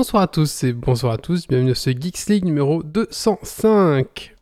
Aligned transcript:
Bonsoir 0.00 0.22
à 0.22 0.28
tous 0.28 0.64
et 0.64 0.72
bonsoir 0.72 1.12
à 1.12 1.18
tous, 1.18 1.46
bienvenue 1.46 1.72
dans 1.72 1.74
ce 1.74 1.90
Geeks 1.90 2.26
League 2.28 2.46
numéro 2.46 2.82
205. 2.82 4.34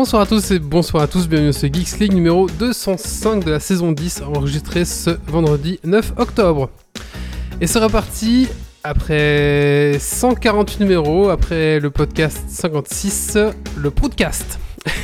Bonsoir 0.00 0.22
à 0.22 0.26
tous 0.26 0.52
et 0.52 0.60
bonsoir 0.60 1.02
à 1.02 1.06
tous, 1.08 1.28
bienvenue 1.28 1.52
ce 1.52 1.66
Geeks 1.66 1.98
League 1.98 2.12
numéro 2.12 2.46
205 2.48 3.44
de 3.44 3.50
la 3.50 3.58
saison 3.58 3.90
10, 3.90 4.22
enregistré 4.22 4.84
ce 4.84 5.10
vendredi 5.26 5.80
9 5.82 6.12
octobre. 6.18 6.70
Et 7.60 7.66
c'est 7.66 7.80
reparti 7.80 8.46
après 8.84 9.96
148 9.98 10.84
numéros, 10.84 11.30
après 11.30 11.80
le 11.80 11.90
podcast 11.90 12.44
56, 12.46 13.38
le 13.76 13.90
podcast. 13.90 14.60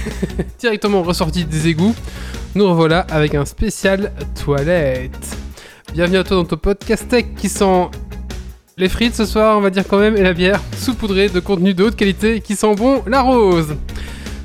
Directement 0.61 1.03
ressorti 1.03 1.45
des 1.45 1.67
égouts, 1.67 1.97
nous 2.55 2.69
revoilà 2.69 3.01
avec 3.11 3.35
un 3.35 3.47
spécial 3.47 4.13
toilette. 4.45 5.37
Bienvenue 5.93 6.19
à 6.19 6.23
toi 6.23 6.37
dans 6.37 6.45
ton 6.45 6.57
podcast 6.57 7.09
tech 7.09 7.25
qui 7.37 7.49
sent 7.49 7.89
les 8.77 8.89
frites 8.89 9.17
ce 9.17 9.25
soir, 9.25 9.59
on 9.59 9.61
va 9.61 9.71
dire 9.71 9.89
quand 9.89 9.99
même, 9.99 10.17
et 10.17 10.23
la 10.23 10.35
bière 10.35 10.61
saupoudrée 10.77 11.31
de 11.31 11.41
contenu 11.41 11.75
de 11.75 11.83
haute 11.83 11.97
qualité 11.97 12.41
qui 12.41 12.55
sent 12.55 12.77
bon 12.77 13.03
la 13.09 13.23
rose. 13.23 13.75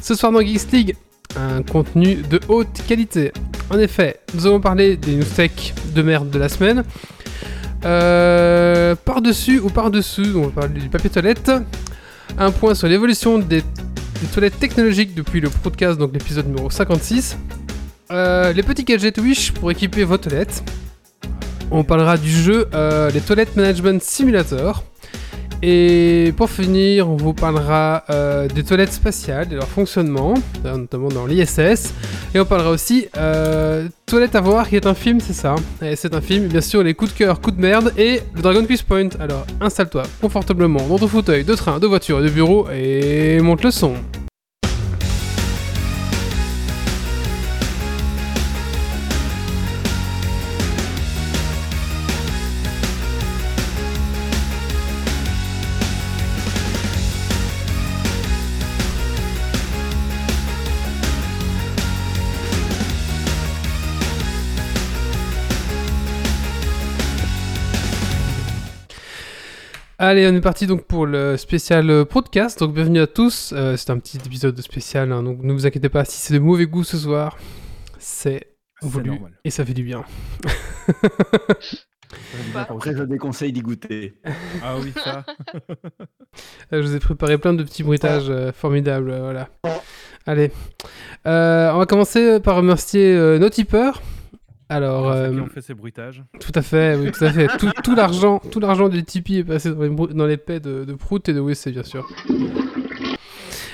Ce 0.09 0.15
soir 0.15 0.31
dans 0.31 0.41
Geeks 0.41 0.71
League, 0.71 0.95
un 1.35 1.61
contenu 1.61 2.15
de 2.15 2.39
haute 2.47 2.81
qualité. 2.87 3.31
En 3.69 3.77
effet, 3.77 4.19
nous 4.33 4.47
allons 4.47 4.59
parler 4.59 4.97
des 4.97 5.13
news 5.13 5.23
tech 5.23 5.75
de 5.93 6.01
merde 6.01 6.31
de 6.31 6.39
la 6.39 6.49
semaine. 6.49 6.83
Euh, 7.85 8.95
par-dessus 8.95 9.59
ou 9.59 9.69
par-dessous, 9.69 10.33
on 10.35 10.47
va 10.47 10.61
parler 10.61 10.81
du 10.81 10.89
papier 10.89 11.11
toilette. 11.11 11.51
Un 12.39 12.49
point 12.49 12.73
sur 12.73 12.87
l'évolution 12.87 13.37
des, 13.37 13.61
toilettes 14.33 14.59
technologiques 14.59 15.13
depuis 15.13 15.41
le 15.41 15.49
podcast, 15.51 15.99
donc 15.99 16.11
l'épisode 16.13 16.47
numéro 16.47 16.71
56. 16.71 17.37
Euh, 18.09 18.51
les 18.51 18.63
petits 18.63 18.85
gadgets 18.85 19.19
Wish 19.19 19.51
pour 19.51 19.69
équiper 19.69 20.05
vos 20.05 20.17
toilettes. 20.17 20.63
On 21.69 21.83
parlera 21.83 22.17
du 22.17 22.31
jeu 22.31 22.67
euh, 22.73 23.11
les 23.11 23.21
Toilet 23.21 23.45
Management 23.55 24.01
Simulator. 24.01 24.83
Et 25.61 26.33
pour 26.37 26.49
finir, 26.49 27.09
on 27.09 27.17
vous 27.17 27.33
parlera 27.33 28.03
euh, 28.09 28.47
des 28.47 28.63
toilettes 28.63 28.93
spatiales 28.93 29.47
et 29.51 29.55
leur 29.55 29.67
fonctionnement, 29.67 30.33
notamment 30.63 31.09
dans 31.09 31.25
l'ISS. 31.25 31.93
Et 32.33 32.39
on 32.39 32.45
parlera 32.45 32.69
aussi 32.69 33.07
euh, 33.17 33.87
Toilette 34.05 34.35
à 34.35 34.41
voir, 34.41 34.69
qui 34.69 34.77
est 34.77 34.87
un 34.87 34.93
film, 34.93 35.19
c'est 35.19 35.33
ça. 35.33 35.55
Et 35.81 35.95
c'est 35.95 36.13
un 36.15 36.21
film, 36.21 36.47
bien 36.47 36.61
sûr, 36.61 36.81
les 36.81 36.93
coups 36.93 37.13
de 37.13 37.17
cœur, 37.17 37.41
coups 37.41 37.57
de 37.57 37.61
merde 37.61 37.93
et 37.97 38.21
le 38.35 38.41
Dragon 38.41 38.65
Quiz 38.65 38.83
Point. 38.83 39.09
Alors 39.19 39.45
installe-toi 39.59 40.03
confortablement 40.21 40.87
dans 40.87 40.97
ton 40.97 41.07
fauteuil 41.07 41.43
de 41.43 41.55
train, 41.55 41.79
de 41.79 41.87
voiture 41.87 42.21
de 42.21 42.29
bureau 42.29 42.67
et 42.71 43.39
monte 43.41 43.63
le 43.63 43.71
son. 43.71 43.95
Allez, 70.01 70.25
on 70.27 70.33
est 70.33 70.39
parti 70.41 70.65
donc 70.65 70.85
pour 70.85 71.05
le 71.05 71.35
spécial 71.35 71.89
euh, 71.89 72.05
podcast. 72.05 72.59
Donc 72.59 72.73
bienvenue 72.73 73.01
à 73.01 73.07
tous. 73.07 73.53
Euh, 73.53 73.75
c'est 73.75 73.89
un 73.89 73.99
petit 73.99 74.17
épisode 74.17 74.59
spécial, 74.61 75.11
hein, 75.11 75.23
donc 75.23 75.39
ne 75.41 75.51
vous 75.51 75.65
inquiétez 75.65 75.89
pas 75.89 76.05
si 76.05 76.17
c'est 76.17 76.33
de 76.33 76.39
mauvais 76.39 76.67
goût 76.67 76.85
ce 76.85 76.97
soir. 76.97 77.37
C'est 77.97 78.47
voulu 78.81 79.09
normal. 79.09 79.33
et 79.43 79.49
ça 79.49 79.65
fait 79.65 79.73
du 79.73 79.83
bien. 79.83 80.03
Après, 82.55 82.95
je 82.95 83.03
déconseille 83.03 83.51
d'y 83.51 83.61
goûter. 83.61 84.13
Ah 84.63 84.75
oui, 84.81 84.93
ça. 85.03 85.25
Je 86.71 86.77
vous 86.79 86.95
ai 86.95 86.99
préparé 86.99 87.37
plein 87.37 87.53
de 87.53 87.63
petits 87.63 87.83
bruitages 87.83 88.29
euh, 88.29 88.51
formidables. 88.53 89.11
euh, 89.11 89.19
voilà. 89.21 89.49
Allez, 90.25 90.51
Euh, 91.27 91.71
on 91.73 91.77
va 91.79 91.85
commencer 91.85 92.39
par 92.39 92.55
remercier 92.55 93.13
euh, 93.15 93.37
nos 93.37 93.49
tipeurs. 93.49 94.01
Alors, 94.69 95.11
ça 95.11 95.29
qui 95.29 95.35
euh, 95.35 95.41
ont 95.41 95.47
fait 95.47 95.61
ces 95.61 95.73
bruitages. 95.73 96.23
Tout 96.39 96.51
à 96.53 96.61
fait, 96.61 96.95
oui, 96.95 97.11
tout 97.11 97.23
à 97.25 97.31
fait. 97.31 97.47
tout, 97.57 97.71
tout 97.83 97.95
l'argent, 97.95 98.39
tout 98.51 98.59
l'argent 98.59 98.87
du 98.87 99.03
Tipeee 99.03 99.39
est 99.39 99.43
passé 99.43 99.71
dans 99.71 99.81
les, 99.81 100.13
dans 100.13 100.25
les 100.27 100.37
paix 100.37 100.59
de, 100.59 100.85
de 100.85 100.93
Prout 100.93 101.27
et 101.27 101.33
de 101.33 101.39
WC, 101.39 101.71
bien 101.71 101.83
sûr. 101.83 102.07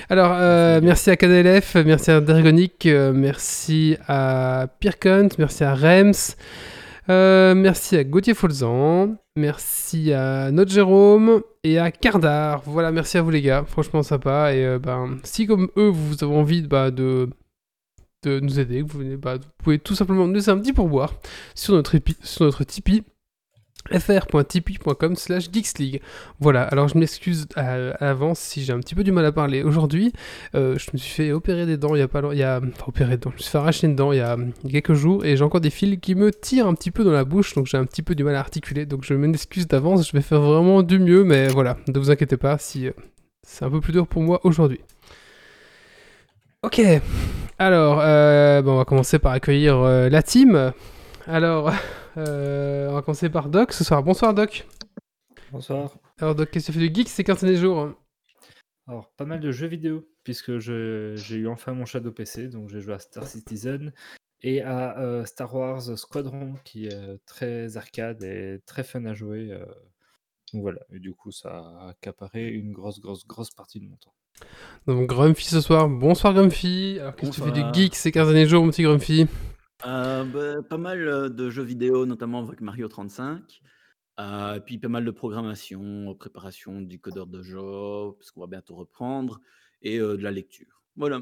Alors, 0.08 0.32
euh, 0.34 0.80
merci 0.82 1.10
à 1.10 1.16
KDLF, 1.16 1.76
merci 1.84 2.12
à 2.12 2.20
Dergonic, 2.20 2.86
euh, 2.86 3.12
merci 3.12 3.96
à 4.06 4.68
Pirkant, 4.78 5.28
merci 5.38 5.64
à 5.64 5.74
Rems, 5.74 6.36
euh, 7.08 7.54
merci 7.54 7.96
à 7.96 8.04
Gauthier 8.04 8.34
Folzan, 8.34 9.16
merci 9.36 10.12
à 10.12 10.50
Notre 10.50 10.72
Jérôme 10.72 11.42
et 11.62 11.78
à 11.78 11.90
Cardar. 11.90 12.62
Voilà, 12.66 12.90
merci 12.90 13.18
à 13.18 13.22
vous 13.22 13.30
les 13.30 13.42
gars, 13.42 13.64
franchement 13.66 14.02
sympa. 14.02 14.54
Et 14.54 14.64
euh, 14.64 14.78
ben, 14.78 15.18
si 15.24 15.46
comme 15.46 15.68
eux, 15.76 15.88
vous 15.88 16.22
avez 16.22 16.34
envie 16.34 16.62
bah, 16.62 16.90
de, 16.90 17.28
de 18.22 18.40
nous 18.40 18.58
aider, 18.58 18.82
vous, 18.82 18.98
venez, 18.98 19.16
bah, 19.16 19.36
vous 19.36 19.48
pouvez 19.58 19.78
tout 19.78 19.94
simplement 19.94 20.26
nous 20.26 20.34
laisser 20.34 20.50
un 20.50 20.58
petit 20.58 20.72
pourboire 20.72 21.14
sur 21.54 21.74
notre, 21.74 21.96
sur 22.22 22.44
notre 22.44 22.64
Tipeee 22.64 23.04
fr.tipeee.com 23.92 25.16
slash 25.16 25.50
geeksleague. 25.50 26.00
Voilà, 26.40 26.62
alors 26.62 26.88
je 26.88 26.98
m'excuse 26.98 27.46
à, 27.54 27.76
l'avance 28.00 28.38
si 28.38 28.64
j'ai 28.64 28.72
un 28.72 28.80
petit 28.80 28.94
peu 28.94 29.04
du 29.04 29.12
mal 29.12 29.24
à 29.24 29.32
parler 29.32 29.62
aujourd'hui. 29.62 30.12
Euh, 30.54 30.76
je 30.78 30.90
me 30.92 30.98
suis 30.98 31.10
fait 31.10 31.32
opérer 31.32 31.66
des 31.66 31.76
dents 31.76 31.94
il 31.94 31.98
y 31.98 32.02
a 32.02 32.08
pas 32.08 32.22
il 32.32 32.38
y 32.38 32.42
a 32.42 32.58
enfin 32.58 32.84
opérer 32.88 33.10
des 33.10 33.18
dents, 33.18 33.30
je 33.30 33.36
me 33.36 33.40
suis 33.40 33.50
fait 33.50 33.58
arracher 33.58 33.86
une 33.86 33.96
dent 33.96 34.12
il 34.12 34.18
y 34.18 34.20
a, 34.20 34.32
a 34.32 34.68
quelques 34.68 34.94
jours 34.94 35.24
et 35.24 35.36
j'ai 35.36 35.44
encore 35.44 35.60
des 35.60 35.70
fils 35.70 35.98
qui 36.00 36.14
me 36.14 36.32
tirent 36.32 36.66
un 36.66 36.74
petit 36.74 36.90
peu 36.90 37.04
dans 37.04 37.12
la 37.12 37.24
bouche 37.24 37.54
donc 37.54 37.66
j'ai 37.66 37.76
un 37.76 37.84
petit 37.84 38.02
peu 38.02 38.14
du 38.14 38.24
mal 38.24 38.34
à 38.34 38.40
articuler 38.40 38.86
donc 38.86 39.04
je 39.04 39.14
m'excuse 39.14 39.68
d'avance, 39.68 40.08
je 40.08 40.12
vais 40.12 40.22
faire 40.22 40.40
vraiment 40.40 40.82
du 40.82 40.98
mieux 40.98 41.24
mais 41.24 41.48
voilà, 41.48 41.76
ne 41.86 41.98
vous 41.98 42.10
inquiétez 42.10 42.36
pas 42.36 42.58
si 42.58 42.88
euh, 42.88 42.92
c'est 43.46 43.64
un 43.64 43.70
peu 43.70 43.80
plus 43.80 43.92
dur 43.92 44.06
pour 44.06 44.22
moi 44.22 44.40
aujourd'hui. 44.44 44.80
Ok, 46.62 46.80
alors 47.58 48.00
euh, 48.00 48.60
bon, 48.60 48.72
on 48.72 48.76
va 48.76 48.84
commencer 48.84 49.18
par 49.18 49.32
accueillir 49.32 49.78
euh, 49.78 50.10
la 50.10 50.22
team. 50.22 50.72
Alors, 51.26 51.72
euh, 52.18 52.88
on 52.90 52.94
va 52.94 53.02
commencer 53.02 53.30
par 53.30 53.48
Doc 53.48 53.72
ce 53.72 53.82
soir. 53.82 54.02
Bonsoir 54.02 54.34
Doc. 54.34 54.66
Bonsoir. 55.52 55.96
Alors 56.18 56.34
Doc, 56.34 56.50
qu'est-ce 56.50 56.66
que 56.66 56.72
tu 56.72 56.78
fais 56.78 56.88
du 56.88 56.94
geek? 56.94 57.08
Ces 57.08 57.24
15 57.24 57.40
derniers 57.40 57.56
jours 57.56 57.94
Alors, 58.86 59.10
pas 59.16 59.24
mal 59.24 59.40
de 59.40 59.50
jeux 59.52 59.68
vidéo, 59.68 60.06
puisque 60.22 60.58
j'ai 60.58 61.36
eu 61.36 61.48
enfin 61.48 61.72
mon 61.72 61.86
Shadow 61.86 62.12
PC, 62.12 62.48
donc 62.48 62.68
j'ai 62.68 62.80
joué 62.80 62.92
à 62.92 62.98
Star 62.98 63.26
Citizen 63.26 63.92
et 64.42 64.60
à 64.60 65.24
Star 65.24 65.54
Wars 65.54 65.98
Squadron, 65.98 66.56
qui 66.62 66.86
est 66.86 67.18
très 67.24 67.78
arcade 67.78 68.22
et 68.22 68.60
très 68.66 68.84
fun 68.84 69.06
à 69.06 69.14
jouer. 69.14 69.58
Donc 70.52 70.62
voilà, 70.62 70.80
et 70.92 70.98
du 70.98 71.14
coup, 71.14 71.32
ça 71.32 71.50
a 71.50 71.88
accaparé 71.90 72.48
une 72.48 72.72
grosse, 72.72 73.00
grosse, 73.00 73.26
grosse 73.26 73.50
partie 73.50 73.80
de 73.80 73.86
mon 73.86 73.96
temps. 73.96 74.14
Donc 74.86 75.08
Grumpy 75.08 75.44
ce 75.44 75.60
soir. 75.60 75.88
Bonsoir 75.88 76.32
Grumpy. 76.32 76.98
Alors 77.00 77.16
qu'est-ce 77.16 77.30
que 77.32 77.36
tu 77.36 77.42
fais 77.42 77.50
du 77.52 77.60
Bonsoir. 77.60 77.74
geek 77.74 77.94
ces 77.94 78.12
15 78.12 78.28
derniers 78.28 78.46
jours 78.46 78.64
mon 78.64 78.70
petit 78.70 78.82
Grumpy? 78.82 79.26
Euh, 79.84 80.24
bah, 80.24 80.62
pas 80.68 80.78
mal 80.78 81.06
euh, 81.06 81.28
de 81.28 81.50
jeux 81.50 81.62
vidéo, 81.64 82.06
notamment 82.06 82.40
avec 82.46 82.60
Mario 82.60 82.88
35. 82.88 83.42
Euh, 84.18 84.54
et 84.54 84.60
puis 84.60 84.78
pas 84.78 84.88
mal 84.88 85.04
de 85.04 85.10
programmation, 85.10 86.14
préparation 86.14 86.80
du 86.80 86.98
codeur 86.98 87.26
de 87.26 87.42
jeu, 87.42 87.60
parce 88.18 88.30
qu'on 88.30 88.40
va 88.40 88.46
bientôt 88.46 88.74
reprendre, 88.74 89.40
et 89.82 89.98
euh, 89.98 90.16
de 90.16 90.22
la 90.22 90.30
lecture. 90.30 90.82
Voilà. 90.96 91.20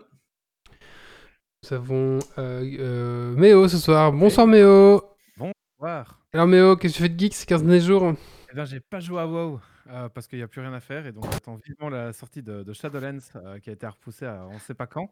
Nous 1.62 1.72
avons 1.72 2.18
euh, 2.38 2.62
euh, 2.78 3.34
Méo 3.34 3.66
ce 3.68 3.78
soir. 3.78 4.12
Bonsoir 4.12 4.46
Méo. 4.46 5.02
Voir. 5.78 6.20
Alors 6.32 6.46
Méo, 6.46 6.76
qu'est-ce 6.76 6.94
que 6.94 6.98
tu 6.98 7.02
fais 7.02 7.08
de 7.08 7.18
geek 7.18 7.34
ces 7.34 7.46
15 7.46 7.64
derniers 7.64 7.80
jours? 7.80 8.14
Eh 8.50 8.54
bien, 8.54 8.64
j'ai 8.64 8.80
pas 8.80 9.00
joué 9.00 9.20
à 9.20 9.26
WoW 9.26 9.58
euh, 9.88 10.08
parce 10.08 10.26
qu'il 10.26 10.38
n'y 10.38 10.42
a 10.42 10.48
plus 10.48 10.60
rien 10.60 10.72
à 10.72 10.80
faire 10.80 11.06
et 11.06 11.12
donc 11.12 11.24
j'attends 11.32 11.56
vivement 11.56 11.88
la 11.88 12.12
sortie 12.12 12.42
de, 12.42 12.62
de 12.62 12.72
Shadowlands 12.72 13.18
euh, 13.36 13.58
qui 13.58 13.70
a 13.70 13.72
été 13.72 13.86
repoussée 13.86 14.26
à 14.26 14.46
on 14.46 14.58
sait 14.58 14.74
pas 14.74 14.86
quand. 14.86 15.10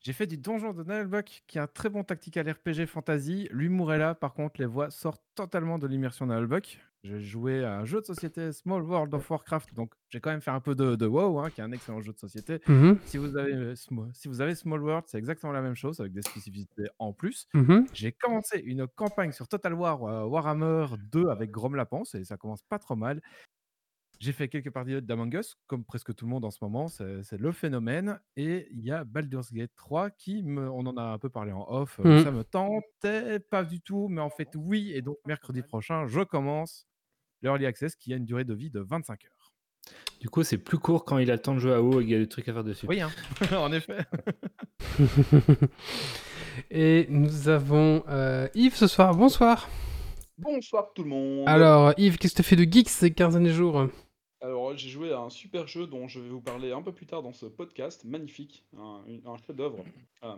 J'ai 0.00 0.12
fait 0.12 0.26
du 0.26 0.38
Donjon 0.38 0.72
de 0.72 0.84
Nullbuck 0.84 1.42
qui 1.46 1.58
est 1.58 1.60
un 1.60 1.66
très 1.66 1.88
bon 1.88 2.04
tactical 2.04 2.48
RPG 2.48 2.86
fantasy. 2.86 3.48
L'humour 3.50 3.92
est 3.92 3.98
là, 3.98 4.14
par 4.14 4.32
contre, 4.32 4.60
les 4.60 4.66
voix 4.66 4.90
sortent 4.90 5.24
totalement 5.34 5.78
de 5.78 5.86
l'immersion 5.88 6.26
de 6.26 6.34
Nullbuck. 6.34 6.80
J'ai 7.04 7.20
joué 7.20 7.64
à 7.64 7.78
un 7.78 7.84
jeu 7.84 8.00
de 8.00 8.06
société 8.06 8.52
Small 8.52 8.82
World 8.82 9.14
of 9.14 9.30
Warcraft, 9.30 9.72
donc 9.74 9.92
j'ai 10.08 10.20
quand 10.20 10.30
même 10.30 10.40
fait 10.40 10.50
un 10.50 10.60
peu 10.60 10.74
de, 10.74 10.96
de 10.96 11.06
WoW, 11.06 11.38
hein, 11.38 11.50
qui 11.50 11.60
est 11.60 11.64
un 11.64 11.70
excellent 11.70 12.00
jeu 12.00 12.12
de 12.12 12.18
société. 12.18 12.60
Mhm, 12.66 12.98
Si 13.04 13.18
vous 13.18 13.36
avez, 13.36 13.52
euh, 13.54 13.74
si 13.76 14.28
vous 14.28 14.40
avez 14.40 14.54
Small 14.56 14.82
World, 14.82 15.04
c'est 15.06 15.18
exactement 15.18 15.52
la 15.52 15.62
même 15.62 15.76
chose 15.76 16.00
avec 16.00 16.12
des 16.12 16.22
spécificités 16.22 16.88
en 16.98 17.12
plus. 17.12 17.46
mhm. 17.54 17.86
J'ai 17.92 18.12
commencé 18.12 18.58
une 18.58 18.86
campagne 18.88 19.30
sur 19.32 19.46
Total 19.46 19.74
War 19.74 20.02
euh, 20.04 20.24
Warhammer 20.24 20.86
2 20.98 21.28
avec 21.28 21.50
Grom 21.52 21.76
Lapence 21.76 22.14
et 22.16 22.24
ça 22.24 22.36
commence 22.36 22.62
pas 22.62 22.78
trop 22.80 22.96
mal. 22.96 23.20
J'ai 24.20 24.32
fait 24.32 24.48
quelques 24.48 24.70
parties 24.70 25.00
d'Among 25.00 25.32
Us, 25.34 25.56
comme 25.68 25.84
presque 25.84 26.12
tout 26.14 26.24
le 26.24 26.30
monde 26.30 26.44
en 26.44 26.50
ce 26.50 26.58
moment, 26.62 26.88
c'est 26.88 27.38
le 27.38 27.52
phénomène. 27.52 28.18
Et 28.36 28.66
il 28.72 28.80
y 28.84 28.90
a 28.90 29.04
Baldur's 29.04 29.52
Gate 29.52 29.70
3 29.76 30.10
qui 30.10 30.42
me, 30.42 30.68
on 30.68 30.80
en 30.86 30.96
a 30.96 31.02
un 31.02 31.18
peu 31.18 31.28
parlé 31.28 31.52
en 31.52 31.64
off, 31.68 32.00
euh, 32.00 32.18
Mhm. 32.18 32.24
ça 32.24 32.30
me 32.32 32.42
tentait 32.42 33.38
pas 33.38 33.62
du 33.62 33.80
tout, 33.80 34.08
mais 34.08 34.20
en 34.20 34.30
fait 34.30 34.48
oui. 34.56 34.90
Et 34.92 35.02
donc 35.02 35.18
mercredi 35.26 35.62
prochain, 35.62 36.06
je 36.08 36.20
commence 36.22 36.88
l'Early 37.42 37.64
Access 37.66 37.94
qui 37.94 38.12
a 38.12 38.16
une 38.16 38.24
durée 38.24 38.42
de 38.44 38.54
vie 38.54 38.70
de 38.70 38.80
25 38.80 39.24
heures. 39.26 39.52
Du 40.20 40.28
coup, 40.28 40.42
c'est 40.42 40.58
plus 40.58 40.78
court 40.78 41.04
quand 41.04 41.18
il 41.18 41.30
a 41.30 41.34
le 41.34 41.40
temps 41.40 41.54
de 41.54 41.60
jouer 41.60 41.72
à 41.72 41.80
WoW 41.80 42.00
et 42.00 42.04
qu'il 42.04 42.12
y 42.12 42.16
a 42.16 42.18
des 42.18 42.28
trucs 42.28 42.48
à 42.48 42.52
faire 42.52 42.64
dessus. 42.64 42.86
Oui, 42.88 43.00
hein. 43.00 43.10
en 43.56 43.72
effet. 43.72 43.98
Et 46.70 47.06
nous 47.08 47.48
avons 47.48 48.02
euh, 48.08 48.48
Yves 48.54 48.74
ce 48.74 48.86
soir. 48.88 49.14
Bonsoir. 49.14 49.68
Bonsoir 50.36 50.92
tout 50.94 51.04
le 51.04 51.08
monde. 51.08 51.44
Alors, 51.48 51.94
Yves, 51.96 52.18
qu'est-ce 52.18 52.34
que 52.34 52.42
tu 52.42 52.48
fais 52.48 52.56
de 52.56 52.64
geek 52.70 52.88
ces 52.88 53.12
15 53.12 53.34
derniers 53.34 53.52
jours? 53.52 53.88
Alors, 54.40 54.76
j'ai 54.76 54.88
joué 54.88 55.12
à 55.12 55.18
un 55.20 55.30
super 55.30 55.66
jeu 55.66 55.86
dont 55.86 56.06
je 56.06 56.20
vais 56.20 56.28
vous 56.28 56.40
parler 56.40 56.70
un 56.72 56.82
peu 56.82 56.92
plus 56.92 57.06
tard 57.06 57.22
dans 57.22 57.32
ce 57.32 57.46
podcast, 57.46 58.04
magnifique, 58.04 58.64
un, 58.76 59.36
chef-d'œuvre. 59.46 59.84
Euh, 60.24 60.34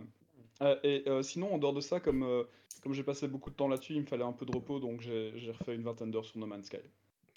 euh, 0.61 0.75
et 0.83 1.03
euh, 1.07 1.23
sinon, 1.23 1.55
en 1.55 1.57
dehors 1.57 1.73
de 1.73 1.81
ça, 1.81 1.99
comme, 1.99 2.21
euh, 2.21 2.43
comme 2.83 2.93
j'ai 2.93 3.01
passé 3.01 3.27
beaucoup 3.27 3.49
de 3.49 3.55
temps 3.55 3.67
là-dessus, 3.67 3.93
il 3.95 4.01
me 4.01 4.05
fallait 4.05 4.23
un 4.23 4.31
peu 4.31 4.45
de 4.45 4.55
repos, 4.55 4.79
donc 4.79 5.01
j'ai 5.01 5.51
refait 5.57 5.73
une 5.73 5.81
vingtaine 5.81 6.11
d'heures 6.11 6.23
sur 6.25 6.37
No 6.37 6.45
Man's 6.45 6.67
Sky. 6.67 6.77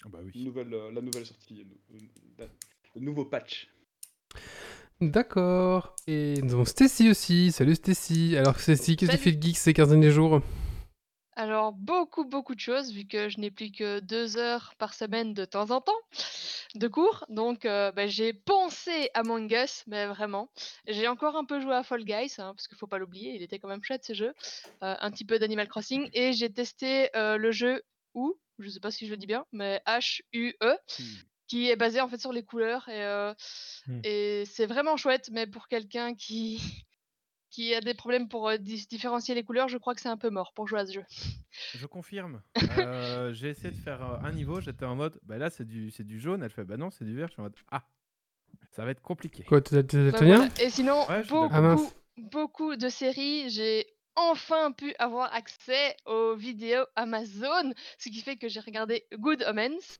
Ah 0.05 0.09
bah 0.09 0.19
Une 0.21 0.29
oui. 0.35 0.43
nouvelle, 0.43 0.71
euh, 0.71 0.91
la 0.91 1.01
nouvelle 1.01 1.25
sortie, 1.25 1.65
le 2.37 3.01
nouveau 3.01 3.25
patch. 3.25 3.67
D'accord. 5.01 5.95
Et 6.05 6.35
nous 6.43 6.53
avons 6.53 6.65
Stacy 6.65 7.09
aussi. 7.09 7.51
Salut 7.51 7.73
Stacy. 7.75 8.37
Alors, 8.37 8.59
Stacy, 8.59 8.95
qu'est-ce 8.95 9.11
que 9.11 9.17
tu 9.17 9.23
fais 9.23 9.31
de 9.31 9.41
geek 9.41 9.57
ces 9.57 9.73
15 9.73 9.89
derniers 9.89 10.11
jours? 10.11 10.41
Alors, 11.37 11.73
beaucoup, 11.73 12.23
beaucoup 12.23 12.55
de 12.55 12.59
choses, 12.59 12.93
vu 12.93 13.05
que 13.05 13.27
je 13.27 13.39
n'ai 13.39 13.51
plus 13.51 13.71
que 13.71 13.99
deux 13.99 14.37
heures 14.37 14.73
par 14.77 14.93
semaine 14.93 15.33
de 15.33 15.43
temps 15.43 15.71
en 15.71 15.81
temps 15.81 15.91
de 16.75 16.87
cours. 16.87 17.25
Donc, 17.27 17.65
euh, 17.65 17.91
bah, 17.91 18.07
j'ai 18.07 18.31
pensé 18.33 19.09
à 19.13 19.19
Among 19.19 19.51
Us, 19.51 19.83
mais 19.87 20.05
vraiment. 20.05 20.49
J'ai 20.87 21.07
encore 21.07 21.35
un 21.35 21.43
peu 21.43 21.59
joué 21.59 21.73
à 21.73 21.83
Fall 21.83 22.05
Guys, 22.05 22.35
hein, 22.37 22.53
parce 22.55 22.67
qu'il 22.67 22.77
faut 22.77 22.87
pas 22.87 22.99
l'oublier, 22.99 23.35
il 23.35 23.41
était 23.41 23.59
quand 23.59 23.67
même 23.67 23.83
chouette 23.83 24.05
ce 24.05 24.13
jeu. 24.13 24.33
Euh, 24.83 24.95
un 24.99 25.11
petit 25.11 25.25
peu 25.25 25.37
d'Animal 25.37 25.67
Crossing. 25.67 26.09
Et 26.13 26.31
j'ai 26.31 26.51
testé 26.51 27.09
euh, 27.17 27.37
le 27.37 27.51
jeu 27.51 27.83
ou, 28.13 28.35
je 28.59 28.69
sais 28.69 28.79
pas 28.79 28.91
si 28.91 29.05
je 29.05 29.11
le 29.11 29.17
dis 29.17 29.27
bien, 29.27 29.45
mais 29.51 29.81
H-U-E, 29.85 30.77
qui 31.47 31.69
est 31.69 31.75
basé 31.75 31.99
en 31.99 32.07
fait 32.07 32.19
sur 32.19 32.31
les 32.31 32.43
couleurs. 32.43 32.87
Et, 32.87 33.33
Hmm. 33.87 34.01
et 34.03 34.45
c'est 34.45 34.65
vraiment 34.65 34.97
chouette, 34.97 35.29
mais 35.31 35.47
pour 35.47 35.67
quelqu'un 35.67 36.15
qui. 36.15 36.84
Qui 37.55 37.73
a 37.73 37.79
des 37.79 37.93
problèmes 37.93 38.27
pour 38.27 38.49
euh, 38.49 38.57
différencier 38.57 39.33
les 39.33 39.43
couleurs, 39.43 39.69
je 39.69 39.77
crois 39.77 39.95
que 39.95 40.01
c'est 40.01 40.09
un 40.09 40.17
peu 40.17 40.29
mort 40.29 40.51
pour 40.53 40.67
jouer 40.67 40.81
à 40.81 40.85
ce 40.85 40.91
jeu. 40.91 41.05
Je 41.73 41.85
confirme. 41.85 42.41
Euh, 42.77 43.31
j'ai 43.33 43.47
essayé 43.51 43.71
de 43.71 43.77
faire 43.77 44.01
euh, 44.03 44.17
un 44.27 44.33
niveau, 44.33 44.59
j'étais 44.59 44.83
en 44.83 44.95
mode, 44.97 45.17
bah 45.23 45.37
là 45.37 45.49
c'est 45.49 45.63
du, 45.65 45.89
c'est 45.89 46.03
du 46.03 46.19
jaune, 46.19 46.43
elle 46.43 46.49
fait, 46.49 46.65
bah 46.65 46.75
non 46.75 46.91
c'est 46.91 47.05
du 47.05 47.15
vert, 47.15 47.27
je 47.29 47.33
suis 47.33 47.39
en 47.39 47.43
mode, 47.43 47.55
ah, 47.71 47.83
ça 48.71 48.83
va 48.83 48.91
être 48.91 49.01
compliqué. 49.01 49.43
Quoi, 49.43 49.61
t'es 49.61 49.81
voilà. 50.11 50.49
Et 50.59 50.69
sinon, 50.69 51.07
Ouais, 51.07 51.19
je 51.19 51.27
suis 51.27 51.29
beaucoup, 51.31 51.49
Ah 51.53 51.61
mince. 51.61 51.95
beaucoup 52.17 52.75
de 52.75 52.89
séries, 52.89 53.49
j'ai 53.51 53.85
enfin 54.17 54.73
pu 54.73 54.93
avoir 54.99 55.33
accès 55.33 55.95
aux 56.05 56.35
vidéos 56.35 56.83
Amazon, 56.97 57.73
ce 57.99 58.09
qui 58.09 58.19
fait 58.21 58.35
que 58.35 58.49
j'ai 58.49 58.59
regardé 58.59 59.05
Good 59.13 59.45
Omens. 59.47 59.99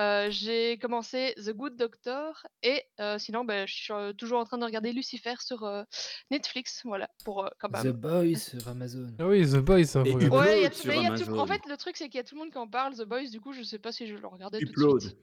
Euh, 0.00 0.28
j'ai 0.30 0.76
commencé 0.78 1.34
The 1.36 1.50
Good 1.50 1.76
Doctor 1.76 2.46
et 2.62 2.82
euh, 3.00 3.18
sinon 3.18 3.44
bah, 3.44 3.64
je 3.66 3.74
suis 3.74 3.92
euh, 3.92 4.12
toujours 4.12 4.40
en 4.40 4.44
train 4.44 4.58
de 4.58 4.64
regarder 4.64 4.92
Lucifer 4.92 5.34
sur 5.40 5.62
euh, 5.64 5.82
Netflix, 6.30 6.80
voilà, 6.84 7.08
pour 7.24 7.44
euh, 7.44 7.48
quand 7.60 7.68
The 7.68 7.84
même. 7.84 7.92
Boys 7.92 8.36
sur 8.38 8.66
Amazon. 8.68 9.08
Ah 9.18 9.26
oui, 9.28 9.46
The 9.46 9.56
Boys. 9.56 9.96
hein, 9.96 10.04
Et 10.04 10.12
faut 10.12 10.18
Upload 10.18 10.32
regarder. 10.32 10.50
Ouais, 10.50 10.62
y 10.62 10.66
a, 10.66 10.70
sur 10.72 10.86
mais 10.88 10.94
y 10.96 11.06
a 11.06 11.08
tout- 11.10 11.22
Amazon. 11.24 11.38
en 11.38 11.46
fait 11.46 11.60
le 11.68 11.76
truc 11.76 11.96
c'est 11.96 12.08
qu'il 12.08 12.16
y 12.18 12.20
a 12.20 12.24
tout 12.24 12.34
le 12.34 12.40
monde 12.40 12.50
qui 12.50 12.58
en 12.58 12.66
parle, 12.68 12.94
The 12.96 13.02
Boys, 13.04 13.28
du 13.30 13.40
coup 13.40 13.52
je 13.52 13.62
sais 13.62 13.78
pas 13.78 13.92
si 13.92 14.06
je 14.06 14.16
le 14.16 14.26
regardais 14.26 14.58
tout 14.58 14.64
de 14.66 14.70
Upload. 14.70 15.00
suite. 15.02 15.16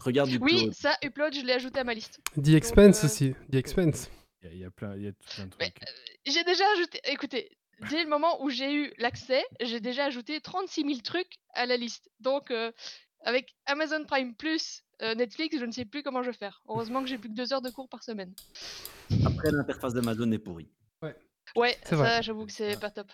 Regarde 0.00 0.30
Upload. 0.30 0.50
Oui, 0.52 0.70
ça, 0.72 0.96
Upload, 1.04 1.34
je 1.34 1.40
l'ai 1.42 1.52
ajouté 1.52 1.80
à 1.80 1.84
ma 1.84 1.92
liste. 1.94 2.20
The 2.42 2.48
Expense 2.50 3.02
euh, 3.02 3.06
aussi. 3.06 3.34
The 3.50 3.56
Expense. 3.56 4.08
Il 4.42 4.46
y 4.46 4.50
a- 4.50 4.54
il 4.54 4.58
y, 4.60 4.64
a 4.64 4.70
plein, 4.70 4.96
il 4.96 5.02
y 5.02 5.06
a 5.08 5.12
tout 5.12 5.18
plein 5.36 5.46
de 5.46 5.54
Mais, 5.60 5.70
trucs. 5.70 5.88
J'ai 6.26 6.44
déjà 6.44 6.64
ajouté, 6.76 7.00
écoutez, 7.04 7.50
dès 7.90 8.02
le 8.02 8.08
moment 8.08 8.42
où 8.42 8.48
j'ai 8.50 8.72
eu 8.72 8.92
l'accès, 8.98 9.44
j'ai 9.60 9.80
déjà 9.80 10.04
ajouté 10.06 10.40
36 10.40 10.82
000 10.82 11.00
trucs 11.04 11.34
à 11.54 11.66
la 11.66 11.76
liste. 11.76 12.08
Donc, 12.20 12.50
euh, 12.50 12.72
avec 13.24 13.54
Amazon 13.66 14.04
Prime 14.06 14.34
Plus 14.34 14.82
euh, 15.02 15.14
Netflix, 15.14 15.56
je 15.58 15.64
ne 15.64 15.72
sais 15.72 15.84
plus 15.84 16.02
comment 16.02 16.22
je 16.22 16.30
vais 16.30 16.36
faire. 16.36 16.62
Heureusement 16.68 17.02
que 17.02 17.08
j'ai 17.08 17.18
plus 17.18 17.28
que 17.28 17.34
deux 17.34 17.52
heures 17.52 17.62
de 17.62 17.70
cours 17.70 17.88
par 17.88 18.02
semaine. 18.04 18.32
Après, 19.24 19.50
l'interface 19.50 19.94
d'Amazon 19.94 20.30
est 20.32 20.38
pourrie. 20.38 20.68
Ouais, 21.56 21.76
C'est 21.84 21.96
vrai. 21.96 22.08
ça, 22.08 22.22
j'avoue 22.22 22.46
que 22.46 22.52
c'est 22.52 22.68
Ouais. 22.68 22.76
pas 22.76 22.90
top. 22.90 23.08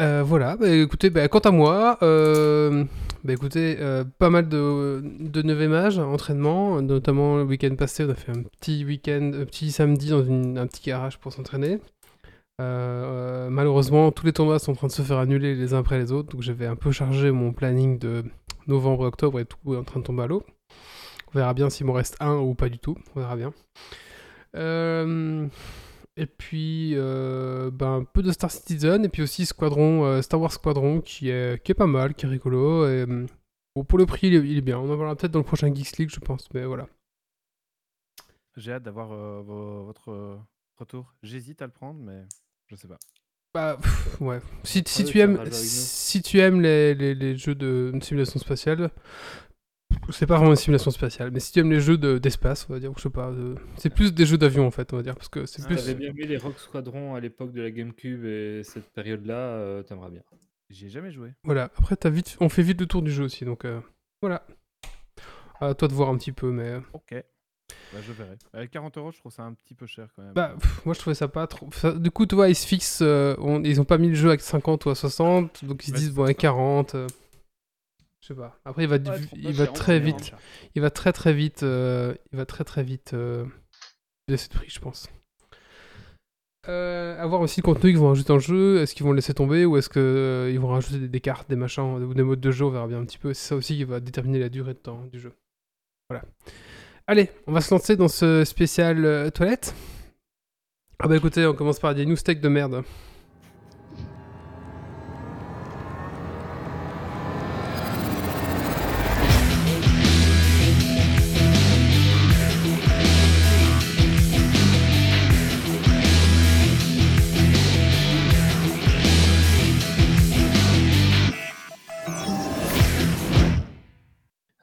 Euh, 0.00 0.22
voilà, 0.22 0.56
bah, 0.56 0.68
écoutez, 0.68 1.08
bah, 1.10 1.26
quant 1.28 1.38
à 1.38 1.50
moi, 1.50 1.98
euh, 2.02 2.84
bah, 3.24 3.32
écoutez, 3.32 3.76
euh, 3.80 4.04
pas 4.18 4.28
mal 4.30 4.48
de, 4.48 5.00
de 5.02 5.42
9 5.42 5.72
âge, 5.72 5.98
entraînement, 5.98 6.82
notamment 6.82 7.36
le 7.38 7.44
week-end 7.44 7.74
passé, 7.76 8.04
on 8.04 8.10
a 8.10 8.14
fait 8.14 8.32
un 8.32 8.42
petit 8.42 8.84
week-end, 8.84 9.32
un 9.34 9.44
petit 9.46 9.72
samedi 9.72 10.10
dans 10.10 10.22
une- 10.24 10.58
un 10.58 10.66
petit 10.66 10.82
garage 10.90 11.18
pour 11.18 11.32
s'entraîner. 11.32 11.80
Euh, 12.60 12.64
euh, 13.46 13.50
malheureusement, 13.50 14.12
tous 14.12 14.26
les 14.26 14.32
tournois 14.32 14.58
sont 14.58 14.72
en 14.72 14.76
train 14.76 14.86
de 14.86 14.92
se 14.92 15.02
faire 15.02 15.18
annuler 15.18 15.54
les 15.54 15.74
uns 15.74 15.78
après 15.78 15.98
les 15.98 16.12
autres, 16.12 16.28
donc 16.30 16.42
j'avais 16.42 16.66
un 16.66 16.76
peu 16.76 16.92
chargé 16.92 17.30
mon 17.30 17.52
planning 17.52 17.98
de 17.98 18.24
novembre 18.66 19.10
et 19.38 19.44
tout 19.44 19.74
est 19.74 19.76
en 19.76 19.84
train 19.84 20.00
de 20.00 20.04
tomber 20.04 20.22
à 20.22 20.26
l'eau. 20.26 20.44
On 21.28 21.38
verra 21.38 21.54
bien 21.54 21.70
s'il 21.70 21.86
m'en 21.86 21.94
reste 21.94 22.16
un 22.20 22.36
ou 22.36 22.54
pas 22.54 22.68
du 22.68 22.78
tout, 22.78 22.96
on 23.14 23.20
verra 23.20 23.36
bien. 23.36 23.52
Euh, 24.54 25.48
et 26.16 26.26
puis, 26.26 26.94
ben, 26.94 27.72
un 27.96 28.04
peu 28.04 28.22
de 28.22 28.30
Star 28.30 28.50
Citizen, 28.50 29.04
et 29.04 29.08
puis 29.08 29.22
aussi 29.22 29.46
Squadron, 29.46 30.20
Star 30.22 30.40
Wars 30.40 30.52
Squadron, 30.52 31.00
qui 31.00 31.30
est, 31.30 31.60
qui 31.64 31.72
est 31.72 31.74
pas 31.74 31.86
mal, 31.86 32.14
qui 32.14 32.26
est 32.26 32.28
rigolo. 32.28 32.86
Bon, 33.74 33.84
pour 33.84 33.98
le 33.98 34.04
prix, 34.04 34.26
il 34.26 34.34
est, 34.34 34.46
il 34.46 34.58
est 34.58 34.62
bien. 34.62 34.78
On 34.78 34.84
en 34.92 34.96
parlera 34.96 35.16
peut-être 35.16 35.32
dans 35.32 35.38
le 35.38 35.44
prochain 35.46 35.74
Geeks 35.74 35.96
League, 35.96 36.10
je 36.12 36.20
pense, 36.20 36.52
mais 36.52 36.66
voilà. 36.66 36.86
J'ai 38.56 38.72
hâte 38.72 38.82
d'avoir 38.82 39.08
vo- 39.42 39.84
votre 39.86 40.38
retour. 40.76 41.14
J'hésite 41.22 41.62
à 41.62 41.66
le 41.66 41.72
prendre, 41.72 41.98
mais 41.98 42.24
je 42.72 42.76
sais 42.76 42.88
pas. 42.88 42.96
Bah, 43.54 43.76
pff, 43.80 44.20
ouais. 44.22 44.40
Si, 44.64 44.82
si 44.86 45.02
Ouais, 45.02 45.08
tu 45.10 45.20
aimes, 45.20 45.38
si 45.52 46.22
tu 46.22 46.40
aimes 46.40 46.62
les, 46.62 46.94
les, 46.94 47.14
les 47.14 47.36
jeux 47.36 47.54
de 47.54 47.92
simulation 48.00 48.40
spatiale, 48.40 48.90
c'est 50.10 50.26
pas 50.26 50.36
vraiment 50.36 50.52
une 50.52 50.56
simulation 50.56 50.90
spatiale, 50.90 51.30
mais 51.30 51.40
si 51.40 51.52
tu 51.52 51.60
aimes 51.60 51.70
les 51.70 51.80
jeux 51.80 51.98
de- 51.98 52.18
d'espace, 52.18 52.66
on 52.68 52.72
va 52.72 52.80
dire, 52.80 52.90
ou 52.90 52.94
je 52.96 53.02
sais 53.02 53.10
pas, 53.10 53.30
de- 53.30 53.54
c'est 53.76 53.90
plus 53.90 54.12
des 54.14 54.24
jeux 54.26 54.38
d'avion 54.38 54.66
en 54.66 54.70
fait, 54.70 54.92
on 54.92 54.96
va 54.96 55.02
dire, 55.02 55.14
parce 55.14 55.28
que 55.28 55.44
c'est 55.44 55.62
Ah, 55.62 55.66
plus. 55.66 55.76
T'avais 55.76 55.94
bien 55.94 56.08
aimé 56.10 56.26
les 56.26 56.38
Rock 56.38 56.58
Squadron 56.58 57.14
à 57.14 57.20
l'époque 57.20 57.52
de 57.52 57.60
la 57.60 57.70
GameCube 57.70 58.24
et 58.24 58.62
cette 58.64 58.88
période-là, 58.94 59.34
euh, 59.36 59.82
t'aimerais 59.82 60.10
bien. 60.10 60.22
J'y 60.70 60.86
ai 60.86 60.88
jamais 60.88 61.12
joué. 61.12 61.32
Voilà, 61.44 61.64
après, 61.76 61.96
as 62.04 62.10
vite, 62.10 62.36
on 62.40 62.48
fait 62.48 62.62
vite 62.62 62.80
le 62.80 62.86
tour 62.86 63.02
du 63.02 63.12
jeu 63.12 63.24
aussi, 63.24 63.44
donc 63.44 63.66
euh, 63.66 63.80
voilà. 64.22 64.46
À 65.60 65.74
toi 65.74 65.86
de 65.88 65.92
voir 65.94 66.08
un 66.08 66.16
petit 66.16 66.32
peu, 66.32 66.50
mais. 66.50 66.70
euh, 66.70 66.80
Ok. 66.94 67.14
Bah, 67.92 67.98
je 68.06 68.12
verrai. 68.12 68.36
Avec 68.54 68.70
40 68.70 68.96
euros, 68.98 69.12
je 69.12 69.18
trouve 69.18 69.32
ça 69.32 69.42
un 69.42 69.52
petit 69.52 69.74
peu 69.74 69.86
cher 69.86 70.08
quand 70.16 70.22
même. 70.22 70.32
Bah, 70.32 70.54
pff, 70.58 70.84
moi 70.86 70.94
je 70.94 71.00
trouvais 71.00 71.14
ça 71.14 71.28
pas 71.28 71.46
trop. 71.46 71.68
ça- 71.72 71.92
du 71.92 72.10
coup, 72.10 72.24
tu 72.26 72.34
vois, 72.34 72.48
ils 72.48 72.54
se 72.54 72.66
fixent. 72.66 73.02
euh, 73.02 73.34
on- 73.38 73.62
Ils 73.64 73.80
ont 73.80 73.84
pas 73.84 73.98
mis 73.98 74.08
le 74.08 74.14
jeu 74.14 74.30
à 74.30 74.38
50 74.38 74.86
ou 74.86 74.90
à 74.90 74.94
60, 74.94 75.64
donc 75.64 75.84
ils 75.84 75.88
se 75.88 75.92
Ouais, 75.92 75.98
disent, 75.98 76.12
bon, 76.14 76.24
à 76.24 76.28
ça. 76.28 76.34
40. 76.34 76.94
euh, 76.94 77.06
je 78.20 78.28
sais 78.28 78.34
pas. 78.34 78.58
Après, 78.64 78.84
il 78.84 78.88
va, 78.88 78.96
Ouais, 78.96 79.20
il 79.34 79.52
va 79.52 79.64
cher, 79.66 79.72
très 79.74 80.00
vite. 80.00 80.32
Il 80.74 80.80
va 80.80 80.90
très 80.90 81.12
très 81.12 81.32
vite. 81.34 81.62
euh, 81.64 82.14
Il 82.32 82.38
va 82.38 82.46
très 82.46 82.64
très 82.64 82.82
vite. 82.82 83.12
Euh... 83.14 83.44
de 84.28 84.36
prix, 84.54 84.70
je 84.70 84.80
pense. 84.80 85.08
Euh, 86.68 87.20
à 87.20 87.26
voir 87.26 87.40
aussi 87.40 87.60
le 87.60 87.64
contenu 87.64 87.90
qu'ils 87.90 87.98
vont 87.98 88.08
rajouter 88.08 88.32
le 88.32 88.38
jeu. 88.38 88.80
Est-ce 88.80 88.94
qu'ils 88.94 89.04
vont 89.04 89.10
le 89.10 89.16
laisser 89.16 89.34
tomber 89.34 89.66
ou 89.66 89.76
est-ce 89.76 89.88
qu'ils 89.90 90.60
vont 90.60 90.68
rajouter 90.68 90.98
des, 91.00 91.08
des 91.08 91.20
cartes, 91.20 91.50
des 91.50 91.56
machins 91.56 91.82
ou 91.82 92.14
des 92.14 92.22
modes 92.22 92.40
de 92.40 92.50
jeu 92.52 92.64
On 92.64 92.70
verra 92.70 92.86
bien 92.86 93.00
un 93.00 93.04
petit 93.04 93.18
peu. 93.18 93.34
C'est 93.34 93.48
ça 93.48 93.56
aussi 93.56 93.76
qui 93.76 93.84
va 93.84 93.98
déterminer 94.00 94.38
la 94.38 94.48
durée 94.48 94.74
de 94.74 94.78
temps 94.78 95.04
du 95.12 95.18
jeu. 95.18 95.32
Voilà. 96.08 96.24
Allez, 97.12 97.28
on 97.46 97.52
va 97.52 97.60
se 97.60 97.74
lancer 97.74 97.94
dans 97.94 98.08
ce 98.08 98.42
spécial 98.42 99.04
euh, 99.04 99.28
toilette. 99.28 99.74
Ah 100.98 101.08
bah 101.08 101.14
écoutez, 101.14 101.44
on 101.44 101.52
commence 101.52 101.78
par 101.78 101.94
des 101.94 102.06
news 102.06 102.16
tech 102.16 102.40
de 102.40 102.48
merde. 102.48 102.84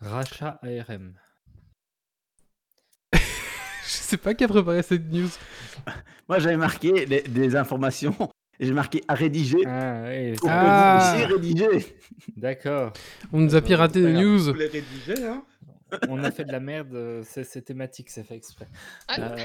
Rachat 0.02 0.60
ARM. 0.64 1.14
Sais 4.10 4.18
pas 4.18 4.34
qui 4.34 4.44
a 4.44 4.48
préparé 4.48 4.82
cette 4.82 5.12
news. 5.12 5.30
Moi, 6.28 6.40
j'avais 6.40 6.58
marqué 6.58 7.06
des, 7.06 7.22
des 7.22 7.56
informations. 7.56 8.16
et 8.60 8.66
J'ai 8.66 8.74
marqué 8.74 9.04
à 9.08 9.14
rédiger. 9.14 9.60
Ah, 9.68 10.06
Pour 10.38 10.50
que 10.50 10.54
Ah. 10.56 11.16
vous 11.28 11.36
rédiger. 11.36 11.96
d'accord. 12.36 12.92
On 13.32 13.40
nous 13.40 13.56
a 13.56 13.62
piraté 13.62 14.02
les 14.02 14.14
news. 14.14 14.40
Vous 14.40 14.54
les 14.54 14.66
rédigez, 14.68 15.28
hein? 15.28 15.44
On 16.08 16.24
a 16.24 16.32
fait 16.32 16.44
de 16.44 16.52
la 16.52 16.60
merde, 16.60 16.94
euh, 16.94 17.24
c'est 17.24 17.62
thématique, 17.64 18.10
c'est 18.10 18.24
fait 18.24 18.36
exprès. 18.36 18.68
Ah. 19.08 19.22
Euh, 19.34 19.38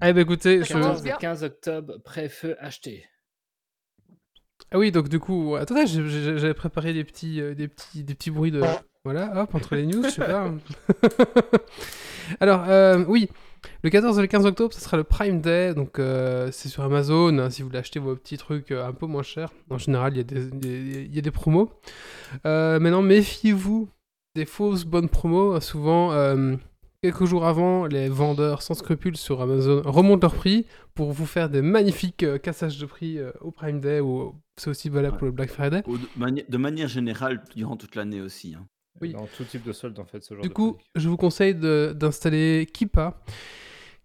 Ah 0.00 0.12
bah 0.14 0.20
écoutez, 0.22 0.62
je... 0.62 0.72
14 0.72 1.02
bien. 1.02 1.14
et 1.16 1.18
15 1.20 1.44
octobre, 1.44 1.98
pré-feu 2.04 2.56
acheté. 2.58 3.04
Ah 4.70 4.78
oui, 4.78 4.92
donc 4.92 5.08
du 5.10 5.20
coup, 5.20 5.56
attendez, 5.56 5.86
j'avais 5.86 6.54
préparé 6.54 6.92
des 6.94 7.04
petits, 7.04 7.40
euh, 7.42 7.54
des 7.54 7.68
petits, 7.68 8.02
des 8.02 8.14
petits 8.14 8.30
bruits 8.30 8.50
de... 8.50 8.62
Voilà, 9.04 9.42
hop, 9.42 9.54
entre 9.54 9.74
les 9.76 9.86
news, 9.86 10.02
je 10.04 10.08
sais 10.08 10.22
pas. 10.24 10.52
Alors, 12.40 12.64
euh, 12.68 13.04
oui, 13.08 13.28
le 13.82 13.90
14 13.90 14.18
et 14.18 14.22
le 14.22 14.26
15 14.28 14.46
octobre, 14.46 14.72
ce 14.74 14.80
sera 14.80 14.96
le 14.96 15.04
Prime 15.04 15.40
Day, 15.40 15.74
donc 15.74 15.98
euh, 15.98 16.50
c'est 16.52 16.68
sur 16.68 16.82
Amazon, 16.82 17.38
hein, 17.38 17.50
si 17.50 17.62
vous 17.62 17.68
voulez 17.68 17.78
acheter 17.78 17.98
vos 17.98 18.14
petits 18.16 18.38
trucs 18.38 18.70
euh, 18.70 18.86
un 18.86 18.92
peu 18.92 19.06
moins 19.06 19.22
chers. 19.22 19.50
En 19.70 19.78
général, 19.78 20.12
il 20.14 20.16
y, 20.18 20.20
a 20.20 20.24
des- 20.24 20.50
des- 20.50 21.04
il 21.08 21.14
y 21.14 21.18
a 21.18 21.22
des 21.22 21.30
promos. 21.30 21.70
Euh, 22.46 22.78
maintenant, 22.80 23.02
méfiez-vous 23.02 23.88
des 24.34 24.44
fausses 24.44 24.84
bonnes 24.84 25.08
promos. 25.08 25.58
Souvent, 25.60 26.12
euh, 26.12 26.56
quelques 27.02 27.24
jours 27.24 27.46
avant, 27.46 27.86
les 27.86 28.08
vendeurs 28.08 28.62
sans 28.62 28.74
scrupules 28.74 29.16
sur 29.16 29.40
Amazon 29.40 29.82
remontent 29.84 30.26
leur 30.26 30.34
prix 30.34 30.66
pour 30.94 31.12
vous 31.12 31.26
faire 31.26 31.48
des 31.50 31.62
magnifiques 31.62 32.24
cassages 32.42 32.78
de 32.78 32.86
prix 32.86 33.18
au 33.40 33.50
Prime 33.50 33.80
Day, 33.80 34.00
ou 34.00 34.34
c'est 34.56 34.70
aussi 34.70 34.88
valable 34.88 35.14
Ouais. 35.14 35.18
pour 35.18 35.26
le 35.26 35.32
Black 35.32 35.50
Friday. 35.50 35.82
Ou 35.86 35.98
de, 35.98 36.06
mani- 36.16 36.44
de 36.48 36.56
manière 36.56 36.88
générale, 36.88 37.42
durant 37.54 37.76
toute 37.76 37.94
l'année 37.94 38.20
aussi. 38.20 38.54
hein. 38.58 38.66
Oui. 39.00 39.12
Dans 39.12 39.26
tout 39.26 39.44
type 39.44 39.62
de 39.64 39.72
solde, 39.72 39.98
en 39.98 40.04
fait, 40.04 40.22
ce 40.22 40.34
genre 40.34 40.42
Du 40.42 40.48
de 40.48 40.54
coup, 40.54 40.72
pratique. 40.72 40.90
je 40.96 41.08
vous 41.08 41.16
conseille 41.16 41.54
d'installer 41.54 42.66
Keepa, 42.72 43.20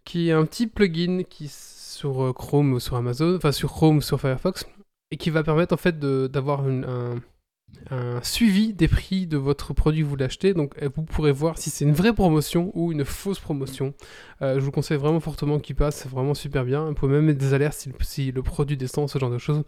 qui 0.04 0.30
est 0.30 0.34
un 0.34 0.46
petit 0.46 0.68
plugin 0.68 1.24
qui 1.24 1.48
sur 1.48 2.24
euh, 2.24 2.34
Chrome 2.34 2.74
ou 2.74 2.80
sur 2.80 2.96
Amazon, 2.96 3.36
enfin 3.36 3.52
sur 3.52 3.72
Chrome 3.72 3.98
ou 3.98 4.02
sur 4.02 4.20
Firefox, 4.20 4.66
et 5.12 5.18
qui 5.18 5.30
va 5.30 5.44
permettre 5.44 5.74
en 5.74 5.78
fait 5.78 6.00
d'avoir 6.00 6.62
un, 6.66 7.16
un 7.90 8.22
suivi 8.24 8.74
des 8.74 8.88
prix 8.88 9.28
de 9.28 9.38
votre 9.38 9.74
produit 9.74 10.02
que 10.02 10.08
vous 10.08 10.16
l'achetez. 10.16 10.54
Donc 10.54 10.82
euh, 10.82 10.90
vous 10.96 11.04
pourrez 11.04 11.32
voir 11.32 11.58
si 11.58 11.70
c'est 11.70 11.84
une 11.86 11.94
vraie 11.94 12.14
promotion 12.14 12.72
ou 12.74 12.92
une 12.92 13.04
fausse 13.06 13.40
promotion. 13.40 13.94
Euh, 14.42 14.56
je 14.56 14.60
vous 14.60 14.72
conseille 14.72 14.98
vraiment 14.98 15.20
fortement 15.20 15.60
Keepa, 15.60 15.92
c'est 15.92 16.10
vraiment 16.10 16.34
super 16.34 16.64
bien. 16.64 16.86
Vous 16.86 16.94
pouvez 16.94 17.14
même 17.14 17.26
mettre 17.26 17.40
des 17.40 17.54
alertes 17.54 17.88
si, 18.02 18.32
le- 18.32 18.42
produit 18.44 18.78
descend, 18.78 19.10
ce 19.10 19.20
genre 19.20 19.32
de 19.32 19.38
choses. 19.38 19.64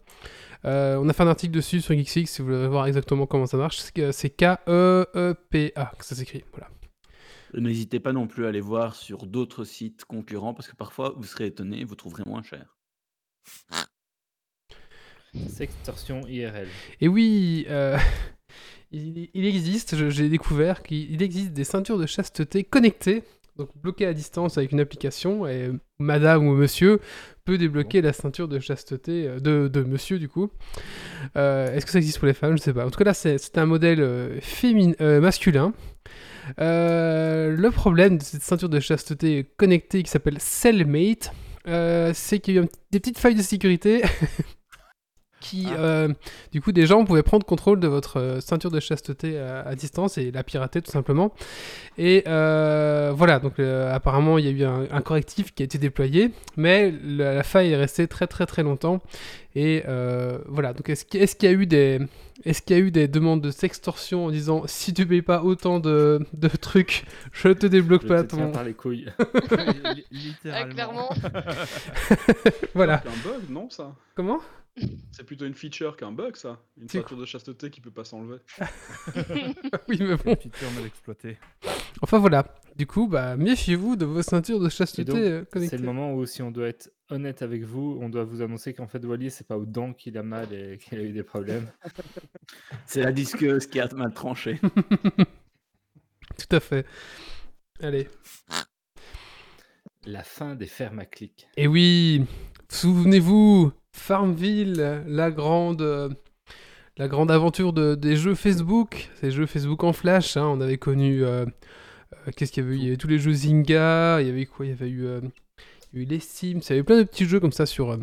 Euh, 0.66 0.98
on 1.02 1.10
a 1.10 1.14
fait 1.14 1.24
un 1.24 1.28
article 1.28 1.54
dessus 1.54 1.82
sur 1.82 1.94
Geeksix 1.96 2.28
si 2.28 2.42
vous 2.42 2.48
voulez 2.48 2.68
voir 2.68 2.86
exactement 2.88 3.26
comment 3.26 3.46
ça 3.46 3.58
marche. 3.58 3.80
C'est 3.80 4.12
c'est 4.12 4.30
K-E-E-P-A 4.30 5.92
que 5.98 6.06
ça 6.06 6.16
s'écrit. 6.16 6.44
Voilà. 6.54 6.70
N'hésitez 7.56 8.00
pas 8.00 8.14
non 8.14 8.26
plus 8.28 8.46
à 8.46 8.50
aller 8.50 8.62
voir 8.62 8.96
sur 8.96 9.28
d'autres 9.28 9.64
sites 9.64 10.06
concurrents 10.06 10.54
parce 10.54 10.68
que 10.68 10.76
parfois 10.76 11.14
vous 11.18 11.26
serez 11.26 11.48
étonné, 11.48 11.84
vous 11.84 11.96
trouverez 11.96 12.24
moins 12.26 12.42
cher. 12.42 12.78
Sextorsion 15.48 16.28
IRL. 16.28 16.68
Et 17.02 17.08
oui, 17.08 17.66
euh, 17.70 17.98
il, 18.92 19.46
existe, 19.46 20.10
j'ai 20.10 20.30
découvert 20.30 20.84
qu'il 20.84 21.12
il 21.12 21.22
existe 21.22 21.54
des 21.54 21.64
ceintures 21.64 21.98
de 21.98 22.06
chasteté 22.06 22.64
connectées, 22.64 23.24
donc 23.58 23.70
bloquées 23.82 24.06
à 24.06 24.14
distance 24.14 24.58
avec 24.58 24.72
une 24.72 24.80
application, 24.80 25.48
et 25.48 25.72
madame 26.00 26.48
ou 26.48 26.54
monsieur 26.54 27.00
peut 27.46 27.58
débloquer 27.58 28.02
la 28.02 28.14
ceinture 28.14 28.48
de 28.48 28.60
chasteté 28.60 29.28
euh, 29.28 29.40
de, 29.40 29.84
monsieur 29.84 30.20
du 30.20 30.30
coup. 30.30 30.50
Euh, 31.36 31.74
Est-ce 31.74 31.86
que 31.86 31.92
ça 31.92 31.98
existe 31.98 32.20
pour 32.20 32.28
les 32.28 32.34
femmes? 32.34 32.58
Je 32.58 32.64
sais 32.64 32.74
pas. 32.74 32.86
En 32.86 32.90
tout 32.90 32.98
cas 32.98 33.06
là, 33.06 33.14
c'est 33.14 33.58
un 33.58 33.66
modèle 33.66 34.40
féminin, 34.42 34.96
masculin. 35.20 35.74
Le 36.58 37.70
problème 37.70 38.18
de 38.18 38.24
cette 38.24 38.44
ceinture 38.44 38.70
de 38.70 38.80
chasteté 38.80 39.46
connectée 39.58 40.04
qui 40.04 40.12
s'appelle 40.12 40.40
Cellmate, 40.40 41.32
c'est 42.14 42.40
qu'il 42.40 42.56
y 42.56 42.60
a 42.60 42.66
des 42.92 43.00
petites 43.00 43.18
failles 43.18 43.36
de 43.36 43.42
sécurité 43.42 44.04
qui, 45.44 45.68
Ah. 45.70 45.80
euh, 45.80 46.08
du 46.52 46.62
coup, 46.62 46.72
des 46.72 46.86
gens 46.88 47.04
pouvaient 47.06 47.22
prendre 47.24 47.46
contrôle 47.46 47.80
de 47.80 47.88
votre 47.88 48.20
euh, 48.20 48.40
ceinture 48.42 48.72
de 48.72 48.80
chasteté 48.80 49.38
à, 49.38 49.62
à 49.62 49.76
distance 49.76 50.18
et 50.18 50.32
la 50.32 50.44
pirater 50.44 50.82
tout 50.82 50.92
simplement. 50.92 51.34
Et 51.98 52.24
euh, 52.28 53.12
voilà, 53.16 53.40
donc 53.40 53.60
euh, 53.60 53.94
apparemment 53.94 54.38
il 54.38 54.46
y 54.46 54.48
a 54.48 54.52
eu 54.52 54.64
un, 54.64 54.88
un 54.90 55.02
correctif 55.02 55.54
qui 55.54 55.62
a 55.64 55.66
été 55.66 55.78
déployé, 55.78 56.32
mais 56.58 56.94
la, 57.04 57.36
la 57.36 57.44
faille 57.44 57.72
est 57.72 57.76
restée 57.78 58.08
très 58.08 58.28
très 58.28 58.46
très 58.46 58.64
longtemps. 58.64 59.02
Et 59.56 59.84
euh, 59.88 60.40
voilà, 60.48 60.74
donc 60.74 60.90
est-ce 60.90 61.06
qu'il 61.06 61.22
est-ce 61.22 61.36
qu'il 61.36 61.48
y 61.48 61.54
a 61.54 61.56
eu 61.56 61.68
des 61.68 62.00
est-ce 62.44 62.64
qu'il 62.64 62.76
y 62.76 62.80
a 62.80 62.82
eu 62.82 62.90
des 62.90 63.08
demandes 63.08 63.42
de 63.42 63.52
sextorsion 63.52 64.26
en 64.26 64.32
disant 64.32 64.64
si 64.66 64.92
tu 64.96 65.06
payes 65.06 65.22
pas 65.22 65.44
autant 65.44 65.80
de, 65.80 66.26
de 66.34 66.48
trucs, 66.48 67.06
je 67.32 67.50
te 67.50 67.68
débloque 67.68 68.02
Je 68.02 68.08
pas 68.08 68.24
te 68.24 68.36
tiens 68.36 68.48
ton. 68.48 68.52
par 68.52 68.64
les 68.64 68.74
couilles. 68.74 69.06
Li- 69.12 70.06
Ah, 70.52 70.66
Littéralement. 70.66 70.74
clairement. 70.74 71.10
Voilà. 72.74 73.04
C'est 73.04 73.10
un 73.10 73.32
bug, 73.32 73.42
non, 73.50 73.70
ça? 73.70 73.94
Comment? 74.16 74.40
C'est 75.12 75.24
plutôt 75.24 75.46
une 75.46 75.54
feature 75.54 75.96
qu'un 75.96 76.12
bug, 76.12 76.36
ça. 76.36 76.60
Une 76.82 76.90
ceinture 76.90 77.18
de 77.18 77.26
chasteté 77.26 77.70
qui 77.70 77.82
peut 77.82 77.92
pas 77.92 78.04
s'enlever. 78.04 78.40
Oui, 79.88 79.98
mais 80.00 80.16
bon. 80.16 80.36
Quelle 80.36 80.38
feature 80.38 80.72
mal 80.72 80.86
exploitée. 80.86 81.38
Enfin 82.02 82.18
voilà. 82.18 82.46
Du 82.76 82.88
coup, 82.88 83.08
bah 83.08 83.38
méfiez-vous 83.38 83.96
de 83.96 84.06
vos 84.06 84.24
ceintures 84.24 84.60
de 84.60 84.68
Et 84.68 84.72
chasteté 84.72 85.12
euh, 85.12 85.46
c'est 85.54 85.78
le 85.78 85.84
moment 85.84 86.14
où, 86.14 86.26
si 86.26 86.42
on 86.42 86.50
doit 86.50 86.68
être 86.68 86.92
honnête 87.10 87.44
avec 87.44 87.64
vous, 87.64 88.00
on 88.02 88.10
doit 88.10 88.24
vous 88.24 88.42
annoncer 88.42 88.74
qu'en 88.74 88.88
fait, 88.88 89.04
Wally, 89.06 89.30
c'est 89.30 89.46
pas 89.46 89.58
aux 89.58 89.66
dents 89.66 89.94
qu'il 89.94 90.18
a 90.18 90.24
mal 90.24 90.52
et 90.52 90.78
qu'il 90.82 90.98
a 90.98 91.04
eu 91.04 91.12
des 91.12 91.24
problèmes. 91.24 91.70
C'est 92.86 93.04
la 93.04 93.12
disqueuse 93.12 93.68
qui 93.68 93.80
a 93.80 93.88
mal 93.94 94.14
tranché. 94.14 94.60
Tout 96.38 96.56
à 96.56 96.60
fait. 96.60 96.88
Allez. 97.80 98.08
La 100.06 100.24
fin 100.24 100.56
des 100.56 100.68
fermes 100.68 101.00
à 101.00 101.06
clics. 101.06 101.48
Et 101.56 101.68
oui, 101.68 102.26
souvenez-vous, 102.70 103.72
Farmville, 103.96 105.04
la 105.08 105.32
grande, 105.32 106.16
la 106.98 107.08
grande 107.08 107.32
aventure 107.32 107.74
de- 107.74 107.96
des 107.96 108.16
jeux 108.16 108.36
Facebook, 108.36 109.10
ces 109.22 109.32
jeux 109.32 109.46
Facebook 109.46 109.84
en 109.84 109.94
flash. 109.94 110.38
hein, 110.38 110.46
on 110.48 110.62
avait 110.62 110.78
connu, 110.78 111.24
euh, 111.24 111.46
euh, 112.28 112.32
qu'est-ce 112.36 112.52
qu'il 112.52 112.64
y 112.64 112.68
avait 112.68 112.76
eu? 112.76 112.80
Il 112.80 112.84
y 112.84 112.88
avait 112.88 112.98
tous 112.98 113.08
les 113.08 113.20
jeux 113.20 113.34
Zynga, 113.34 114.22
il 114.22 114.28
y 114.28 114.30
avait 114.30 114.46
quoi? 114.46 114.66
Il 114.66 114.70
y 114.70 114.74
avait 114.74 114.90
eu, 114.90 115.06
euh, 115.06 115.22
il 115.94 116.00
y 116.00 116.02
a 116.02 116.06
eu 116.06 116.10
les 116.10 116.20
Sims, 116.20 116.60
il 116.60 116.70
y 116.70 116.74
avait 116.74 116.84
plein 116.84 116.98
de 116.98 117.04
petits 117.04 117.26
jeux 117.26 117.40
comme 117.40 117.52
ça 117.52 117.66
sur, 117.66 117.92
euh, 117.92 117.98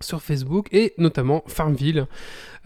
sur 0.00 0.20
Facebook, 0.22 0.68
et 0.72 0.94
notamment 0.98 1.42
Farmville. 1.46 2.06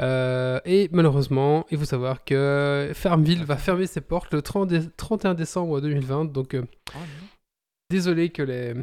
Euh, 0.00 0.58
et 0.64 0.88
malheureusement, 0.92 1.66
il 1.70 1.78
faut 1.78 1.84
savoir 1.84 2.24
que 2.24 2.90
Farmville 2.94 3.44
va 3.44 3.56
fermer 3.56 3.86
ses 3.86 4.00
portes 4.02 4.32
le 4.34 4.42
30 4.42 4.68
dé- 4.68 4.88
31 4.96 5.34
décembre 5.34 5.80
2020, 5.80 6.26
donc... 6.26 6.54
euh, 6.54 6.62
Oh, 6.94 6.98
désolé 7.90 8.28
que 8.30 8.42
les 8.42 8.74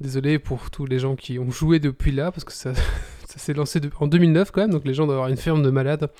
désolé 0.00 0.38
pour 0.38 0.70
tous 0.70 0.86
les 0.86 0.98
gens 0.98 1.16
qui 1.16 1.38
ont 1.38 1.50
joué 1.50 1.78
depuis 1.80 2.12
là 2.12 2.30
parce 2.32 2.44
que 2.44 2.52
ça, 2.52 2.74
ça 3.28 3.38
s'est 3.38 3.54
lancé 3.54 3.80
de- 3.80 3.90
en 4.00 4.06
2009 4.06 4.50
quand 4.50 4.60
même 4.62 4.70
donc 4.70 4.84
les 4.84 4.94
gens 4.94 5.06
doivent 5.06 5.18
avoir 5.18 5.28
une 5.30 5.36
ferme 5.36 5.62
de 5.62 5.70
malades 5.70 6.10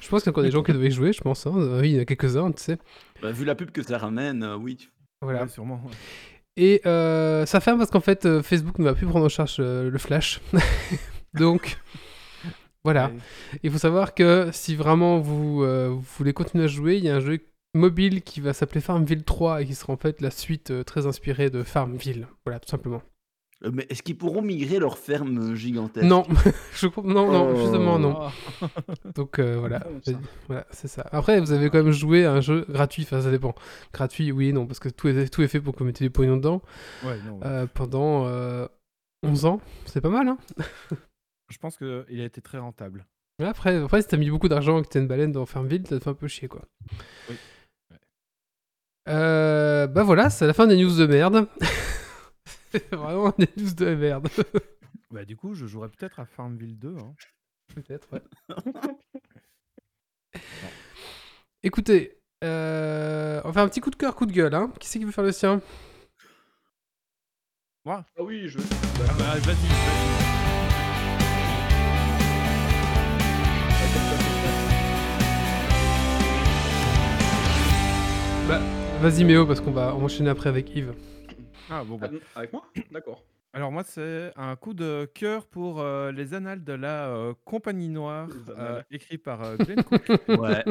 je 0.00 0.08
pense 0.08 0.22
qu'il 0.22 0.26
y 0.26 0.30
a 0.30 0.32
encore 0.32 0.44
des 0.44 0.50
gens 0.50 0.62
qui 0.62 0.72
devaient 0.72 0.90
jouer 0.90 1.12
je 1.12 1.20
pense 1.20 1.46
hein. 1.46 1.52
oui 1.80 1.90
il 1.90 1.94
y 1.96 1.98
en 1.98 2.02
a 2.02 2.04
quelques-uns 2.04 2.52
tu 2.52 2.62
sais 2.62 2.78
Bah, 3.22 3.30
vu 3.32 3.44
la 3.44 3.54
pub 3.54 3.70
que 3.70 3.82
ça 3.82 3.98
ramène, 3.98 4.42
euh, 4.42 4.56
oui. 4.56 4.88
voilà 5.22 5.42
Ouais, 5.42 5.48
sûrement. 5.48 5.80
ouais. 5.84 5.90
et 6.56 6.80
euh, 6.86 7.46
ça 7.46 7.60
ferme 7.60 7.78
parce 7.78 7.90
qu'en 7.90 8.00
fait 8.00 8.26
euh, 8.26 8.42
Facebook 8.42 8.78
ne 8.78 8.84
va 8.84 8.94
plus 8.94 9.06
prendre 9.06 9.24
en 9.26 9.28
charge 9.30 9.56
euh, 9.60 9.90
le 9.90 9.98
flash 9.98 10.40
donc 11.34 11.78
voilà 12.84 13.10
il 13.62 13.70
faut 13.70 13.78
savoir 13.78 14.14
que 14.14 14.50
si 14.52 14.76
vraiment 14.76 15.18
vous, 15.18 15.62
euh, 15.62 15.88
vous 15.88 16.04
voulez 16.18 16.32
continuer 16.34 16.64
à 16.64 16.68
jouer, 16.68 16.96
il 16.98 17.04
y 17.04 17.08
a 17.08 17.16
un 17.16 17.20
jeu 17.20 17.38
mobile 17.76 18.22
qui 18.22 18.40
va 18.40 18.52
s'appeler 18.52 18.80
Farmville 18.80 19.24
3 19.24 19.62
et 19.62 19.66
qui 19.66 19.74
sera 19.74 19.92
en 19.92 19.96
fait 19.96 20.20
la 20.20 20.30
suite 20.30 20.70
euh, 20.70 20.84
très 20.84 21.06
inspirée 21.06 21.50
de 21.50 21.62
Farmville. 21.64 22.28
Voilà, 22.44 22.60
tout 22.60 22.68
simplement. 22.68 23.02
Mais 23.72 23.86
est-ce 23.88 24.02
qu'ils 24.02 24.16
pourront 24.18 24.42
migrer 24.42 24.78
leur 24.78 24.98
ferme 24.98 25.54
gigantesque 25.54 26.06
Non, 26.06 26.24
je 26.74 26.86
crois- 26.86 27.04
non, 27.04 27.30
non, 27.32 27.52
Oh. 27.54 27.56
justement 27.60 27.98
non. 27.98 28.16
Ah. 28.20 28.66
Donc 29.14 29.38
euh, 29.38 29.56
voilà, 29.58 29.86
c'est 30.70 30.88
ça. 30.88 31.06
Après, 31.12 31.40
vous 31.40 31.52
avez 31.52 31.70
quand 31.70 31.82
même 31.82 31.92
joué 31.92 32.24
à 32.26 32.32
un 32.32 32.40
jeu 32.40 32.66
gratuit, 32.68 33.02
enfin 33.04 33.20
ça 33.22 33.30
dépend. 33.30 33.54
Gratuit, 33.92 34.32
oui, 34.32 34.52
non, 34.52 34.66
parce 34.66 34.80
que 34.80 34.88
tout 34.88 35.08
est, 35.08 35.28
tout 35.28 35.42
est 35.42 35.48
fait 35.48 35.60
pour 35.60 35.72
que 35.74 35.78
vous 35.80 35.84
mettiez 35.86 36.06
du 36.06 36.10
pognon 36.10 36.36
dedans. 36.36 36.62
Ouais, 37.04 37.18
non. 37.26 37.40
Euh, 37.44 37.66
pendant 37.72 38.26
euh, 38.26 38.66
11 39.22 39.44
ans, 39.46 39.60
c'est 39.86 40.00
pas 40.00 40.10
mal, 40.10 40.28
hein 40.28 40.38
Je 41.50 41.58
pense 41.58 41.76
qu'il 41.76 42.20
a 42.20 42.24
été 42.24 42.40
très 42.40 42.58
rentable. 42.58 43.06
Mais 43.38 43.46
après, 43.46 43.76
après, 43.76 44.00
si 44.02 44.08
t'as 44.08 44.16
mis 44.16 44.30
beaucoup 44.30 44.48
d'argent 44.48 44.78
et 44.78 44.82
que 44.82 44.88
t'es 44.88 44.98
une 44.98 45.08
baleine 45.08 45.32
dans 45.32 45.44
Farmville, 45.46 45.86
ça 45.86 45.98
te 45.98 46.04
fait 46.04 46.10
un 46.10 46.14
peu 46.14 46.28
chier, 46.28 46.48
quoi. 46.48 46.62
Oui. 47.30 47.36
Euh, 49.08 49.86
bah 49.86 50.02
voilà, 50.02 50.30
c'est 50.30 50.46
la 50.46 50.54
fin 50.54 50.66
des 50.66 50.76
news 50.76 50.96
de 50.96 51.06
merde. 51.06 51.46
C'est 52.74 52.90
vraiment 52.94 53.32
des 53.38 53.48
news 53.56 53.74
de 53.74 53.94
merde. 53.94 54.28
Bah, 55.10 55.24
du 55.24 55.36
coup, 55.36 55.54
je 55.54 55.66
jouerais 55.66 55.88
peut-être 55.90 56.18
à 56.18 56.26
Farmville 56.26 56.76
2. 56.76 56.96
hein. 56.98 57.14
Peut-être, 57.72 58.08
ouais. 58.12 58.22
Écoutez, 61.62 62.18
euh, 62.42 63.40
on 63.44 63.48
va 63.48 63.52
faire 63.52 63.62
un 63.62 63.68
petit 63.68 63.80
coup 63.80 63.90
de 63.90 63.96
cœur, 63.96 64.16
coup 64.16 64.26
de 64.26 64.32
gueule. 64.32 64.54
Hein. 64.54 64.72
Qui 64.80 64.88
c'est 64.88 64.98
qui 64.98 65.04
veut 65.04 65.12
faire 65.12 65.22
le 65.22 65.30
sien? 65.30 65.60
Moi? 67.84 68.04
Ah 68.18 68.22
oui, 68.24 68.48
je. 68.48 68.58
Ah 68.58 69.12
bah, 69.18 69.34
vas-y, 69.38 69.44
vas-y. 69.44 70.24
Bah, 78.48 78.60
vas-y 79.00 79.24
Méo, 79.24 79.46
parce 79.46 79.60
qu'on 79.60 79.70
va 79.70 79.94
enchaîner 79.94 80.30
après 80.30 80.48
avec 80.48 80.74
Yves. 80.74 80.92
Ah, 81.70 81.84
bon, 81.84 81.96
bah. 81.96 82.10
Ah, 82.34 82.38
Avec 82.40 82.52
moi 82.52 82.70
D'accord. 82.90 83.22
Alors 83.52 83.70
moi, 83.70 83.84
c'est 83.84 84.32
un 84.34 84.56
coup 84.56 84.74
de 84.74 85.08
cœur 85.14 85.46
pour 85.46 85.80
euh, 85.80 86.10
les 86.10 86.34
annales 86.34 86.64
de 86.64 86.72
la 86.72 87.06
euh, 87.10 87.34
Compagnie 87.44 87.88
Noire, 87.88 88.28
euh, 88.48 88.82
écrit 88.90 89.16
par 89.16 89.56
Glenn 89.58 89.82
Cook. 89.84 90.02
Ouais. 90.28 90.64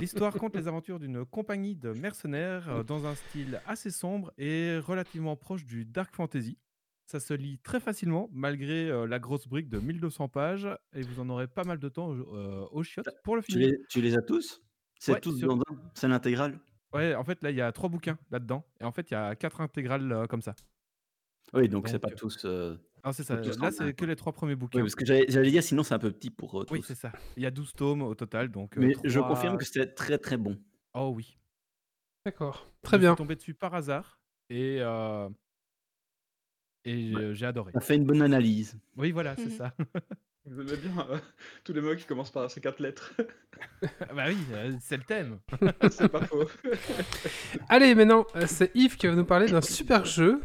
L'histoire 0.00 0.34
compte 0.34 0.56
les 0.56 0.66
aventures 0.66 0.98
d'une 0.98 1.24
compagnie 1.24 1.76
de 1.76 1.92
mercenaires 1.92 2.84
dans 2.84 3.06
un 3.06 3.14
style 3.14 3.60
assez 3.66 3.90
sombre 3.92 4.32
et 4.38 4.78
relativement 4.78 5.36
proche 5.36 5.64
du 5.64 5.84
dark 5.84 6.12
fantasy. 6.14 6.58
Ça 7.06 7.20
se 7.20 7.32
lit 7.34 7.58
très 7.58 7.78
facilement 7.78 8.28
malgré 8.32 9.06
la 9.06 9.18
grosse 9.20 9.46
brique 9.46 9.68
de 9.68 9.78
1200 9.78 10.28
pages 10.28 10.68
et 10.94 11.02
vous 11.02 11.20
en 11.20 11.28
aurez 11.30 11.46
pas 11.46 11.62
mal 11.64 11.78
de 11.78 11.88
temps 11.88 12.08
au 12.08 12.82
chiottes 12.82 13.08
pour 13.22 13.36
le 13.36 13.42
tu, 13.42 13.52
finir. 13.52 13.68
les, 13.68 13.78
tu 13.88 14.00
les 14.00 14.16
as 14.16 14.22
tous? 14.22 14.60
C'est 14.98 15.12
Ouais, 15.12 15.20
tous 15.20 15.36
sur- 15.38 15.48
dans 15.48 15.60
un 15.60 15.76
C'est 15.94 16.08
l'intégrale? 16.08 16.58
Ouais, 16.92 17.14
en 17.14 17.24
fait, 17.24 17.42
là, 17.42 17.50
il 17.50 17.56
y 17.56 17.60
a 17.60 17.70
trois 17.72 17.88
bouquins 17.88 18.18
là-dedans. 18.30 18.64
Et 18.80 18.84
en 18.84 18.92
fait, 18.92 19.10
il 19.10 19.14
y 19.14 19.16
a 19.16 19.34
quatre 19.36 19.60
intégrales 19.60 20.10
euh, 20.12 20.26
comme 20.26 20.42
ça. 20.42 20.54
Oui, 21.54 21.68
donc 21.68 21.88
c'est 21.88 21.98
pas 21.98 22.10
tous. 22.10 22.44
euh, 22.44 22.76
Alors, 23.02 23.14
c'est 23.14 23.24
ça. 23.24 23.36
tous 23.38 23.58
Là, 23.58 23.70
c'est 23.70 23.92
que 23.92 23.98
quoi. 23.98 24.06
les 24.08 24.16
trois 24.16 24.32
premiers 24.32 24.52
Oui, 24.54 24.58
bouquins. 24.58 24.80
parce 24.80 24.94
que 24.94 25.04
j'allais 25.04 25.50
dire, 25.50 25.62
sinon 25.62 25.82
c'est 25.82 25.94
un 25.94 25.98
peu 25.98 26.10
petit 26.12 26.30
pour 26.30 26.60
euh, 26.60 26.66
Oui, 26.70 26.80
tous. 26.80 26.86
c'est 26.86 26.94
ça. 26.94 27.12
Il 27.36 27.42
y 27.42 27.46
a 27.46 27.50
12 27.50 27.72
tomes 27.74 28.02
au 28.02 28.14
total. 28.14 28.48
Donc, 28.50 28.76
Mais 28.76 28.94
je 29.04 29.20
confirme 29.20 29.56
que 29.58 29.64
c'est 29.64 29.94
très 29.94 30.18
très 30.18 30.36
bon. 30.36 30.58
Oh 30.94 31.12
oui. 31.14 31.36
D'accord. 32.24 32.66
Je 32.82 32.88
Très 32.88 32.96
suis 32.98 33.00
bien. 33.02 33.14
tombé 33.14 33.36
dessus 33.36 33.54
par 33.54 33.74
hasard. 33.74 34.20
Et, 34.50 34.78
euh, 34.80 35.28
et 36.84 37.14
Ouais. 37.14 37.34
j'ai 37.34 37.46
adoré. 37.46 37.72
Ça 37.72 37.80
fait 37.80 37.96
une 37.96 38.04
bonne 38.04 38.22
analyse. 38.22 38.76
Oui, 38.96 39.12
voilà, 39.12 39.36
c'est 39.36 39.46
Mhm. 39.46 39.50
ça. 39.50 39.74
Vous 40.52 40.62
aimez 40.62 40.76
bien 40.78 41.06
euh, 41.10 41.18
tous 41.62 41.72
les 41.72 41.80
mots 41.80 41.94
qui 41.94 42.04
commencent 42.04 42.32
par 42.32 42.50
ces 42.50 42.60
quatre 42.60 42.80
lettres. 42.80 43.12
Ah 43.82 44.12
bah 44.16 44.24
oui, 44.26 44.36
euh, 44.52 44.72
c'est 44.80 44.96
le 44.96 45.04
thème. 45.04 45.38
c'est 45.92 46.08
pas 46.08 46.22
faux. 46.22 46.44
Allez, 47.68 47.94
maintenant, 47.94 48.26
euh, 48.34 48.46
c'est 48.48 48.72
Yves 48.74 48.96
qui 48.96 49.06
va 49.06 49.14
nous 49.14 49.24
parler 49.24 49.46
d'un 49.46 49.60
super 49.60 50.04
jeu 50.04 50.40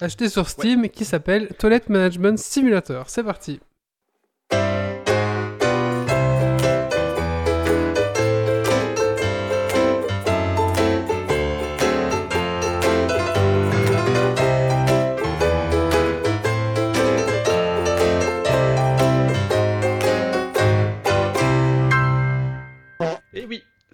acheté 0.00 0.28
sur 0.28 0.48
Steam 0.48 0.88
qui 0.88 1.04
s'appelle 1.04 1.54
Toilet 1.56 1.82
Management 1.88 2.36
Simulator. 2.36 3.08
C'est 3.08 3.22
parti. 3.22 3.60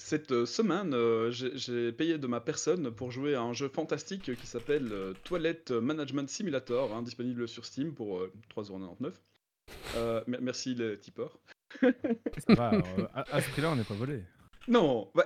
Cette 0.04 0.32
euh, 0.32 0.44
semaine, 0.44 0.92
euh, 0.92 1.30
j'ai 1.30 1.90
payé 1.92 2.18
de 2.18 2.26
ma 2.26 2.40
personne 2.40 2.90
pour 2.94 3.10
jouer 3.10 3.34
à 3.34 3.40
un 3.40 3.54
jeu 3.54 3.68
fantastique 3.68 4.34
qui 4.36 4.46
s'appelle 4.46 4.92
euh, 4.92 5.14
Toilet 5.24 5.62
Management 5.70 6.28
Simulator, 6.28 6.94
hein, 6.94 7.02
disponible 7.02 7.48
sur 7.48 7.64
Steam 7.64 7.94
pour 7.94 8.18
euh, 8.18 8.30
3,99€. 8.54 9.12
Euh, 9.96 10.22
mer- 10.26 10.40
merci 10.42 10.74
les 10.74 10.98
tipeurs. 11.00 11.38
Ça 11.80 12.54
va, 12.54 12.74
euh, 12.74 13.06
à, 13.14 13.24
à 13.36 13.40
ce 13.40 13.48
prix-là, 13.50 13.70
on 13.70 13.76
n'est 13.76 13.84
pas 13.84 13.94
volé. 13.94 14.22
Non, 14.68 15.10
ouais. 15.14 15.24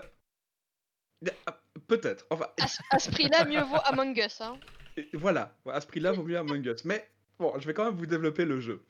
Ah, 1.47 1.61
Peut-être. 1.88 2.25
Enfin, 2.30 2.47
À, 2.61 2.68
ce- 2.68 2.80
à 2.92 2.99
ce 3.00 3.11
prix-là, 3.11 3.44
mieux 3.47 3.62
vaut 3.62 3.80
Among 3.85 4.16
Us. 4.16 4.40
Hein. 4.40 4.58
Voilà, 5.14 5.56
à 5.66 5.80
ce 5.80 5.87
prix-là, 5.88 6.12
vaut 6.12 6.23
mieux 6.23 6.38
Among 6.38 6.64
Us. 6.64 6.85
Mais 6.85 7.08
bon, 7.40 7.58
je 7.58 7.66
vais 7.66 7.75
quand 7.75 7.85
même 7.85 7.94
vous 7.97 8.06
développer 8.06 8.44
le 8.44 8.61
jeu. 8.61 8.80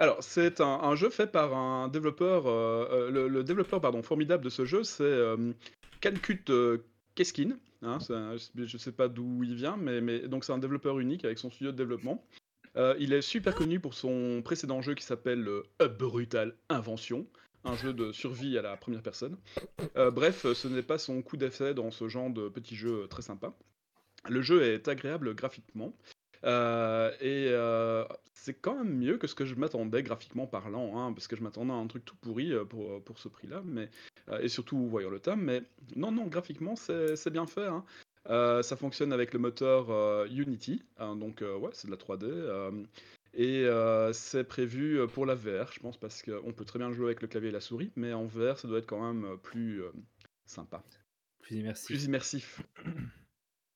Alors, 0.00 0.22
c'est 0.22 0.62
un, 0.62 0.96
jeu 0.96 1.10
fait 1.10 1.26
par 1.26 1.54
un 1.54 1.88
développeur. 1.88 2.46
euh, 2.46 3.10
euh, 3.12 3.28
le, 3.28 3.44
développeur 3.44 3.82
pardon, 3.82 4.02
formidable 4.02 4.42
de 4.42 4.48
ce 4.48 4.64
jeu, 4.64 4.82
c'est 4.82 5.04
euh, 5.04 5.52
euh, 6.48 6.78
Keskin. 7.14 7.58
hein, 7.82 7.98
je 8.08 8.62
ne 8.62 8.78
sais 8.78 8.92
pas 8.92 9.08
d'où 9.08 9.44
il 9.44 9.54
vient, 9.54 9.76
mais, 9.76 10.20
donc 10.20 10.46
c'est 10.46 10.54
un 10.54 10.58
développeur 10.58 11.00
unique 11.00 11.26
avec 11.26 11.36
son 11.36 11.50
studio 11.50 11.70
de 11.70 11.76
développement. 11.76 12.24
Il 12.98 13.12
est 13.12 13.20
super 13.20 13.54
connu 13.54 13.78
pour 13.78 13.92
son 13.92 14.40
précédent 14.42 14.80
jeu 14.80 14.94
qui 14.94 15.04
s'appelle 15.04 15.46
Brutal 15.98 16.54
Invention, 16.70 17.26
un 17.64 17.76
jeu 17.76 17.92
de 17.92 18.10
survie 18.10 18.56
à 18.56 18.62
la 18.62 18.78
première 18.78 19.02
personne. 19.02 19.36
Bref, 19.96 20.50
ce 20.50 20.66
n'est 20.66 20.82
pas 20.82 20.96
son 20.96 21.20
coup 21.20 21.36
d'effet 21.36 21.74
dans 21.74 21.90
ce 21.90 22.08
genre 22.08 22.30
de 22.30 22.48
petit 22.48 22.74
jeu 22.74 23.06
très 23.08 23.20
sympa. 23.20 23.52
Le 24.30 24.40
jeu 24.40 24.62
est 24.62 24.88
agréable 24.88 25.34
graphiquement. 25.34 25.92
Euh, 26.44 27.10
et 27.20 27.48
euh, 27.50 28.04
c'est 28.32 28.54
quand 28.54 28.76
même 28.76 28.96
mieux 28.96 29.18
que 29.18 29.26
ce 29.26 29.34
que 29.34 29.44
je 29.44 29.54
m'attendais 29.54 30.02
graphiquement 30.02 30.46
parlant, 30.46 30.98
hein, 30.98 31.12
parce 31.12 31.28
que 31.28 31.36
je 31.36 31.42
m'attendais 31.42 31.72
à 31.72 31.76
un 31.76 31.86
truc 31.86 32.04
tout 32.04 32.16
pourri 32.16 32.52
euh, 32.52 32.64
pour, 32.64 33.02
pour 33.04 33.18
ce 33.18 33.28
prix-là, 33.28 33.62
mais 33.64 33.90
et 34.40 34.48
surtout 34.48 34.86
voyant 34.88 35.10
le 35.10 35.18
thème. 35.20 35.40
Mais 35.42 35.62
non, 35.96 36.12
non, 36.12 36.26
graphiquement 36.26 36.76
c'est 36.76 37.30
bien 37.30 37.46
fait. 37.46 37.66
hein. 37.66 37.84
Euh, 38.28 38.62
ça 38.62 38.76
fonctionne 38.76 39.12
avec 39.12 39.32
le 39.32 39.38
moteur 39.38 40.26
Unity, 40.26 40.82
hein, 40.98 41.16
donc 41.16 41.42
ouais, 41.42 41.70
c'est 41.72 41.86
de 41.86 41.92
la 41.92 41.98
3D. 41.98 42.24
euh, 42.24 42.70
et 43.34 43.66
c'est 44.12 44.44
prévu 44.44 45.06
pour 45.12 45.26
la 45.26 45.34
VR, 45.34 45.72
je 45.72 45.80
pense, 45.80 45.96
parce 45.96 46.22
qu'on 46.22 46.52
peut 46.52 46.64
très 46.64 46.78
bien 46.78 46.92
jouer 46.92 47.06
avec 47.06 47.22
le 47.22 47.28
clavier 47.28 47.50
et 47.50 47.52
la 47.52 47.60
souris, 47.60 47.92
mais 47.96 48.12
en 48.12 48.24
VR, 48.26 48.58
ça 48.58 48.66
doit 48.68 48.78
être 48.78 48.86
quand 48.86 49.12
même 49.12 49.36
plus 49.38 49.82
sympa 50.46 50.82
Plus 51.40 51.56
immersif. 51.58 51.86
plus 51.86 52.04
immersif. 52.04 52.62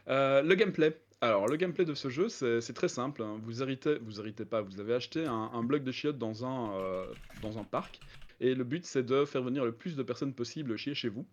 Euh, 0.09 0.43
le 0.43 0.55
gameplay. 0.55 0.95
Alors, 1.25 1.49
le 1.49 1.57
gameplay 1.57 1.87
de 1.87 1.95
ce 1.95 2.11
jeu, 2.11 2.29
c'est 2.29 2.75
très 2.75 2.89
simple. 2.89 3.23
hein. 3.23 3.41
Vous 3.43 3.63
héritez, 3.63 3.97
vous 4.03 4.21
héritez 4.21 4.45
pas, 4.45 4.61
vous 4.61 4.79
avez 4.79 4.93
acheté 4.93 5.25
un, 5.25 5.51
un 5.55 5.63
bloc 5.63 5.83
de 5.83 5.91
chiottes 5.91 6.19
dans 6.19 6.45
un, 6.45 6.75
euh, 6.79 7.07
dans 7.41 7.57
un 7.57 7.65
parc. 7.65 7.99
Et 8.41 8.55
le 8.55 8.63
but, 8.63 8.85
c'est 8.85 9.03
de 9.03 9.25
faire 9.25 9.43
venir 9.43 9.65
le 9.65 9.73
plus 9.73 9.97
de 9.97 10.03
personnes 10.03 10.35
possible 10.35 10.77
chier 10.77 10.95
chez 10.95 11.09
vous. 11.09 11.25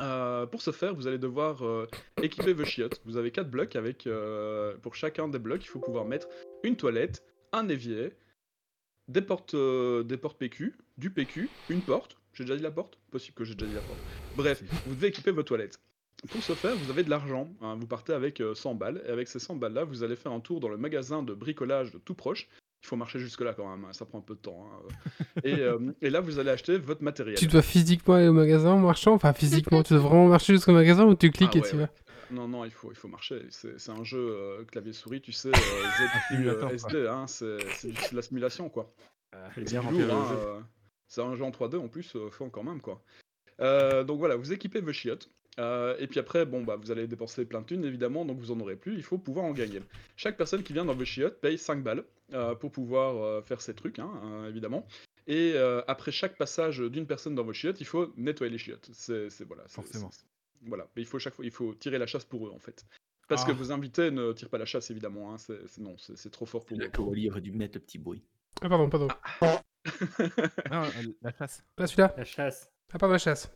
Euh, 0.00 0.44
pour 0.44 0.60
ce 0.60 0.70
faire, 0.70 0.94
vous 0.94 1.06
allez 1.06 1.16
devoir 1.16 1.64
euh, 1.64 1.86
équiper 2.22 2.52
vos 2.52 2.66
chiottes. 2.66 3.00
Vous 3.06 3.16
avez 3.16 3.30
quatre 3.30 3.50
blocs 3.50 3.74
avec, 3.74 4.06
euh, 4.06 4.76
pour 4.82 4.94
chacun 4.94 5.28
des 5.28 5.38
blocs, 5.38 5.64
il 5.64 5.68
faut 5.68 5.80
pouvoir 5.80 6.04
mettre 6.04 6.28
une 6.62 6.76
toilette, 6.76 7.24
un 7.52 7.70
évier, 7.70 8.12
des 9.08 9.22
portes, 9.22 9.54
euh, 9.54 10.02
des 10.02 10.18
portes 10.18 10.36
PQ, 10.36 10.76
du 10.98 11.08
PQ, 11.08 11.48
une 11.70 11.80
porte. 11.80 12.18
J'ai 12.34 12.44
déjà 12.44 12.56
dit 12.56 12.62
la 12.62 12.70
porte? 12.70 12.98
Possible 13.10 13.34
que 13.34 13.44
j'ai 13.44 13.54
déjà 13.54 13.66
dit 13.66 13.76
la 13.76 13.80
porte. 13.80 14.00
Bref, 14.36 14.62
vous 14.84 14.94
devez 14.94 15.06
équiper 15.06 15.30
vos 15.30 15.42
toilettes. 15.42 15.80
Pour 16.30 16.42
ce 16.42 16.54
faire, 16.54 16.74
vous 16.76 16.90
avez 16.90 17.04
de 17.04 17.10
l'argent. 17.10 17.48
hein, 17.60 17.76
vous 17.78 17.86
partez 17.86 18.12
avec 18.12 18.40
euh, 18.40 18.54
100 18.54 18.74
balles. 18.74 19.02
Et 19.06 19.10
avec 19.10 19.28
ces 19.28 19.38
100 19.38 19.56
balles-là, 19.56 19.84
vous 19.84 20.02
allez 20.02 20.16
faire 20.16 20.32
un 20.32 20.40
tour 20.40 20.60
dans 20.60 20.68
le 20.68 20.76
magasin 20.76 21.22
de 21.22 21.34
bricolage 21.34 21.90
de 21.92 21.98
tout 21.98 22.14
proche. 22.14 22.48
Il 22.82 22.86
faut 22.88 22.96
marcher 22.96 23.18
jusque-là 23.18 23.52
quand 23.54 23.68
même, 23.68 23.84
hein, 23.84 23.92
ça 23.92 24.04
prend 24.04 24.18
un 24.18 24.22
peu 24.22 24.34
de 24.34 24.40
temps. 24.40 24.68
hein. 24.72 25.20
Et, 25.44 25.60
euh, 25.60 25.78
et 26.02 26.10
là, 26.10 26.20
vous 26.20 26.38
allez 26.38 26.50
acheter 26.50 26.78
votre 26.78 27.02
matériel. 27.02 27.36
Tu 27.36 27.46
dois 27.46 27.62
physiquement 27.62 28.14
aller 28.14 28.28
au 28.28 28.32
magasin 28.32 28.72
en 28.72 28.78
marchant? 28.78 29.12
Enfin, 29.14 29.32
physiquement, 29.32 29.82
tu 29.82 29.92
dois 29.94 30.02
vraiment 30.02 30.28
marcher 30.28 30.54
jusqu'au 30.54 30.72
magasin 30.72 31.04
ou 31.04 31.14
tu 31.14 31.30
cliques 31.30 31.50
Ah 31.54 31.58
et 31.58 31.60
ouais, 31.62 31.70
tu 31.70 31.76
ouais. 31.76 31.82
vas? 31.82 31.90
Non, 32.30 32.48
non, 32.48 32.64
il 32.64 32.70
faut, 32.72 32.90
il 32.90 32.96
faut 32.96 33.08
marcher. 33.08 33.42
C'est 33.50 33.90
un 33.90 34.02
jeu 34.04 34.18
euh, 34.18 34.64
clavier-souris, 34.64 35.20
tu 35.20 35.32
sais, 35.32 35.50
euh, 35.50 36.68
euh, 36.94 37.10
hein, 37.10 37.26
c'est 37.26 37.46
de 37.46 38.16
la 38.16 38.22
simulation, 38.22 38.68
quoi. 38.68 38.92
Euh, 39.34 39.48
C'est 39.66 39.76
hein, 39.76 39.82
euh, 39.92 40.60
un 41.22 41.36
jeu 41.36 41.44
en 41.44 41.50
3D 41.50 41.76
en 41.76 41.88
plus, 41.88 42.14
euh, 42.16 42.30
fond 42.30 42.50
quand 42.50 42.62
même 42.62 42.80
quoi. 42.80 43.02
Euh, 43.60 44.04
donc 44.04 44.18
voilà, 44.18 44.36
vous 44.36 44.52
équipez 44.52 44.80
vos 44.80 44.92
chiottes. 44.92 45.30
Euh, 45.58 45.96
et 45.98 46.06
puis 46.06 46.20
après, 46.20 46.44
bon 46.46 46.62
bah 46.62 46.76
vous 46.76 46.90
allez 46.90 47.06
dépenser 47.06 47.44
plein 47.44 47.60
de 47.62 47.66
thunes 47.66 47.84
évidemment, 47.84 48.24
donc 48.24 48.38
vous 48.38 48.50
en 48.50 48.60
aurez 48.60 48.76
plus. 48.76 48.94
Il 48.94 49.02
faut 49.02 49.18
pouvoir 49.18 49.44
en 49.46 49.52
gagner. 49.52 49.80
Chaque 50.16 50.36
personne 50.36 50.62
qui 50.62 50.72
vient 50.72 50.84
dans 50.84 50.94
vos 50.94 51.04
chiottes 51.04 51.40
paye 51.40 51.56
5 51.58 51.82
balles 51.82 52.04
euh, 52.34 52.54
pour 52.54 52.70
pouvoir 52.72 53.16
euh, 53.22 53.42
faire 53.42 53.60
ses 53.60 53.74
trucs, 53.74 53.98
hein, 53.98 54.10
euh, 54.24 54.48
évidemment. 54.48 54.86
Et 55.28 55.52
euh, 55.54 55.82
après 55.88 56.12
chaque 56.12 56.36
passage 56.36 56.78
d'une 56.78 57.06
personne 57.06 57.34
dans 57.34 57.42
vos 57.44 57.52
chiottes, 57.52 57.80
il 57.80 57.86
faut 57.86 58.12
nettoyer 58.16 58.52
les 58.52 58.58
chiottes. 58.58 58.88
C'est 58.92 59.28
voilà. 59.46 59.64
Forcément. 59.66 60.10
c'est- 60.12 60.24
Voilà, 60.66 60.86
mais 60.94 61.02
il 61.02 61.06
faut 61.06 61.18
chaque 61.18 61.34
fois, 61.34 61.44
il 61.44 61.50
faut 61.50 61.74
tirer 61.74 61.98
la 61.98 62.06
chasse 62.06 62.24
pour 62.24 62.46
eux 62.46 62.52
en 62.54 62.58
fait. 62.58 62.84
Parce 63.28 63.44
que 63.44 63.50
Ah. 63.50 63.54
vos 63.54 63.72
invités 63.72 64.10
ne 64.12 64.32
tirent 64.32 64.48
pas 64.50 64.58
la 64.58 64.64
chasse 64.66 64.90
évidemment. 64.90 65.32
Hein, 65.34 65.38
c'est 65.38 65.78
non, 65.78 65.96
c'est 65.98 66.30
trop 66.30 66.46
fort 66.46 66.64
pour 66.64 66.78
eux. 66.80 66.88
Coralie 66.88 67.28
aurait 67.30 67.40
dû 67.40 67.50
mettre 67.52 67.74
le 67.76 67.80
petit 67.80 67.98
bruit. 67.98 68.22
Ah, 68.62 68.68
pardon, 68.68 68.88
pardon. 68.88 69.08
non, 70.70 70.82
euh, 70.82 70.88
la 71.22 71.32
chasse. 71.32 71.64
Pas 71.74 71.86
celui-là? 71.86 72.14
La 72.16 72.24
chasse. 72.24 72.70
Ah, 72.92 72.98
pas 72.98 73.08
ma 73.08 73.18
chasse. 73.18 73.50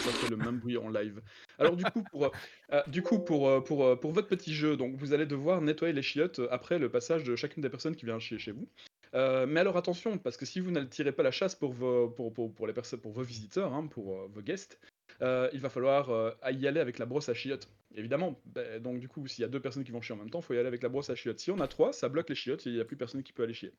Ça 0.00 0.10
fait 0.10 0.30
le 0.30 0.36
même 0.36 0.58
bruit 0.58 0.76
en 0.76 0.88
live. 0.88 1.20
Alors 1.58 1.76
du 1.76 1.84
coup, 1.84 2.02
pour, 2.10 2.24
euh, 2.24 2.30
euh, 2.72 2.82
du 2.86 3.02
coup, 3.02 3.18
pour, 3.18 3.48
euh, 3.48 3.60
pour, 3.60 3.98
pour 4.00 4.12
votre 4.12 4.28
petit 4.28 4.54
jeu, 4.54 4.76
donc 4.76 4.94
vous 4.96 5.12
allez 5.12 5.26
devoir 5.26 5.60
nettoyer 5.60 5.92
les 5.92 6.02
chiottes 6.02 6.40
après 6.50 6.78
le 6.78 6.88
passage 6.88 7.24
de 7.24 7.36
chacune 7.36 7.62
des 7.62 7.70
personnes 7.70 7.96
qui 7.96 8.06
vient 8.06 8.18
chier 8.18 8.38
chez 8.38 8.52
vous. 8.52 8.68
Euh, 9.14 9.44
mais 9.46 9.60
alors 9.60 9.76
attention, 9.76 10.18
parce 10.18 10.36
que 10.36 10.46
si 10.46 10.60
vous 10.60 10.70
ne 10.70 10.82
tirez 10.84 11.12
pas 11.12 11.24
la 11.24 11.32
chasse 11.32 11.54
pour 11.54 11.72
vos, 11.72 12.08
pour, 12.08 12.32
pour, 12.32 12.54
pour 12.54 12.66
les 12.66 12.72
personnes, 12.72 13.00
pour 13.00 13.12
vos 13.12 13.22
visiteurs, 13.22 13.74
hein, 13.74 13.86
pour 13.86 14.16
euh, 14.16 14.28
vos 14.32 14.40
guests, 14.40 14.78
euh, 15.20 15.50
il 15.52 15.60
va 15.60 15.68
falloir 15.68 16.34
y 16.50 16.66
aller 16.66 16.80
avec 16.80 16.98
la 16.98 17.06
brosse 17.06 17.28
à 17.28 17.34
chiottes. 17.34 17.68
Évidemment, 17.94 18.40
ben, 18.46 18.80
donc 18.80 19.00
du 19.00 19.08
coup, 19.08 19.26
s'il 19.26 19.42
y 19.42 19.44
a 19.44 19.48
deux 19.48 19.60
personnes 19.60 19.84
qui 19.84 19.90
vont 19.90 20.00
chier 20.00 20.14
en 20.14 20.18
même 20.18 20.30
temps, 20.30 20.38
il 20.38 20.44
faut 20.44 20.54
y 20.54 20.58
aller 20.58 20.68
avec 20.68 20.82
la 20.82 20.88
brosse 20.88 21.10
à 21.10 21.16
chiottes. 21.16 21.40
Si 21.40 21.50
on 21.50 21.58
a 21.60 21.66
trois, 21.66 21.92
ça 21.92 22.08
bloque 22.08 22.28
les 22.28 22.36
chiottes, 22.36 22.64
il 22.66 22.74
n'y 22.74 22.80
a 22.80 22.84
plus 22.84 22.96
personne 22.96 23.22
qui 23.22 23.32
peut 23.32 23.42
aller 23.42 23.52
chier. 23.52 23.72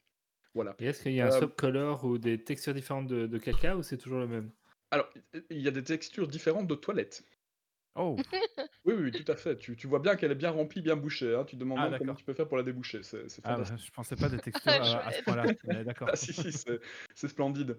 Voilà. 0.54 0.76
Et 0.80 0.88
est-ce 0.88 1.02
qu'il 1.02 1.14
y 1.14 1.22
a 1.22 1.28
un 1.28 1.30
Euh, 1.30 1.38
swap 1.38 1.56
color 1.56 2.04
ou 2.04 2.18
des 2.18 2.44
textures 2.44 2.74
différentes 2.74 3.08
de, 3.08 3.26
de 3.26 3.38
caca 3.38 3.78
ou 3.78 3.84
c'est 3.84 3.98
toujours 3.98 4.20
le 4.20 4.28
même? 4.28 4.52
Alors, 4.92 5.10
il 5.50 5.62
y 5.62 5.68
a 5.68 5.72
des 5.72 5.84
textures 5.84 6.28
différentes 6.28 6.68
de 6.68 6.76
toilettes. 6.76 7.24
Oh, 7.96 8.16
Oui, 8.86 8.96
oui, 8.98 9.12
tout 9.12 9.32
à 9.32 9.36
fait. 9.36 9.58
Tu, 9.58 9.76
tu 9.76 9.86
vois 9.86 10.00
bien 10.00 10.16
qu'elle 10.16 10.32
est 10.32 10.36
bien 10.36 10.50
remplie, 10.50 10.82
bien 10.82 10.96
bouchée. 10.96 11.36
hein. 11.36 11.44
Tu 11.46 11.56
te 11.56 11.60
demandes 11.60 11.78
Ah, 11.80 11.84
comment 11.86 12.00
d'accord. 12.00 12.16
tu 12.18 12.24
peux 12.24 12.34
faire 12.34 12.48
pour 12.48 12.58
la 12.58 12.64
déboucher. 12.64 13.04
C'est 13.04 13.30
c'est 13.30 13.42
ah, 13.46 13.58
bah, 13.58 13.64
je 13.78 13.92
pensais 13.92 14.16
pas 14.16 14.28
des 14.28 14.40
textures 14.40 14.72
à, 14.82 15.06
à 15.08 15.12
ce 15.12 15.22
point-là. 15.22 15.54
D'accord. 15.84 16.10
Ah, 16.12 16.16
si, 16.16 16.34
si, 16.34 16.52
c'est 16.52 16.80
c'est 17.14 17.28
splendide. 17.28 17.78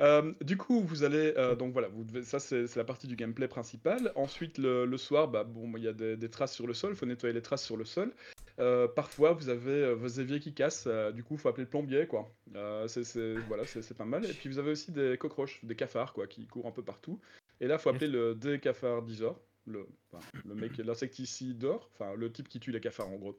Euh, 0.00 0.32
du 0.40 0.56
coup, 0.56 0.80
vous 0.80 1.02
allez. 1.04 1.34
euh, 1.36 1.56
donc 1.56 1.72
voilà, 1.74 1.88
vous 1.88 2.04
devez, 2.04 2.22
ça 2.22 2.40
c'est 2.40 2.66
c'est 2.66 2.78
la 2.80 2.84
partie 2.84 3.06
du 3.06 3.16
gameplay 3.16 3.48
principal. 3.48 4.12
Ensuite, 4.14 4.56
le, 4.56 4.86
le 4.86 4.96
soir, 4.96 5.28
bah, 5.28 5.44
bon, 5.44 5.70
il 5.76 5.82
y 5.84 5.88
a 5.88 5.92
des, 5.92 6.16
des 6.16 6.30
traces 6.30 6.54
sur 6.54 6.66
le 6.66 6.72
sol. 6.72 6.92
Il 6.92 6.96
faut 6.96 7.06
nettoyer 7.06 7.34
les 7.34 7.42
traces 7.42 7.64
sur 7.64 7.76
le 7.76 7.84
sol. 7.84 8.14
Euh, 8.60 8.86
parfois, 8.88 9.32
vous 9.32 9.48
avez 9.48 9.70
euh, 9.70 9.94
vos 9.94 10.06
éviers 10.08 10.38
qui 10.38 10.52
cassent. 10.52 10.86
euh, 10.86 11.12
du 11.12 11.24
coup, 11.24 11.34
il 11.34 11.40
faut 11.40 11.48
appeler 11.48 11.64
le 11.64 11.70
plombier, 11.70 12.06
quoi. 12.06 12.30
Euh, 12.54 12.86
c'est 12.88 13.04
c'est- 13.04 13.34
voilà, 13.48 13.64
c'est 13.64 13.96
pas 13.96 14.04
mal. 14.04 14.24
Et 14.24 14.32
puis, 14.34 14.48
vous 14.48 14.58
avez 14.58 14.70
aussi 14.72 14.92
des 14.92 15.16
cockroaches, 15.18 15.60
des 15.64 15.74
cafards, 15.76 16.12
quoi, 16.12 16.26
qui 16.26 16.46
courent 16.46 16.66
un 16.66 16.72
peu 16.72 16.82
partout. 16.84 17.18
Et 17.60 17.66
là, 17.66 17.76
il 17.76 17.80
faut 17.80 17.90
appeler 17.90 18.08
le 18.08 18.34
décafardiseur, 18.34 19.38
le, 19.66 19.86
enfin, 20.12 20.24
le 20.46 20.54
mec, 20.54 20.76
l'insecticideur, 20.78 21.90
enfin, 21.94 22.14
le 22.14 22.30
type 22.30 22.48
qui 22.48 22.60
tue 22.60 22.70
les 22.72 22.80
cafards, 22.80 23.08
en 23.08 23.16
gros. 23.16 23.38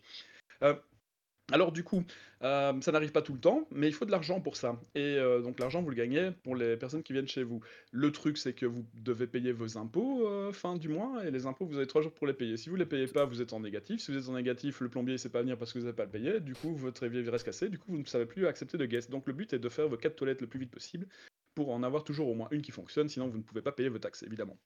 Alors 1.52 1.72
du 1.72 1.84
coup, 1.84 2.04
euh, 2.44 2.80
ça 2.82 2.92
n'arrive 2.92 3.12
pas 3.12 3.22
tout 3.22 3.34
le 3.34 3.40
temps, 3.40 3.68
mais 3.72 3.88
il 3.88 3.94
faut 3.94 4.06
de 4.06 4.12
l'argent 4.12 4.40
pour 4.40 4.56
ça. 4.56 4.80
Et 4.96 5.18
euh, 5.18 5.42
donc 5.42 5.60
l'argent, 5.60 5.82
vous 5.82 5.90
le 5.90 5.96
gagnez 5.96 6.32
pour 6.44 6.56
les 6.56 6.78
personnes 6.78 7.04
qui 7.04 7.14
viennent 7.14 7.28
chez 7.28 7.44
vous. 7.44 7.62
Le 7.92 8.12
truc, 8.12 8.38
c'est 8.38 8.54
que 8.54 8.66
vous 8.66 8.86
devez 8.94 9.28
payer 9.28 9.52
vos 9.52 9.78
impôts 9.78 10.28
euh, 10.28 10.52
fin 10.52 10.76
du 10.76 10.90
mois, 10.90 11.26
et 11.26 11.32
les 11.32 11.46
impôts, 11.46 11.66
vous 11.66 11.78
avez 11.78 11.88
trois 11.88 12.02
jours 12.02 12.14
pour 12.14 12.28
les 12.28 12.34
payer. 12.34 12.58
Si 12.58 12.70
vous 12.70 12.76
les 12.76 12.86
payez 12.86 13.08
pas, 13.08 13.26
vous 13.26 13.42
êtes 13.42 13.54
en 13.54 13.60
négatif. 13.60 14.02
Si 14.02 14.12
vous 14.12 14.18
êtes 14.18 14.30
en 14.30 14.34
négatif, 14.34 14.82
le 14.82 14.90
plombier 14.90 15.14
ne 15.14 15.18
sait 15.18 15.30
pas 15.30 15.42
venir 15.42 15.58
parce 15.58 15.74
que 15.74 15.80
vous 15.80 15.86
n'avez 15.86 15.96
pas 15.96 16.06
le 16.06 16.12
payé. 16.12 16.40
Du 16.40 16.54
coup, 16.56 16.76
votre 16.76 17.04
évier 17.04 17.22
reste 17.30 17.46
cassé. 17.46 17.70
Du 17.70 17.78
coup, 17.78 17.92
vous 17.92 18.00
ne 18.00 18.06
savez 18.06 18.26
plus 18.26 18.48
accepter 18.48 18.78
de 18.78 18.86
guests. 18.86 19.12
Donc 19.12 19.28
le 19.28 19.34
but 19.34 19.54
est 19.54 19.60
de 19.60 19.70
faire 19.70 19.88
vos 19.88 19.98
quatre 19.98 20.16
toilettes 20.16 20.42
le 20.42 20.48
plus 20.48 20.60
vite 20.60 20.72
possible 20.72 21.08
pour 21.54 21.72
en 21.72 21.84
avoir 21.84 22.04
toujours 22.04 22.30
au 22.30 22.36
moins 22.36 22.48
une 22.52 22.62
qui 22.62 22.72
fonctionne. 22.72 23.10
Sinon, 23.10 23.28
vous 23.28 23.38
ne 23.38 23.44
pouvez 23.44 23.62
pas 23.62 23.72
payer 23.72 23.90
vos 23.90 24.00
taxes, 24.00 24.24
évidemment. 24.24 24.58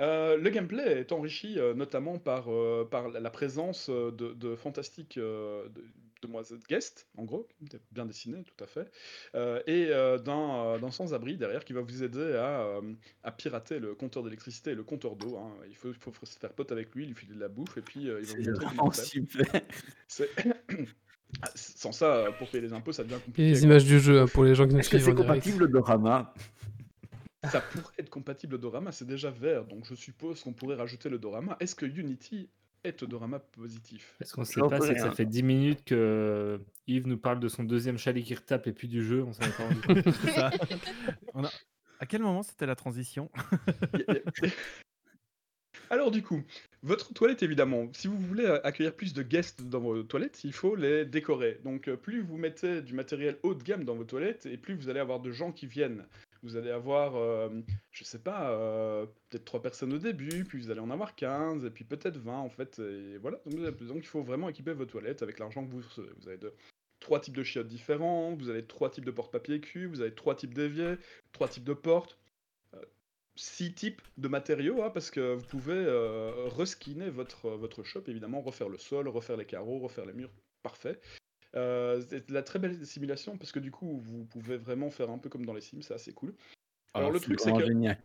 Euh, 0.00 0.36
le 0.36 0.50
gameplay 0.50 1.00
est 1.00 1.12
enrichi 1.12 1.58
euh, 1.58 1.72
notamment 1.74 2.18
par, 2.18 2.52
euh, 2.52 2.86
par 2.90 3.08
la 3.08 3.30
présence 3.30 3.88
de, 3.88 4.10
de 4.34 4.54
fantastiques 4.56 5.16
euh, 5.16 5.68
de- 5.70 5.84
demoiselles 6.22 6.58
guest, 6.68 7.06
en 7.18 7.24
gros, 7.24 7.46
bien 7.92 8.04
dessiné, 8.06 8.42
tout 8.42 8.64
à 8.64 8.66
fait, 8.66 8.90
euh, 9.34 9.60
et 9.66 9.88
euh, 9.90 10.18
d'un 10.18 10.78
d'un 10.78 10.90
sans-abri 10.90 11.36
derrière 11.36 11.64
qui 11.64 11.72
va 11.74 11.82
vous 11.82 12.02
aider 12.02 12.34
à, 12.34 12.60
euh, 12.62 12.80
à 13.22 13.32
pirater 13.32 13.78
le 13.78 13.94
compteur 13.94 14.22
d'électricité 14.22 14.70
et 14.70 14.74
le 14.74 14.82
compteur 14.82 15.14
d'eau. 15.16 15.36
hein. 15.36 15.52
Il 15.68 15.76
faut, 15.76 15.92
faut 15.94 16.26
se 16.26 16.38
faire 16.38 16.52
pote 16.54 16.72
avec 16.72 16.94
lui, 16.94 17.06
lui 17.06 17.14
filer 17.14 17.34
de 17.34 17.40
la 17.40 17.48
bouffe, 17.48 17.76
et 17.78 17.82
puis 17.82 18.08
euh, 18.10 18.20
il 18.22 18.26
va 18.26 18.34
C'est 18.34 18.50
vous 18.64 18.74
montrer. 18.74 19.02
C'est- 20.08 20.30
Ah, 21.42 21.50
Sans 21.54 21.90
ça, 21.92 22.26
pour 22.38 22.48
payer 22.48 22.62
les 22.62 22.72
impôts, 22.72 22.92
ça 22.92 23.02
devient 23.02 23.16
Et 23.16 23.20
compliqué. 23.20 23.50
les 23.50 23.58
quoi. 23.58 23.66
images 23.66 23.84
du 23.84 23.98
jeu 23.98 24.20
hein, 24.20 24.26
pour 24.32 24.44
les 24.44 24.54
gens 24.54 24.66
qui 24.66 24.74
nous 24.74 24.82
suivent 24.82 25.02
c'est 25.02 25.14
compatible 25.14 25.68
Dorama 25.68 26.32
Ça 27.50 27.60
pourrait 27.60 27.94
être 27.98 28.10
compatible 28.10 28.54
au 28.56 28.58
Dorama, 28.58 28.92
c'est 28.92 29.06
déjà 29.06 29.30
vert, 29.30 29.64
donc 29.64 29.84
je 29.86 29.94
suppose 29.94 30.42
qu'on 30.42 30.52
pourrait 30.52 30.76
rajouter 30.76 31.08
le 31.08 31.18
Dorama. 31.18 31.56
Est-ce 31.60 31.74
que 31.74 31.86
Unity 31.86 32.48
est 32.84 33.02
au 33.02 33.06
Dorama 33.06 33.38
positif? 33.40 34.14
Ce 34.22 34.32
qu'on 34.32 34.44
sait 34.44 34.60
pas, 34.60 34.80
c'est 34.80 34.94
que 34.94 35.00
ça 35.00 35.10
fait 35.12 35.26
10 35.26 35.42
minutes 35.42 35.84
que 35.84 36.60
Yves 36.86 37.06
nous 37.08 37.18
parle 37.18 37.40
de 37.40 37.48
son 37.48 37.64
deuxième 37.64 37.98
chalet 37.98 38.22
qui 38.24 38.34
retape 38.34 38.66
et 38.68 38.72
puis 38.72 38.88
du 38.88 39.04
jeu. 39.04 39.22
On 39.24 39.32
s'en 39.32 39.42
est 39.42 39.56
pas 39.56 39.64
rendu 39.64 39.80
compte. 39.80 40.14
C'est 40.24 40.30
ça. 40.32 40.50
On 41.34 41.44
a- 41.44 41.50
À 41.98 42.06
quel 42.06 42.22
moment 42.22 42.42
c'était 42.42 42.66
la 42.66 42.76
transition? 42.76 43.30
Alors 45.90 46.10
du 46.10 46.22
coup, 46.22 46.42
votre 46.82 47.12
toilette 47.14 47.42
évidemment, 47.44 47.88
si 47.92 48.08
vous 48.08 48.18
voulez 48.18 48.46
accueillir 48.64 48.94
plus 48.94 49.12
de 49.14 49.22
guests 49.22 49.62
dans 49.62 49.78
vos 49.78 50.02
toilettes, 50.02 50.42
il 50.42 50.52
faut 50.52 50.74
les 50.74 51.04
décorer. 51.04 51.60
Donc 51.64 51.86
euh, 51.88 51.96
plus 51.96 52.22
vous 52.22 52.38
mettez 52.38 52.82
du 52.82 52.92
matériel 52.94 53.38
haut 53.44 53.54
de 53.54 53.62
gamme 53.62 53.84
dans 53.84 53.94
vos 53.94 54.04
toilettes, 54.04 54.46
et 54.46 54.56
plus 54.56 54.74
vous 54.74 54.88
allez 54.88 54.98
avoir 55.00 55.20
de 55.20 55.30
gens 55.30 55.52
qui 55.52 55.66
viennent. 55.66 56.04
Vous 56.46 56.56
allez 56.56 56.70
avoir, 56.70 57.16
euh, 57.16 57.48
je 57.90 58.04
sais 58.04 58.20
pas, 58.20 58.50
euh, 58.52 59.04
peut-être 59.28 59.44
3 59.44 59.62
personnes 59.62 59.92
au 59.92 59.98
début, 59.98 60.44
puis 60.44 60.60
vous 60.60 60.70
allez 60.70 60.80
en 60.80 60.90
avoir 60.90 61.16
15, 61.16 61.64
et 61.64 61.70
puis 61.70 61.84
peut-être 61.84 62.16
20 62.18 62.38
en 62.38 62.48
fait. 62.48 62.78
Et 62.78 63.18
voilà, 63.18 63.40
donc, 63.46 63.96
il 63.96 64.06
faut 64.06 64.22
vraiment 64.22 64.48
équiper 64.48 64.72
vos 64.72 64.86
toilettes 64.86 65.22
avec 65.22 65.40
l'argent 65.40 65.64
que 65.66 65.70
vous 65.70 65.80
recevez. 65.80 66.12
Vous 66.20 66.28
avez 66.28 66.38
de, 66.38 66.54
trois 67.00 67.18
types 67.18 67.36
de 67.36 67.42
chiottes 67.42 67.66
différents, 67.66 68.36
vous 68.36 68.48
avez 68.48 68.64
trois 68.64 68.90
types 68.90 69.04
de 69.04 69.10
porte-papier 69.10 69.60
cul, 69.60 69.86
vous 69.86 70.00
avez 70.00 70.14
trois 70.14 70.36
types 70.36 70.54
d'éviers, 70.54 70.96
trois 71.32 71.48
types 71.48 71.64
de 71.64 71.74
portes, 71.74 72.16
euh, 72.74 72.84
six 73.34 73.74
types 73.74 74.02
de 74.16 74.28
matériaux, 74.28 74.84
hein, 74.84 74.90
parce 74.90 75.10
que 75.10 75.34
vous 75.34 75.46
pouvez 75.46 75.84
reskiner 76.54 77.10
votre, 77.10 77.50
votre 77.50 77.82
shop, 77.82 78.04
évidemment, 78.06 78.40
refaire 78.40 78.68
le 78.68 78.78
sol, 78.78 79.08
refaire 79.08 79.36
les 79.36 79.46
carreaux, 79.46 79.80
refaire 79.80 80.06
les 80.06 80.12
murs, 80.12 80.30
parfait. 80.62 81.00
Euh, 81.54 82.02
c'est 82.08 82.28
de 82.28 82.34
la 82.34 82.42
très 82.42 82.58
belle 82.58 82.84
simulation, 82.84 83.38
parce 83.38 83.52
que 83.52 83.60
du 83.60 83.70
coup, 83.70 84.00
vous 84.02 84.24
pouvez 84.24 84.56
vraiment 84.56 84.90
faire 84.90 85.10
un 85.10 85.18
peu 85.18 85.28
comme 85.28 85.46
dans 85.46 85.54
les 85.54 85.60
Sims, 85.60 85.82
c'est 85.82 85.94
assez 85.94 86.12
cool. 86.12 86.34
Alors 86.94 87.10
le 87.10 87.20
truc, 87.20 87.40
c'est 87.40 87.52
que... 87.52 87.64
génial. 87.64 87.98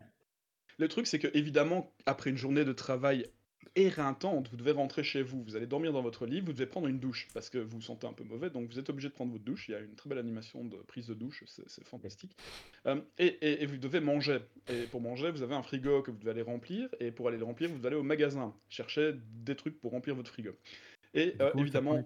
Le 0.77 0.87
truc, 0.87 1.07
c'est 1.07 1.19
que 1.19 1.27
évidemment, 1.33 1.93
après 2.05 2.29
une 2.29 2.37
journée 2.37 2.65
de 2.65 2.73
travail 2.73 3.27
éreintante, 3.75 4.49
vous 4.49 4.57
devez 4.57 4.71
rentrer 4.71 5.03
chez 5.03 5.21
vous, 5.21 5.43
vous 5.43 5.55
allez 5.55 5.67
dormir 5.67 5.93
dans 5.93 6.01
votre 6.01 6.25
lit, 6.25 6.41
vous 6.41 6.51
devez 6.51 6.65
prendre 6.65 6.87
une 6.87 6.99
douche 6.99 7.27
parce 7.33 7.49
que 7.49 7.57
vous 7.57 7.77
vous 7.77 7.81
sentez 7.81 8.07
un 8.07 8.11
peu 8.13 8.23
mauvais, 8.23 8.49
donc 8.49 8.69
vous 8.69 8.79
êtes 8.79 8.89
obligé 8.89 9.07
de 9.07 9.13
prendre 9.13 9.31
votre 9.31 9.43
douche. 9.43 9.69
Il 9.69 9.71
y 9.71 9.75
a 9.75 9.79
une 9.79 9.95
très 9.95 10.09
belle 10.09 10.17
animation 10.17 10.65
de 10.65 10.75
prise 10.77 11.07
de 11.07 11.13
douche, 11.13 11.43
c'est 11.45 11.83
fantastique. 11.85 12.35
Euh, 12.87 12.99
et, 13.17 13.27
et- 13.27 13.63
et 13.63 13.65
vous 13.65 13.77
devez 13.77 13.99
manger. 13.99 14.39
Et 14.67 14.83
pour 14.87 14.99
manger, 14.99 15.31
vous 15.31 15.41
avez 15.43 15.55
un 15.55 15.61
frigo 15.61 16.01
que 16.01 16.11
vous 16.11 16.17
devez 16.17 16.31
aller 16.31 16.41
remplir, 16.41 16.89
et 16.99 17.11
pour 17.11 17.27
aller 17.27 17.37
le 17.37 17.45
remplir, 17.45 17.69
vous 17.69 17.77
devez 17.77 17.87
aller 17.87 17.95
au 17.97 18.03
magasin 18.03 18.53
chercher 18.67 19.13
des 19.31 19.55
trucs 19.55 19.79
pour 19.79 19.91
remplir 19.91 20.15
votre 20.15 20.31
frigo. 20.31 20.51
Et 21.13 21.35
euh, 21.39 21.51
coup, 21.51 21.59
évidemment, 21.59 22.03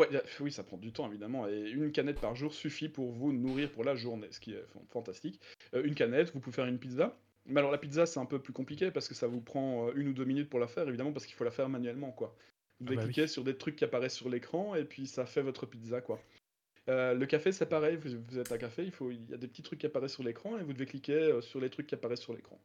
ouais, 0.00 0.22
oui, 0.40 0.50
ça 0.52 0.64
prend 0.64 0.76
du 0.76 0.92
temps 0.92 1.08
évidemment, 1.08 1.48
et 1.48 1.70
une 1.70 1.92
canette 1.92 2.20
par 2.20 2.34
jour 2.34 2.52
suffit 2.52 2.88
pour 2.88 3.12
vous 3.12 3.32
nourrir 3.32 3.70
pour 3.70 3.84
la 3.84 3.94
journée, 3.94 4.28
ce 4.30 4.40
qui 4.40 4.52
est 4.52 4.64
fan- 4.72 4.86
fantastique. 4.88 5.40
Euh, 5.74 5.82
une 5.84 5.94
canette, 5.94 6.32
vous 6.32 6.40
pouvez 6.40 6.54
faire 6.54 6.66
une 6.66 6.78
pizza. 6.78 7.16
Mais 7.46 7.58
alors 7.60 7.70
la 7.72 7.78
pizza 7.78 8.04
c'est 8.06 8.20
un 8.20 8.26
peu 8.26 8.38
plus 8.38 8.52
compliqué 8.52 8.90
parce 8.90 9.08
que 9.08 9.14
ça 9.14 9.26
vous 9.26 9.40
prend 9.40 9.88
euh, 9.88 9.92
une 9.96 10.08
ou 10.08 10.12
deux 10.12 10.24
minutes 10.24 10.50
pour 10.50 10.60
la 10.60 10.66
faire, 10.66 10.86
évidemment 10.88 11.12
parce 11.12 11.24
qu'il 11.26 11.34
faut 11.34 11.44
la 11.44 11.50
faire 11.50 11.68
manuellement 11.68 12.12
quoi. 12.12 12.36
Vous 12.78 12.86
devez 12.86 12.96
Ah 12.96 13.00
bah 13.00 13.06
oui. 13.06 13.12
cliquer 13.12 13.26
sur 13.28 13.44
des 13.44 13.56
trucs 13.56 13.76
qui 13.76 13.84
apparaissent 13.84 14.14
sur 14.16 14.28
l'écran 14.28 14.74
et 14.74 14.84
puis 14.84 15.06
ça 15.06 15.24
fait 15.26 15.42
votre 15.42 15.66
pizza 15.66 16.00
quoi. 16.00 16.20
Euh, 16.88 17.14
le 17.14 17.26
café 17.26 17.52
c'est 17.52 17.66
pareil, 17.66 17.96
vous, 17.96 18.10
vous 18.28 18.38
êtes 18.38 18.52
à 18.52 18.58
café, 18.58 18.84
il, 18.84 18.90
faut, 18.92 19.10
il 19.10 19.28
y 19.30 19.34
a 19.34 19.36
des 19.38 19.48
petits 19.48 19.62
trucs 19.62 19.78
qui 19.78 19.86
apparaissent 19.86 20.14
sur 20.14 20.22
l'écran 20.22 20.58
et 20.58 20.62
vous 20.62 20.72
devez 20.72 20.86
cliquer 20.86 21.40
sur 21.40 21.60
les 21.60 21.70
trucs 21.70 21.86
qui 21.86 21.94
apparaissent 21.94 22.20
sur 22.22 22.34
l'écran. 22.34 22.60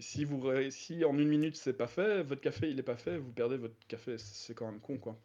Si, 0.00 0.24
vous, 0.24 0.42
si 0.70 1.04
en 1.04 1.16
une 1.16 1.28
minute 1.28 1.54
c'est 1.56 1.72
pas 1.76 1.86
fait, 1.86 2.22
votre 2.22 2.40
café 2.40 2.68
il 2.70 2.78
est 2.78 2.82
pas 2.82 2.96
fait, 2.96 3.18
vous 3.18 3.32
perdez 3.32 3.56
votre 3.56 3.76
café, 3.86 4.18
c'est 4.18 4.54
quand 4.54 4.70
même 4.70 4.80
con 4.80 4.98
quoi. 4.98 5.16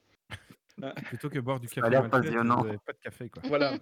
Plutôt 1.06 1.30
que 1.30 1.40
boire 1.40 1.60
du 1.60 1.68
café 1.68 1.90
l'air 1.90 2.02
mal 2.02 2.12
fait, 2.12 2.28
passionnant. 2.30 2.62
vous 2.62 2.68
avez 2.70 2.78
pas 2.80 2.94
de 2.94 2.98
café 3.00 3.30
quoi. 3.30 3.42
Voilà. 3.46 3.78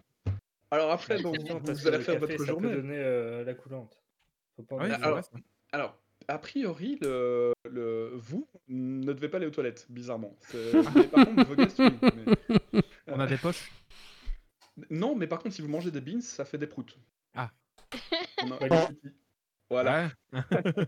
Alors 0.72 0.92
après, 0.92 1.22
donc, 1.22 1.38
vous, 1.40 1.88
allez 1.88 1.98
le 1.98 2.04
faire 2.04 2.16
café, 2.16 2.18
votre 2.20 2.32
ça 2.32 2.38
peut 2.38 2.46
journée. 2.46 2.72
donner 2.76 2.98
euh, 2.98 3.44
la 3.44 3.54
coulante. 3.56 3.98
Faut 4.56 4.64
pas 4.64 4.76
en 4.76 4.80
Ah 4.80 4.84
oui, 4.86 4.92
alors-. 4.92 5.30
Alors, 5.72 5.98
a 6.28 6.38
priori, 6.38 6.98
le, 7.02 7.54
le, 7.70 8.12
vous 8.16 8.48
ne 8.68 9.14
devez 9.14 9.30
pas 9.30 9.38
aller 9.38 9.48
aux 9.48 9.52
toilettes, 9.52 9.88
bizarrement. 9.90 10.36
C'est- 10.42 10.72
mais 10.96 11.04
par 11.08 11.26
contre, 11.26 11.44
vos 11.46 11.56
guests, 11.56 11.80
oui, 11.80 11.90
mais- 12.02 12.82
On 13.08 13.20
a 13.20 13.26
des 13.28 13.38
poches? 13.38 13.72
Non, 14.92 15.16
mais 15.16 15.28
par 15.28 15.40
contre, 15.40 15.56
si 15.56 15.62
vous 15.62 15.68
mangez 15.68 15.92
des 15.92 16.02
beans, 16.02 16.22
ça 16.22 16.46
fait 16.46 16.58
des 16.60 16.68
proutes. 16.68 16.98
Ah. 17.36 17.50
On 18.44 18.52
a- 18.52 18.90
Voilà. 19.70 20.10
Ouais. 20.34 20.42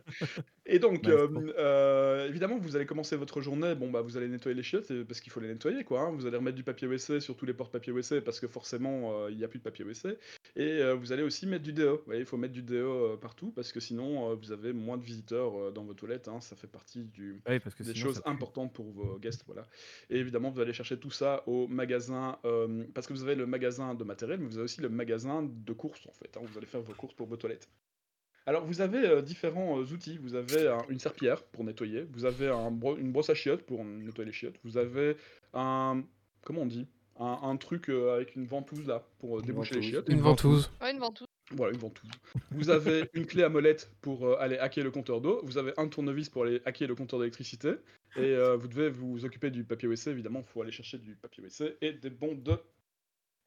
Et 0.66 0.80
donc, 0.80 1.08
euh, 1.08 1.28
euh, 1.58 2.28
évidemment, 2.28 2.58
vous 2.58 2.76
allez 2.76 2.86
commencer 2.86 3.16
votre 3.16 3.42
journée. 3.42 3.76
Bon, 3.76 3.90
bah, 3.92 4.02
vous 4.02 4.18
allez 4.18 4.28
nettoyer 4.28 4.56
les 4.56 4.64
chiottes 4.64 4.92
euh, 4.92 5.04
parce 5.06 5.20
qu'il 5.22 5.32
faut 5.32 5.40
les 5.40 5.48
nettoyer, 5.48 5.84
quoi. 5.84 6.02
hein. 6.02 6.12
Vous 6.12 6.26
allez 6.28 6.38
remettre 6.38 6.56
du 6.56 6.64
papier 6.64 6.88
WC 6.88 7.20
sur 7.20 7.36
tous 7.36 7.46
les 7.46 7.54
portes-papier 7.54 7.92
WC 7.94 8.22
parce 8.22 8.40
que 8.40 8.48
forcément, 8.48 9.12
euh, 9.24 9.32
il 9.32 9.38
n'y 9.38 9.44
a 9.44 9.48
plus 9.48 9.60
de 9.60 9.64
papier 9.64 9.84
WC. 9.86 10.18
Et 10.56 10.82
vous 10.94 11.12
allez 11.12 11.24
aussi 11.24 11.48
mettre 11.48 11.64
du 11.64 11.74
déo. 11.74 12.04
Il 12.14 12.26
faut 12.26 12.38
mettre 12.38 12.54
du 12.54 12.62
déo 12.64 13.18
partout 13.18 13.52
parce 13.52 13.72
que 13.72 13.80
sinon, 13.80 14.36
vous 14.36 14.52
avez 14.52 14.74
moins 14.74 14.98
de 14.98 15.04
visiteurs 15.04 15.72
dans 15.72 15.84
vos 15.84 15.94
toilettes. 15.94 16.28
hein. 16.28 16.42
Ça 16.42 16.56
fait 16.56 16.68
partie 16.68 17.04
du, 17.06 17.42
Oui, 17.48 17.60
parce 17.60 17.76
que 17.76 17.84
des 17.84 17.94
sinon, 17.94 18.06
choses 18.08 18.22
importantes 18.26 18.74
pour 18.74 18.92
vos 18.92 19.18
guests, 19.20 19.44
voilà. 19.46 19.66
Et 20.10 20.18
évidemment, 20.18 20.50
vous 20.52 20.60
allez 20.60 20.74
chercher 20.74 20.98
tout 21.00 21.12
ça 21.12 21.44
au 21.48 21.68
magasin, 21.68 22.38
parce 22.94 23.08
que 23.08 23.14
vous 23.14 23.24
avez 23.24 23.36
le 23.36 23.46
magasin 23.46 23.96
de 23.96 24.04
matériel, 24.04 24.40
mais 24.40 24.48
vous 24.48 24.56
avez 24.58 24.66
aussi 24.66 24.82
le 24.82 24.90
magasin 24.90 25.44
de 25.44 25.74
courses, 25.74 26.06
en 26.08 26.14
fait. 26.14 26.36
hein. 26.38 26.42
vous 26.44 26.58
allez 26.58 26.68
faire 26.68 26.82
vos 26.82 26.94
courses 26.94 27.14
pour 27.14 27.28
vos 27.28 27.38
toilettes. 27.38 27.70
Alors, 28.46 28.66
vous 28.66 28.82
avez 28.82 28.98
euh, 29.08 29.22
différents 29.22 29.80
euh, 29.80 29.84
outils. 29.94 30.18
Vous 30.18 30.34
avez 30.36 30.68
un- 30.68 30.84
une 30.90 31.00
serpillière 31.00 31.44
pour 31.44 31.64
nettoyer, 31.64 32.06
vous 32.12 32.26
avez 32.26 32.48
un 32.50 32.72
bro- 32.72 32.98
une 32.98 33.12
brosse 33.12 33.30
à 33.30 33.36
chiottes 33.36 33.64
pour 33.64 33.84
nettoyer 33.86 34.26
les 34.26 34.34
chiottes, 34.34 34.56
vous 34.64 34.78
avez 34.78 35.16
un... 35.54 36.04
comment 36.44 36.62
on 36.62 36.66
dit? 36.66 36.88
Un, 37.20 37.38
un 37.44 37.58
truc 37.58 37.90
euh, 37.90 38.16
avec 38.16 38.36
une 38.36 38.46
ventouse, 38.46 38.88
là, 38.88 39.06
pour 39.20 39.38
euh, 39.38 39.40
Une 39.42 39.46
déboucher 39.46 39.76
les 39.76 39.80
ventouse. 39.82 39.92
chiottes. 39.92 40.10
Une 40.10 40.22
ventouse. 40.22 40.72
Ouais, 40.82 40.92
une 40.92 41.00
ventouse. 41.00 41.28
Voilà, 41.54 41.74
une 41.74 41.80
ventouse. 41.80 42.10
Vous 42.52 42.70
avez 42.70 43.04
une 43.14 43.26
clé 43.28 43.44
à 43.44 43.50
molette 43.50 43.92
pour 44.02 44.26
euh, 44.26 44.38
aller 44.40 44.58
hacker 44.58 44.84
le 44.86 44.90
compteur 44.92 45.22
d'eau. 45.22 45.42
Vous 45.44 45.58
avez 45.60 45.74
un 45.78 45.88
tournevis 45.88 46.30
pour 46.30 46.44
aller 46.46 46.62
hacker 46.66 46.88
le 46.88 46.96
compteur 46.96 47.20
d'électricité. 47.20 47.74
Et 48.16 48.22
euh, 48.22 48.56
vous 48.56 48.68
devez 48.68 48.90
vous 48.90 49.24
occuper 49.24 49.52
du 49.52 49.64
papier 49.66 49.88
WC, 49.88 50.08
évidemment. 50.12 50.40
Il 50.40 50.52
faut 50.52 50.62
aller 50.64 50.72
chercher 50.72 50.98
du 50.98 51.16
papier 51.16 51.44
WC 51.44 51.78
et 51.82 51.92
des 51.94 52.10
bons 52.10 52.34
de 52.36 52.54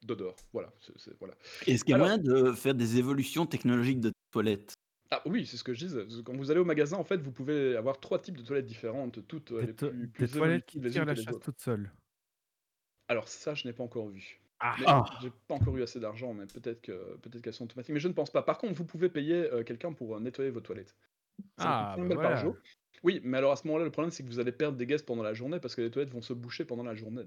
d'odeur. 0.04 0.36
Voilà, 0.52 0.70
c'est 0.80 0.92
c'est- 0.98 1.16
voilà. 1.18 1.34
Est-ce 1.66 1.82
qu'il 1.82 1.92
y 1.92 1.94
a 1.94 1.96
Alors- 1.96 2.08
moyen 2.08 2.18
de 2.22 2.52
faire 2.52 2.74
des 2.74 2.98
évolutions 2.98 3.46
technologiques 3.46 4.00
de 4.00 4.12
toilettes? 4.30 4.74
Ah 5.16 5.22
oui, 5.26 5.46
c'est 5.46 5.56
ce 5.56 5.64
que 5.64 5.74
je 5.74 5.86
disais. 5.86 6.06
Quand 6.24 6.34
vous 6.36 6.50
allez 6.50 6.60
au 6.60 6.64
magasin, 6.64 6.96
en 6.96 7.04
fait, 7.04 7.18
vous 7.18 7.30
pouvez 7.32 7.76
avoir 7.76 8.00
trois 8.00 8.18
types 8.18 8.36
de 8.36 8.42
toilettes 8.42 8.66
différentes, 8.66 9.26
toutes 9.28 9.52
euh, 9.52 9.60
Des, 9.60 9.66
les 9.68 9.72
plus, 9.72 10.08
des 10.18 10.28
toilettes 10.28 10.66
qui 10.66 10.80
tirent 10.80 11.04
la 11.04 11.14
chasse 11.14 11.28
autres. 11.28 11.44
toute 11.44 11.60
seule. 11.60 11.92
Alors 13.08 13.28
ça, 13.28 13.54
je 13.54 13.66
n'ai 13.66 13.72
pas 13.72 13.84
encore 13.84 14.08
vu. 14.08 14.40
Ah, 14.60 14.76
Ah. 14.86 15.04
J'ai 15.20 15.30
pas 15.46 15.54
encore 15.54 15.76
eu 15.76 15.82
assez 15.82 16.00
d'argent, 16.00 16.32
mais 16.32 16.46
peut-être 16.46 16.80
que 16.80 17.16
peut-être 17.18 17.42
qu'elles 17.42 17.52
sont 17.54 17.64
automatiques. 17.64 17.92
Mais 17.94 18.00
je 18.00 18.08
ne 18.08 18.12
pense 18.14 18.30
pas. 18.30 18.42
Par 18.42 18.58
contre, 18.58 18.74
vous 18.74 18.84
pouvez 18.86 19.08
payer 19.08 19.34
euh, 19.52 19.62
quelqu'un 19.62 19.92
pour 19.92 20.16
euh, 20.16 20.20
nettoyer 20.20 20.50
vos 20.50 20.60
toilettes. 20.60 20.96
Ça 21.58 21.64
Ah, 21.68 21.92
coûte 21.96 22.04
5 22.04 22.08
bah 22.08 22.14
par 22.14 22.22
voilà. 22.24 22.36
jour. 22.36 22.56
Oui, 23.02 23.20
mais 23.24 23.38
alors 23.38 23.52
à 23.52 23.56
ce 23.56 23.66
moment-là, 23.66 23.84
le 23.84 23.90
problème 23.90 24.10
c'est 24.10 24.22
que 24.22 24.28
vous 24.28 24.38
allez 24.40 24.52
perdre 24.52 24.78
des 24.78 24.86
guests 24.86 25.04
pendant 25.04 25.22
la 25.22 25.34
journée 25.34 25.60
parce 25.60 25.74
que 25.74 25.82
les 25.82 25.90
toilettes 25.90 26.12
vont 26.12 26.22
se 26.22 26.32
boucher 26.32 26.64
pendant 26.64 26.84
la 26.84 26.94
journée. 26.94 27.24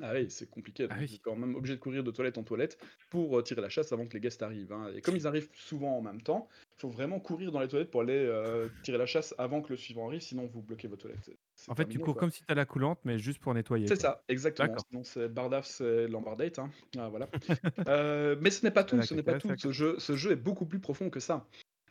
Ah 0.00 0.12
oui, 0.14 0.30
c'est 0.30 0.48
compliqué. 0.48 0.86
Ah 0.90 0.96
oui. 0.98 1.20
Quand 1.22 1.36
même 1.36 1.54
obligé 1.54 1.74
de 1.74 1.80
courir 1.80 2.02
de 2.02 2.10
toilette 2.10 2.38
en 2.38 2.42
toilette 2.42 2.78
pour 3.10 3.38
euh, 3.38 3.42
tirer 3.42 3.60
la 3.60 3.68
chasse 3.68 3.92
avant 3.92 4.06
que 4.06 4.14
les 4.14 4.20
guests 4.20 4.42
arrivent. 4.42 4.72
hein. 4.72 4.90
Et 4.94 5.02
comme 5.02 5.16
ils 5.16 5.26
arrivent 5.26 5.48
souvent 5.54 5.98
en 5.98 6.02
même 6.02 6.22
temps, 6.22 6.48
il 6.78 6.80
faut 6.80 6.88
vraiment 6.88 7.20
courir 7.20 7.52
dans 7.52 7.60
les 7.60 7.68
toilettes 7.68 7.90
pour 7.90 8.00
aller 8.00 8.14
euh, 8.16 8.68
tirer 8.82 8.98
la 8.98 9.06
chasse 9.06 9.34
avant 9.38 9.60
que 9.60 9.70
le 9.70 9.76
suivant 9.76 10.08
arrive, 10.08 10.20
sinon 10.20 10.46
vous 10.46 10.62
bloquez 10.62 10.88
vos 10.88 10.96
toilettes. 10.96 11.30
En 11.68 11.74
fait, 11.74 11.86
tu 11.86 11.98
cours 11.98 12.14
quoi. 12.14 12.20
comme 12.20 12.30
si 12.30 12.42
t'as 12.42 12.54
la 12.54 12.64
coulante, 12.64 12.98
mais 13.04 13.18
juste 13.18 13.38
pour 13.38 13.52
nettoyer. 13.54 13.86
C'est 13.86 14.00
ça, 14.00 14.22
exactement. 14.28 14.76
Sinon, 14.90 15.04
c'est 15.04 15.28
Bardaf, 15.28 15.66
c'est 15.66 16.08
Lambardate. 16.08 16.58
Hein. 16.58 16.70
Ah, 16.96 17.08
voilà. 17.08 17.28
Euh, 17.88 18.36
mais 18.40 18.50
ce 18.50 18.64
n'est 18.64 18.70
pas 18.70 18.84
tout. 18.84 19.00
Ce 19.02 19.14
n'est 19.14 19.22
pas 19.22 19.38
tout. 19.38 19.52
Ce 19.56 19.72
jeu, 19.72 19.96
ce 19.98 20.16
jeu 20.16 20.32
est 20.32 20.36
beaucoup 20.36 20.66
plus 20.66 20.80
profond 20.80 21.10
que 21.10 21.20
ça. 21.20 21.46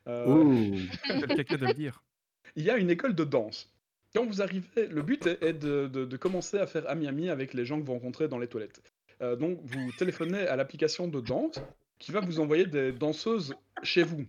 Euh, 0.08 0.26
Oh 0.28 0.44
de 1.10 1.66
le 1.66 1.74
dire. 1.74 2.04
Il 2.56 2.64
y 2.64 2.70
a 2.70 2.78
une 2.78 2.90
école 2.90 3.16
de 3.16 3.24
danse. 3.24 3.72
Quand 4.13 4.26
vous 4.26 4.41
arrivez, 4.41 4.88
le 4.88 5.02
but 5.02 5.28
est, 5.28 5.54
de 5.54 6.17
commencer 6.17 6.58
à 6.58 6.67
faire 6.67 6.89
ami-ami 6.89 7.30
avec 7.30 7.54
les 7.54 7.65
gens 7.65 7.80
que 7.80 7.86
vous 7.86 7.93
rencontrez 7.93 8.28
dans 8.28 8.39
les 8.39 8.47
toilettes. 8.47 8.82
Euh, 9.21 9.36
donc, 9.36 9.60
vous 9.63 9.91
téléphonez 9.97 10.47
à 10.47 10.56
l'application 10.56 11.08
de 11.08 11.21
danse 11.21 11.62
qui 12.00 12.12
va 12.12 12.19
vous 12.19 12.39
envoyer 12.39 12.65
des 12.65 12.91
danseuses 12.91 13.54
chez 13.84 14.04
vous, 14.04 14.26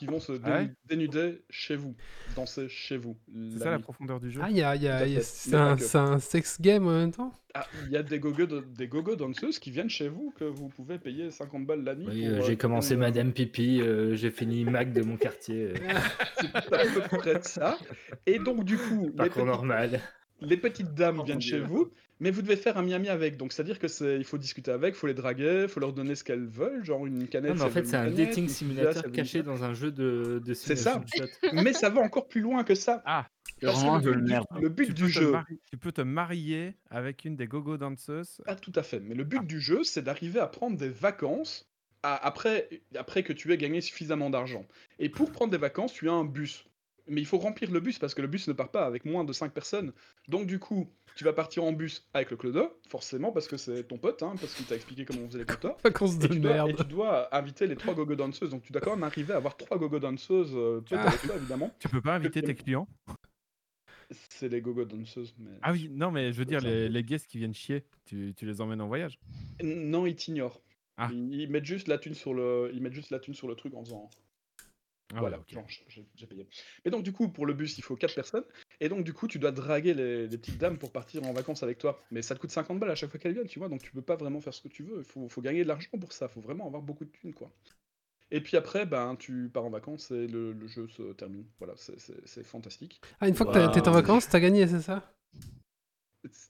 qui 0.00 0.06
vont 0.06 0.18
se 0.18 0.32
Ah 0.44 0.60
ouais 0.60 0.70
dénuder 0.88 1.42
chez 1.50 1.76
vous, 1.76 1.94
danser 2.34 2.68
chez 2.70 2.96
vous. 2.96 3.18
C'est 3.50 3.58
la 3.58 3.64
ça 3.64 3.70
la 3.72 3.78
profondeur 3.80 4.18
du 4.18 4.30
jeu. 4.30 4.40
Ah, 4.42 4.50
y 4.50 4.62
a, 4.62 4.74
y 4.74 4.88
a- 4.88 5.06
y 5.06 5.18
a- 5.18 5.20
c'est 5.20 5.54
un, 5.98 6.18
sex 6.18 6.58
game 6.58 6.86
en 6.88 6.92
même 6.92 7.12
temps? 7.12 7.32
Ah, 7.52 7.66
il 7.84 7.92
y 7.92 7.96
a 7.98 8.02
des 8.02 8.18
gogo, 8.18 8.46
des 8.46 8.88
gogo 8.88 9.14
danseuses 9.14 9.58
qui 9.58 9.70
viennent 9.70 9.90
chez 9.90 10.08
vous 10.08 10.32
que 10.38 10.44
vous 10.44 10.68
pouvez 10.68 10.98
payer 10.98 11.30
50 11.30 11.66
balles 11.66 11.84
la 11.84 11.94
nuit. 11.96 12.06
Oui, 12.08 12.26
euh, 12.26 12.38
euh, 12.38 12.42
j'ai 12.46 12.56
commencé 12.56 12.94
euh, 12.94 12.98
Madame 12.98 13.32
Pipi, 13.34 13.82
euh, 13.82 14.14
j'ai 14.16 14.30
fini 14.30 14.64
Mac 14.64 14.92
de 14.94 15.02
mon 15.02 15.16
quartier. 15.18 15.74
euh, 15.74 15.74
C'est 16.40 16.72
à 16.74 16.84
peu 16.86 17.18
près 17.18 17.34
de 17.34 17.44
ça. 17.44 17.76
Et 18.24 18.38
donc, 18.38 18.64
du 18.64 18.78
coup, 18.78 19.06
les 19.08 19.10
parcours 19.12 19.34
petites, 19.34 19.46
normal. 19.46 20.00
les 20.40 20.56
petites 20.56 20.94
dames 20.94 21.18
Oh, 21.20 21.24
viennent 21.24 21.42
chez 21.42 21.60
vous, 21.60 21.90
mais 22.20 22.30
vous 22.30 22.42
devez 22.42 22.56
faire 22.56 22.76
un 22.76 22.82
mi-ami 22.82 23.08
avec. 23.08 23.36
Donc, 23.36 23.52
c'est-à-dire 23.52 23.78
que 23.78 23.88
c'est, 23.88 24.16
il 24.16 24.24
faut 24.24 24.38
discuter 24.38 24.70
avec, 24.70 24.94
il 24.94 24.98
faut 24.98 25.06
les 25.06 25.14
draguer, 25.14 25.62
il 25.62 25.68
faut 25.68 25.80
leur 25.80 25.92
donner 25.92 26.14
ce 26.14 26.22
qu'elles 26.22 26.46
veulent, 26.46 26.84
genre 26.84 27.06
une 27.06 27.26
canette. 27.28 27.50
Non, 27.52 27.56
mais 27.56 27.62
en 27.64 27.70
fait, 27.70 27.86
c'est 27.86 27.96
un 27.96 28.04
canette, 28.10 28.28
dating 28.28 28.48
simulateur 28.48 29.10
caché 29.10 29.42
dans 29.42 29.64
un 29.64 29.74
jeu 29.74 29.90
de, 29.90 30.40
de 30.44 30.54
C'est 30.54 30.76
ça. 30.76 31.02
Mais 31.52 31.72
ça 31.72 31.88
va 31.90 32.00
encore 32.00 32.28
plus 32.28 32.40
loin 32.40 32.62
que 32.62 32.74
ça. 32.74 33.02
Ah, 33.06 33.26
C'est 33.58 33.66
Parce 33.66 33.82
que 33.82 34.08
le 34.08 34.20
but 34.20 34.28
merde. 34.28 34.46
Le 34.60 34.68
but 34.68 34.86
tu 34.86 34.92
du 34.92 35.08
jeu, 35.08 35.34
tu 35.70 35.76
peux 35.78 35.92
te 35.92 36.02
marier 36.02 36.74
avec 36.90 37.24
une 37.24 37.36
des 37.36 37.46
gogo 37.46 37.76
danseuses. 37.76 38.40
Pas 38.44 38.54
tout 38.56 38.72
à 38.74 38.82
fait. 38.82 39.00
Mais 39.00 39.14
le 39.14 39.24
but 39.24 39.44
du 39.46 39.60
jeu, 39.60 39.82
c'est 39.84 40.02
d'arriver 40.02 40.40
à 40.40 40.46
prendre 40.46 40.76
des 40.76 40.88
vacances 40.88 41.66
à- 42.02 42.26
après, 42.26 42.68
après 42.96 43.22
que 43.22 43.32
tu 43.32 43.52
aies 43.52 43.58
gagné 43.58 43.80
suffisamment 43.80 44.30
d'argent. 44.30 44.66
Et 44.98 45.08
pour 45.08 45.32
prendre 45.32 45.50
des 45.50 45.58
vacances, 45.58 45.92
tu 45.92 46.08
as 46.08 46.12
un 46.12 46.24
bus. 46.24 46.64
Mais 47.08 47.20
il 47.20 47.26
faut 47.26 47.38
remplir 47.38 47.70
le 47.72 47.80
bus 47.80 47.98
parce 47.98 48.14
que 48.14 48.22
le 48.22 48.28
bus 48.28 48.46
ne 48.46 48.52
part 48.52 48.70
pas 48.70 48.86
avec 48.86 49.04
moins 49.04 49.24
de 49.24 49.32
5 49.32 49.52
personnes. 49.52 49.92
Donc 50.28 50.46
du 50.46 50.58
coup, 50.60 50.88
tu 51.20 51.24
vas 51.26 51.34
partir 51.34 51.64
en 51.64 51.72
bus 51.72 52.08
avec 52.14 52.30
le 52.30 52.38
clodo, 52.38 52.80
forcément 52.88 53.30
parce 53.30 53.46
que 53.46 53.58
c'est 53.58 53.84
ton 53.84 53.98
pote, 53.98 54.22
hein, 54.22 54.32
parce 54.40 54.54
qu'il 54.54 54.64
t'a 54.64 54.74
expliqué 54.74 55.04
comment 55.04 55.20
on 55.20 55.26
faisait 55.26 55.40
les 55.40 55.44
quotas. 55.44 55.76
Vacances 55.84 56.14
Et 56.14 56.18
de 56.20 56.26
tu, 56.28 56.40
dois, 56.40 56.50
et 56.52 56.54
merde. 56.54 56.76
tu 56.78 56.84
dois 56.84 57.36
inviter 57.36 57.66
les 57.66 57.76
trois 57.76 57.92
gogo 57.92 58.14
danseuses. 58.14 58.48
Donc 58.48 58.62
tu 58.62 58.72
dois 58.72 58.80
quand 58.80 58.92
même 58.94 59.02
arriver 59.02 59.34
à 59.34 59.36
avoir 59.36 59.54
trois 59.58 59.76
gogo 59.76 59.98
danseuses 59.98 60.52
euh, 60.54 60.80
potes 60.80 60.98
Ah. 60.98 61.08
avec 61.08 61.20
toi, 61.20 61.36
évidemment. 61.36 61.70
Tu 61.78 61.90
peux 61.90 62.00
pas 62.00 62.14
inviter 62.14 62.40
tes 62.40 62.54
clients? 62.54 62.88
C'est 64.30 64.48
les 64.48 64.62
gogo 64.62 64.86
danseuses. 64.86 65.34
Mais... 65.38 65.50
Ah 65.60 65.72
oui, 65.72 65.90
non, 65.92 66.10
mais 66.10 66.32
je 66.32 66.38
veux 66.38 66.46
dire, 66.46 66.60
les, 66.60 66.88
les 66.88 67.04
guests 67.04 67.26
qui 67.26 67.36
viennent 67.36 67.52
chier, 67.52 67.84
tu, 68.06 68.32
tu 68.34 68.46
les 68.46 68.62
emmènes 68.62 68.80
en 68.80 68.88
voyage? 68.88 69.18
Non, 69.62 70.06
ils 70.06 70.16
t'ignorent. 70.16 70.62
Ah. 70.96 71.10
Ils, 71.12 71.34
ils 71.42 71.50
mettent 71.50 71.66
juste 71.66 71.86
la 71.86 71.98
thune 71.98 72.14
sur 72.14 72.32
le, 72.32 72.70
ils 72.72 72.80
mettent 72.80 72.94
juste 72.94 73.10
la 73.10 73.18
thune 73.18 73.34
sur 73.34 73.46
le 73.46 73.56
truc 73.56 73.74
en 73.74 73.84
faisant. 73.84 74.08
Ah 75.14 75.20
voilà, 75.20 75.40
j'ai 76.14 76.26
payé. 76.26 76.46
Mais 76.84 76.90
donc 76.90 77.02
du 77.02 77.12
coup, 77.12 77.28
pour 77.28 77.44
le 77.46 77.52
bus, 77.54 77.76
il 77.78 77.82
faut 77.82 77.96
4 77.96 78.14
personnes. 78.14 78.44
Et 78.80 78.88
donc 78.88 79.04
du 79.04 79.12
coup, 79.12 79.26
tu 79.26 79.38
dois 79.38 79.50
draguer 79.50 79.92
les, 79.94 80.28
les 80.28 80.38
petites 80.38 80.58
dames 80.58 80.78
pour 80.78 80.92
partir 80.92 81.24
en 81.24 81.32
vacances 81.32 81.62
avec 81.62 81.78
toi. 81.78 82.00
Mais 82.10 82.22
ça 82.22 82.34
te 82.34 82.40
coûte 82.40 82.50
50 82.50 82.78
balles 82.78 82.90
à 82.90 82.94
chaque 82.94 83.10
fois 83.10 83.18
qu'elles 83.18 83.32
viennent, 83.34 83.48
tu 83.48 83.58
vois. 83.58 83.68
Donc 83.68 83.82
tu 83.82 83.90
peux 83.90 84.02
pas 84.02 84.16
vraiment 84.16 84.40
faire 84.40 84.54
ce 84.54 84.62
que 84.62 84.68
tu 84.68 84.82
veux. 84.84 84.98
Il 84.98 85.04
faut, 85.04 85.28
faut 85.28 85.42
gagner 85.42 85.62
de 85.62 85.68
l'argent 85.68 85.90
pour 86.00 86.12
ça. 86.12 86.26
Il 86.26 86.32
faut 86.32 86.40
vraiment 86.40 86.66
avoir 86.66 86.82
beaucoup 86.82 87.04
de 87.04 87.10
thunes, 87.10 87.34
quoi. 87.34 87.52
Et 88.30 88.40
puis 88.40 88.56
après, 88.56 88.86
ben, 88.86 89.16
tu 89.16 89.50
pars 89.52 89.64
en 89.64 89.70
vacances 89.70 90.10
et 90.12 90.28
le, 90.28 90.52
le 90.52 90.66
jeu 90.68 90.86
se 90.88 91.12
termine. 91.14 91.44
Voilà, 91.58 91.74
c'est- 91.76 92.44
fantastique. 92.44 93.00
Ah, 93.20 93.28
une 93.28 93.34
fois 93.34 93.46
que 93.46 93.52
t'as- 93.52 93.68
t'es 93.68 93.88
en 93.88 93.92
vacances, 93.92 94.28
t'as 94.28 94.40
gagné, 94.40 94.66
c'est 94.68 94.80
ça? 94.80 95.12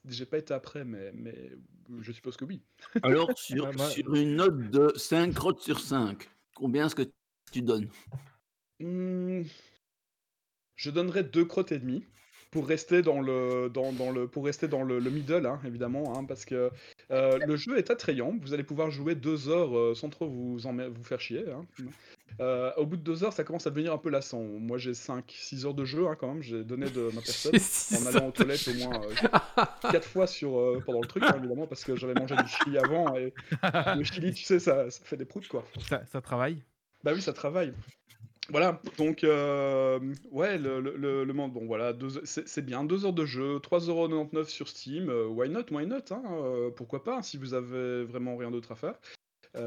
J'ai 0.08 0.26
pas 0.26 0.38
été 0.38 0.52
après, 0.52 0.84
mais, 0.84 1.12
mais 1.14 1.52
je 2.00 2.12
suppose 2.12 2.36
que 2.36 2.44
oui. 2.44 2.62
Alors, 3.02 3.38
sur, 3.38 3.64
Ouais, 3.64 3.72
moi- 3.76 3.88
sur 3.88 4.14
une 4.14 4.36
note 4.36 4.70
de 4.70 4.92
5 4.96 5.32
crottes 5.32 5.60
sur 5.60 5.80
5, 5.80 6.28
combien 6.54 6.86
est-ce 6.86 6.96
que 6.96 7.08
tu 7.52 7.62
donnes? 7.62 7.88
Hmm, 8.80 9.42
Je 10.76 10.90
donnerais 10.90 11.22
deux 11.22 11.44
crottes 11.44 11.72
et 11.72 11.78
demie 11.78 12.04
pour 12.50 12.66
rester 12.66 13.02
dans 13.02 13.20
le 13.20 13.70
dans, 13.72 13.92
dans 13.92 14.10
le 14.10 14.26
pour 14.26 14.44
rester 14.44 14.66
dans 14.66 14.82
le, 14.82 14.98
le 14.98 15.10
middle 15.10 15.46
hein, 15.46 15.60
évidemment 15.64 16.16
hein, 16.16 16.24
parce 16.24 16.44
que 16.44 16.70
euh, 17.10 17.38
le 17.38 17.56
jeu 17.56 17.78
est 17.78 17.90
attrayant 17.90 18.34
vous 18.40 18.54
allez 18.54 18.64
pouvoir 18.64 18.90
jouer 18.90 19.14
deux 19.14 19.48
heures 19.48 19.76
euh, 19.76 19.94
sans 19.94 20.08
trop 20.08 20.26
vous 20.28 20.58
vous 20.58 21.04
faire 21.04 21.20
chier 21.20 21.44
hein. 21.50 21.64
Euh, 22.40 22.72
au 22.76 22.86
bout 22.86 22.96
de 22.96 23.02
deux 23.02 23.22
heures 23.22 23.32
ça 23.32 23.44
commence 23.44 23.66
à 23.66 23.70
devenir 23.70 23.92
un 23.92 23.98
peu 23.98 24.08
lassant 24.08 24.42
moi 24.42 24.78
j'ai 24.78 24.94
5 24.94 25.24
6 25.28 25.66
heures 25.66 25.74
de 25.74 25.84
jeu 25.84 26.08
hein, 26.08 26.16
quand 26.18 26.28
même 26.28 26.42
j'ai 26.42 26.64
donné 26.64 26.90
de 26.90 27.02
ma 27.14 27.20
personne 27.20 27.54
en 28.02 28.06
allant 28.06 28.28
aux 28.28 28.32
toilettes 28.32 28.66
au 28.66 28.74
moins 28.74 29.00
euh, 29.02 29.28
quatre 29.92 30.08
fois 30.08 30.26
sur 30.26 30.58
euh, 30.58 30.82
pendant 30.84 31.02
le 31.02 31.06
truc 31.06 31.22
hein, 31.22 31.36
évidemment 31.38 31.66
parce 31.66 31.84
que 31.84 31.94
j'avais 31.94 32.14
mangé 32.14 32.34
du 32.34 32.48
chili 32.48 32.78
avant 32.78 33.14
et 33.16 33.32
le 33.62 34.02
chili 34.02 34.32
tu 34.32 34.44
sais 34.44 34.58
ça, 34.58 34.90
ça 34.90 35.04
fait 35.04 35.16
des 35.16 35.24
proutes 35.24 35.46
quoi 35.48 35.64
ça, 35.88 36.04
ça 36.06 36.20
travaille? 36.20 36.62
bah 37.04 37.12
oui, 37.14 37.22
ça 37.22 37.32
travaille. 37.32 37.72
Voilà, 38.50 38.80
donc 38.98 39.22
euh, 39.22 40.00
ouais, 40.32 40.58
le, 40.58 40.80
le, 40.80 40.96
le, 40.96 41.24
le 41.24 41.32
monde, 41.32 41.52
bon 41.52 41.66
voilà, 41.66 41.92
c'est 42.24 42.64
bien, 42.64 42.82
deux 42.84 43.04
heures 43.04 43.12
de 43.12 43.24
jeu, 43.24 43.58
3,99€ 43.58 44.46
sur 44.48 44.68
Steam, 44.68 45.08
euh, 45.08 45.26
why 45.26 45.48
not, 45.48 45.64
why 45.70 45.86
not, 45.86 45.98
hein, 46.10 46.22
euh, 46.30 46.70
pourquoi 46.70 47.04
pas, 47.04 47.22
si 47.22 47.36
vous 47.36 47.54
avez 47.54 48.04
vraiment 48.04 48.36
rien 48.36 48.50
d'autre 48.50 48.72
à 48.72 48.76
faire 48.76 48.94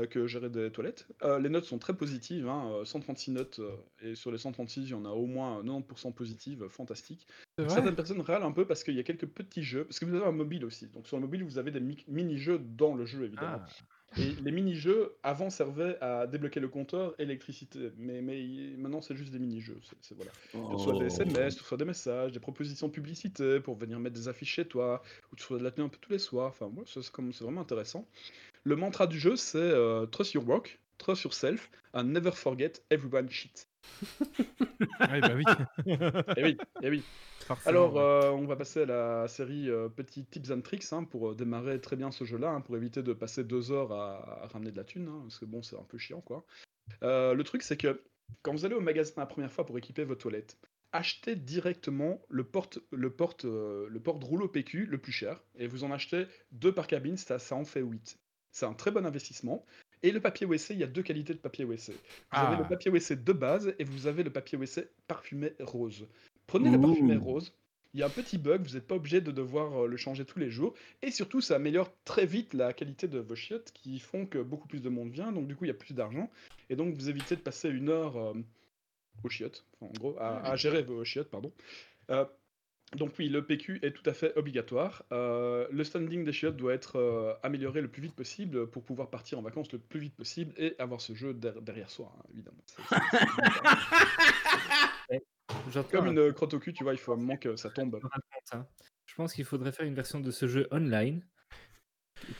que 0.10 0.28
gérer 0.28 0.50
des 0.50 0.72
toilettes. 0.72 1.08
Les 1.41 1.50
notes 1.50 1.65
sont 1.65 1.78
très 1.78 1.93
positives, 1.93 2.48
hein, 2.48 2.72
euh, 2.74 2.86
136 2.86 3.32
notes, 3.32 3.60
et 4.02 4.15
sur 4.15 4.32
les 4.32 4.38
136, 4.38 4.84
il 4.84 4.89
y 4.91 4.93
en 4.93 5.04
a 5.04 5.10
au 5.10 5.26
moins 5.26 5.62
90% 5.62 6.13
positives, 6.13 6.65
fantastique. 6.69 7.28
Certaines 7.67 7.93
personnes 7.96 8.22
râlent 8.22 8.43
un 8.43 8.54
peu 8.54 8.65
parce 8.65 8.82
qu'il 8.86 8.96
y 8.96 9.00
a 9.00 9.04
quelques 9.04 9.28
petits 9.28 9.62
jeux, 9.62 9.84
parce 9.84 10.00
que 10.00 10.06
vous 10.06 10.15
avez 10.15 10.26
un 10.26 10.32
mobile 10.32 10.63
aussi, 10.63 10.88
donc 10.88 11.06
sur 11.08 11.17
le 11.17 11.24
mobile, 11.24 11.43
vous 11.43 11.58
avez 11.58 11.72
des 11.72 11.82
mi- 11.82 12.06
mini-jeux 12.08 12.60
dans 12.60 12.96
le 12.96 13.06
jeu, 13.06 13.26
évidemment. 13.26 13.60
Ah. 13.62 13.67
Et 14.17 14.36
les 14.43 14.52
mini-jeux, 14.52 15.15
avant, 15.23 15.49
servaient 15.49 15.97
à 16.02 16.28
débloquer 16.28 16.60
le 16.60 16.67
compteur 16.67 17.13
électricité. 17.19 17.91
Mais, 17.97 18.21
maintenant, 18.78 19.02
c'est 19.02 19.15
juste 19.15 19.32
des 19.32 19.39
mini-jeux. 19.39 19.80
c'est- 20.02 20.13
voilà. 20.15 20.32
Tu 20.52 20.58
reçois 20.58 20.93
des 20.93 20.99
Oh. 21.06 21.08
SMS, 21.08 21.56
tu 21.56 21.62
reçois 21.62 21.78
des 21.78 21.86
messages, 21.86 22.32
des 22.32 22.39
propositions 22.39 22.88
de 22.88 22.91
publicité 22.93 23.60
pour 23.60 23.76
venir 23.76 23.99
mettre 23.99 24.15
des 24.15 24.28
affiches 24.28 24.54
chez 24.54 24.65
toi, 24.65 25.02
ou 25.32 25.36
tu 25.36 25.43
reçois 25.43 25.58
de 25.60 25.63
la 25.63 25.71
tenue 25.71 25.86
un 25.86 25.89
peu 25.89 25.97
tous 25.99 26.12
les 26.12 26.19
soirs. 26.19 26.49
Enfin, 26.49 26.67
ouais, 26.67 26.84
c'est 26.86 27.10
comme- 27.12 27.34
c'est 27.34 27.43
vraiment 27.43 27.62
intéressant. 27.62 28.08
Le 28.63 28.76
mantra 28.76 29.08
du 29.08 29.19
jeu, 29.19 29.36
c'est 29.36 29.58
euh, 29.58 30.06
Trust 30.06 30.34
your 30.34 30.47
work, 30.47 30.80
trust 30.97 31.23
yourself, 31.23 31.69
and 31.93 32.04
never 32.06 32.32
forget 32.32 32.73
everyone 32.91 33.30
shit. 33.30 33.67
Ah 34.99 35.08
oui, 35.13 35.21
bah 35.21 35.36
oui. 35.36 35.43
Eh 36.38 36.43
oui, 36.43 36.58
eh 36.82 36.89
oui. 36.89 37.04
Alors, 37.66 37.98
euh, 37.98 38.30
on 38.32 38.46
va 38.46 38.56
passer 38.56 38.82
à 38.84 38.86
la 38.86 39.28
série 39.28 39.70
euh, 39.70 39.90
petits 39.90 40.26
tips 40.26 40.52
and 40.52 40.62
tricks 40.62 40.92
hein, 40.92 41.04
pour 41.04 41.32
euh, 41.32 41.36
démarrer 41.36 41.80
très 41.82 41.96
bien 41.96 42.12
ce 42.12 42.24
jeu-là, 42.26 42.50
hein, 42.52 42.62
pour 42.62 42.76
éviter 42.78 43.04
de 43.04 43.14
passer 43.14 43.44
deux 43.44 43.72
heures 43.72 43.92
à, 43.92 44.44
à 44.44 44.48
ramener 44.48 44.72
de 44.72 44.78
la 44.78 44.84
thune, 44.84 45.08
hein, 45.08 45.20
parce 45.24 45.40
que 45.40 45.46
bon, 45.46 45.62
c'est 45.62 45.78
un 45.78 45.84
peu 45.84 45.98
chiant, 45.98 46.22
quoi. 46.22 46.46
Euh, 47.04 47.34
le 47.34 47.44
truc, 47.44 47.64
c'est 47.64 47.78
que 47.78 48.02
quand 48.42 48.52
vous 48.54 48.66
allez 48.66 48.76
au 48.76 48.82
magasin 48.82 49.14
la 49.18 49.26
première 49.26 49.52
fois 49.52 49.66
pour 49.66 49.78
équiper 49.78 50.04
votre 50.04 50.22
toilette, 50.22 50.58
achetez 50.92 51.36
directement 51.36 52.22
le 52.30 52.44
porte, 52.44 52.80
le 52.92 53.10
porte, 53.10 53.46
le 53.46 54.00
porte 54.04 54.24
rouleau 54.24 54.48
PQ 54.48 54.86
le 54.86 54.98
plus 54.98 55.12
cher, 55.12 55.42
et 55.58 55.68
vous 55.68 55.84
en 55.84 55.92
achetez 55.92 56.28
deux 56.52 56.72
par 56.74 56.88
cabine, 56.88 57.18
ça, 57.18 57.40
ça 57.40 57.56
en 57.56 57.66
fait 57.66 57.82
8. 57.82 58.18
C'est 58.52 58.66
un 58.66 58.74
très 58.74 58.92
bon 58.92 59.06
investissement. 59.06 59.66
Et 60.06 60.12
le 60.12 60.20
papier 60.20 60.46
WC, 60.46 60.74
il 60.74 60.80
y 60.80 60.84
a 60.84 60.88
deux 60.88 61.02
qualités 61.02 61.34
de 61.34 61.40
papier 61.40 61.64
WC. 61.66 61.94
Vous 61.94 62.38
avez 62.40 62.58
le 62.58 62.64
Ah. 62.64 62.68
papier 62.70 62.92
WC 62.92 63.16
de 63.16 63.32
base 63.34 63.74
et 63.80 63.86
vous 63.86 64.06
avez 64.06 64.22
le 64.22 64.30
papier 64.30 64.58
WC 64.58 64.90
parfumé 65.08 65.54
rose. 65.62 66.08
Prenez 66.48 66.70
le 66.72 66.78
parfumé 66.82 67.16
rose. 67.18 67.54
Il 67.96 68.00
y 68.00 68.04
a 68.04 68.08
un 68.08 68.10
petit 68.10 68.40
bug, 68.40 68.66
vous 68.68 68.74
n'êtes 68.74 68.88
pas 68.88 68.96
obligé 68.96 69.22
de 69.22 69.32
devoir 69.32 69.84
euh, 69.84 69.88
le 69.88 69.98
changer 69.98 70.26
tous 70.26 70.40
les 70.40 70.50
jours. 70.50 70.74
Et 71.04 71.12
surtout, 71.12 71.42
ça 71.42 71.56
améliore 71.58 71.92
très 72.06 72.26
vite 72.26 72.56
la 72.56 72.74
qualité 72.74 73.08
de 73.08 73.20
vos 73.20 73.36
chiottes 73.36 73.72
qui 73.72 74.00
font 74.00 74.26
que 74.26 74.40
beaucoup 74.40 74.68
plus 74.68 74.82
de 74.82 74.90
monde 74.90 75.12
vient. 75.12 75.32
Donc, 75.32 75.48
du 75.48 75.56
coup, 75.56 75.66
il 75.66 75.68
y 75.68 75.72
a 75.72 75.76
plus 75.76 75.94
d'argent. 75.94 76.30
Et 76.72 76.76
donc, 76.76 76.96
vous 76.96 77.10
évitez 77.10 77.36
de 77.36 77.42
passer 77.42 77.70
une 77.70 77.90
heure 77.90 78.18
euh, 78.18 78.34
aux 79.24 79.30
chiottes, 79.30 79.64
enfin, 79.80 79.92
en 79.92 80.00
gros, 80.00 80.18
à, 80.20 80.40
à 80.44 80.56
gérer 80.56 80.82
vos 80.82 81.04
chiottes, 81.06 81.30
pardon. 81.30 81.52
Euh, 82.10 82.26
donc 82.96 83.14
oui, 83.18 83.28
le 83.30 83.44
PQ 83.46 83.80
est 83.84 83.92
tout 83.92 84.08
à 84.08 84.14
fait 84.14 84.36
obligatoire. 84.38 85.04
Euh, 85.12 85.68
le 85.72 85.84
standing 85.84 86.24
des 86.26 86.34
chiottes 86.34 86.58
doit 86.58 86.74
être 86.74 86.96
euh, 86.98 87.34
amélioré 87.44 87.82
le 87.82 87.88
plus 87.88 88.02
vite 88.04 88.14
possible 88.16 88.68
pour 88.70 88.84
pouvoir 88.84 89.10
partir 89.12 89.38
en 89.40 89.42
vacances 89.44 89.72
le 89.72 89.80
plus 89.80 90.00
vite 90.00 90.16
possible 90.16 90.54
et 90.58 90.76
avoir 90.80 91.00
ce 91.02 91.14
jeu 91.14 91.34
der- 91.34 91.60
derrière 91.62 91.90
soi, 91.90 92.12
hein, 92.18 92.24
évidemment. 92.34 92.64
C'est- 95.10 95.24
J'entends 95.26 95.33
Comme 95.92 96.08
un 96.08 96.12
une 96.12 96.34
crotte 96.34 96.54
au 96.54 96.60
cul, 96.60 96.74
tu 96.74 96.84
vois, 96.84 96.94
il 96.94 97.00
faut 97.00 97.13
un 97.13 97.18
moment 97.18 97.38
que 97.38 97.56
ça 97.56 97.70
tombe. 97.70 98.00
hein. 98.52 98.66
Je 99.06 99.16
pense 99.16 99.34
qu'il 99.34 99.46
faudrait 99.46 99.72
faire 99.72 99.86
une 99.86 99.96
version 99.96 100.20
de 100.20 100.32
ce 100.32 100.48
jeu 100.48 100.68
online. 100.72 101.24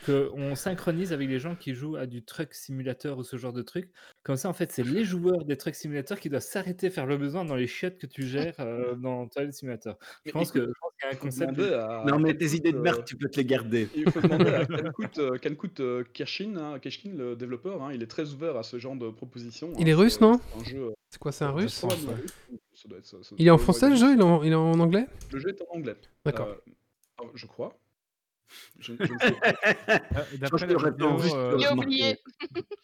Qu'on 0.06 0.54
synchronise 0.54 1.12
avec 1.12 1.28
les 1.28 1.38
gens 1.38 1.56
qui 1.56 1.74
jouent 1.74 1.96
à 1.96 2.06
du 2.06 2.24
truck 2.24 2.54
simulateur 2.54 3.18
ou 3.18 3.22
ce 3.22 3.36
genre 3.36 3.52
de 3.52 3.60
truc. 3.60 3.90
Comme 4.22 4.36
ça, 4.36 4.48
en 4.48 4.54
fait, 4.54 4.72
c'est 4.72 4.82
les 4.82 5.04
joueurs 5.04 5.44
des 5.44 5.58
truck 5.58 5.74
simulateurs 5.74 6.18
qui 6.20 6.30
doivent 6.30 6.42
s'arrêter 6.42 6.88
faire 6.88 7.04
le 7.04 7.18
besoin 7.18 7.44
dans 7.44 7.54
les 7.54 7.66
chiottes 7.66 7.98
que 7.98 8.06
tu 8.06 8.22
gères 8.22 8.54
euh, 8.60 8.94
dans 8.94 9.28
Toilet 9.28 9.52
Simulator. 9.52 9.98
Je 10.00 10.20
Mais 10.26 10.32
pense 10.32 10.52
que- 10.52 10.60
écoute, 10.60 10.72
je 10.74 10.80
pense 10.80 10.92
qu'il 10.98 11.06
y 11.06 11.10
a 11.10 11.14
un 11.14 11.18
concept. 11.18 11.58
à 11.74 12.04
Non, 12.06 12.18
mais 12.18 12.34
tes 12.34 12.54
idées 12.54 12.72
de 12.72 12.78
euh, 12.78 12.82
merde, 12.82 13.04
tu 13.04 13.16
peux 13.16 13.28
te 13.28 13.36
les 13.36 13.44
garder. 13.44 13.88
Il 13.94 14.10
faut 14.10 14.22
demander 14.22 14.50
à 14.50 14.64
Kenkout, 15.38 15.80
euh, 15.80 16.02
euh, 16.08 16.56
hein, 16.56 16.78
le 16.82 17.34
développeur, 17.34 17.82
hein, 17.82 17.92
il 17.92 18.02
est 18.02 18.06
très 18.06 18.32
ouvert 18.32 18.56
à 18.56 18.62
ce 18.62 18.78
genre 18.78 18.96
de 18.96 19.10
propositions. 19.10 19.70
Il 19.78 19.84
hein, 19.84 19.90
est 19.90 19.94
russe, 19.94 20.20
non 20.20 20.40
c'est 20.64 20.76
euh, 20.76 20.92
quoi, 21.20 21.30
c'est 21.30 21.44
un 21.44 21.50
russe, 21.50 21.84
ça 22.84 22.88
doit 22.88 22.98
être 22.98 23.06
ça- 23.06 23.22
ça 23.22 23.34
Il 23.38 23.46
est 23.46 23.50
en 23.50 23.58
français 23.58 23.88
le 23.88 23.96
jeu? 23.96 24.12
Il 24.14 24.20
est 24.20 24.22
en, 24.22 24.42
il 24.42 24.52
est 24.52 24.56
en 24.56 24.78
anglais? 24.78 25.06
Le 25.32 25.38
jeu 25.40 25.48
est 25.48 25.62
en 25.62 25.74
anglais. 25.76 25.96
D'accord. 26.24 26.48
Euh, 26.48 26.72
oh, 27.22 27.30
je 27.34 27.46
crois. 27.46 27.76
Je, 28.78 28.92
je 29.00 29.12
ne 29.12 29.18
sais 29.18 29.32
pas. 29.32 29.52
Je 30.32 30.36
D'après 30.36 30.66
la 30.66 30.74
vidéo, 30.90 31.18
euh. 31.34 32.14